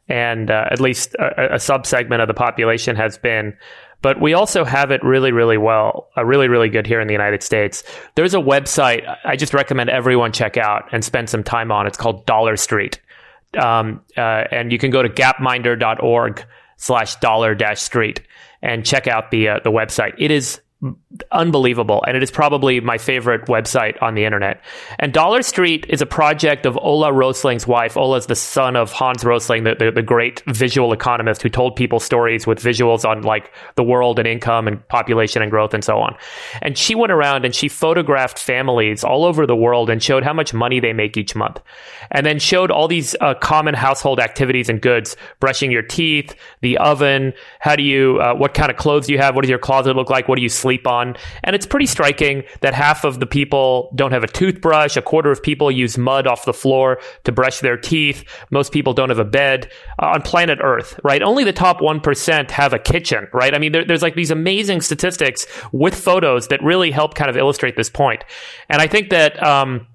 and 0.07 0.51
uh, 0.51 0.67
at 0.71 0.79
least 0.79 1.15
a, 1.15 1.55
a 1.55 1.57
subsegment 1.57 2.21
of 2.21 2.27
the 2.27 2.33
population 2.33 2.95
has 2.95 3.17
been. 3.17 3.57
But 4.01 4.21
we 4.21 4.33
also 4.33 4.63
have 4.63 4.91
it 4.91 5.03
really, 5.03 5.31
really 5.31 5.57
well, 5.57 6.09
uh, 6.15 6.23
really, 6.23 6.47
really 6.47 6.69
good 6.69 6.85
here 6.85 7.01
in 7.01 7.07
the 7.07 7.13
United 7.13 7.41
States. 7.41 7.83
There's 8.15 8.35
a 8.35 8.39
website 8.39 9.03
I 9.25 9.35
just 9.35 9.53
recommend 9.53 9.89
everyone 9.89 10.31
check 10.31 10.55
out 10.55 10.87
and 10.91 11.03
spend 11.03 11.29
some 11.29 11.43
time 11.43 11.71
on. 11.71 11.87
It's 11.87 11.97
called 11.97 12.25
Dollar 12.25 12.57
Street 12.57 12.99
um, 13.55 14.01
uh, 14.15 14.45
and 14.51 14.71
you 14.71 14.77
can 14.77 14.91
go 14.91 15.01
to 15.01 15.09
gapminder.org 15.09 16.45
slash 16.77 17.15
dollar 17.17 17.55
dash 17.55 17.81
street 17.81 18.21
and 18.61 18.85
check 18.85 19.07
out 19.07 19.31
the 19.31 19.49
uh, 19.49 19.59
the 19.63 19.71
website. 19.71 20.13
It 20.17 20.31
is 20.31 20.61
unbelievable, 21.31 22.03
and 22.05 22.17
it 22.17 22.23
is 22.23 22.29
probably 22.29 22.81
my 22.81 22.97
favorite 22.97 23.45
website 23.45 24.01
on 24.01 24.15
the 24.15 24.25
internet. 24.25 24.61
And 24.99 25.13
Dollar 25.13 25.41
Street 25.41 25.85
is 25.87 26.01
a 26.01 26.05
project 26.05 26.65
of 26.65 26.77
Ola 26.77 27.13
Rosling's 27.13 27.65
wife. 27.65 27.95
Ola's 27.95 28.25
the 28.25 28.35
son 28.35 28.75
of 28.75 28.91
Hans 28.91 29.23
Rosling, 29.23 29.63
the, 29.63 29.75
the, 29.75 29.91
the 29.91 30.01
great 30.01 30.43
visual 30.47 30.91
economist 30.91 31.41
who 31.41 31.49
told 31.49 31.77
people 31.77 32.01
stories 32.01 32.45
with 32.45 32.59
visuals 32.59 33.05
on 33.05 33.21
like 33.21 33.53
the 33.75 33.83
world 33.83 34.19
and 34.19 34.27
income 34.27 34.67
and 34.67 34.85
population 34.89 35.41
and 35.41 35.49
growth 35.49 35.73
and 35.73 35.83
so 35.83 35.97
on. 35.97 36.15
And 36.61 36.77
she 36.77 36.93
went 36.93 37.13
around 37.13 37.45
and 37.45 37.55
she 37.55 37.69
photographed 37.69 38.37
families 38.37 39.03
all 39.03 39.23
over 39.23 39.47
the 39.47 39.55
world 39.55 39.89
and 39.89 40.03
showed 40.03 40.23
how 40.23 40.33
much 40.33 40.53
money 40.53 40.81
they 40.81 40.93
make 40.93 41.15
each 41.15 41.35
month. 41.35 41.61
And 42.11 42.25
then 42.25 42.37
showed 42.37 42.69
all 42.69 42.89
these 42.89 43.15
uh, 43.21 43.33
common 43.35 43.75
household 43.75 44.19
activities 44.19 44.67
and 44.67 44.81
goods, 44.81 45.15
brushing 45.39 45.71
your 45.71 45.83
teeth, 45.83 46.35
the 46.61 46.77
oven, 46.79 47.33
how 47.59 47.77
do 47.77 47.83
you, 47.83 48.19
uh, 48.19 48.35
what 48.35 48.53
kind 48.53 48.69
of 48.69 48.75
clothes 48.75 49.07
do 49.07 49.13
you 49.13 49.19
have, 49.19 49.35
what 49.35 49.41
does 49.41 49.49
your 49.49 49.59
closet 49.59 49.95
look 49.95 50.09
like, 50.09 50.27
what 50.27 50.35
do 50.35 50.41
you 50.41 50.49
sleep 50.49 50.85
on? 50.85 51.06
And 51.43 51.55
it's 51.55 51.65
pretty 51.65 51.85
striking 51.85 52.43
that 52.61 52.73
half 52.73 53.03
of 53.03 53.19
the 53.19 53.25
people 53.25 53.91
don't 53.95 54.11
have 54.11 54.23
a 54.23 54.27
toothbrush, 54.27 54.97
a 54.97 55.01
quarter 55.01 55.31
of 55.31 55.43
people 55.43 55.69
use 55.71 55.97
mud 55.97 56.27
off 56.27 56.45
the 56.45 56.53
floor 56.53 56.99
to 57.23 57.31
brush 57.31 57.59
their 57.59 57.77
teeth, 57.77 58.23
most 58.51 58.71
people 58.71 58.93
don't 58.93 59.09
have 59.09 59.19
a 59.19 59.25
bed 59.25 59.71
uh, 60.01 60.07
on 60.07 60.21
planet 60.21 60.59
Earth, 60.61 60.99
right? 61.03 61.21
Only 61.21 61.43
the 61.43 61.53
top 61.53 61.79
1% 61.79 62.51
have 62.51 62.73
a 62.73 62.79
kitchen, 62.79 63.27
right? 63.33 63.53
I 63.53 63.59
mean, 63.59 63.71
there, 63.71 63.85
there's 63.85 64.01
like 64.01 64.15
these 64.15 64.31
amazing 64.31 64.81
statistics 64.81 65.45
with 65.71 65.95
photos 65.95 66.47
that 66.47 66.63
really 66.63 66.91
help 66.91 67.15
kind 67.15 67.29
of 67.29 67.37
illustrate 67.37 67.75
this 67.75 67.89
point. 67.89 68.23
And 68.69 68.81
I 68.81 68.87
think 68.87 69.09
that, 69.09 69.41
um, 69.43 69.87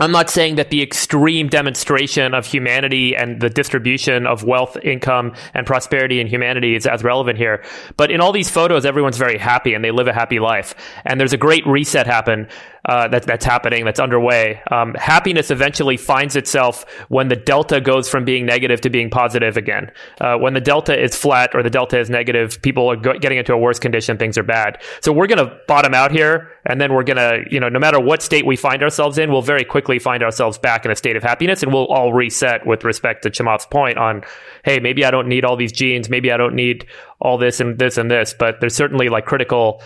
I'm 0.00 0.12
not 0.12 0.30
saying 0.30 0.54
that 0.54 0.70
the 0.70 0.80
extreme 0.80 1.48
demonstration 1.48 2.32
of 2.32 2.46
humanity 2.46 3.14
and 3.14 3.38
the 3.38 3.50
distribution 3.50 4.26
of 4.26 4.44
wealth, 4.44 4.78
income, 4.82 5.34
and 5.52 5.66
prosperity 5.66 6.20
in 6.20 6.26
humanity 6.26 6.74
is 6.74 6.86
as 6.86 7.04
relevant 7.04 7.36
here. 7.36 7.62
But 7.98 8.10
in 8.10 8.22
all 8.22 8.32
these 8.32 8.48
photos, 8.48 8.86
everyone's 8.86 9.18
very 9.18 9.36
happy 9.36 9.74
and 9.74 9.84
they 9.84 9.90
live 9.90 10.08
a 10.08 10.14
happy 10.14 10.40
life. 10.40 10.74
And 11.04 11.20
there's 11.20 11.34
a 11.34 11.36
great 11.36 11.66
reset 11.66 12.06
happen 12.06 12.48
uh, 12.88 13.08
that, 13.08 13.24
that's 13.24 13.44
happening, 13.44 13.84
that's 13.84 14.00
underway. 14.00 14.62
Um, 14.70 14.94
happiness 14.94 15.50
eventually 15.50 15.98
finds 15.98 16.34
itself 16.34 16.86
when 17.08 17.28
the 17.28 17.36
delta 17.36 17.78
goes 17.80 18.08
from 18.08 18.24
being 18.24 18.46
negative 18.46 18.80
to 18.80 18.90
being 18.90 19.10
positive 19.10 19.58
again. 19.58 19.92
Uh, 20.18 20.36
when 20.38 20.54
the 20.54 20.62
delta 20.62 20.98
is 20.98 21.14
flat 21.14 21.50
or 21.54 21.62
the 21.62 21.70
delta 21.70 22.00
is 22.00 22.08
negative, 22.08 22.60
people 22.62 22.90
are 22.90 22.96
go- 22.96 23.18
getting 23.18 23.36
into 23.36 23.52
a 23.52 23.58
worse 23.58 23.78
condition, 23.78 24.16
things 24.16 24.38
are 24.38 24.42
bad. 24.42 24.82
So 25.02 25.12
we're 25.12 25.26
going 25.26 25.46
to 25.46 25.58
bottom 25.68 25.92
out 25.92 26.10
here, 26.10 26.52
and 26.64 26.80
then 26.80 26.94
we're 26.94 27.04
going 27.04 27.18
to, 27.18 27.44
you 27.50 27.60
know, 27.60 27.68
no 27.68 27.78
matter 27.78 28.00
what 28.00 28.22
state 28.22 28.46
we 28.46 28.56
find 28.56 28.82
ourselves 28.82 29.18
in, 29.18 29.30
we'll 29.30 29.42
very 29.42 29.64
quickly 29.64 29.89
find 29.98 30.22
ourselves 30.22 30.58
back 30.58 30.84
in 30.84 30.90
a 30.90 30.96
state 30.96 31.16
of 31.16 31.22
happiness, 31.22 31.62
and 31.62 31.72
we'll 31.72 31.86
all 31.86 32.12
reset 32.12 32.66
with 32.66 32.84
respect 32.84 33.22
to 33.24 33.30
Chamath's 33.30 33.66
point 33.66 33.98
on, 33.98 34.22
hey, 34.64 34.78
maybe 34.78 35.04
I 35.04 35.10
don't 35.10 35.28
need 35.28 35.44
all 35.44 35.56
these 35.56 35.72
jeans, 35.72 36.08
maybe 36.08 36.30
I 36.30 36.36
don't 36.36 36.54
need 36.54 36.86
all 37.20 37.38
this 37.38 37.60
and 37.60 37.78
this 37.78 37.98
and 37.98 38.10
this, 38.10 38.34
but 38.38 38.60
there's 38.60 38.74
certainly 38.74 39.08
like 39.08 39.26
critical 39.26 39.82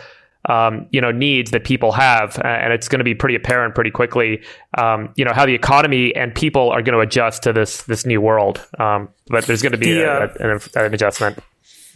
um, 0.47 0.87
you 0.91 1.01
know 1.01 1.11
needs 1.11 1.53
that 1.53 1.65
people 1.65 1.93
have, 1.93 2.39
and 2.45 2.73
it's 2.73 2.89
going 2.89 2.99
to 2.99 3.05
be 3.05 3.15
pretty 3.15 3.35
apparent 3.35 3.75
pretty 3.75 3.91
quickly. 3.91 4.43
Um, 4.77 5.13
you 5.17 5.25
know 5.25 5.33
how 5.33 5.47
the 5.47 5.55
economy 5.55 6.15
and 6.15 6.35
people 6.35 6.71
are 6.71 6.83
going 6.83 6.95
to 6.95 7.01
adjust 7.01 7.45
to 7.45 7.53
this 7.53 7.83
this 7.85 8.05
new 8.05 8.21
world. 8.21 8.65
Um, 8.79 9.09
but 9.29 9.47
there's 9.47 9.63
going 9.63 9.73
to 9.73 9.79
be 9.79 9.95
The, 9.95 10.03
a, 10.03 10.25
uh, 10.25 10.35
an, 10.39 10.61
an 10.87 10.95
adjustment. 10.95 11.39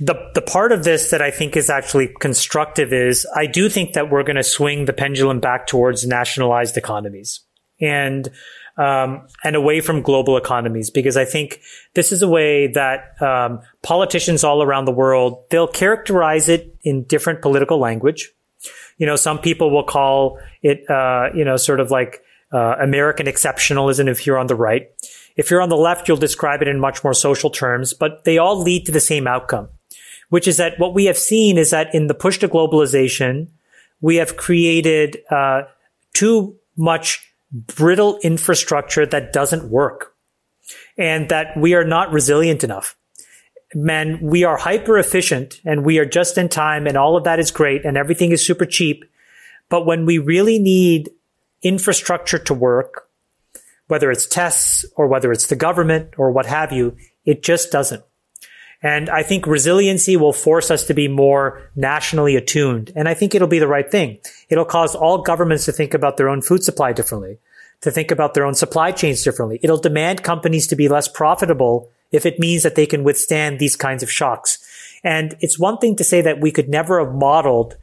the 0.00 0.14
the 0.34 0.42
part 0.42 0.72
of 0.72 0.84
this 0.84 1.10
that 1.10 1.20
I 1.20 1.30
think 1.30 1.56
is 1.56 1.68
actually 1.68 2.08
constructive 2.20 2.92
is 2.92 3.26
I 3.36 3.46
do 3.46 3.68
think 3.68 3.92
that 3.92 4.10
we're 4.10 4.22
going 4.22 4.36
to 4.36 4.44
swing 4.44 4.86
the 4.86 4.92
pendulum 4.92 5.40
back 5.40 5.66
towards 5.66 6.06
nationalized 6.06 6.76
economies 6.76 7.40
and 7.80 8.28
um, 8.76 9.26
and 9.42 9.56
away 9.56 9.80
from 9.80 10.02
global 10.02 10.36
economies 10.36 10.90
because 10.90 11.16
I 11.16 11.24
think 11.24 11.60
this 11.94 12.12
is 12.12 12.22
a 12.22 12.28
way 12.28 12.68
that 12.68 13.20
um, 13.20 13.60
politicians 13.82 14.44
all 14.44 14.62
around 14.62 14.84
the 14.84 14.92
world 14.92 15.44
they'll 15.50 15.66
characterize 15.66 16.48
it 16.48 16.76
in 16.82 17.04
different 17.04 17.42
political 17.42 17.78
language. 17.78 18.30
You 18.98 19.06
know, 19.06 19.16
some 19.16 19.38
people 19.38 19.70
will 19.70 19.84
call 19.84 20.38
it 20.62 20.88
uh, 20.88 21.28
you 21.34 21.44
know 21.44 21.56
sort 21.56 21.80
of 21.80 21.90
like 21.90 22.22
uh, 22.52 22.76
American 22.80 23.26
exceptionalism 23.26 24.08
if 24.08 24.26
you're 24.26 24.38
on 24.38 24.46
the 24.46 24.54
right. 24.54 24.88
If 25.36 25.50
you're 25.50 25.60
on 25.60 25.68
the 25.68 25.76
left, 25.76 26.08
you'll 26.08 26.16
describe 26.16 26.62
it 26.62 26.68
in 26.68 26.80
much 26.80 27.04
more 27.04 27.14
social 27.14 27.50
terms, 27.50 27.94
but 27.94 28.24
they 28.24 28.38
all 28.38 28.60
lead 28.60 28.86
to 28.86 28.92
the 28.92 29.00
same 29.00 29.28
outcome 29.28 29.68
which 30.28 30.46
is 30.46 30.56
that 30.58 30.78
what 30.78 30.94
we 30.94 31.06
have 31.06 31.18
seen 31.18 31.58
is 31.58 31.70
that 31.70 31.94
in 31.94 32.06
the 32.06 32.14
push 32.14 32.38
to 32.38 32.48
globalization, 32.48 33.48
we 34.00 34.16
have 34.16 34.36
created 34.36 35.18
uh, 35.30 35.62
too 36.14 36.56
much 36.76 37.27
brittle 37.52 38.18
infrastructure 38.22 39.06
that 39.06 39.32
doesn't 39.32 39.70
work 39.70 40.14
and 40.96 41.28
that 41.28 41.56
we 41.56 41.74
are 41.74 41.84
not 41.84 42.12
resilient 42.12 42.64
enough. 42.64 42.96
Man, 43.74 44.18
we 44.22 44.44
are 44.44 44.56
hyper 44.56 44.98
efficient 44.98 45.60
and 45.64 45.84
we 45.84 45.98
are 45.98 46.06
just 46.06 46.38
in 46.38 46.48
time 46.48 46.86
and 46.86 46.96
all 46.96 47.16
of 47.16 47.24
that 47.24 47.38
is 47.38 47.50
great 47.50 47.84
and 47.84 47.96
everything 47.96 48.32
is 48.32 48.46
super 48.46 48.66
cheap. 48.66 49.04
But 49.68 49.86
when 49.86 50.06
we 50.06 50.18
really 50.18 50.58
need 50.58 51.10
infrastructure 51.62 52.38
to 52.38 52.54
work, 52.54 53.08
whether 53.86 54.10
it's 54.10 54.26
tests 54.26 54.84
or 54.96 55.06
whether 55.06 55.32
it's 55.32 55.46
the 55.46 55.56
government 55.56 56.14
or 56.16 56.30
what 56.30 56.46
have 56.46 56.72
you, 56.72 56.96
it 57.24 57.42
just 57.42 57.70
doesn't. 57.70 58.02
And 58.82 59.10
I 59.10 59.22
think 59.22 59.46
resiliency 59.46 60.16
will 60.16 60.32
force 60.32 60.70
us 60.70 60.84
to 60.84 60.94
be 60.94 61.08
more 61.08 61.68
nationally 61.74 62.36
attuned. 62.36 62.92
And 62.94 63.08
I 63.08 63.14
think 63.14 63.34
it'll 63.34 63.48
be 63.48 63.58
the 63.58 63.66
right 63.66 63.90
thing. 63.90 64.18
It'll 64.48 64.64
cause 64.64 64.94
all 64.94 65.22
governments 65.22 65.64
to 65.64 65.72
think 65.72 65.94
about 65.94 66.16
their 66.16 66.28
own 66.28 66.42
food 66.42 66.62
supply 66.62 66.92
differently, 66.92 67.38
to 67.80 67.90
think 67.90 68.10
about 68.10 68.34
their 68.34 68.44
own 68.44 68.54
supply 68.54 68.92
chains 68.92 69.24
differently. 69.24 69.58
It'll 69.62 69.78
demand 69.78 70.22
companies 70.22 70.68
to 70.68 70.76
be 70.76 70.88
less 70.88 71.08
profitable 71.08 71.90
if 72.12 72.24
it 72.24 72.38
means 72.38 72.62
that 72.62 72.76
they 72.76 72.86
can 72.86 73.02
withstand 73.02 73.58
these 73.58 73.76
kinds 73.76 74.02
of 74.02 74.12
shocks. 74.12 74.58
And 75.02 75.36
it's 75.40 75.58
one 75.58 75.78
thing 75.78 75.96
to 75.96 76.04
say 76.04 76.20
that 76.20 76.40
we 76.40 76.52
could 76.52 76.68
never 76.68 77.04
have 77.04 77.14
modeled, 77.14 77.76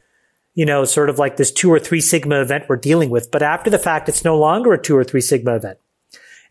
you 0.54 0.64
know, 0.64 0.84
sort 0.84 1.10
of 1.10 1.18
like 1.18 1.36
this 1.36 1.52
two 1.52 1.70
or 1.70 1.78
three 1.78 2.00
sigma 2.00 2.40
event 2.40 2.64
we're 2.68 2.76
dealing 2.76 3.10
with. 3.10 3.30
But 3.30 3.42
after 3.42 3.68
the 3.68 3.78
fact, 3.78 4.08
it's 4.08 4.24
no 4.24 4.38
longer 4.38 4.72
a 4.72 4.82
two 4.82 4.96
or 4.96 5.04
three 5.04 5.20
sigma 5.20 5.56
event. 5.56 5.78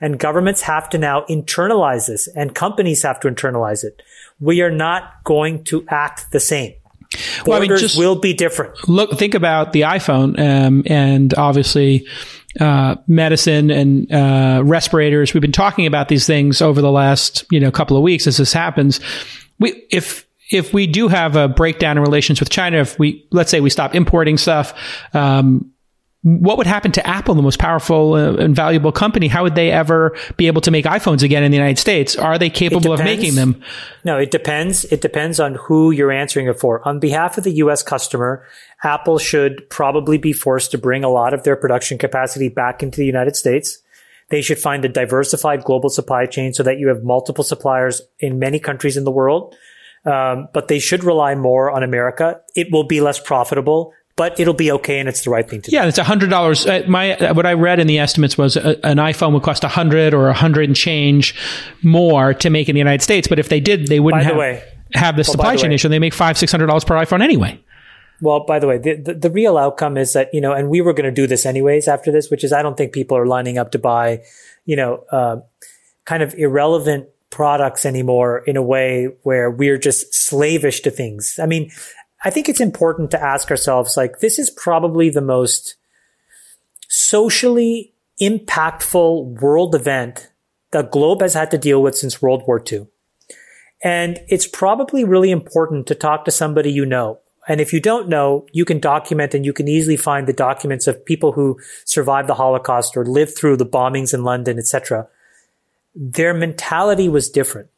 And 0.01 0.19
governments 0.19 0.61
have 0.61 0.89
to 0.89 0.97
now 0.97 1.21
internalize 1.29 2.07
this 2.07 2.27
and 2.27 2.53
companies 2.53 3.03
have 3.03 3.19
to 3.21 3.29
internalize 3.29 3.83
it. 3.83 4.01
We 4.39 4.61
are 4.61 4.71
not 4.71 5.23
going 5.23 5.63
to 5.65 5.85
act 5.89 6.31
the 6.31 6.39
same. 6.39 6.73
Borders 7.11 7.47
well, 7.47 7.57
I 7.57 7.59
mean, 7.61 7.77
just 7.77 7.97
will 7.97 8.15
be 8.15 8.33
different. 8.33 8.89
Look, 8.89 9.17
think 9.17 9.35
about 9.35 9.73
the 9.73 9.81
iPhone, 9.81 10.37
um, 10.39 10.83
and 10.87 11.33
obviously, 11.35 12.07
uh, 12.59 12.95
medicine 13.07 13.71
and 13.71 14.11
uh, 14.11 14.61
respirators. 14.65 15.33
We've 15.33 15.41
been 15.41 15.51
talking 15.51 15.85
about 15.85 16.09
these 16.09 16.25
things 16.25 16.61
over 16.61 16.81
the 16.81 16.91
last 16.91 17.45
you 17.51 17.59
know 17.59 17.71
couple 17.71 17.95
of 17.95 18.03
weeks 18.03 18.27
as 18.27 18.37
this 18.37 18.51
happens. 18.51 18.99
We 19.59 19.85
if 19.91 20.25
if 20.51 20.73
we 20.73 20.87
do 20.87 21.07
have 21.07 21.35
a 21.35 21.47
breakdown 21.47 21.97
in 21.97 22.03
relations 22.03 22.39
with 22.39 22.49
China, 22.49 22.77
if 22.77 22.99
we 22.99 23.25
let's 23.31 23.51
say 23.51 23.61
we 23.61 23.69
stop 23.69 23.95
importing 23.95 24.37
stuff, 24.37 24.73
um, 25.13 25.71
what 26.25 26.57
would 26.57 26.65
happen 26.65 26.91
to 26.91 27.05
Apple, 27.05 27.35
the 27.35 27.43
most 27.43 27.59
powerful 27.59 28.15
uh, 28.15 28.33
and 28.37 28.55
valuable 28.55 28.91
company? 28.91 29.27
How 29.27 29.43
would 29.43 29.53
they 29.53 29.69
ever 29.69 30.17
be 30.37 30.47
able 30.47 30.61
to 30.61 30.71
make 30.71 30.85
iPhones 30.85 31.21
again 31.21 31.43
in 31.43 31.51
the 31.51 31.57
United 31.57 31.77
States? 31.77 32.15
Are 32.15 32.39
they 32.39 32.49
capable 32.49 32.91
of 32.91 33.03
making 33.03 33.35
them? 33.35 33.61
No, 34.03 34.17
it 34.17 34.31
depends. 34.31 34.85
It 34.85 35.01
depends 35.01 35.39
on 35.39 35.53
who 35.53 35.91
you're 35.91 36.11
answering 36.11 36.47
it 36.47 36.59
for. 36.59 36.85
On 36.87 36.99
behalf 36.99 37.37
of 37.37 37.43
the 37.43 37.51
U.S. 37.51 37.83
customer, 37.83 38.43
Apple 38.83 39.19
should 39.19 39.69
probably 39.69 40.17
be 40.17 40.33
forced 40.33 40.71
to 40.71 40.79
bring 40.79 41.03
a 41.03 41.09
lot 41.09 41.31
of 41.31 41.43
their 41.43 41.55
production 41.55 41.99
capacity 41.99 42.49
back 42.49 42.81
into 42.81 42.97
the 42.97 43.05
United 43.05 43.35
States. 43.35 43.83
They 44.29 44.41
should 44.41 44.57
find 44.57 44.83
a 44.83 44.89
diversified 44.89 45.63
global 45.63 45.89
supply 45.89 46.25
chain 46.25 46.55
so 46.55 46.63
that 46.63 46.79
you 46.79 46.87
have 46.87 47.03
multiple 47.03 47.43
suppliers 47.43 48.01
in 48.19 48.39
many 48.39 48.57
countries 48.57 48.97
in 48.97 49.03
the 49.03 49.11
world. 49.11 49.55
Um, 50.05 50.47
but 50.53 50.69
they 50.69 50.79
should 50.79 51.03
rely 51.03 51.35
more 51.35 51.69
on 51.69 51.83
America. 51.83 52.41
It 52.55 52.71
will 52.71 52.83
be 52.83 52.99
less 52.99 53.19
profitable 53.19 53.93
but 54.15 54.39
it'll 54.39 54.53
be 54.53 54.71
okay 54.71 54.99
and 54.99 55.09
it's 55.09 55.23
the 55.23 55.29
right 55.29 55.49
thing 55.49 55.61
to 55.61 55.71
do. 55.71 55.75
Yeah, 55.75 55.85
it's 55.85 55.97
a 55.97 56.03
hundred 56.03 56.29
dollars. 56.29 56.65
Uh, 56.65 56.83
my 56.87 57.15
uh, 57.17 57.33
what 57.33 57.45
I 57.45 57.53
read 57.53 57.79
in 57.79 57.87
the 57.87 57.99
estimates 57.99 58.37
was 58.37 58.55
a, 58.55 58.77
uh, 58.77 58.89
an 58.89 58.97
iPhone 58.97 59.33
would 59.33 59.43
cost 59.43 59.63
a 59.63 59.67
hundred 59.67 60.13
or 60.13 60.29
a 60.29 60.33
hundred 60.33 60.69
and 60.69 60.75
change 60.75 61.35
more 61.83 62.33
to 62.35 62.49
make 62.49 62.69
in 62.69 62.75
the 62.75 62.79
United 62.79 63.01
States. 63.01 63.27
But 63.27 63.39
if 63.39 63.49
they 63.49 63.59
did, 63.59 63.87
they 63.87 63.99
wouldn't 63.99 64.23
the 64.23 64.29
have, 64.29 64.37
way, 64.37 64.63
have 64.93 65.15
the 65.15 65.21
well, 65.21 65.31
supply 65.31 65.55
the 65.55 65.61
chain 65.61 65.69
way, 65.71 65.75
issue. 65.75 65.89
They 65.89 65.99
make 65.99 66.13
five 66.13 66.37
six 66.37 66.51
hundred 66.51 66.67
dollars 66.67 66.85
per 66.85 66.95
iPhone 66.95 67.21
anyway. 67.21 67.59
Well, 68.21 68.45
by 68.45 68.59
the 68.59 68.67
way, 68.67 68.77
the, 68.77 68.95
the, 68.95 69.13
the 69.13 69.29
real 69.29 69.57
outcome 69.57 69.97
is 69.97 70.13
that 70.13 70.33
you 70.33 70.39
know, 70.39 70.53
and 70.53 70.69
we 70.69 70.79
were 70.79 70.93
going 70.93 71.05
to 71.05 71.11
do 71.11 71.27
this 71.27 71.45
anyways 71.45 71.87
after 71.89 72.11
this, 72.11 72.31
which 72.31 72.43
is 72.43 72.53
I 72.53 72.61
don't 72.61 72.77
think 72.77 72.93
people 72.93 73.17
are 73.17 73.27
lining 73.27 73.57
up 73.57 73.71
to 73.71 73.79
buy, 73.79 74.21
you 74.63 74.77
know, 74.77 75.03
uh, 75.11 75.37
kind 76.05 76.23
of 76.23 76.33
irrelevant 76.35 77.09
products 77.29 77.85
anymore 77.85 78.37
in 78.47 78.55
a 78.55 78.61
way 78.61 79.09
where 79.23 79.51
we're 79.51 79.77
just 79.77 80.13
slavish 80.13 80.79
to 80.79 80.89
things. 80.89 81.37
I 81.41 81.45
mean, 81.45 81.69
I 82.25 82.31
think 82.31 82.49
it's 82.49 82.59
important 82.59 83.11
to 83.11 83.23
ask 83.23 83.51
ourselves, 83.51 83.95
like, 83.95 84.19
this 84.19 84.39
is 84.39 84.49
probably 84.49 85.11
the 85.11 85.21
most 85.21 85.75
socially 86.89 87.93
impactful 88.19 89.39
world 89.41 89.75
event 89.75 90.31
the 90.71 90.81
globe 90.81 91.21
has 91.21 91.35
had 91.35 91.51
to 91.51 91.57
deal 91.57 91.81
with 91.81 91.95
since 91.95 92.21
World 92.21 92.43
War 92.47 92.61
II. 92.69 92.87
And 93.83 94.19
it's 94.27 94.47
probably 94.47 95.03
really 95.03 95.31
important 95.31 95.87
to 95.87 95.95
talk 95.95 96.25
to 96.25 96.31
somebody 96.31 96.71
you 96.71 96.85
know. 96.85 97.19
And 97.47 97.61
if 97.61 97.71
you 97.71 97.79
don't 97.79 98.09
know, 98.09 98.47
you 98.51 98.65
can 98.65 98.79
document 98.79 99.35
and 99.35 99.45
you 99.45 99.53
can 99.53 99.67
easily 99.67 99.95
find 99.95 100.27
the 100.27 100.33
documents 100.33 100.87
of 100.87 101.05
people 101.05 101.31
who 101.31 101.59
survived 101.85 102.27
the 102.27 102.33
Holocaust 102.33 102.97
or 102.97 103.05
lived 103.05 103.37
through 103.37 103.57
the 103.57 103.65
bombings 103.65 104.13
in 104.13 104.23
London, 104.23 104.57
etc. 104.57 105.07
Their 105.93 106.33
mentality 106.33 107.07
was 107.07 107.29
different 107.29 107.69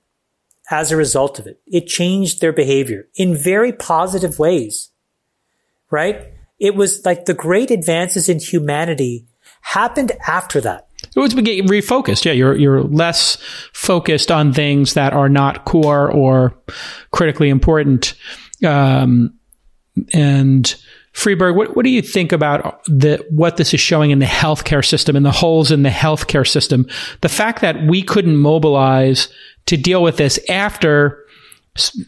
as 0.69 0.91
a 0.91 0.97
result 0.97 1.39
of 1.39 1.47
it. 1.47 1.59
It 1.65 1.87
changed 1.87 2.41
their 2.41 2.53
behavior 2.53 3.07
in 3.15 3.35
very 3.35 3.71
positive 3.71 4.39
ways, 4.39 4.91
right? 5.91 6.33
It 6.59 6.75
was 6.75 7.05
like 7.05 7.25
the 7.25 7.33
great 7.33 7.71
advances 7.71 8.29
in 8.29 8.39
humanity 8.39 9.27
happened 9.61 10.11
after 10.27 10.59
that. 10.61 10.87
It 11.15 11.19
was 11.19 11.33
refocused. 11.33 12.25
Yeah, 12.25 12.31
you're 12.31 12.55
you're 12.55 12.83
less 12.83 13.37
focused 13.71 14.31
on 14.31 14.53
things 14.53 14.95
that 14.95 15.13
are 15.13 15.29
not 15.29 15.65
core 15.65 16.11
or 16.11 16.57
critically 17.11 17.49
important. 17.49 18.15
Um, 18.65 19.37
and 20.13 20.75
Friedberg, 21.13 21.55
what, 21.55 21.75
what 21.75 21.83
do 21.83 21.89
you 21.89 22.03
think 22.03 22.31
about 22.31 22.83
the, 22.85 23.25
what 23.31 23.57
this 23.57 23.73
is 23.73 23.79
showing 23.79 24.11
in 24.11 24.19
the 24.19 24.25
healthcare 24.25 24.85
system 24.85 25.15
and 25.15 25.25
the 25.25 25.31
holes 25.31 25.71
in 25.71 25.81
the 25.81 25.89
healthcare 25.89 26.47
system? 26.47 26.85
The 27.21 27.29
fact 27.29 27.61
that 27.61 27.87
we 27.87 28.03
couldn't 28.03 28.37
mobilize 28.37 29.27
to 29.67 29.77
deal 29.77 30.01
with 30.03 30.17
this 30.17 30.39
after 30.49 31.23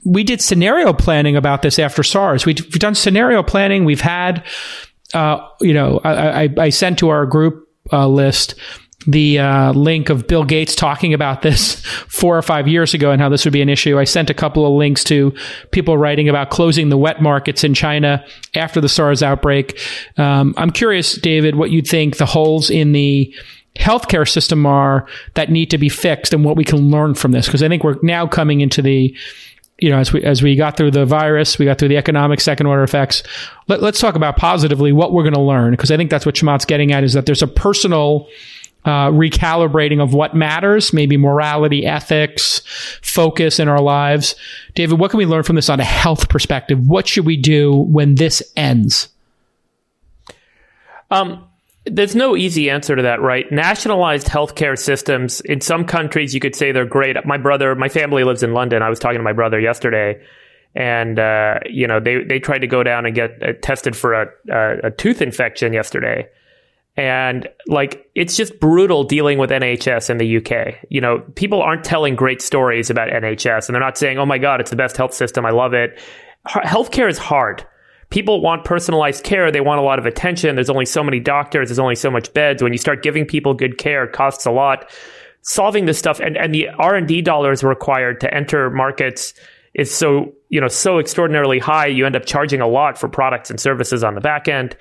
we 0.04 0.24
did 0.24 0.42
scenario 0.42 0.94
planning 0.94 1.36
about 1.36 1.62
this 1.62 1.78
after 1.78 2.02
SARS. 2.02 2.46
We've, 2.46 2.56
done 2.72 2.96
scenario 2.96 3.44
planning. 3.44 3.86
We've 3.86 4.02
had, 4.02 4.44
uh, 5.14 5.48
you 5.62 5.74
know, 5.74 6.02
I, 6.04 6.44
I, 6.44 6.50
I, 6.58 6.70
sent 6.70 6.98
to 7.00 7.10
our 7.10 7.28
group 7.28 7.68
uh, 7.92 8.08
list 8.08 8.56
the 9.08 9.40
uh, 9.40 9.72
link 9.72 10.10
of 10.10 10.28
Bill 10.28 10.44
Gates 10.44 10.76
talking 10.76 11.14
about 11.14 11.42
this 11.42 11.76
four 12.08 12.38
or 12.38 12.42
five 12.42 12.68
years 12.68 12.94
ago 12.94 13.12
and 13.12 13.22
how 13.22 13.30
this 13.30 13.46
would 13.46 13.54
be 13.54 13.62
an 13.62 13.70
issue. 13.70 13.98
I 13.98 14.04
sent 14.04 14.30
a 14.30 14.34
couple 14.34 14.66
of 14.66 14.74
links 14.74 15.04
to 15.06 15.34
people 15.72 15.98
writing 15.98 16.28
about 16.28 16.50
closing 16.50 16.90
the 16.90 16.98
wet 16.98 17.22
markets 17.22 17.64
in 17.64 17.74
China 17.74 18.26
after 18.56 18.82
the 18.82 18.90
SARS 18.90 19.24
outbreak. 19.24 19.80
Um, 20.18 20.54
I'm 20.58 20.72
curious, 20.72 21.14
David, 21.14 21.56
what 21.56 21.72
you 21.72 21.82
think 21.82 22.18
the 22.18 22.26
holes 22.26 22.70
in 22.70 22.92
the 22.92 23.34
healthcare 23.80 24.28
system 24.28 24.66
are 24.66 25.08
that 25.34 25.50
need 25.50 25.72
to 25.72 25.78
be 25.78 25.90
fixed 25.90 26.34
and 26.34 26.44
what 26.44 26.56
we 26.56 26.64
can 26.64 26.92
learn 26.92 27.16
from 27.16 27.32
this. 27.32 27.46
Because 27.46 27.64
I 27.64 27.70
think 27.70 27.84
we're 27.84 27.98
now 28.04 28.28
coming 28.28 28.62
into 28.62 28.82
the 28.82 29.16
you 29.82 29.90
know, 29.90 29.98
as 29.98 30.12
we 30.12 30.22
as 30.24 30.44
we 30.44 30.56
got 30.56 30.76
through 30.76 30.92
the 30.92 31.06
virus, 31.06 31.58
we 31.58 31.66
got 31.66 31.80
through 31.80 31.88
the 31.88 31.98
economic 31.98 32.42
second 32.42 32.68
order 32.68 32.84
effects. 32.84 33.24
Let, 33.68 33.82
us 33.82 34.00
talk 34.00 34.16
about 34.16 34.36
positively 34.36 34.92
what 34.92 35.14
we're 35.14 35.24
going 35.24 35.36
to 35.36 35.42
learn, 35.42 35.72
because 35.72 35.90
I 35.90 35.96
think 35.96 36.10
that's 36.10 36.26
what 36.26 36.36
Chamath's 36.36 36.66
getting 36.66 36.92
at 36.92 37.04
is 37.04 37.14
that 37.14 37.26
there's 37.26 37.42
a 37.42 37.48
personal 37.48 38.28
uh, 38.86 39.10
recalibrating 39.10 40.02
of 40.02 40.14
what 40.14 40.36
matters, 40.36 40.92
maybe 40.92 41.16
morality, 41.16 41.86
ethics, 41.86 42.62
focus 43.02 43.60
in 43.60 43.70
our 43.70 43.82
lives. 43.82 44.36
David, 44.76 45.00
what 45.00 45.12
can 45.12 45.18
we 45.18 45.26
learn 45.26 45.44
from 45.44 45.56
this 45.56 45.70
on 45.70 45.80
a 45.80 45.86
health 45.86 46.28
perspective? 46.28 46.86
What 46.86 47.08
should 47.08 47.26
we 47.26 47.38
do 47.38 47.74
when 47.74 48.16
this 48.16 48.44
ends? 48.58 49.08
Um, 51.12 51.49
there's 51.92 52.16
no 52.16 52.36
easy 52.36 52.70
answer 52.70 52.96
to 52.96 53.02
that, 53.02 53.22
right? 53.22 53.52
Nationalized 53.52 54.28
healthcare 54.28 54.78
systems 54.78 55.42
in 55.42 55.62
some 55.62 55.86
countries, 55.86 56.34
you 56.34 56.40
could 56.40 56.56
say 56.56 56.72
they're 56.72 56.86
great. 56.86 57.16
My 57.26 57.38
brother, 57.38 57.76
my 57.76 57.90
family 57.90 58.24
lives 58.24 58.44
in 58.44 58.54
London. 58.54 58.82
I 58.82 58.90
was 58.90 59.00
talking 59.00 59.20
to 59.20 59.24
my 59.24 59.34
brother 59.34 59.60
yesterday, 59.60 60.22
and 60.76 61.20
uh, 61.20 61.60
you 61.70 61.88
know 61.88 62.00
they 62.00 62.24
they 62.24 62.40
tried 62.40 62.60
to 62.60 62.68
go 62.68 62.84
down 62.84 63.06
and 63.06 63.16
get 63.16 63.42
uh, 63.42 63.54
tested 63.62 63.96
for 63.96 64.14
a, 64.14 64.28
a, 64.50 64.88
a 64.88 64.92
tooth 64.92 65.22
infection 65.22 65.74
yesterday 65.74 66.30
and 67.00 67.48
like, 67.68 68.12
it's 68.14 68.36
just 68.36 68.60
brutal 68.60 69.06
dealing 69.06 69.38
with 69.38 69.52
NHS 69.52 70.10
in 70.10 70.18
the 70.18 70.38
UK. 70.38 70.76
You 70.90 71.00
know, 71.00 71.20
people 71.36 71.62
aren't 71.62 71.86
telling 71.86 72.14
great 72.14 72.42
stories 72.42 72.90
about 72.90 73.08
NHS 73.08 73.68
and 73.68 73.74
they're 73.74 73.82
not 73.82 73.98
saying, 73.98 74.18
oh 74.18 74.26
my 74.26 74.38
God, 74.38 74.60
it's 74.60 74.70
the 74.70 74.76
best 74.76 74.98
health 74.98 75.14
system. 75.14 75.46
I 75.46 75.52
love 75.52 75.74
it. 75.74 75.98
Healthcare 76.46 77.10
is 77.10 77.18
hard. 77.18 77.66
People 78.10 78.42
want 78.42 78.66
personalized 78.66 79.24
care. 79.24 79.52
They 79.52 79.62
want 79.62 79.80
a 79.80 79.84
lot 79.84 80.00
of 80.00 80.06
attention. 80.06 80.56
There's 80.56 80.70
only 80.70 80.86
so 80.86 81.04
many 81.04 81.20
doctors. 81.20 81.70
There's 81.70 81.80
only 81.80 81.96
so 81.96 82.10
much 82.10 82.34
beds. 82.34 82.64
When 82.64 82.74
you 82.74 82.80
start 82.80 83.04
giving 83.04 83.26
people 83.26 83.54
good 83.54 83.78
care, 83.78 84.06
it 84.06 84.14
costs 84.14 84.46
a 84.46 84.52
lot. 84.52 84.90
Solving 85.42 85.86
this 85.86 86.00
stuff 86.00 86.20
and, 86.20 86.36
and 86.36 86.54
the 86.54 86.70
R&D 86.70 87.22
dollars 87.22 87.64
required 87.64 88.20
to 88.22 88.34
enter 88.34 88.70
markets 88.70 89.34
is 89.74 89.94
so, 89.94 90.34
you 90.50 90.60
know, 90.60 90.68
so 90.68 90.98
extraordinarily 90.98 91.60
high. 91.60 91.86
You 91.86 92.06
end 92.06 92.16
up 92.16 92.26
charging 92.26 92.62
a 92.62 92.68
lot 92.68 92.98
for 92.98 93.08
products 93.08 93.50
and 93.50 93.60
services 93.60 94.04
on 94.04 94.16
the 94.16 94.22
back 94.22 94.48
end. 94.48 94.76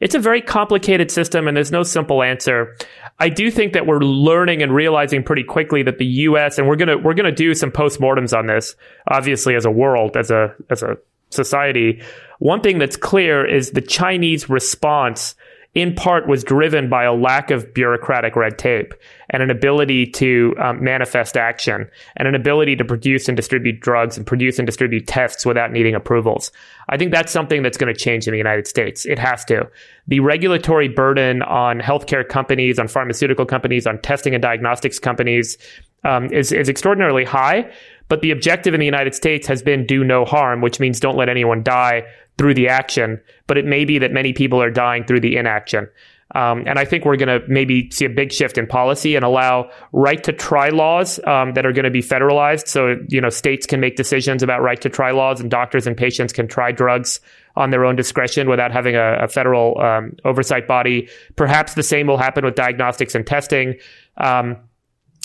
It's 0.00 0.14
a 0.14 0.20
very 0.20 0.40
complicated 0.40 1.10
system 1.10 1.48
and 1.48 1.56
there's 1.56 1.72
no 1.72 1.82
simple 1.82 2.22
answer. 2.22 2.76
I 3.18 3.28
do 3.28 3.50
think 3.50 3.72
that 3.72 3.86
we're 3.86 3.98
learning 3.98 4.62
and 4.62 4.72
realizing 4.72 5.24
pretty 5.24 5.42
quickly 5.42 5.82
that 5.82 5.98
the 5.98 6.06
US 6.06 6.56
and 6.56 6.68
we're 6.68 6.76
to 6.76 6.96
we're 6.96 7.14
to 7.14 7.32
do 7.32 7.52
some 7.54 7.72
postmortems 7.72 8.36
on 8.36 8.46
this 8.46 8.76
obviously 9.08 9.56
as 9.56 9.64
a 9.64 9.70
world 9.70 10.16
as 10.16 10.30
a 10.30 10.54
as 10.70 10.84
a 10.84 10.96
society. 11.30 12.02
One 12.38 12.60
thing 12.60 12.78
that's 12.78 12.96
clear 12.96 13.44
is 13.44 13.70
the 13.70 13.80
Chinese 13.80 14.48
response 14.48 15.34
in 15.74 15.94
part 15.94 16.26
was 16.26 16.42
driven 16.42 16.88
by 16.88 17.04
a 17.04 17.12
lack 17.12 17.50
of 17.50 17.72
bureaucratic 17.74 18.34
red 18.34 18.58
tape 18.58 18.94
and 19.30 19.42
an 19.42 19.50
ability 19.50 20.06
to 20.06 20.54
um, 20.58 20.82
manifest 20.82 21.36
action 21.36 21.88
and 22.16 22.26
an 22.26 22.34
ability 22.34 22.74
to 22.74 22.84
produce 22.84 23.28
and 23.28 23.36
distribute 23.36 23.78
drugs 23.78 24.16
and 24.16 24.26
produce 24.26 24.58
and 24.58 24.66
distribute 24.66 25.06
tests 25.06 25.44
without 25.44 25.70
needing 25.70 25.94
approvals. 25.94 26.50
I 26.88 26.96
think 26.96 27.12
that's 27.12 27.30
something 27.30 27.62
that's 27.62 27.76
going 27.76 27.92
to 27.92 27.98
change 27.98 28.26
in 28.26 28.32
the 28.32 28.38
United 28.38 28.66
States. 28.66 29.04
It 29.04 29.18
has 29.18 29.44
to. 29.44 29.70
The 30.06 30.20
regulatory 30.20 30.88
burden 30.88 31.42
on 31.42 31.80
healthcare 31.80 32.26
companies, 32.26 32.78
on 32.78 32.88
pharmaceutical 32.88 33.44
companies, 33.44 33.86
on 33.86 34.00
testing 34.00 34.34
and 34.34 34.42
diagnostics 34.42 34.98
companies 34.98 35.58
um, 36.04 36.32
is, 36.32 36.50
is 36.50 36.68
extraordinarily 36.68 37.24
high. 37.24 37.70
But 38.08 38.22
the 38.22 38.30
objective 38.30 38.74
in 38.74 38.80
the 38.80 38.86
United 38.86 39.14
States 39.14 39.46
has 39.46 39.62
been 39.62 39.86
do 39.86 40.02
no 40.02 40.24
harm, 40.24 40.60
which 40.60 40.80
means 40.80 40.98
don't 41.00 41.16
let 41.16 41.28
anyone 41.28 41.62
die 41.62 42.04
through 42.38 42.54
the 42.54 42.68
action. 42.68 43.20
But 43.46 43.58
it 43.58 43.64
may 43.64 43.84
be 43.84 43.98
that 43.98 44.12
many 44.12 44.32
people 44.32 44.62
are 44.62 44.70
dying 44.70 45.04
through 45.04 45.20
the 45.20 45.36
inaction. 45.36 45.88
Um, 46.34 46.64
and 46.66 46.78
I 46.78 46.84
think 46.84 47.04
we're 47.04 47.16
going 47.16 47.40
to 47.40 47.46
maybe 47.48 47.90
see 47.90 48.04
a 48.04 48.10
big 48.10 48.32
shift 48.32 48.58
in 48.58 48.66
policy 48.66 49.16
and 49.16 49.24
allow 49.24 49.70
right 49.92 50.22
to 50.24 50.32
try 50.32 50.68
laws 50.68 51.18
um, 51.26 51.54
that 51.54 51.64
are 51.64 51.72
going 51.72 51.86
to 51.86 51.90
be 51.90 52.02
federalized. 52.02 52.68
So, 52.68 52.96
you 53.08 53.20
know, 53.20 53.30
states 53.30 53.66
can 53.66 53.80
make 53.80 53.96
decisions 53.96 54.42
about 54.42 54.60
right 54.60 54.80
to 54.82 54.90
try 54.90 55.10
laws 55.10 55.40
and 55.40 55.50
doctors 55.50 55.86
and 55.86 55.96
patients 55.96 56.34
can 56.34 56.46
try 56.46 56.70
drugs 56.70 57.20
on 57.56 57.70
their 57.70 57.84
own 57.84 57.96
discretion 57.96 58.48
without 58.48 58.72
having 58.72 58.94
a, 58.94 59.20
a 59.22 59.28
federal 59.28 59.80
um, 59.80 60.16
oversight 60.24 60.68
body. 60.68 61.08
Perhaps 61.36 61.74
the 61.74 61.82
same 61.82 62.06
will 62.06 62.18
happen 62.18 62.44
with 62.44 62.54
diagnostics 62.54 63.14
and 63.14 63.26
testing. 63.26 63.76
Um, 64.18 64.58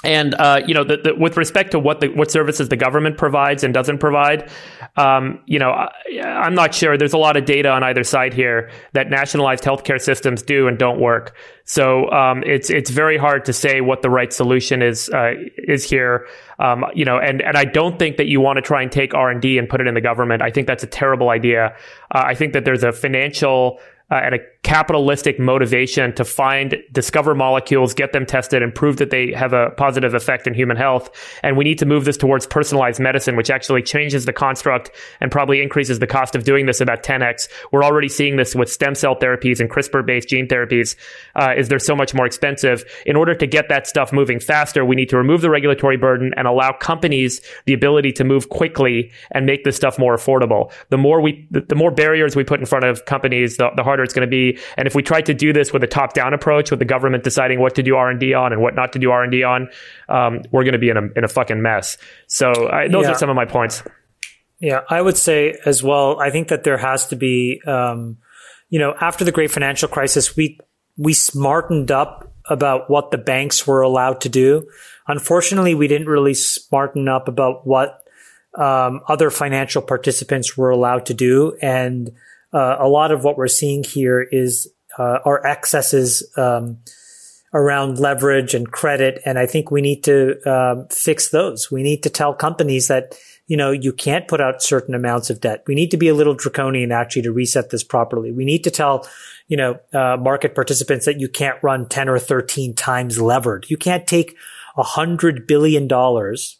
and 0.03 0.35
uh, 0.35 0.61
you 0.67 0.73
know, 0.73 0.83
the, 0.83 0.97
the, 0.97 1.15
with 1.15 1.37
respect 1.37 1.71
to 1.71 1.79
what 1.79 2.01
the 2.01 2.09
what 2.09 2.29
services 2.29 2.69
the 2.69 2.75
government 2.75 3.17
provides 3.17 3.63
and 3.63 3.73
doesn't 3.73 3.99
provide, 3.99 4.49
um, 4.97 5.39
you 5.45 5.57
know, 5.59 5.71
I, 5.71 5.89
am 6.45 6.55
not 6.55 6.75
sure. 6.75 6.97
There's 6.97 7.13
a 7.13 7.17
lot 7.17 7.37
of 7.37 7.45
data 7.45 7.69
on 7.69 7.83
either 7.83 8.03
side 8.03 8.33
here 8.33 8.69
that 8.91 9.09
nationalized 9.09 9.63
healthcare 9.63 10.01
systems 10.01 10.41
do 10.41 10.67
and 10.67 10.77
don't 10.77 10.99
work. 10.99 11.35
So 11.65 12.11
um, 12.11 12.43
it's 12.43 12.69
it's 12.69 12.89
very 12.89 13.17
hard 13.17 13.45
to 13.45 13.53
say 13.53 13.79
what 13.79 14.01
the 14.01 14.09
right 14.09 14.33
solution 14.33 14.81
is 14.81 15.09
uh, 15.09 15.33
is 15.57 15.89
here. 15.89 16.27
Um, 16.59 16.85
you 16.93 17.05
know, 17.05 17.17
and 17.17 17.41
and 17.41 17.55
I 17.55 17.63
don't 17.63 17.97
think 17.97 18.17
that 18.17 18.27
you 18.27 18.41
want 18.41 18.57
to 18.57 18.61
try 18.61 18.81
and 18.81 18.91
take 18.91 19.13
R 19.13 19.29
and 19.29 19.41
D 19.41 19.57
and 19.57 19.69
put 19.69 19.79
it 19.79 19.87
in 19.87 19.93
the 19.93 20.01
government. 20.01 20.41
I 20.41 20.51
think 20.51 20.67
that's 20.67 20.83
a 20.83 20.87
terrible 20.87 21.29
idea. 21.29 21.75
Uh, 22.11 22.23
I 22.25 22.35
think 22.35 22.51
that 22.53 22.65
there's 22.65 22.83
a 22.83 22.91
financial 22.91 23.79
uh, 24.13 24.21
and 24.23 24.35
a 24.35 24.39
capitalistic 24.61 25.39
motivation 25.39 26.13
to 26.13 26.23
find, 26.23 26.77
discover 26.91 27.33
molecules, 27.33 27.95
get 27.95 28.13
them 28.13 28.27
tested, 28.27 28.61
and 28.61 28.73
prove 28.73 28.97
that 28.97 29.09
they 29.09 29.33
have 29.33 29.53
a 29.53 29.71
positive 29.71 30.13
effect 30.13 30.45
in 30.45 30.53
human 30.53 30.77
health. 30.77 31.09
And 31.41 31.57
we 31.57 31.63
need 31.63 31.79
to 31.79 31.85
move 31.85 32.05
this 32.05 32.15
towards 32.15 32.45
personalized 32.45 32.99
medicine, 32.99 33.35
which 33.35 33.49
actually 33.49 33.81
changes 33.81 34.25
the 34.25 34.31
construct 34.31 34.91
and 35.19 35.31
probably 35.31 35.61
increases 35.63 35.97
the 35.97 36.05
cost 36.05 36.35
of 36.35 36.43
doing 36.43 36.67
this 36.67 36.79
about 36.79 37.01
10x. 37.01 37.49
We're 37.71 37.83
already 37.83 38.07
seeing 38.07 38.37
this 38.37 38.55
with 38.55 38.71
stem 38.71 38.93
cell 38.93 39.15
therapies 39.15 39.59
and 39.59 39.69
CRISPR-based 39.69 40.29
gene 40.29 40.47
therapies. 40.47 40.95
Uh, 41.35 41.55
is 41.57 41.67
they're 41.67 41.79
so 41.79 41.95
much 41.95 42.13
more 42.13 42.27
expensive. 42.27 42.85
In 43.07 43.15
order 43.15 43.33
to 43.33 43.47
get 43.47 43.67
that 43.69 43.87
stuff 43.87 44.13
moving 44.13 44.39
faster, 44.39 44.85
we 44.85 44.95
need 44.95 45.09
to 45.09 45.17
remove 45.17 45.41
the 45.41 45.49
regulatory 45.49 45.97
burden 45.97 46.33
and 46.37 46.47
allow 46.47 46.71
companies 46.71 47.41
the 47.65 47.73
ability 47.73 48.11
to 48.13 48.23
move 48.23 48.49
quickly 48.49 49.11
and 49.31 49.47
make 49.47 49.63
this 49.63 49.75
stuff 49.75 49.97
more 49.97 50.15
affordable. 50.15 50.71
The 50.89 50.99
more 50.99 51.19
we, 51.19 51.47
the, 51.49 51.61
the 51.61 51.75
more 51.75 51.89
barriers 51.89 52.35
we 52.35 52.43
put 52.43 52.59
in 52.59 52.67
front 52.67 52.85
of 52.85 53.05
companies, 53.05 53.57
the, 53.57 53.71
the 53.75 53.83
harder 53.83 54.02
it's 54.03 54.13
going 54.13 54.27
to 54.27 54.31
be 54.31 54.59
and 54.77 54.87
if 54.87 54.95
we 54.95 55.01
try 55.01 55.21
to 55.21 55.33
do 55.33 55.53
this 55.53 55.73
with 55.73 55.83
a 55.83 55.87
top 55.87 56.13
down 56.13 56.33
approach, 56.33 56.69
with 56.69 56.79
the 56.79 56.85
government 56.85 57.23
deciding 57.23 57.59
what 57.59 57.75
to 57.75 57.83
do 57.83 57.95
R 57.95 58.09
and 58.09 58.19
D 58.19 58.33
on 58.33 58.53
and 58.53 58.61
what 58.61 58.75
not 58.75 58.93
to 58.93 58.99
do 58.99 59.11
R 59.11 59.23
and 59.23 59.31
D 59.31 59.43
on, 59.43 59.69
um, 60.09 60.41
we're 60.51 60.63
going 60.63 60.73
to 60.73 60.79
be 60.79 60.89
in 60.89 60.97
a 60.97 61.03
in 61.15 61.23
a 61.23 61.27
fucking 61.27 61.61
mess. 61.61 61.97
So 62.27 62.51
I, 62.69 62.87
those 62.87 63.05
yeah. 63.05 63.11
are 63.11 63.17
some 63.17 63.29
of 63.29 63.35
my 63.35 63.45
points. 63.45 63.83
Yeah, 64.59 64.81
I 64.89 65.01
would 65.01 65.17
say 65.17 65.57
as 65.65 65.83
well. 65.83 66.21
I 66.21 66.29
think 66.29 66.47
that 66.47 66.63
there 66.63 66.77
has 66.77 67.07
to 67.07 67.17
be, 67.17 67.61
um, 67.67 68.17
you 68.69 68.79
know, 68.79 68.95
after 68.99 69.25
the 69.25 69.31
great 69.31 69.51
financial 69.51 69.89
crisis, 69.89 70.37
we 70.37 70.57
we 70.97 71.13
smartened 71.13 71.91
up 71.91 72.33
about 72.49 72.89
what 72.89 73.11
the 73.11 73.17
banks 73.17 73.67
were 73.67 73.81
allowed 73.81 74.21
to 74.21 74.29
do. 74.29 74.67
Unfortunately, 75.07 75.75
we 75.75 75.87
didn't 75.87 76.07
really 76.07 76.33
smarten 76.33 77.09
up 77.09 77.27
about 77.27 77.67
what 77.67 78.03
um, 78.57 79.01
other 79.07 79.29
financial 79.29 79.81
participants 79.81 80.55
were 80.55 80.69
allowed 80.69 81.07
to 81.07 81.13
do, 81.13 81.57
and 81.61 82.11
uh, 82.53 82.77
a 82.79 82.87
lot 82.87 83.11
of 83.11 83.23
what 83.23 83.37
we're 83.37 83.47
seeing 83.47 83.83
here 83.83 84.21
is 84.21 84.71
uh, 84.97 85.19
our 85.25 85.45
excesses 85.45 86.29
um, 86.37 86.77
around 87.53 87.99
leverage 87.99 88.53
and 88.53 88.71
credit, 88.71 89.21
and 89.25 89.37
I 89.37 89.45
think 89.45 89.71
we 89.71 89.81
need 89.81 90.03
to 90.03 90.41
um, 90.49 90.87
fix 90.89 91.29
those. 91.29 91.71
We 91.71 91.83
need 91.83 92.03
to 92.03 92.09
tell 92.09 92.33
companies 92.33 92.87
that 92.87 93.17
you 93.47 93.57
know 93.57 93.71
you 93.71 93.91
can't 93.91 94.27
put 94.27 94.41
out 94.41 94.61
certain 94.61 94.95
amounts 94.95 95.29
of 95.29 95.41
debt. 95.41 95.63
We 95.67 95.75
need 95.75 95.91
to 95.91 95.97
be 95.97 96.07
a 96.07 96.13
little 96.13 96.35
draconian 96.35 96.91
actually 96.91 97.23
to 97.23 97.31
reset 97.31 97.69
this 97.69 97.83
properly. 97.83 98.31
We 98.31 98.45
need 98.45 98.63
to 98.63 98.71
tell 98.71 99.07
you 99.47 99.57
know 99.57 99.79
uh, 99.93 100.17
market 100.17 100.55
participants 100.55 101.05
that 101.05 101.19
you 101.19 101.29
can't 101.29 101.61
run 101.63 101.87
ten 101.87 102.09
or 102.09 102.19
thirteen 102.19 102.75
times 102.75 103.19
levered. 103.19 103.65
You 103.69 103.77
can't 103.77 104.07
take 104.07 104.35
a 104.77 104.83
hundred 104.83 105.47
billion 105.47 105.87
dollars 105.87 106.59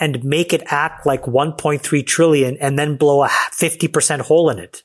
and 0.00 0.22
make 0.22 0.52
it 0.52 0.62
act 0.66 1.06
like 1.06 1.24
1.3 1.24 2.06
trillion 2.06 2.56
and 2.58 2.78
then 2.78 2.96
blow 2.96 3.24
a 3.24 3.28
50% 3.28 4.20
hole 4.20 4.48
in 4.48 4.60
it. 4.60 4.84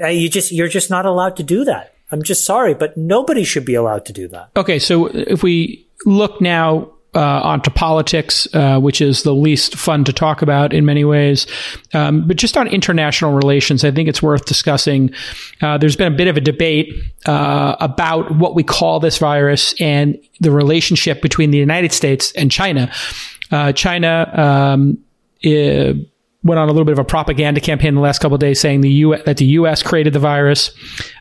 Uh, 0.00 0.08
you 0.08 0.28
just 0.28 0.52
you're 0.52 0.68
just 0.68 0.90
not 0.90 1.06
allowed 1.06 1.36
to 1.36 1.42
do 1.42 1.64
that. 1.64 1.94
I'm 2.10 2.22
just 2.22 2.44
sorry, 2.44 2.74
but 2.74 2.96
nobody 2.96 3.44
should 3.44 3.64
be 3.64 3.74
allowed 3.74 4.04
to 4.06 4.12
do 4.12 4.28
that. 4.28 4.50
Okay, 4.56 4.78
so 4.78 5.06
if 5.06 5.42
we 5.42 5.86
look 6.04 6.40
now 6.40 6.92
uh, 7.14 7.40
onto 7.42 7.70
politics, 7.70 8.48
uh, 8.54 8.80
which 8.80 9.00
is 9.00 9.22
the 9.22 9.34
least 9.34 9.76
fun 9.76 10.04
to 10.04 10.12
talk 10.12 10.40
about 10.40 10.72
in 10.72 10.84
many 10.84 11.04
ways. 11.04 11.46
Um, 11.92 12.26
but 12.26 12.36
just 12.36 12.56
on 12.56 12.66
international 12.68 13.34
relations, 13.34 13.84
I 13.84 13.90
think 13.90 14.08
it's 14.08 14.22
worth 14.22 14.46
discussing. 14.46 15.10
Uh, 15.60 15.76
there's 15.76 15.96
been 15.96 16.12
a 16.12 16.16
bit 16.16 16.28
of 16.28 16.36
a 16.36 16.40
debate 16.40 16.94
uh, 17.26 17.76
about 17.80 18.34
what 18.36 18.54
we 18.54 18.62
call 18.62 18.98
this 19.00 19.18
virus 19.18 19.78
and 19.80 20.18
the 20.40 20.50
relationship 20.50 21.20
between 21.20 21.50
the 21.50 21.58
United 21.58 21.92
States 21.92 22.32
and 22.32 22.50
China. 22.50 22.90
Uh, 23.50 23.72
China. 23.72 24.30
Um, 24.34 24.98
went 26.44 26.58
on 26.58 26.68
a 26.68 26.72
little 26.72 26.84
bit 26.84 26.92
of 26.92 26.98
a 26.98 27.04
propaganda 27.04 27.60
campaign 27.60 27.94
the 27.94 28.00
last 28.00 28.20
couple 28.20 28.34
of 28.34 28.40
days 28.40 28.60
saying 28.60 28.80
the 28.80 28.90
U- 28.90 29.22
that 29.24 29.36
the 29.36 29.44
U.S. 29.46 29.82
created 29.82 30.12
the 30.12 30.18
virus. 30.18 30.70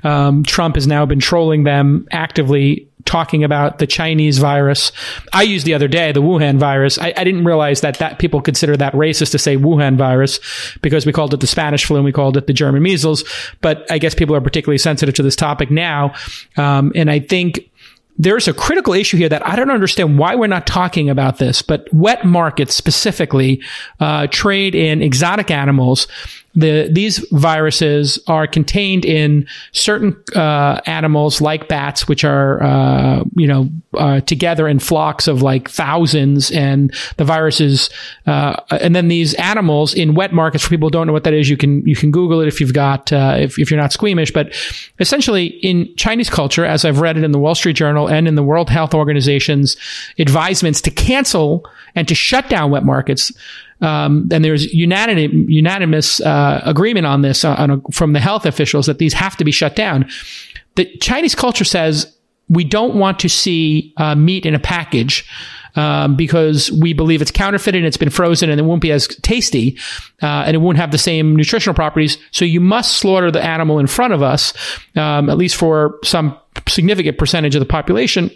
Um, 0.04 0.44
Trump 0.44 0.76
has 0.76 0.88
now 0.88 1.06
been 1.06 1.20
trolling 1.20 1.64
them 1.64 2.08
actively, 2.12 2.90
talking 3.06 3.44
about 3.44 3.78
the 3.78 3.88
Chinese 3.88 4.40
virus. 4.40 4.92
I 5.34 5.44
used 5.44 5.66
the 5.66 5.74
other 5.74 5.88
day 5.88 6.12
the 6.12 6.22
Wuhan 6.22 6.58
virus. 6.58 6.98
I, 6.98 7.14
I, 7.16 7.24
didn't 7.24 7.46
realize 7.46 7.82
that 7.82 8.00
that 8.00 8.20
people 8.20 8.42
consider 8.42 8.76
that 8.78 8.94
racist 8.94 9.32
to 9.32 9.40
say 9.40 9.58
Wuhan 9.58 9.98
virus 9.98 10.40
because 10.82 11.06
we 11.06 11.12
called 11.12 11.34
it 11.34 11.40
the 11.40 11.48
Spanish 11.48 11.86
flu 11.86 11.98
and 11.98 12.06
we 12.06 12.12
called 12.12 12.38
it 12.38 12.48
the 12.48 12.54
German 12.54 12.82
measles. 12.82 13.24
But 13.62 13.90
I 13.92 13.98
guess 13.98 14.16
people 14.16 14.36
are 14.36 14.42
particularly 14.42 14.80
sensitive 14.80 15.16
to 15.16 15.24
this 15.24 15.36
topic 15.36 15.70
now, 15.70 16.14
um, 16.58 16.92
and 16.96 17.12
I 17.12 17.20
think 17.20 17.71
there's 18.22 18.48
a 18.48 18.54
critical 18.54 18.94
issue 18.94 19.18
here 19.18 19.30
that 19.30 19.46
I 19.48 19.56
don't 19.56 19.72
understand 19.72 20.20
why 20.20 20.36
we're 20.36 20.46
not 20.46 20.68
talking 20.68 21.10
about 21.10 21.40
this, 21.40 21.64
but 21.64 21.92
wet 21.92 22.24
markets 22.24 22.76
specifically 22.76 23.64
uh, 24.00 24.28
trade 24.28 24.76
in 24.76 25.02
exotic 25.02 25.50
animals 25.50 26.08
the 26.54 26.90
these 26.92 27.26
viruses 27.32 28.20
are 28.28 28.46
contained 28.46 29.06
in 29.06 29.48
certain 29.72 30.16
uh, 30.36 30.82
animals 30.86 31.40
like 31.40 31.68
bats, 31.68 32.08
which 32.08 32.24
are 32.24 32.62
uh, 32.62 33.24
you 33.36 33.48
know 33.48 33.70
uh, 33.94 34.20
together 34.22 34.68
in 34.68 34.80
flocks 34.80 35.28
of 35.28 35.42
like 35.42 35.70
thousands, 35.70 36.52
and 36.52 36.94
the 37.18 37.24
viruses, 37.24 37.90
uh, 38.28 38.58
and 38.70 38.96
then 38.96 39.08
these 39.08 39.34
animals 39.36 39.94
in 39.94 40.14
wet 40.14 40.34
markets. 40.34 40.64
For 40.64 40.70
people 40.70 40.88
who 40.88 40.92
don't 40.92 41.08
know 41.08 41.14
what 41.14 41.24
that 41.24 41.34
is, 41.34 41.50
you 41.50 41.58
can 41.58 41.86
you 41.86 41.96
can 41.96 42.12
Google 42.12 42.42
it 42.42 42.48
if 42.48 42.60
you've 42.60 42.74
got 42.74 43.14
uh, 43.14 43.36
if 43.40 43.58
if 43.58 43.72
you're 43.72 43.80
not 43.80 43.94
squeamish. 43.94 44.32
But 44.32 44.54
essentially, 45.00 45.46
in 45.46 45.94
Chinese 45.96 46.30
culture, 46.30 46.66
as 46.66 46.84
I've 46.84 47.00
read 47.00 47.18
it 47.18 47.24
in 47.24 47.32
the 47.32 47.40
Wall 47.40 47.56
Street 47.56 47.78
Journal 47.78 48.10
and 48.10 48.28
in 48.28 48.36
the 48.36 48.44
World 48.44 48.70
Health 48.70 48.94
Organization's 48.94 49.78
advisements 50.20 50.82
to 50.82 50.92
cancel 50.92 51.66
and 51.96 52.08
to 52.08 52.16
shut 52.16 52.50
down 52.50 52.72
wet 52.72 52.84
markets. 52.84 53.32
Um, 53.82 54.30
and 54.32 54.46
there's 54.46 54.72
unanimous, 54.74 55.32
unanimous 55.48 56.22
uh, 56.22 56.62
agreement 56.66 57.06
on 57.06 57.22
this 57.22 57.44
uh, 57.44 57.56
on 57.58 57.72
a, 57.72 57.82
from 57.92 58.14
the 58.14 58.20
health 58.20 58.46
officials 58.46 58.86
that 58.86 59.00
these 59.00 59.14
have 59.14 59.36
to 59.38 59.44
be 59.44 59.52
shut 59.52 59.76
down. 59.76 60.10
The 60.76 60.86
Chinese 60.98 61.36
culture 61.36 61.64
says 61.64 62.16
we 62.50 62.64
don't 62.64 62.96
want 62.96 63.20
to 63.20 63.30
see 63.30 63.94
uh, 63.98 64.16
meat 64.16 64.46
in 64.46 64.56
a 64.56 64.60
package. 64.60 65.28
Um, 65.74 66.18
because 66.18 66.70
we 66.70 66.92
believe 66.92 67.22
it's 67.22 67.32
counterfeited 67.32 67.80
and 67.80 67.88
it's 67.88 67.96
been 67.96 68.10
frozen 68.10 68.50
and 68.50 68.60
it 68.60 68.64
won't 68.64 68.82
be 68.82 68.92
as 68.92 69.08
tasty 69.08 69.78
uh, 70.22 70.44
and 70.46 70.54
it 70.54 70.58
won't 70.58 70.76
have 70.78 70.92
the 70.92 70.98
same 70.98 71.34
nutritional 71.34 71.74
properties. 71.74 72.18
So 72.32 72.44
you 72.44 72.60
must 72.60 72.98
slaughter 72.98 73.32
the 73.32 73.42
animal 73.42 73.80
in 73.80 73.88
front 73.88 74.12
of 74.12 74.22
us, 74.22 74.54
um, 74.98 75.30
at 75.30 75.38
least 75.38 75.56
for 75.56 75.98
some 76.04 76.38
significant 76.68 77.18
percentage 77.18 77.56
of 77.56 77.62
the 77.62 77.66
population 77.66 78.30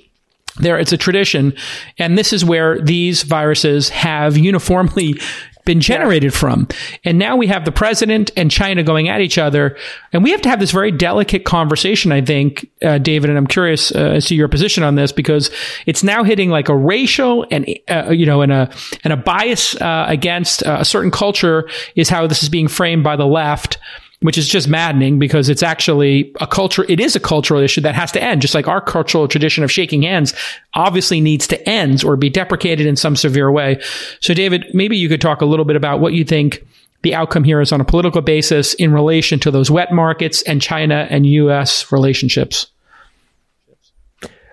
there 0.57 0.77
it's 0.79 0.93
a 0.93 0.97
tradition 0.97 1.53
and 1.97 2.17
this 2.17 2.31
is 2.31 2.45
where 2.45 2.79
these 2.79 3.23
viruses 3.23 3.89
have 3.89 4.37
uniformly 4.37 5.19
been 5.65 5.81
generated 5.81 6.31
yeah. 6.31 6.39
from. 6.39 6.67
And 7.03 7.17
now 7.17 7.35
we 7.35 7.47
have 7.47 7.65
the 7.65 7.71
president 7.71 8.31
and 8.37 8.49
China 8.49 8.83
going 8.83 9.09
at 9.09 9.19
each 9.19 9.37
other. 9.37 9.75
And 10.13 10.23
we 10.23 10.31
have 10.31 10.41
to 10.43 10.49
have 10.49 10.59
this 10.59 10.71
very 10.71 10.91
delicate 10.91 11.43
conversation, 11.43 12.11
I 12.11 12.21
think, 12.21 12.69
uh, 12.83 12.99
David. 12.99 13.29
And 13.29 13.37
I'm 13.37 13.47
curious 13.47 13.91
uh, 13.93 14.13
as 14.15 14.27
to 14.27 14.35
your 14.35 14.47
position 14.47 14.83
on 14.83 14.95
this 14.95 15.11
because 15.11 15.49
it's 15.87 16.03
now 16.03 16.23
hitting 16.23 16.49
like 16.49 16.69
a 16.69 16.75
racial 16.75 17.45
and, 17.51 17.67
uh, 17.89 18.11
you 18.11 18.25
know, 18.25 18.41
and 18.41 18.51
a, 18.51 18.71
and 19.03 19.11
a 19.11 19.17
bias 19.17 19.75
uh, 19.81 20.05
against 20.07 20.63
uh, 20.63 20.77
a 20.79 20.85
certain 20.85 21.11
culture 21.11 21.67
is 21.95 22.09
how 22.09 22.27
this 22.27 22.43
is 22.43 22.49
being 22.49 22.67
framed 22.67 23.03
by 23.03 23.15
the 23.15 23.27
left 23.27 23.79
which 24.21 24.37
is 24.37 24.47
just 24.47 24.67
maddening 24.67 25.19
because 25.19 25.49
it's 25.49 25.63
actually 25.63 26.33
a 26.39 26.47
culture. 26.47 26.85
It 26.87 26.99
is 26.99 27.15
a 27.15 27.19
cultural 27.19 27.61
issue 27.61 27.81
that 27.81 27.95
has 27.95 28.11
to 28.13 28.23
end, 28.23 28.41
just 28.41 28.55
like 28.55 28.67
our 28.67 28.81
cultural 28.81 29.27
tradition 29.27 29.63
of 29.63 29.71
shaking 29.71 30.03
hands 30.03 30.33
obviously 30.73 31.21
needs 31.21 31.47
to 31.47 31.69
end 31.69 32.03
or 32.03 32.15
be 32.15 32.29
deprecated 32.29 32.85
in 32.85 32.95
some 32.95 33.15
severe 33.15 33.51
way. 33.51 33.81
So, 34.21 34.33
David, 34.33 34.65
maybe 34.73 34.97
you 34.97 35.09
could 35.09 35.21
talk 35.21 35.41
a 35.41 35.45
little 35.45 35.65
bit 35.65 35.75
about 35.75 35.99
what 35.99 36.13
you 36.13 36.23
think 36.23 36.65
the 37.03 37.13
outcome 37.13 37.43
here 37.43 37.61
is 37.61 37.71
on 37.71 37.81
a 37.81 37.85
political 37.85 38.21
basis 38.21 38.73
in 38.73 38.91
relation 38.91 39.39
to 39.41 39.51
those 39.51 39.69
wet 39.69 39.91
markets 39.91 40.41
and 40.43 40.61
China 40.61 41.07
and 41.09 41.25
U.S. 41.25 41.91
relationships. 41.91 42.67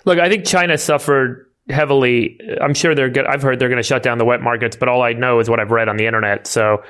Look, 0.05 0.19
I 0.19 0.29
think 0.29 0.45
China 0.45 0.77
suffered 0.77 1.49
heavily. 1.69 2.39
I'm 2.61 2.75
sure 2.75 2.95
they're 2.95 3.09
good. 3.09 3.25
I've 3.25 3.41
heard 3.41 3.59
they're 3.59 3.69
going 3.69 3.79
to 3.79 3.83
shut 3.83 4.03
down 4.03 4.19
the 4.19 4.25
wet 4.25 4.43
markets, 4.43 4.77
but 4.77 4.89
all 4.89 5.01
I 5.01 5.13
know 5.13 5.39
is 5.39 5.49
what 5.49 5.61
I've 5.61 5.71
read 5.71 5.89
on 5.89 5.97
the 5.97 6.07
internet. 6.07 6.47
So 6.47 6.83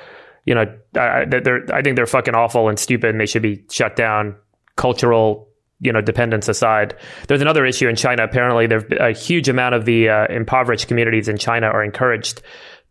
you 0.45 0.55
know, 0.55 0.65
I, 0.97 1.25
they're, 1.25 1.65
I 1.73 1.81
think 1.81 1.95
they're 1.95 2.05
fucking 2.05 2.35
awful 2.35 2.69
and 2.69 2.77
stupid 2.77 3.09
and 3.09 3.19
they 3.19 3.25
should 3.25 3.41
be 3.41 3.63
shut 3.71 3.95
down. 3.95 4.35
Cultural, 4.75 5.47
you 5.79 5.93
know, 5.93 6.01
dependence 6.01 6.47
aside. 6.47 6.95
There's 7.27 7.41
another 7.41 7.65
issue 7.65 7.87
in 7.87 7.95
China. 7.95 8.23
Apparently, 8.23 8.67
there 8.67 8.85
a 8.99 9.11
huge 9.11 9.49
amount 9.49 9.75
of 9.75 9.85
the 9.85 10.09
uh, 10.09 10.25
impoverished 10.29 10.87
communities 10.87 11.27
in 11.27 11.37
China 11.37 11.67
are 11.67 11.83
encouraged 11.83 12.41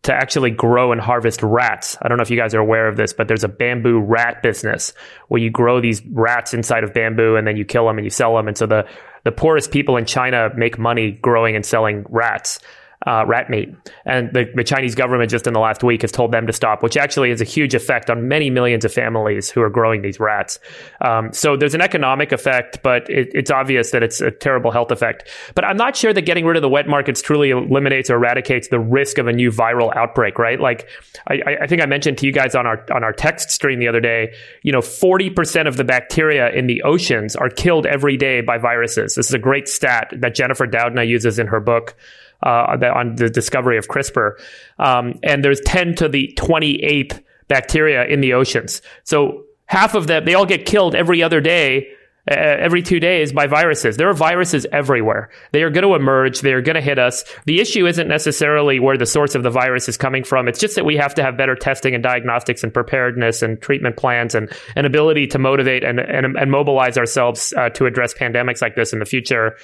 to 0.03 0.13
actually 0.13 0.51
grow 0.51 0.91
and 0.91 0.99
harvest 0.99 1.41
rats. 1.41 1.97
I 2.01 2.07
don't 2.07 2.17
know 2.17 2.23
if 2.23 2.29
you 2.29 2.37
guys 2.37 2.53
are 2.53 2.59
aware 2.59 2.87
of 2.87 2.97
this, 2.97 3.13
but 3.13 3.27
there's 3.27 3.43
a 3.43 3.49
bamboo 3.49 3.99
rat 3.99 4.43
business 4.43 4.93
where 5.29 5.41
you 5.41 5.49
grow 5.49 5.79
these 5.79 6.05
rats 6.07 6.53
inside 6.53 6.83
of 6.83 6.93
bamboo 6.93 7.35
and 7.35 7.47
then 7.47 7.55
you 7.55 7.63
kill 7.63 7.87
them 7.87 7.97
and 7.97 8.05
you 8.05 8.09
sell 8.09 8.35
them. 8.35 8.49
And 8.49 8.57
so 8.57 8.65
the, 8.65 8.85
the 9.23 9.31
poorest 9.31 9.71
people 9.71 9.95
in 9.95 10.05
China 10.05 10.49
make 10.55 10.77
money 10.77 11.11
growing 11.11 11.55
and 11.55 11.65
selling 11.65 12.05
rats 12.09 12.59
uh, 13.05 13.25
rat 13.27 13.49
meat. 13.49 13.73
And 14.05 14.31
the, 14.33 14.49
the, 14.55 14.63
Chinese 14.63 14.95
government 14.95 15.29
just 15.29 15.45
in 15.45 15.53
the 15.53 15.59
last 15.59 15.83
week 15.83 16.01
has 16.03 16.11
told 16.11 16.31
them 16.31 16.47
to 16.47 16.53
stop, 16.53 16.81
which 16.81 16.95
actually 16.95 17.29
has 17.29 17.41
a 17.41 17.45
huge 17.45 17.75
effect 17.75 18.09
on 18.09 18.29
many 18.29 18.49
millions 18.49 18.85
of 18.85 18.93
families 18.93 19.49
who 19.49 19.61
are 19.61 19.69
growing 19.69 20.01
these 20.01 20.19
rats. 20.19 20.57
Um, 21.01 21.33
so 21.33 21.57
there's 21.57 21.75
an 21.75 21.81
economic 21.81 22.31
effect, 22.31 22.81
but 22.81 23.09
it, 23.09 23.29
it's 23.33 23.51
obvious 23.51 23.91
that 23.91 24.03
it's 24.03 24.21
a 24.21 24.31
terrible 24.31 24.71
health 24.71 24.89
effect. 24.89 25.29
But 25.53 25.65
I'm 25.65 25.75
not 25.75 25.97
sure 25.97 26.13
that 26.13 26.21
getting 26.21 26.45
rid 26.45 26.55
of 26.55 26.61
the 26.61 26.69
wet 26.69 26.87
markets 26.87 27.21
truly 27.21 27.49
eliminates 27.49 28.09
or 28.09 28.15
eradicates 28.15 28.69
the 28.69 28.79
risk 28.79 29.17
of 29.17 29.27
a 29.27 29.33
new 29.33 29.51
viral 29.51 29.93
outbreak, 29.95 30.39
right? 30.39 30.59
Like 30.59 30.87
I, 31.27 31.57
I 31.61 31.67
think 31.67 31.81
I 31.81 31.85
mentioned 31.85 32.17
to 32.19 32.25
you 32.25 32.31
guys 32.31 32.55
on 32.55 32.65
our 32.65 32.85
on 32.93 33.03
our 33.03 33.13
text 33.13 33.49
stream 33.49 33.79
the 33.79 33.87
other 33.89 33.99
day, 33.99 34.33
you 34.61 34.71
know, 34.71 34.79
40% 34.79 35.67
of 35.67 35.75
the 35.75 35.83
bacteria 35.83 36.49
in 36.51 36.67
the 36.67 36.83
oceans 36.83 37.35
are 37.35 37.49
killed 37.49 37.85
every 37.85 38.15
day 38.15 38.39
by 38.41 38.57
viruses. 38.57 39.15
This 39.15 39.27
is 39.27 39.33
a 39.33 39.39
great 39.39 39.67
stat 39.67 40.13
that 40.13 40.35
Jennifer 40.35 40.65
Doudna 40.65 41.05
uses 41.05 41.37
in 41.37 41.47
her 41.47 41.59
book 41.59 41.95
uh, 42.43 42.91
on 42.93 43.15
the 43.15 43.29
discovery 43.29 43.77
of 43.77 43.87
CRISPR. 43.87 44.33
Um, 44.79 45.19
and 45.23 45.43
there's 45.43 45.61
10 45.61 45.95
to 45.95 46.09
the 46.09 46.33
28th 46.37 47.23
bacteria 47.47 48.05
in 48.05 48.21
the 48.21 48.33
oceans. 48.33 48.81
So 49.03 49.43
half 49.65 49.95
of 49.95 50.07
them, 50.07 50.25
they 50.25 50.33
all 50.33 50.45
get 50.45 50.65
killed 50.65 50.95
every 50.95 51.23
other 51.23 51.41
day. 51.41 51.87
Uh, 52.25 52.35
every 52.35 52.81
two 52.81 53.01
days 53.01 53.33
by 53.33 53.47
viruses. 53.47 53.97
There 53.97 54.07
are 54.07 54.13
viruses 54.13 54.65
everywhere. 54.71 55.29
They 55.51 55.61
are 55.61 55.69
going 55.69 55.83
to 55.83 55.93
emerge. 55.93 56.39
They 56.39 56.53
are 56.53 56.61
going 56.61 56.75
to 56.75 56.81
hit 56.81 56.97
us. 56.97 57.25
The 57.47 57.59
issue 57.59 57.85
isn't 57.85 58.07
necessarily 58.07 58.79
where 58.79 58.97
the 58.97 59.05
source 59.05 59.35
of 59.35 59.43
the 59.43 59.49
virus 59.49 59.89
is 59.89 59.97
coming 59.97 60.23
from. 60.23 60.47
It's 60.47 60.59
just 60.59 60.75
that 60.75 60.85
we 60.85 60.95
have 60.95 61.13
to 61.15 61.21
have 61.21 61.35
better 61.35 61.53
testing 61.53 61.93
and 61.93 62.01
diagnostics 62.01 62.63
and 62.63 62.73
preparedness 62.73 63.41
and 63.41 63.61
treatment 63.61 63.97
plans 63.97 64.35
and 64.35 64.49
an 64.77 64.85
ability 64.85 65.27
to 65.27 65.37
motivate 65.37 65.83
and, 65.83 65.99
and, 65.99 66.37
and 66.37 66.49
mobilize 66.49 66.97
ourselves 66.97 67.53
uh, 67.57 67.67
to 67.71 67.87
address 67.87 68.13
pandemics 68.13 68.61
like 68.61 68.77
this 68.77 68.93
in 68.93 68.99
the 68.99 69.05
future. 69.05 69.57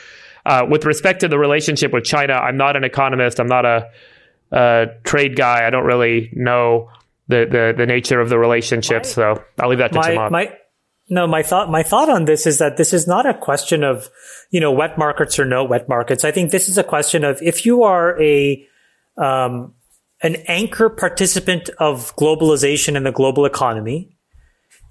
Uh, 0.49 0.65
with 0.67 0.83
respect 0.83 1.19
to 1.19 1.27
the 1.27 1.37
relationship 1.37 1.93
with 1.93 2.03
China, 2.03 2.33
I'm 2.33 2.57
not 2.57 2.75
an 2.75 2.83
economist. 2.83 3.39
I'm 3.39 3.47
not 3.47 3.65
a, 3.65 3.87
a 4.51 4.87
trade 5.03 5.35
guy. 5.35 5.67
I 5.67 5.69
don't 5.69 5.85
really 5.85 6.31
know 6.33 6.89
the, 7.27 7.45
the, 7.45 7.73
the 7.77 7.85
nature 7.85 8.19
of 8.19 8.29
the 8.29 8.39
relationship. 8.39 9.03
My, 9.03 9.09
so 9.09 9.43
I'll 9.59 9.69
leave 9.69 9.77
that 9.77 9.93
to 9.93 9.99
my, 9.99 10.29
My, 10.31 10.57
no, 11.07 11.27
my 11.27 11.43
thought, 11.43 11.69
my 11.69 11.83
thought 11.83 12.09
on 12.09 12.25
this 12.25 12.47
is 12.47 12.57
that 12.57 12.77
this 12.77 12.93
is 12.93 13.07
not 13.07 13.27
a 13.27 13.35
question 13.35 13.83
of, 13.83 14.09
you 14.49 14.59
know, 14.59 14.71
wet 14.71 14.97
markets 14.97 15.37
or 15.37 15.45
no 15.45 15.63
wet 15.63 15.87
markets. 15.87 16.25
I 16.25 16.31
think 16.31 16.49
this 16.49 16.67
is 16.67 16.79
a 16.79 16.83
question 16.83 17.23
of 17.23 17.39
if 17.43 17.63
you 17.63 17.83
are 17.83 18.19
a, 18.19 18.65
um, 19.17 19.75
an 20.23 20.37
anchor 20.47 20.89
participant 20.89 21.69
of 21.77 22.15
globalization 22.15 22.97
and 22.97 23.05
the 23.05 23.11
global 23.11 23.45
economy, 23.45 24.17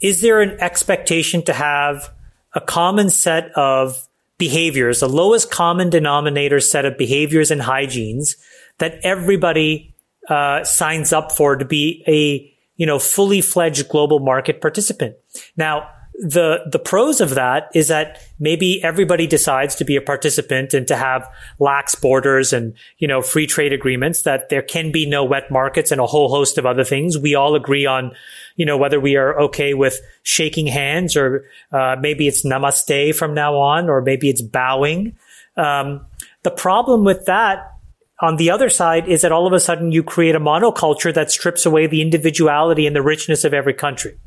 is 0.01 0.21
there 0.21 0.41
an 0.41 0.57
expectation 0.61 1.43
to 1.47 1.53
have 1.53 2.15
a 2.55 2.61
common 2.61 3.11
set 3.11 3.51
of 3.57 4.08
behaviors, 4.39 5.01
the 5.01 5.09
lowest 5.09 5.51
common 5.51 5.91
denominator 5.91 6.61
set 6.61 6.85
of 6.85 6.97
behaviors 6.97 7.51
and 7.51 7.61
hygienes 7.61 8.37
that 8.79 8.99
everybody 9.03 9.95
uh, 10.29 10.63
signs 10.65 11.13
up 11.13 11.33
for 11.33 11.57
to 11.57 11.65
be 11.65 12.05
a 12.07 12.55
you 12.77 12.87
know 12.87 12.99
fully 12.99 13.41
fledged 13.41 13.89
global 13.89 14.21
market 14.21 14.61
participant. 14.61 15.17
Now, 15.57 15.89
the 16.19 16.61
the 16.71 16.79
pros 16.81 17.21
of 17.21 17.31
that 17.31 17.71
is 17.75 17.89
that 17.89 18.21
maybe 18.41 18.83
everybody 18.83 19.27
decides 19.27 19.77
to 19.77 19.85
be 19.85 19.95
a 19.95 20.01
participant 20.01 20.75
and 20.75 20.87
to 20.89 20.97
have 20.97 21.29
lax 21.61 21.95
borders 21.95 22.53
and 22.53 22.75
you 22.99 23.07
know 23.07 23.23
free 23.23 23.47
trade 23.47 23.73
agreements 23.73 24.23
that 24.23 24.49
there 24.49 24.63
can 24.63 24.91
be 24.91 25.07
no 25.07 25.25
wet 25.25 25.49
markets 25.51 25.93
and 25.93 26.01
a 26.01 26.07
whole 26.07 26.29
host 26.29 26.59
of 26.59 26.67
other 26.67 26.83
things 26.83 27.17
we 27.17 27.37
all 27.37 27.55
agree 27.55 27.87
on 27.87 28.11
you 28.59 28.67
know 28.67 28.77
whether 28.77 29.01
we 29.01 29.17
are 29.17 29.41
okay 29.41 29.73
with 29.73 30.01
shaking 30.25 30.67
hands 30.67 31.17
or 31.17 31.47
uh, 31.73 31.97
maybe 31.99 32.27
it's 32.27 32.45
namaste 32.45 33.15
from 33.15 33.33
now 33.33 33.57
on 33.57 33.89
or 33.89 34.03
maybe 34.03 34.29
it's 34.29 34.43
bowing. 34.43 35.17
Um, 35.57 36.05
the 36.43 36.51
problem 36.51 37.05
with 37.05 37.25
that 37.27 37.73
on 38.21 38.37
the 38.37 38.51
other 38.51 38.69
side 38.69 39.09
is 39.09 39.23
that 39.23 39.33
all 39.33 39.47
of 39.47 39.53
a 39.53 39.61
sudden 39.61 39.93
you 39.93 40.03
create 40.03 40.35
a 40.35 40.41
monoculture 40.41 41.15
that 41.15 41.31
strips 41.31 41.65
away 41.65 41.87
the 41.87 42.03
individuality 42.03 42.87
and 42.87 42.95
the 42.95 43.03
richness 43.03 43.45
of 43.45 43.55
every 43.55 43.75
country. 43.75 44.19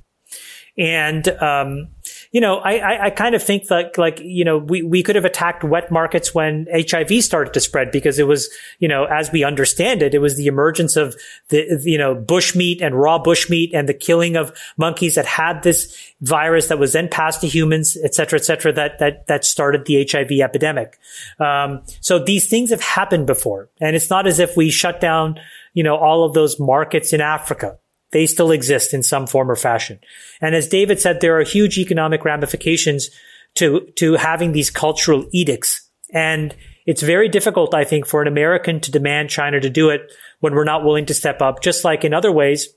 And, 0.77 1.27
um, 1.27 1.89
you 2.31 2.39
know, 2.39 2.59
I, 2.59 2.77
I, 2.77 3.05
I, 3.05 3.09
kind 3.09 3.35
of 3.35 3.43
think 3.43 3.67
that, 3.67 3.97
like, 3.97 4.21
you 4.21 4.45
know, 4.45 4.57
we, 4.57 4.81
we 4.83 5.03
could 5.03 5.17
have 5.17 5.25
attacked 5.25 5.65
wet 5.65 5.91
markets 5.91 6.33
when 6.33 6.65
HIV 6.71 7.25
started 7.25 7.53
to 7.53 7.59
spread 7.59 7.91
because 7.91 8.19
it 8.19 8.27
was, 8.27 8.49
you 8.79 8.87
know, 8.87 9.03
as 9.03 9.33
we 9.33 9.43
understand 9.43 10.01
it, 10.01 10.13
it 10.13 10.19
was 10.19 10.37
the 10.37 10.47
emergence 10.47 10.95
of 10.95 11.15
the, 11.49 11.81
you 11.83 11.97
know, 11.97 12.15
bushmeat 12.15 12.81
and 12.81 12.95
raw 12.95 13.21
bushmeat 13.21 13.71
and 13.73 13.89
the 13.89 13.93
killing 13.93 14.37
of 14.37 14.57
monkeys 14.77 15.15
that 15.15 15.25
had 15.25 15.61
this 15.63 16.13
virus 16.21 16.67
that 16.67 16.79
was 16.79 16.93
then 16.93 17.09
passed 17.09 17.41
to 17.41 17.47
humans, 17.47 17.97
et 18.01 18.15
cetera, 18.15 18.39
et 18.39 18.45
cetera, 18.45 18.71
that, 18.71 18.99
that, 18.99 19.27
that 19.27 19.43
started 19.43 19.83
the 19.85 20.07
HIV 20.09 20.31
epidemic. 20.41 20.97
Um, 21.37 21.81
so 21.99 22.17
these 22.17 22.47
things 22.47 22.69
have 22.69 22.81
happened 22.81 23.27
before. 23.27 23.69
And 23.81 23.93
it's 23.93 24.09
not 24.09 24.25
as 24.25 24.39
if 24.39 24.55
we 24.55 24.69
shut 24.69 25.01
down, 25.01 25.37
you 25.73 25.83
know, 25.83 25.97
all 25.97 26.23
of 26.23 26.33
those 26.33 26.57
markets 26.61 27.11
in 27.11 27.19
Africa. 27.19 27.77
They 28.11 28.25
still 28.25 28.51
exist 28.51 28.93
in 28.93 29.03
some 29.03 29.27
form 29.27 29.49
or 29.49 29.55
fashion. 29.55 29.99
And 30.41 30.53
as 30.53 30.67
David 30.67 30.99
said, 30.99 31.21
there 31.21 31.39
are 31.39 31.43
huge 31.43 31.77
economic 31.77 32.25
ramifications 32.25 33.09
to, 33.55 33.87
to 33.95 34.13
having 34.13 34.51
these 34.51 34.69
cultural 34.69 35.25
edicts. 35.31 35.89
And 36.13 36.55
it's 36.85 37.01
very 37.01 37.29
difficult, 37.29 37.73
I 37.73 37.83
think, 37.83 38.05
for 38.05 38.21
an 38.21 38.27
American 38.27 38.79
to 38.81 38.91
demand 38.91 39.29
China 39.29 39.59
to 39.59 39.69
do 39.69 39.89
it 39.89 40.11
when 40.39 40.55
we're 40.55 40.63
not 40.63 40.83
willing 40.83 41.05
to 41.05 41.13
step 41.13 41.41
up, 41.41 41.61
just 41.61 41.85
like 41.85 42.03
in 42.03 42.13
other 42.13 42.31
ways, 42.31 42.69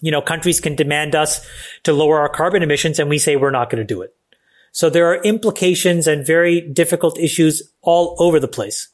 you 0.00 0.10
know, 0.10 0.20
countries 0.20 0.60
can 0.60 0.74
demand 0.74 1.14
us 1.14 1.46
to 1.84 1.92
lower 1.92 2.20
our 2.20 2.28
carbon 2.28 2.62
emissions 2.62 2.98
and 2.98 3.08
we 3.08 3.18
say 3.18 3.36
we're 3.36 3.50
not 3.50 3.70
going 3.70 3.78
to 3.78 3.94
do 3.94 4.02
it. 4.02 4.14
So 4.72 4.90
there 4.90 5.06
are 5.06 5.22
implications 5.22 6.06
and 6.06 6.26
very 6.26 6.60
difficult 6.60 7.18
issues 7.18 7.62
all 7.82 8.16
over 8.18 8.40
the 8.40 8.48
place. 8.48 8.88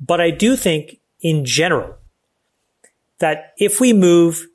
But 0.00 0.20
I 0.20 0.30
do 0.30 0.56
think 0.56 1.00
in 1.20 1.44
general 1.44 1.96
that 3.18 3.52
if 3.58 3.80
we 3.80 3.92
move 3.92 4.46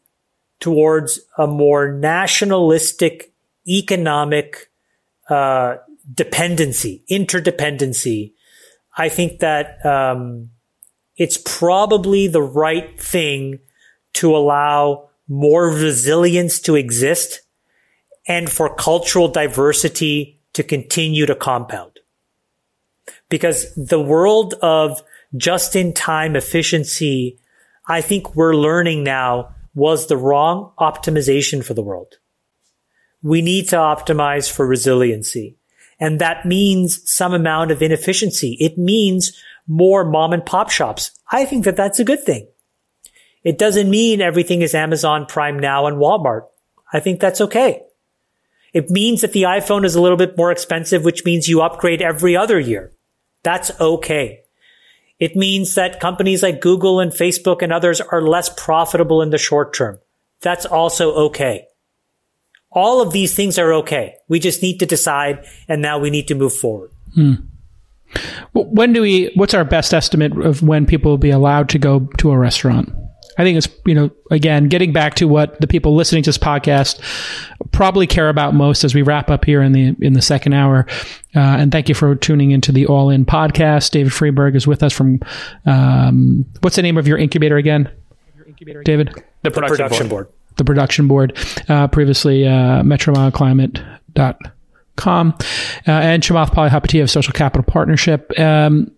towards 0.59 1.19
a 1.37 1.47
more 1.47 1.91
nationalistic 1.91 3.31
economic 3.67 4.71
uh, 5.29 5.77
dependency, 6.13 7.03
interdependency, 7.09 8.33
I 8.97 9.09
think 9.09 9.39
that 9.39 9.85
um, 9.85 10.51
it's 11.17 11.37
probably 11.37 12.27
the 12.27 12.41
right 12.41 12.99
thing 12.99 13.59
to 14.13 14.35
allow 14.35 15.09
more 15.27 15.69
resilience 15.69 16.59
to 16.61 16.75
exist 16.75 17.41
and 18.27 18.49
for 18.49 18.73
cultural 18.73 19.27
diversity 19.27 20.39
to 20.53 20.63
continue 20.63 21.25
to 21.25 21.35
compound. 21.35 21.99
Because 23.29 23.73
the 23.75 23.99
world 23.99 24.53
of 24.61 25.01
just 25.35 25.75
in 25.75 25.93
time 25.93 26.35
efficiency, 26.35 27.39
I 27.87 28.01
think 28.01 28.35
we're 28.35 28.55
learning 28.55 29.03
now 29.03 29.54
was 29.75 30.07
the 30.07 30.17
wrong 30.17 30.71
optimization 30.79 31.63
for 31.63 31.73
the 31.73 31.83
world. 31.83 32.15
We 33.21 33.41
need 33.41 33.69
to 33.69 33.75
optimize 33.75 34.51
for 34.51 34.65
resiliency. 34.65 35.57
And 35.99 36.19
that 36.19 36.45
means 36.45 37.01
some 37.09 37.33
amount 37.33 37.71
of 37.71 37.81
inefficiency. 37.81 38.57
It 38.59 38.77
means 38.77 39.37
more 39.67 40.03
mom 40.03 40.33
and 40.33 40.45
pop 40.45 40.69
shops. 40.69 41.11
I 41.31 41.45
think 41.45 41.65
that 41.65 41.75
that's 41.75 41.99
a 41.99 42.05
good 42.05 42.23
thing. 42.23 42.47
It 43.43 43.57
doesn't 43.57 43.89
mean 43.89 44.21
everything 44.21 44.61
is 44.61 44.73
Amazon 44.73 45.25
Prime 45.27 45.59
Now 45.59 45.85
and 45.85 45.97
Walmart. 45.97 46.47
I 46.91 46.99
think 46.99 47.19
that's 47.19 47.41
okay. 47.41 47.83
It 48.73 48.89
means 48.89 49.21
that 49.21 49.31
the 49.31 49.43
iPhone 49.43 49.85
is 49.85 49.95
a 49.95 50.01
little 50.01 50.17
bit 50.17 50.37
more 50.37 50.51
expensive, 50.51 51.03
which 51.03 51.25
means 51.25 51.47
you 51.47 51.61
upgrade 51.61 52.01
every 52.01 52.35
other 52.35 52.59
year. 52.59 52.91
That's 53.43 53.71
okay. 53.79 54.44
It 55.19 55.35
means 55.35 55.75
that 55.75 55.99
companies 55.99 56.43
like 56.43 56.61
Google 56.61 56.99
and 56.99 57.11
Facebook 57.11 57.61
and 57.61 57.71
others 57.71 58.01
are 58.01 58.21
less 58.21 58.49
profitable 58.49 59.21
in 59.21 59.29
the 59.29 59.37
short 59.37 59.73
term. 59.73 59.99
That's 60.41 60.65
also 60.65 61.13
okay. 61.27 61.67
All 62.71 63.01
of 63.01 63.13
these 63.13 63.33
things 63.33 63.57
are 63.57 63.73
okay. 63.75 64.15
We 64.27 64.39
just 64.39 64.61
need 64.61 64.79
to 64.79 64.85
decide 64.85 65.45
and 65.67 65.81
now 65.81 65.97
we 65.97 66.09
need 66.09 66.27
to 66.27 66.35
move 66.35 66.53
forward. 66.53 66.91
Hmm. 67.13 67.33
When 68.53 68.93
do 68.93 69.01
we, 69.01 69.31
what's 69.35 69.53
our 69.53 69.63
best 69.63 69.93
estimate 69.93 70.37
of 70.37 70.61
when 70.61 70.85
people 70.85 71.11
will 71.11 71.17
be 71.17 71.31
allowed 71.31 71.69
to 71.69 71.79
go 71.79 72.07
to 72.17 72.31
a 72.31 72.37
restaurant? 72.37 72.93
I 73.37 73.43
think 73.43 73.57
it's, 73.57 73.67
you 73.85 73.93
know, 73.93 74.11
again, 74.31 74.69
getting 74.69 74.93
back 74.93 75.15
to 75.15 75.27
what 75.27 75.59
the 75.59 75.67
people 75.67 75.95
listening 75.95 76.23
to 76.23 76.29
this 76.29 76.37
podcast 76.37 76.99
probably 77.71 78.07
care 78.07 78.29
about 78.29 78.53
most 78.53 78.83
as 78.83 78.95
we 78.95 79.01
wrap 79.01 79.29
up 79.29 79.43
here 79.43 79.61
in 79.61 79.73
the, 79.73 79.95
in 79.99 80.13
the 80.13 80.21
second 80.21 80.53
hour. 80.53 80.85
Uh, 81.35 81.39
and 81.39 81.71
thank 81.71 81.89
you 81.89 81.95
for 81.95 82.15
tuning 82.15 82.51
into 82.51 82.71
the 82.71 82.85
All 82.85 83.09
In 83.09 83.25
podcast. 83.25 83.91
David 83.91 84.13
Friedberg 84.13 84.55
is 84.55 84.65
with 84.65 84.83
us 84.83 84.93
from, 84.93 85.19
um, 85.65 86.45
what's 86.61 86.77
the 86.77 86.81
name 86.81 86.97
of 86.97 87.07
your 87.07 87.17
incubator 87.17 87.57
again? 87.57 87.91
David? 88.85 89.13
The 89.41 89.51
production, 89.51 89.51
the 89.51 89.51
production 89.51 90.07
board. 90.07 90.27
board. 90.27 90.29
The 90.57 90.63
production 90.63 91.07
board. 91.07 91.37
Uh, 91.67 91.87
previously, 91.89 92.47
uh, 92.47 92.83
Metromile 92.83 93.33
climate.com. 93.33 95.33
Uh, 95.37 95.91
and 95.91 96.23
Chamath 96.23 96.51
Palihapitiya 96.51 97.03
of 97.03 97.11
Social 97.11 97.33
Capital 97.33 97.63
Partnership. 97.63 98.31
Um, 98.39 98.91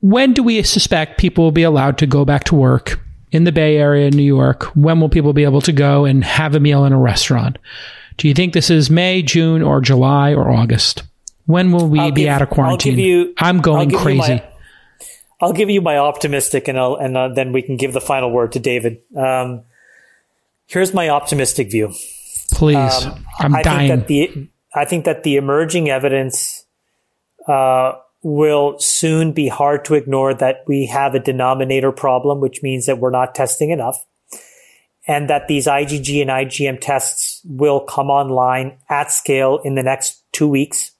when 0.00 0.32
do 0.32 0.42
we 0.42 0.60
suspect 0.64 1.18
people 1.18 1.44
will 1.44 1.52
be 1.52 1.62
allowed 1.62 1.98
to 1.98 2.06
go 2.06 2.24
back 2.24 2.42
to 2.44 2.56
work 2.56 2.98
in 3.30 3.44
the 3.44 3.52
Bay 3.52 3.76
Area 3.76 4.06
in 4.06 4.16
New 4.16 4.22
York, 4.22 4.64
when 4.74 5.00
will 5.00 5.08
people 5.08 5.32
be 5.32 5.44
able 5.44 5.60
to 5.62 5.72
go 5.72 6.04
and 6.04 6.24
have 6.24 6.54
a 6.54 6.60
meal 6.60 6.84
in 6.84 6.92
a 6.92 6.98
restaurant? 6.98 7.58
Do 8.16 8.28
you 8.28 8.34
think 8.34 8.52
this 8.52 8.70
is 8.70 8.90
May, 8.90 9.22
June, 9.22 9.62
or 9.62 9.80
July, 9.80 10.34
or 10.34 10.50
August? 10.50 11.04
When 11.46 11.72
will 11.72 11.88
we 11.88 12.00
I'll 12.00 12.12
be 12.12 12.22
give, 12.22 12.30
out 12.30 12.42
of 12.42 12.50
quarantine? 12.50 12.98
You, 12.98 13.34
I'm 13.38 13.60
going 13.60 13.90
crazy. 13.90 14.34
My, 14.34 14.44
I'll 15.40 15.52
give 15.52 15.70
you 15.70 15.80
my 15.80 15.98
optimistic, 15.98 16.68
and 16.68 16.78
I'll, 16.78 16.96
and 16.96 17.16
uh, 17.16 17.28
then 17.28 17.52
we 17.52 17.62
can 17.62 17.76
give 17.76 17.92
the 17.92 18.00
final 18.00 18.30
word 18.30 18.52
to 18.52 18.58
David. 18.58 19.00
Um, 19.16 19.62
here's 20.66 20.92
my 20.92 21.08
optimistic 21.08 21.70
view. 21.70 21.92
Please, 22.52 23.04
um, 23.06 23.24
I'm 23.38 23.54
I 23.54 23.62
dying. 23.62 23.88
Think 23.88 24.00
that 24.00 24.08
the, 24.08 24.48
I 24.74 24.84
think 24.84 25.04
that 25.04 25.22
the 25.22 25.36
emerging 25.36 25.88
evidence 25.88 26.64
uh, 27.46 27.92
will 28.28 28.78
soon 28.78 29.32
be 29.32 29.48
hard 29.48 29.86
to 29.86 29.94
ignore 29.94 30.34
that 30.34 30.62
we 30.66 30.84
have 30.84 31.14
a 31.14 31.18
denominator 31.18 31.90
problem, 31.90 32.40
which 32.40 32.62
means 32.62 32.84
that 32.84 32.98
we're 32.98 33.10
not 33.10 33.34
testing 33.34 33.70
enough. 33.70 34.04
And 35.06 35.30
that 35.30 35.48
these 35.48 35.66
IgG 35.66 36.20
and 36.20 36.28
IgM 36.28 36.78
tests 36.78 37.40
will 37.46 37.80
come 37.80 38.10
online 38.10 38.76
at 38.90 39.10
scale 39.10 39.60
in 39.64 39.76
the 39.76 39.82
next 39.82 40.22
two 40.32 40.46
weeks. 40.46 40.92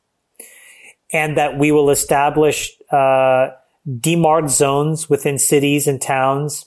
And 1.13 1.37
that 1.37 1.59
we 1.59 1.71
will 1.71 1.91
establish, 1.91 2.73
uh, 2.91 3.51
demarked 3.87 4.51
zones 4.51 5.11
within 5.11 5.39
cities 5.39 5.87
and 5.87 6.01
towns, 6.01 6.65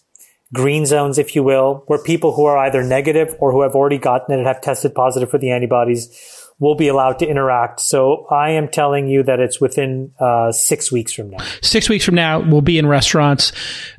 green 0.53 0.85
zones, 0.85 1.17
if 1.17 1.35
you 1.35 1.43
will, 1.43 1.83
where 1.88 1.99
people 1.99 2.35
who 2.35 2.45
are 2.45 2.57
either 2.59 2.83
negative 2.83 3.35
or 3.39 3.51
who 3.51 3.63
have 3.63 3.73
already 3.73 3.97
gotten 3.97 4.33
it 4.33 4.38
and 4.38 4.47
have 4.47 4.61
tested 4.61 4.93
positive 4.93 5.29
for 5.29 5.39
the 5.39 5.51
antibodies 5.51 6.40
will 6.61 6.75
be 6.75 6.88
allowed 6.88 7.17
to 7.17 7.27
interact. 7.27 7.79
So 7.81 8.27
I 8.29 8.51
am 8.51 8.69
telling 8.69 9.07
you 9.07 9.23
that 9.23 9.39
it's 9.39 9.59
within 9.59 10.13
uh, 10.19 10.51
six 10.51 10.91
weeks 10.91 11.11
from 11.11 11.31
now. 11.31 11.39
Six 11.61 11.89
weeks 11.89 12.05
from 12.05 12.13
now, 12.13 12.39
we'll 12.39 12.61
be 12.61 12.77
in 12.77 12.85
restaurants, 12.85 13.51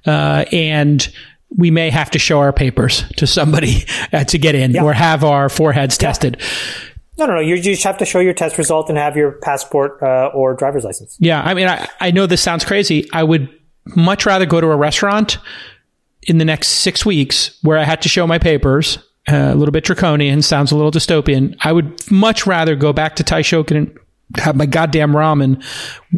uh, 0.06 0.44
and 0.52 1.12
we 1.54 1.72
may 1.72 1.90
have 1.90 2.10
to 2.12 2.20
show 2.20 2.38
our 2.38 2.52
papers 2.52 3.02
to 3.16 3.26
somebody 3.26 3.84
uh, 4.12 4.24
to 4.24 4.38
get 4.38 4.54
in, 4.54 4.70
yeah. 4.70 4.84
or 4.84 4.92
have 4.92 5.24
our 5.24 5.48
foreheads 5.48 5.98
yeah. 6.00 6.08
tested. 6.08 6.40
No, 7.18 7.26
no, 7.26 7.34
no. 7.34 7.40
You 7.40 7.60
just 7.60 7.82
have 7.82 7.98
to 7.98 8.06
show 8.06 8.20
your 8.20 8.32
test 8.32 8.56
result 8.56 8.88
and 8.88 8.96
have 8.96 9.16
your 9.16 9.32
passport 9.32 10.00
uh, 10.00 10.30
or 10.32 10.54
driver's 10.54 10.84
license. 10.84 11.16
Yeah, 11.18 11.42
I 11.42 11.54
mean, 11.54 11.66
I, 11.66 11.88
I 12.00 12.12
know 12.12 12.26
this 12.26 12.40
sounds 12.40 12.64
crazy. 12.64 13.08
I 13.12 13.24
would 13.24 13.50
much 13.96 14.24
rather 14.24 14.46
go 14.46 14.60
to 14.60 14.68
a 14.68 14.76
restaurant 14.76 15.38
in 16.22 16.38
the 16.38 16.44
next 16.44 16.68
six 16.68 17.04
weeks 17.04 17.58
where 17.62 17.76
I 17.76 17.82
had 17.82 18.02
to 18.02 18.08
show 18.08 18.24
my 18.24 18.38
papers 18.38 18.98
uh, 19.30 19.50
a 19.52 19.54
little 19.54 19.72
bit 19.72 19.84
draconian, 19.84 20.42
sounds 20.42 20.72
a 20.72 20.76
little 20.76 20.90
dystopian. 20.90 21.56
I 21.60 21.72
would 21.72 22.10
much 22.10 22.46
rather 22.46 22.74
go 22.74 22.92
back 22.92 23.16
to 23.16 23.24
Taishoken 23.24 23.76
and 23.76 23.98
have 24.36 24.56
my 24.56 24.66
goddamn 24.66 25.12
ramen 25.12 25.62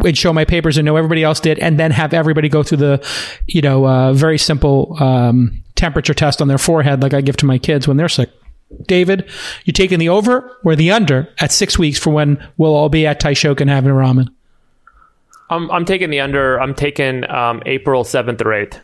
and 0.04 0.16
show 0.16 0.32
my 0.32 0.44
papers 0.44 0.78
and 0.78 0.86
know 0.86 0.96
everybody 0.96 1.22
else 1.22 1.40
did, 1.40 1.58
and 1.58 1.78
then 1.78 1.90
have 1.90 2.14
everybody 2.14 2.48
go 2.48 2.62
through 2.62 2.78
the, 2.78 3.06
you 3.46 3.60
know, 3.60 3.86
uh, 3.86 4.12
very 4.12 4.38
simple 4.38 4.96
um, 5.00 5.62
temperature 5.74 6.14
test 6.14 6.40
on 6.40 6.48
their 6.48 6.58
forehead 6.58 7.02
like 7.02 7.14
I 7.14 7.20
give 7.20 7.36
to 7.38 7.46
my 7.46 7.58
kids 7.58 7.86
when 7.86 7.96
they're 7.96 8.08
sick. 8.08 8.30
David, 8.86 9.28
you 9.64 9.72
taking 9.72 9.98
the 9.98 10.08
over 10.08 10.58
or 10.64 10.74
the 10.74 10.90
under 10.90 11.28
at 11.38 11.52
six 11.52 11.78
weeks 11.78 11.98
for 11.98 12.10
when 12.10 12.44
we'll 12.56 12.74
all 12.74 12.88
be 12.88 13.06
at 13.06 13.20
Taishoken 13.20 13.68
having 13.68 13.92
ramen? 13.92 14.28
I'm, 15.50 15.70
I'm 15.70 15.84
taking 15.84 16.10
the 16.10 16.20
under. 16.20 16.60
I'm 16.60 16.74
taking 16.74 17.28
um, 17.30 17.62
April 17.66 18.04
7th 18.04 18.40
or 18.40 18.46
8th. 18.46 18.80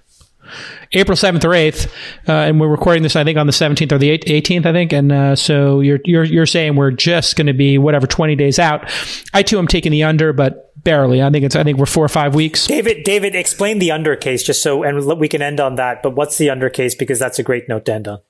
April 0.92 1.16
7th 1.16 1.44
or 1.44 1.50
8th, 1.50 1.86
uh, 2.28 2.32
and 2.32 2.60
we're 2.60 2.68
recording 2.68 3.02
this, 3.02 3.16
I 3.16 3.24
think, 3.24 3.38
on 3.38 3.46
the 3.46 3.52
17th 3.52 3.92
or 3.92 3.98
the 3.98 4.18
18th, 4.18 4.66
I 4.66 4.72
think. 4.72 4.92
And 4.92 5.12
uh, 5.12 5.36
so 5.36 5.80
you're, 5.80 6.00
you're, 6.04 6.24
you're 6.24 6.46
saying 6.46 6.76
we're 6.76 6.90
just 6.90 7.36
going 7.36 7.46
to 7.46 7.52
be 7.52 7.78
whatever 7.78 8.06
20 8.06 8.36
days 8.36 8.58
out. 8.58 8.90
I 9.32 9.42
too 9.42 9.58
am 9.58 9.66
taking 9.66 9.92
the 9.92 10.04
under, 10.04 10.32
but 10.32 10.70
barely. 10.82 11.22
I 11.22 11.30
think 11.30 11.44
it's, 11.44 11.56
I 11.56 11.64
think 11.64 11.78
we're 11.78 11.86
four 11.86 12.04
or 12.04 12.08
five 12.08 12.34
weeks. 12.34 12.66
David, 12.66 13.04
David, 13.04 13.34
explain 13.34 13.78
the 13.78 13.90
under 13.90 14.16
case 14.16 14.42
just 14.42 14.62
so, 14.62 14.82
and 14.82 15.04
we 15.18 15.28
can 15.28 15.42
end 15.42 15.60
on 15.60 15.76
that. 15.76 16.02
But 16.02 16.14
what's 16.16 16.38
the 16.38 16.50
under 16.50 16.70
case? 16.70 16.94
Because 16.94 17.18
that's 17.18 17.38
a 17.38 17.42
great 17.42 17.68
note 17.68 17.84
to 17.86 17.94
end 17.94 18.08
on. 18.08 18.20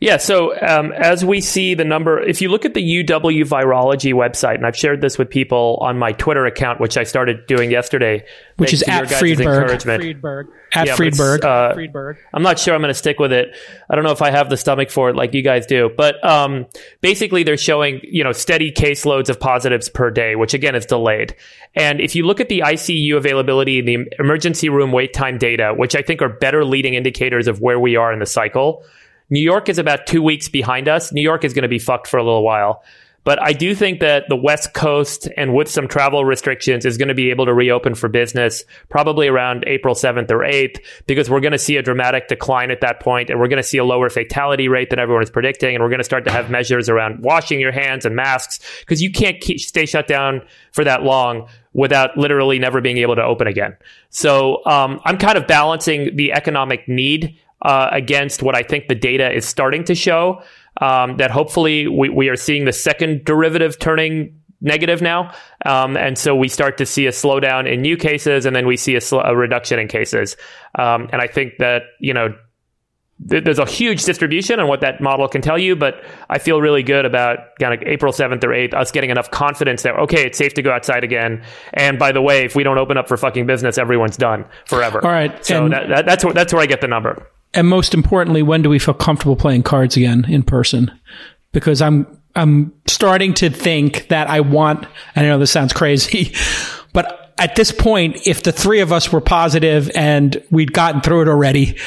Yeah. 0.00 0.16
So 0.16 0.58
um, 0.60 0.92
as 0.92 1.24
we 1.24 1.40
see 1.40 1.74
the 1.74 1.84
number, 1.84 2.20
if 2.20 2.40
you 2.40 2.48
look 2.48 2.64
at 2.64 2.74
the 2.74 3.04
UW 3.04 3.44
Virology 3.44 4.12
website, 4.12 4.56
and 4.56 4.66
I've 4.66 4.76
shared 4.76 5.00
this 5.00 5.16
with 5.16 5.30
people 5.30 5.78
on 5.80 5.98
my 5.98 6.12
Twitter 6.12 6.44
account, 6.46 6.80
which 6.80 6.96
I 6.96 7.04
started 7.04 7.46
doing 7.46 7.70
yesterday, 7.70 8.24
which 8.56 8.72
is 8.72 8.82
at 8.84 9.08
Friedberg. 9.10 9.82
Friedberg. 9.82 10.48
At 10.72 10.86
yeah, 10.88 10.96
Friedberg. 10.96 11.44
Uh, 11.44 11.74
Friedberg. 11.74 12.18
I'm 12.32 12.42
not 12.42 12.58
sure 12.58 12.74
I'm 12.74 12.80
going 12.80 12.90
to 12.90 12.94
stick 12.94 13.18
with 13.18 13.32
it. 13.32 13.54
I 13.88 13.94
don't 13.94 14.04
know 14.04 14.12
if 14.12 14.22
I 14.22 14.30
have 14.30 14.50
the 14.50 14.56
stomach 14.56 14.90
for 14.90 15.10
it 15.10 15.16
like 15.16 15.34
you 15.34 15.42
guys 15.42 15.66
do, 15.66 15.90
but 15.96 16.24
um, 16.24 16.66
basically 17.00 17.42
they're 17.42 17.56
showing 17.56 18.00
you 18.02 18.24
know 18.24 18.32
steady 18.32 18.72
caseloads 18.72 19.28
of 19.28 19.38
positives 19.38 19.88
per 19.88 20.10
day, 20.10 20.34
which 20.34 20.54
again 20.54 20.74
is 20.74 20.86
delayed. 20.86 21.36
And 21.74 22.00
if 22.00 22.16
you 22.16 22.26
look 22.26 22.40
at 22.40 22.48
the 22.48 22.60
ICU 22.60 23.16
availability, 23.16 23.80
the 23.82 24.08
emergency 24.18 24.68
room 24.68 24.90
wait 24.92 25.12
time 25.12 25.38
data, 25.38 25.74
which 25.76 25.94
I 25.94 26.02
think 26.02 26.22
are 26.22 26.28
better 26.28 26.64
leading 26.64 26.94
indicators 26.94 27.46
of 27.46 27.60
where 27.60 27.78
we 27.78 27.96
are 27.96 28.12
in 28.12 28.18
the 28.18 28.26
cycle 28.26 28.84
New 29.30 29.40
York 29.40 29.68
is 29.68 29.78
about 29.78 30.06
two 30.06 30.22
weeks 30.22 30.48
behind 30.48 30.88
us. 30.88 31.12
New 31.12 31.22
York 31.22 31.44
is 31.44 31.54
going 31.54 31.62
to 31.62 31.68
be 31.68 31.78
fucked 31.78 32.08
for 32.08 32.18
a 32.18 32.24
little 32.24 32.44
while. 32.44 32.82
But 33.22 33.40
I 33.42 33.52
do 33.52 33.74
think 33.74 34.00
that 34.00 34.24
the 34.28 34.36
West 34.36 34.72
Coast 34.72 35.28
and 35.36 35.54
with 35.54 35.68
some 35.68 35.88
travel 35.88 36.24
restrictions 36.24 36.86
is 36.86 36.96
going 36.96 37.08
to 37.08 37.14
be 37.14 37.30
able 37.30 37.44
to 37.46 37.52
reopen 37.52 37.94
for 37.94 38.08
business 38.08 38.64
probably 38.88 39.28
around 39.28 39.64
April 39.66 39.94
7th 39.94 40.30
or 40.30 40.38
8th 40.38 40.78
because 41.06 41.28
we're 41.28 41.40
going 41.40 41.52
to 41.52 41.58
see 41.58 41.76
a 41.76 41.82
dramatic 41.82 42.28
decline 42.28 42.70
at 42.70 42.80
that 42.80 43.00
point 43.00 43.28
and 43.28 43.38
we're 43.38 43.48
going 43.48 43.62
to 43.62 43.68
see 43.68 43.76
a 43.76 43.84
lower 43.84 44.08
fatality 44.08 44.68
rate 44.68 44.88
than 44.88 44.98
everyone 44.98 45.22
is 45.22 45.30
predicting. 45.30 45.74
And 45.74 45.84
we're 45.84 45.90
going 45.90 45.98
to 45.98 46.04
start 46.04 46.24
to 46.24 46.32
have 46.32 46.50
measures 46.50 46.88
around 46.88 47.22
washing 47.22 47.60
your 47.60 47.72
hands 47.72 48.06
and 48.06 48.16
masks 48.16 48.58
because 48.80 49.02
you 49.02 49.12
can't 49.12 49.38
keep, 49.40 49.60
stay 49.60 49.84
shut 49.84 50.06
down 50.06 50.40
for 50.72 50.84
that 50.84 51.02
long 51.02 51.46
without 51.74 52.16
literally 52.16 52.58
never 52.58 52.80
being 52.80 52.98
able 52.98 53.16
to 53.16 53.22
open 53.22 53.46
again. 53.46 53.76
So 54.08 54.64
um, 54.64 54.98
I'm 55.04 55.18
kind 55.18 55.36
of 55.36 55.46
balancing 55.46 56.16
the 56.16 56.32
economic 56.32 56.88
need 56.88 57.38
uh, 57.62 57.88
against 57.92 58.42
what 58.42 58.56
I 58.56 58.62
think 58.62 58.88
the 58.88 58.94
data 58.94 59.30
is 59.32 59.46
starting 59.46 59.84
to 59.84 59.94
show. 59.94 60.42
Um, 60.80 61.16
that 61.18 61.30
hopefully 61.30 61.88
we, 61.88 62.08
we 62.08 62.28
are 62.28 62.36
seeing 62.36 62.64
the 62.64 62.72
second 62.72 63.24
derivative 63.24 63.78
turning 63.78 64.40
negative 64.60 65.02
now. 65.02 65.32
Um, 65.64 65.96
and 65.96 66.18
so 66.18 66.34
we 66.34 66.48
start 66.48 66.78
to 66.78 66.86
see 66.86 67.06
a 67.06 67.10
slowdown 67.10 67.70
in 67.70 67.82
new 67.82 67.96
cases 67.96 68.46
and 68.46 68.54
then 68.54 68.66
we 68.66 68.76
see 68.76 68.94
a, 68.94 69.00
sl- 69.00 69.20
a 69.20 69.34
reduction 69.34 69.78
in 69.78 69.88
cases. 69.88 70.36
Um, 70.78 71.08
and 71.12 71.20
I 71.20 71.26
think 71.26 71.54
that, 71.58 71.82
you 71.98 72.14
know, 72.14 72.34
th- 73.28 73.44
there's 73.44 73.58
a 73.58 73.64
huge 73.64 74.04
distribution 74.04 74.60
on 74.60 74.68
what 74.68 74.82
that 74.82 75.00
model 75.00 75.28
can 75.28 75.40
tell 75.40 75.58
you, 75.58 75.76
but 75.76 76.04
I 76.28 76.38
feel 76.38 76.60
really 76.60 76.82
good 76.82 77.04
about 77.04 77.38
kind 77.58 77.74
of 77.74 77.82
April 77.86 78.12
7th 78.12 78.44
or 78.44 78.48
8th, 78.48 78.74
us 78.74 78.90
getting 78.90 79.10
enough 79.10 79.30
confidence 79.30 79.82
that, 79.82 79.98
okay, 79.98 80.26
it's 80.26 80.36
safe 80.38 80.54
to 80.54 80.62
go 80.62 80.70
outside 80.70 81.04
again. 81.04 81.42
And 81.72 81.98
by 81.98 82.12
the 82.12 82.22
way, 82.22 82.44
if 82.44 82.54
we 82.54 82.62
don't 82.62 82.78
open 82.78 82.98
up 82.98 83.08
for 83.08 83.16
fucking 83.16 83.46
business, 83.46 83.78
everyone's 83.78 84.16
done 84.16 84.44
forever. 84.66 85.04
All 85.04 85.10
right. 85.10 85.44
So 85.44 85.68
that, 85.68 85.88
that, 85.88 86.06
that's, 86.06 86.24
where, 86.24 86.34
that's 86.34 86.52
where 86.52 86.62
I 86.62 86.66
get 86.66 86.80
the 86.80 86.88
number. 86.88 87.26
And 87.52 87.66
most 87.66 87.94
importantly, 87.94 88.42
when 88.42 88.62
do 88.62 88.68
we 88.68 88.78
feel 88.78 88.94
comfortable 88.94 89.36
playing 89.36 89.64
cards 89.64 89.96
again 89.96 90.24
in 90.28 90.42
person? 90.42 90.90
Because 91.52 91.82
I'm 91.82 92.06
I'm 92.36 92.72
starting 92.86 93.34
to 93.34 93.50
think 93.50 94.08
that 94.08 94.28
I 94.28 94.40
want. 94.40 94.86
And 95.14 95.26
I 95.26 95.28
know 95.28 95.38
this 95.38 95.50
sounds 95.50 95.72
crazy, 95.72 96.32
but 96.92 97.19
at 97.40 97.56
this 97.56 97.72
point, 97.72 98.26
if 98.26 98.42
the 98.42 98.52
three 98.52 98.80
of 98.80 98.92
us 98.92 99.10
were 99.10 99.22
positive 99.22 99.90
and 99.94 100.40
we'd 100.50 100.74
gotten 100.74 101.00
through 101.00 101.22
it 101.22 101.28
already, 101.28 101.78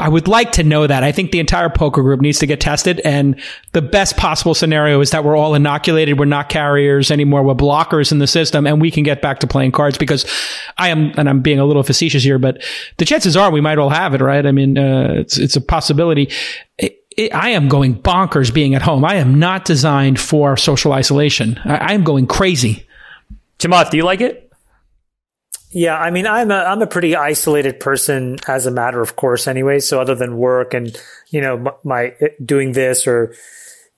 I 0.00 0.08
would 0.08 0.26
like 0.26 0.50
to 0.52 0.64
know 0.64 0.84
that. 0.84 1.04
I 1.04 1.12
think 1.12 1.30
the 1.30 1.38
entire 1.38 1.70
poker 1.70 2.02
group 2.02 2.20
needs 2.20 2.40
to 2.40 2.46
get 2.46 2.60
tested. 2.60 3.00
And 3.04 3.40
the 3.70 3.82
best 3.82 4.16
possible 4.16 4.52
scenario 4.52 5.00
is 5.00 5.12
that 5.12 5.22
we're 5.22 5.36
all 5.36 5.54
inoculated. 5.54 6.18
We're 6.18 6.24
not 6.24 6.48
carriers 6.48 7.12
anymore. 7.12 7.44
We're 7.44 7.54
blockers 7.54 8.10
in 8.10 8.18
the 8.18 8.26
system 8.26 8.66
and 8.66 8.80
we 8.80 8.90
can 8.90 9.04
get 9.04 9.22
back 9.22 9.38
to 9.40 9.46
playing 9.46 9.70
cards 9.70 9.96
because 9.96 10.26
I 10.76 10.88
am, 10.88 11.12
and 11.16 11.28
I'm 11.28 11.40
being 11.40 11.60
a 11.60 11.64
little 11.64 11.84
facetious 11.84 12.24
here, 12.24 12.40
but 12.40 12.60
the 12.96 13.04
chances 13.04 13.36
are 13.36 13.52
we 13.52 13.60
might 13.60 13.78
all 13.78 13.90
have 13.90 14.12
it, 14.12 14.20
right? 14.20 14.44
I 14.44 14.50
mean, 14.50 14.76
uh, 14.76 15.14
it's, 15.18 15.38
it's 15.38 15.54
a 15.54 15.60
possibility. 15.60 16.32
It, 16.78 17.32
I 17.32 17.50
am 17.50 17.68
going 17.68 18.02
bonkers 18.02 18.52
being 18.52 18.74
at 18.74 18.82
home. 18.82 19.04
I 19.04 19.14
am 19.14 19.38
not 19.38 19.64
designed 19.64 20.18
for 20.18 20.56
social 20.56 20.92
isolation. 20.92 21.60
I, 21.64 21.76
I 21.76 21.92
am 21.92 22.02
going 22.02 22.26
crazy. 22.26 22.88
Chamath, 23.60 23.90
do 23.90 23.96
you 23.96 24.04
like 24.04 24.20
it? 24.20 24.45
Yeah, 25.76 25.98
I 25.98 26.10
mean, 26.10 26.26
I'm 26.26 26.50
a 26.50 26.54
I'm 26.54 26.80
a 26.80 26.86
pretty 26.86 27.16
isolated 27.16 27.80
person 27.80 28.38
as 28.48 28.64
a 28.64 28.70
matter 28.70 29.02
of 29.02 29.14
course, 29.14 29.46
anyway. 29.46 29.80
So 29.80 30.00
other 30.00 30.14
than 30.14 30.38
work 30.38 30.72
and 30.72 30.98
you 31.28 31.42
know 31.42 31.78
my, 31.84 32.14
doing 32.42 32.72
this 32.72 33.06
or 33.06 33.34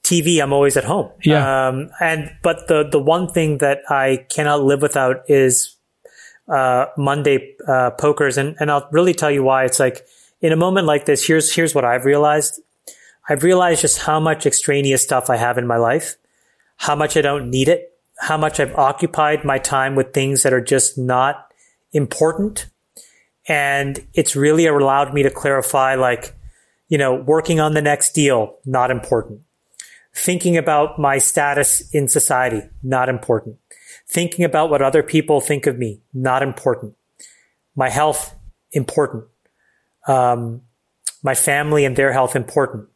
TV, 0.02 0.42
I'm 0.42 0.52
always 0.52 0.76
at 0.76 0.82
home. 0.82 1.12
Yeah. 1.22 1.68
Um, 1.68 1.90
and 2.00 2.32
but 2.42 2.66
the 2.66 2.88
the 2.90 2.98
one 2.98 3.28
thing 3.28 3.58
that 3.58 3.82
I 3.88 4.26
cannot 4.28 4.64
live 4.64 4.82
without 4.82 5.30
is 5.30 5.76
uh, 6.48 6.86
Monday 6.96 7.54
uh, 7.68 7.90
pokers, 7.90 8.38
and 8.38 8.56
and 8.58 8.72
I'll 8.72 8.88
really 8.90 9.14
tell 9.14 9.30
you 9.30 9.44
why. 9.44 9.64
It's 9.64 9.78
like 9.78 10.04
in 10.40 10.50
a 10.50 10.56
moment 10.56 10.88
like 10.88 11.04
this. 11.04 11.24
Here's 11.24 11.54
here's 11.54 11.76
what 11.76 11.84
I've 11.84 12.04
realized. 12.04 12.60
I've 13.28 13.44
realized 13.44 13.82
just 13.82 14.00
how 14.00 14.18
much 14.18 14.46
extraneous 14.46 15.04
stuff 15.04 15.30
I 15.30 15.36
have 15.36 15.58
in 15.58 15.66
my 15.68 15.76
life, 15.76 16.16
how 16.76 16.96
much 16.96 17.16
I 17.16 17.20
don't 17.20 17.50
need 17.50 17.68
it, 17.68 17.96
how 18.18 18.36
much 18.36 18.58
I've 18.58 18.74
occupied 18.74 19.44
my 19.44 19.58
time 19.58 19.94
with 19.94 20.12
things 20.12 20.42
that 20.42 20.52
are 20.52 20.60
just 20.60 20.98
not 20.98 21.47
important. 21.92 22.66
And 23.48 24.06
it's 24.12 24.36
really 24.36 24.66
allowed 24.66 25.14
me 25.14 25.22
to 25.22 25.30
clarify, 25.30 25.94
like, 25.94 26.34
you 26.88 26.98
know, 26.98 27.14
working 27.14 27.60
on 27.60 27.74
the 27.74 27.82
next 27.82 28.12
deal, 28.12 28.58
not 28.64 28.90
important. 28.90 29.40
Thinking 30.14 30.56
about 30.56 30.98
my 30.98 31.18
status 31.18 31.88
in 31.94 32.08
society, 32.08 32.62
not 32.82 33.08
important. 33.08 33.56
Thinking 34.06 34.44
about 34.44 34.70
what 34.70 34.82
other 34.82 35.02
people 35.02 35.40
think 35.40 35.66
of 35.66 35.78
me, 35.78 36.00
not 36.12 36.42
important. 36.42 36.94
My 37.76 37.88
health, 37.88 38.34
important. 38.72 39.24
Um, 40.06 40.62
my 41.22 41.34
family 41.34 41.84
and 41.84 41.96
their 41.96 42.12
health, 42.12 42.34
important. 42.36 42.88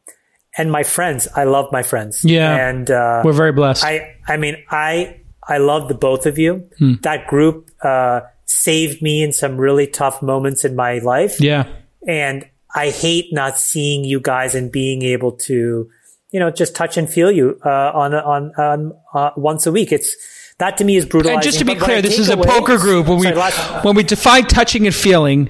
And 0.56 0.70
my 0.70 0.82
friends, 0.82 1.28
I 1.34 1.44
love 1.44 1.72
my 1.72 1.82
friends. 1.82 2.24
Yeah. 2.24 2.68
And, 2.68 2.90
uh, 2.90 3.22
We're 3.24 3.32
very 3.32 3.52
blessed. 3.52 3.84
I, 3.84 4.16
I 4.26 4.36
mean, 4.36 4.56
I, 4.70 5.20
I 5.46 5.58
love 5.58 5.88
the 5.88 5.94
both 5.94 6.26
of 6.26 6.38
you. 6.38 6.68
Hmm. 6.78 6.94
That 7.02 7.26
group, 7.26 7.70
uh, 7.82 8.22
saved 8.46 9.02
me 9.02 9.22
in 9.22 9.32
some 9.32 9.56
really 9.56 9.86
tough 9.86 10.22
moments 10.22 10.64
in 10.64 10.74
my 10.76 10.98
life. 10.98 11.40
yeah. 11.40 11.66
And 12.06 12.44
I 12.74 12.90
hate 12.90 13.32
not 13.32 13.58
seeing 13.58 14.04
you 14.04 14.18
guys 14.20 14.54
and 14.54 14.72
being 14.72 15.02
able 15.02 15.32
to, 15.32 15.88
you 16.30 16.40
know, 16.40 16.50
just 16.50 16.74
touch 16.74 16.96
and 16.96 17.08
feel 17.08 17.30
you, 17.30 17.58
uh, 17.64 17.68
on, 17.94 18.14
on, 18.14 18.52
on, 18.58 18.92
uh, 19.14 19.30
once 19.36 19.66
a 19.66 19.72
week. 19.72 19.92
It's, 19.92 20.16
that 20.58 20.76
to 20.78 20.84
me 20.84 20.96
is 20.96 21.04
brutal. 21.06 21.32
And 21.32 21.42
just 21.42 21.58
to 21.58 21.64
be 21.64 21.74
But 21.74 21.82
clear, 21.84 22.02
this 22.02 22.18
is 22.18 22.28
a 22.28 22.36
poker 22.36 22.78
group. 22.78 23.08
When 23.08 23.18
we 23.18 23.24
Sorry, 23.26 23.36
last- 23.36 23.84
when 23.84 23.94
we 23.96 24.02
define 24.04 24.44
touching 24.46 24.86
and 24.86 24.94
feeling, 24.94 25.48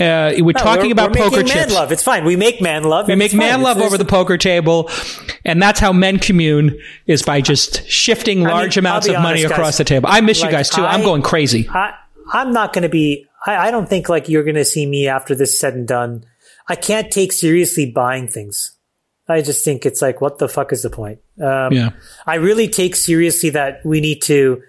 uh, 0.00 0.32
we're 0.38 0.52
No, 0.52 0.52
talking 0.52 0.82
we're- 0.82 0.90
about 0.92 1.10
we're 1.10 1.22
poker 1.24 1.36
making 1.38 1.54
man 1.54 1.64
chips. 1.64 1.74
love. 1.74 1.90
It's 1.92 2.02
fine. 2.02 2.24
We 2.24 2.36
make 2.36 2.60
man 2.60 2.84
love. 2.84 3.06
We 3.08 3.14
make 3.16 3.26
it's 3.26 3.34
fine. 3.34 3.40
man 3.48 3.62
love 3.62 3.76
It's- 3.78 3.86
over 3.86 3.98
the 3.98 4.04
poker 4.04 4.36
table, 4.38 4.88
and 5.44 5.60
that's 5.60 5.80
how 5.80 5.92
men 5.92 6.18
commune 6.18 6.78
is 7.06 7.22
by 7.22 7.40
just 7.40 7.86
shifting 7.88 8.42
large 8.42 8.76
I'll 8.76 8.82
amounts 8.82 9.08
be 9.08 9.14
of 9.14 9.22
money 9.22 9.42
across 9.42 9.58
guys. 9.72 9.78
the 9.78 9.84
table. 9.84 10.08
I 10.12 10.20
miss 10.20 10.42
you 10.42 10.50
guys 10.50 10.68
too. 10.70 10.82
I'm 10.84 11.02
going 11.02 11.22
crazy. 11.22 11.68
I, 11.68 11.94
I'm 12.32 12.52
not 12.52 12.72
going 12.72 12.82
to 12.82 12.88
be, 12.88 13.26
I, 13.46 13.68
I 13.68 13.70
don't 13.70 13.88
think 13.88 14.08
like 14.08 14.28
you're 14.28 14.44
going 14.44 14.56
to 14.56 14.64
see 14.64 14.86
me 14.86 15.06
after 15.08 15.34
this 15.34 15.58
said 15.58 15.74
and 15.74 15.86
done. 15.86 16.24
I 16.68 16.76
can't 16.76 17.10
take 17.10 17.32
seriously 17.32 17.90
buying 17.90 18.28
things. 18.28 18.76
I 19.28 19.42
just 19.42 19.64
think 19.64 19.86
it's 19.86 20.02
like, 20.02 20.20
what 20.20 20.38
the 20.38 20.48
fuck 20.48 20.72
is 20.72 20.82
the 20.82 20.90
point? 20.90 21.20
Um, 21.40 21.72
Yeah. 21.72 21.90
I 22.26 22.36
really 22.36 22.68
take 22.68 22.96
seriously 22.96 23.50
that 23.50 23.84
we 23.84 24.00
need 24.00 24.22
to 24.22 24.62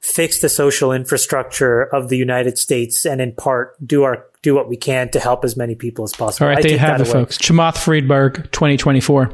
fix 0.00 0.40
the 0.40 0.48
social 0.48 0.92
infrastructure 0.92 1.82
of 1.82 2.08
the 2.08 2.16
United 2.16 2.58
States 2.58 3.04
and 3.04 3.20
in 3.20 3.32
part 3.32 3.74
do 3.84 4.04
our, 4.04 4.26
do 4.42 4.54
what 4.54 4.68
we 4.68 4.76
can 4.76 5.08
to 5.10 5.18
help 5.20 5.44
as 5.44 5.56
many 5.56 5.74
people 5.74 6.04
as 6.04 6.12
possible. 6.12 6.46
All 6.46 6.50
right, 6.50 6.58
I 6.58 6.62
there 6.62 6.72
you 6.72 6.78
have 6.78 7.00
it, 7.00 7.08
away. 7.08 7.12
folks. 7.12 7.38
Chamath 7.38 7.78
Friedberg, 7.78 8.50
2024. 8.52 9.30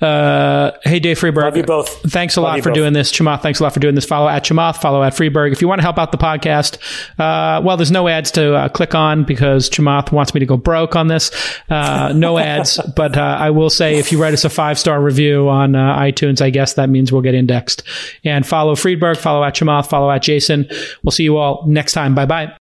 Uh, 0.00 0.70
hey, 0.84 0.98
Dave 1.00 1.18
Friedberg. 1.18 1.44
Love 1.44 1.56
you 1.56 1.62
both. 1.64 1.88
Thanks 2.10 2.36
a 2.36 2.40
Love 2.40 2.54
lot 2.54 2.62
for 2.62 2.70
both. 2.70 2.74
doing 2.74 2.92
this. 2.92 3.12
Chamath, 3.12 3.42
thanks 3.42 3.60
a 3.60 3.62
lot 3.62 3.74
for 3.74 3.80
doing 3.80 3.94
this. 3.94 4.04
Follow 4.04 4.28
at 4.28 4.44
Chamath, 4.44 4.80
follow 4.80 5.02
at 5.02 5.14
Friedberg. 5.14 5.52
If 5.52 5.60
you 5.60 5.68
want 5.68 5.80
to 5.80 5.82
help 5.82 5.98
out 5.98 6.12
the 6.12 6.18
podcast, 6.18 6.78
uh, 7.18 7.60
well, 7.62 7.76
there's 7.76 7.90
no 7.90 8.08
ads 8.08 8.30
to 8.32 8.54
uh, 8.54 8.68
click 8.68 8.94
on 8.94 9.24
because 9.24 9.68
Chamath 9.68 10.12
wants 10.12 10.34
me 10.34 10.40
to 10.40 10.46
go 10.46 10.56
broke 10.56 10.96
on 10.96 11.08
this. 11.08 11.30
Uh, 11.68 12.12
no 12.14 12.38
ads, 12.44 12.80
but 12.96 13.16
uh, 13.16 13.20
I 13.20 13.50
will 13.50 13.70
say 13.70 13.96
if 13.98 14.12
you 14.12 14.20
write 14.20 14.32
us 14.34 14.44
a 14.44 14.50
five 14.50 14.78
star 14.78 15.00
review 15.02 15.48
on 15.48 15.74
uh, 15.74 15.98
iTunes, 15.98 16.40
I 16.40 16.50
guess 16.50 16.74
that 16.74 16.88
means 16.88 17.12
we'll 17.12 17.22
get 17.22 17.34
indexed. 17.34 17.82
And 18.24 18.46
follow 18.46 18.74
Friedberg, 18.76 19.18
follow 19.18 19.44
at 19.44 19.54
Chamath, 19.54 19.88
follow 19.88 20.10
at 20.10 20.22
Jason. 20.22 20.68
We'll 21.02 21.10
see 21.12 21.24
you 21.24 21.36
all 21.36 21.64
next 21.66 21.92
time. 21.92 22.14
Bye 22.14 22.26
bye. 22.26 22.56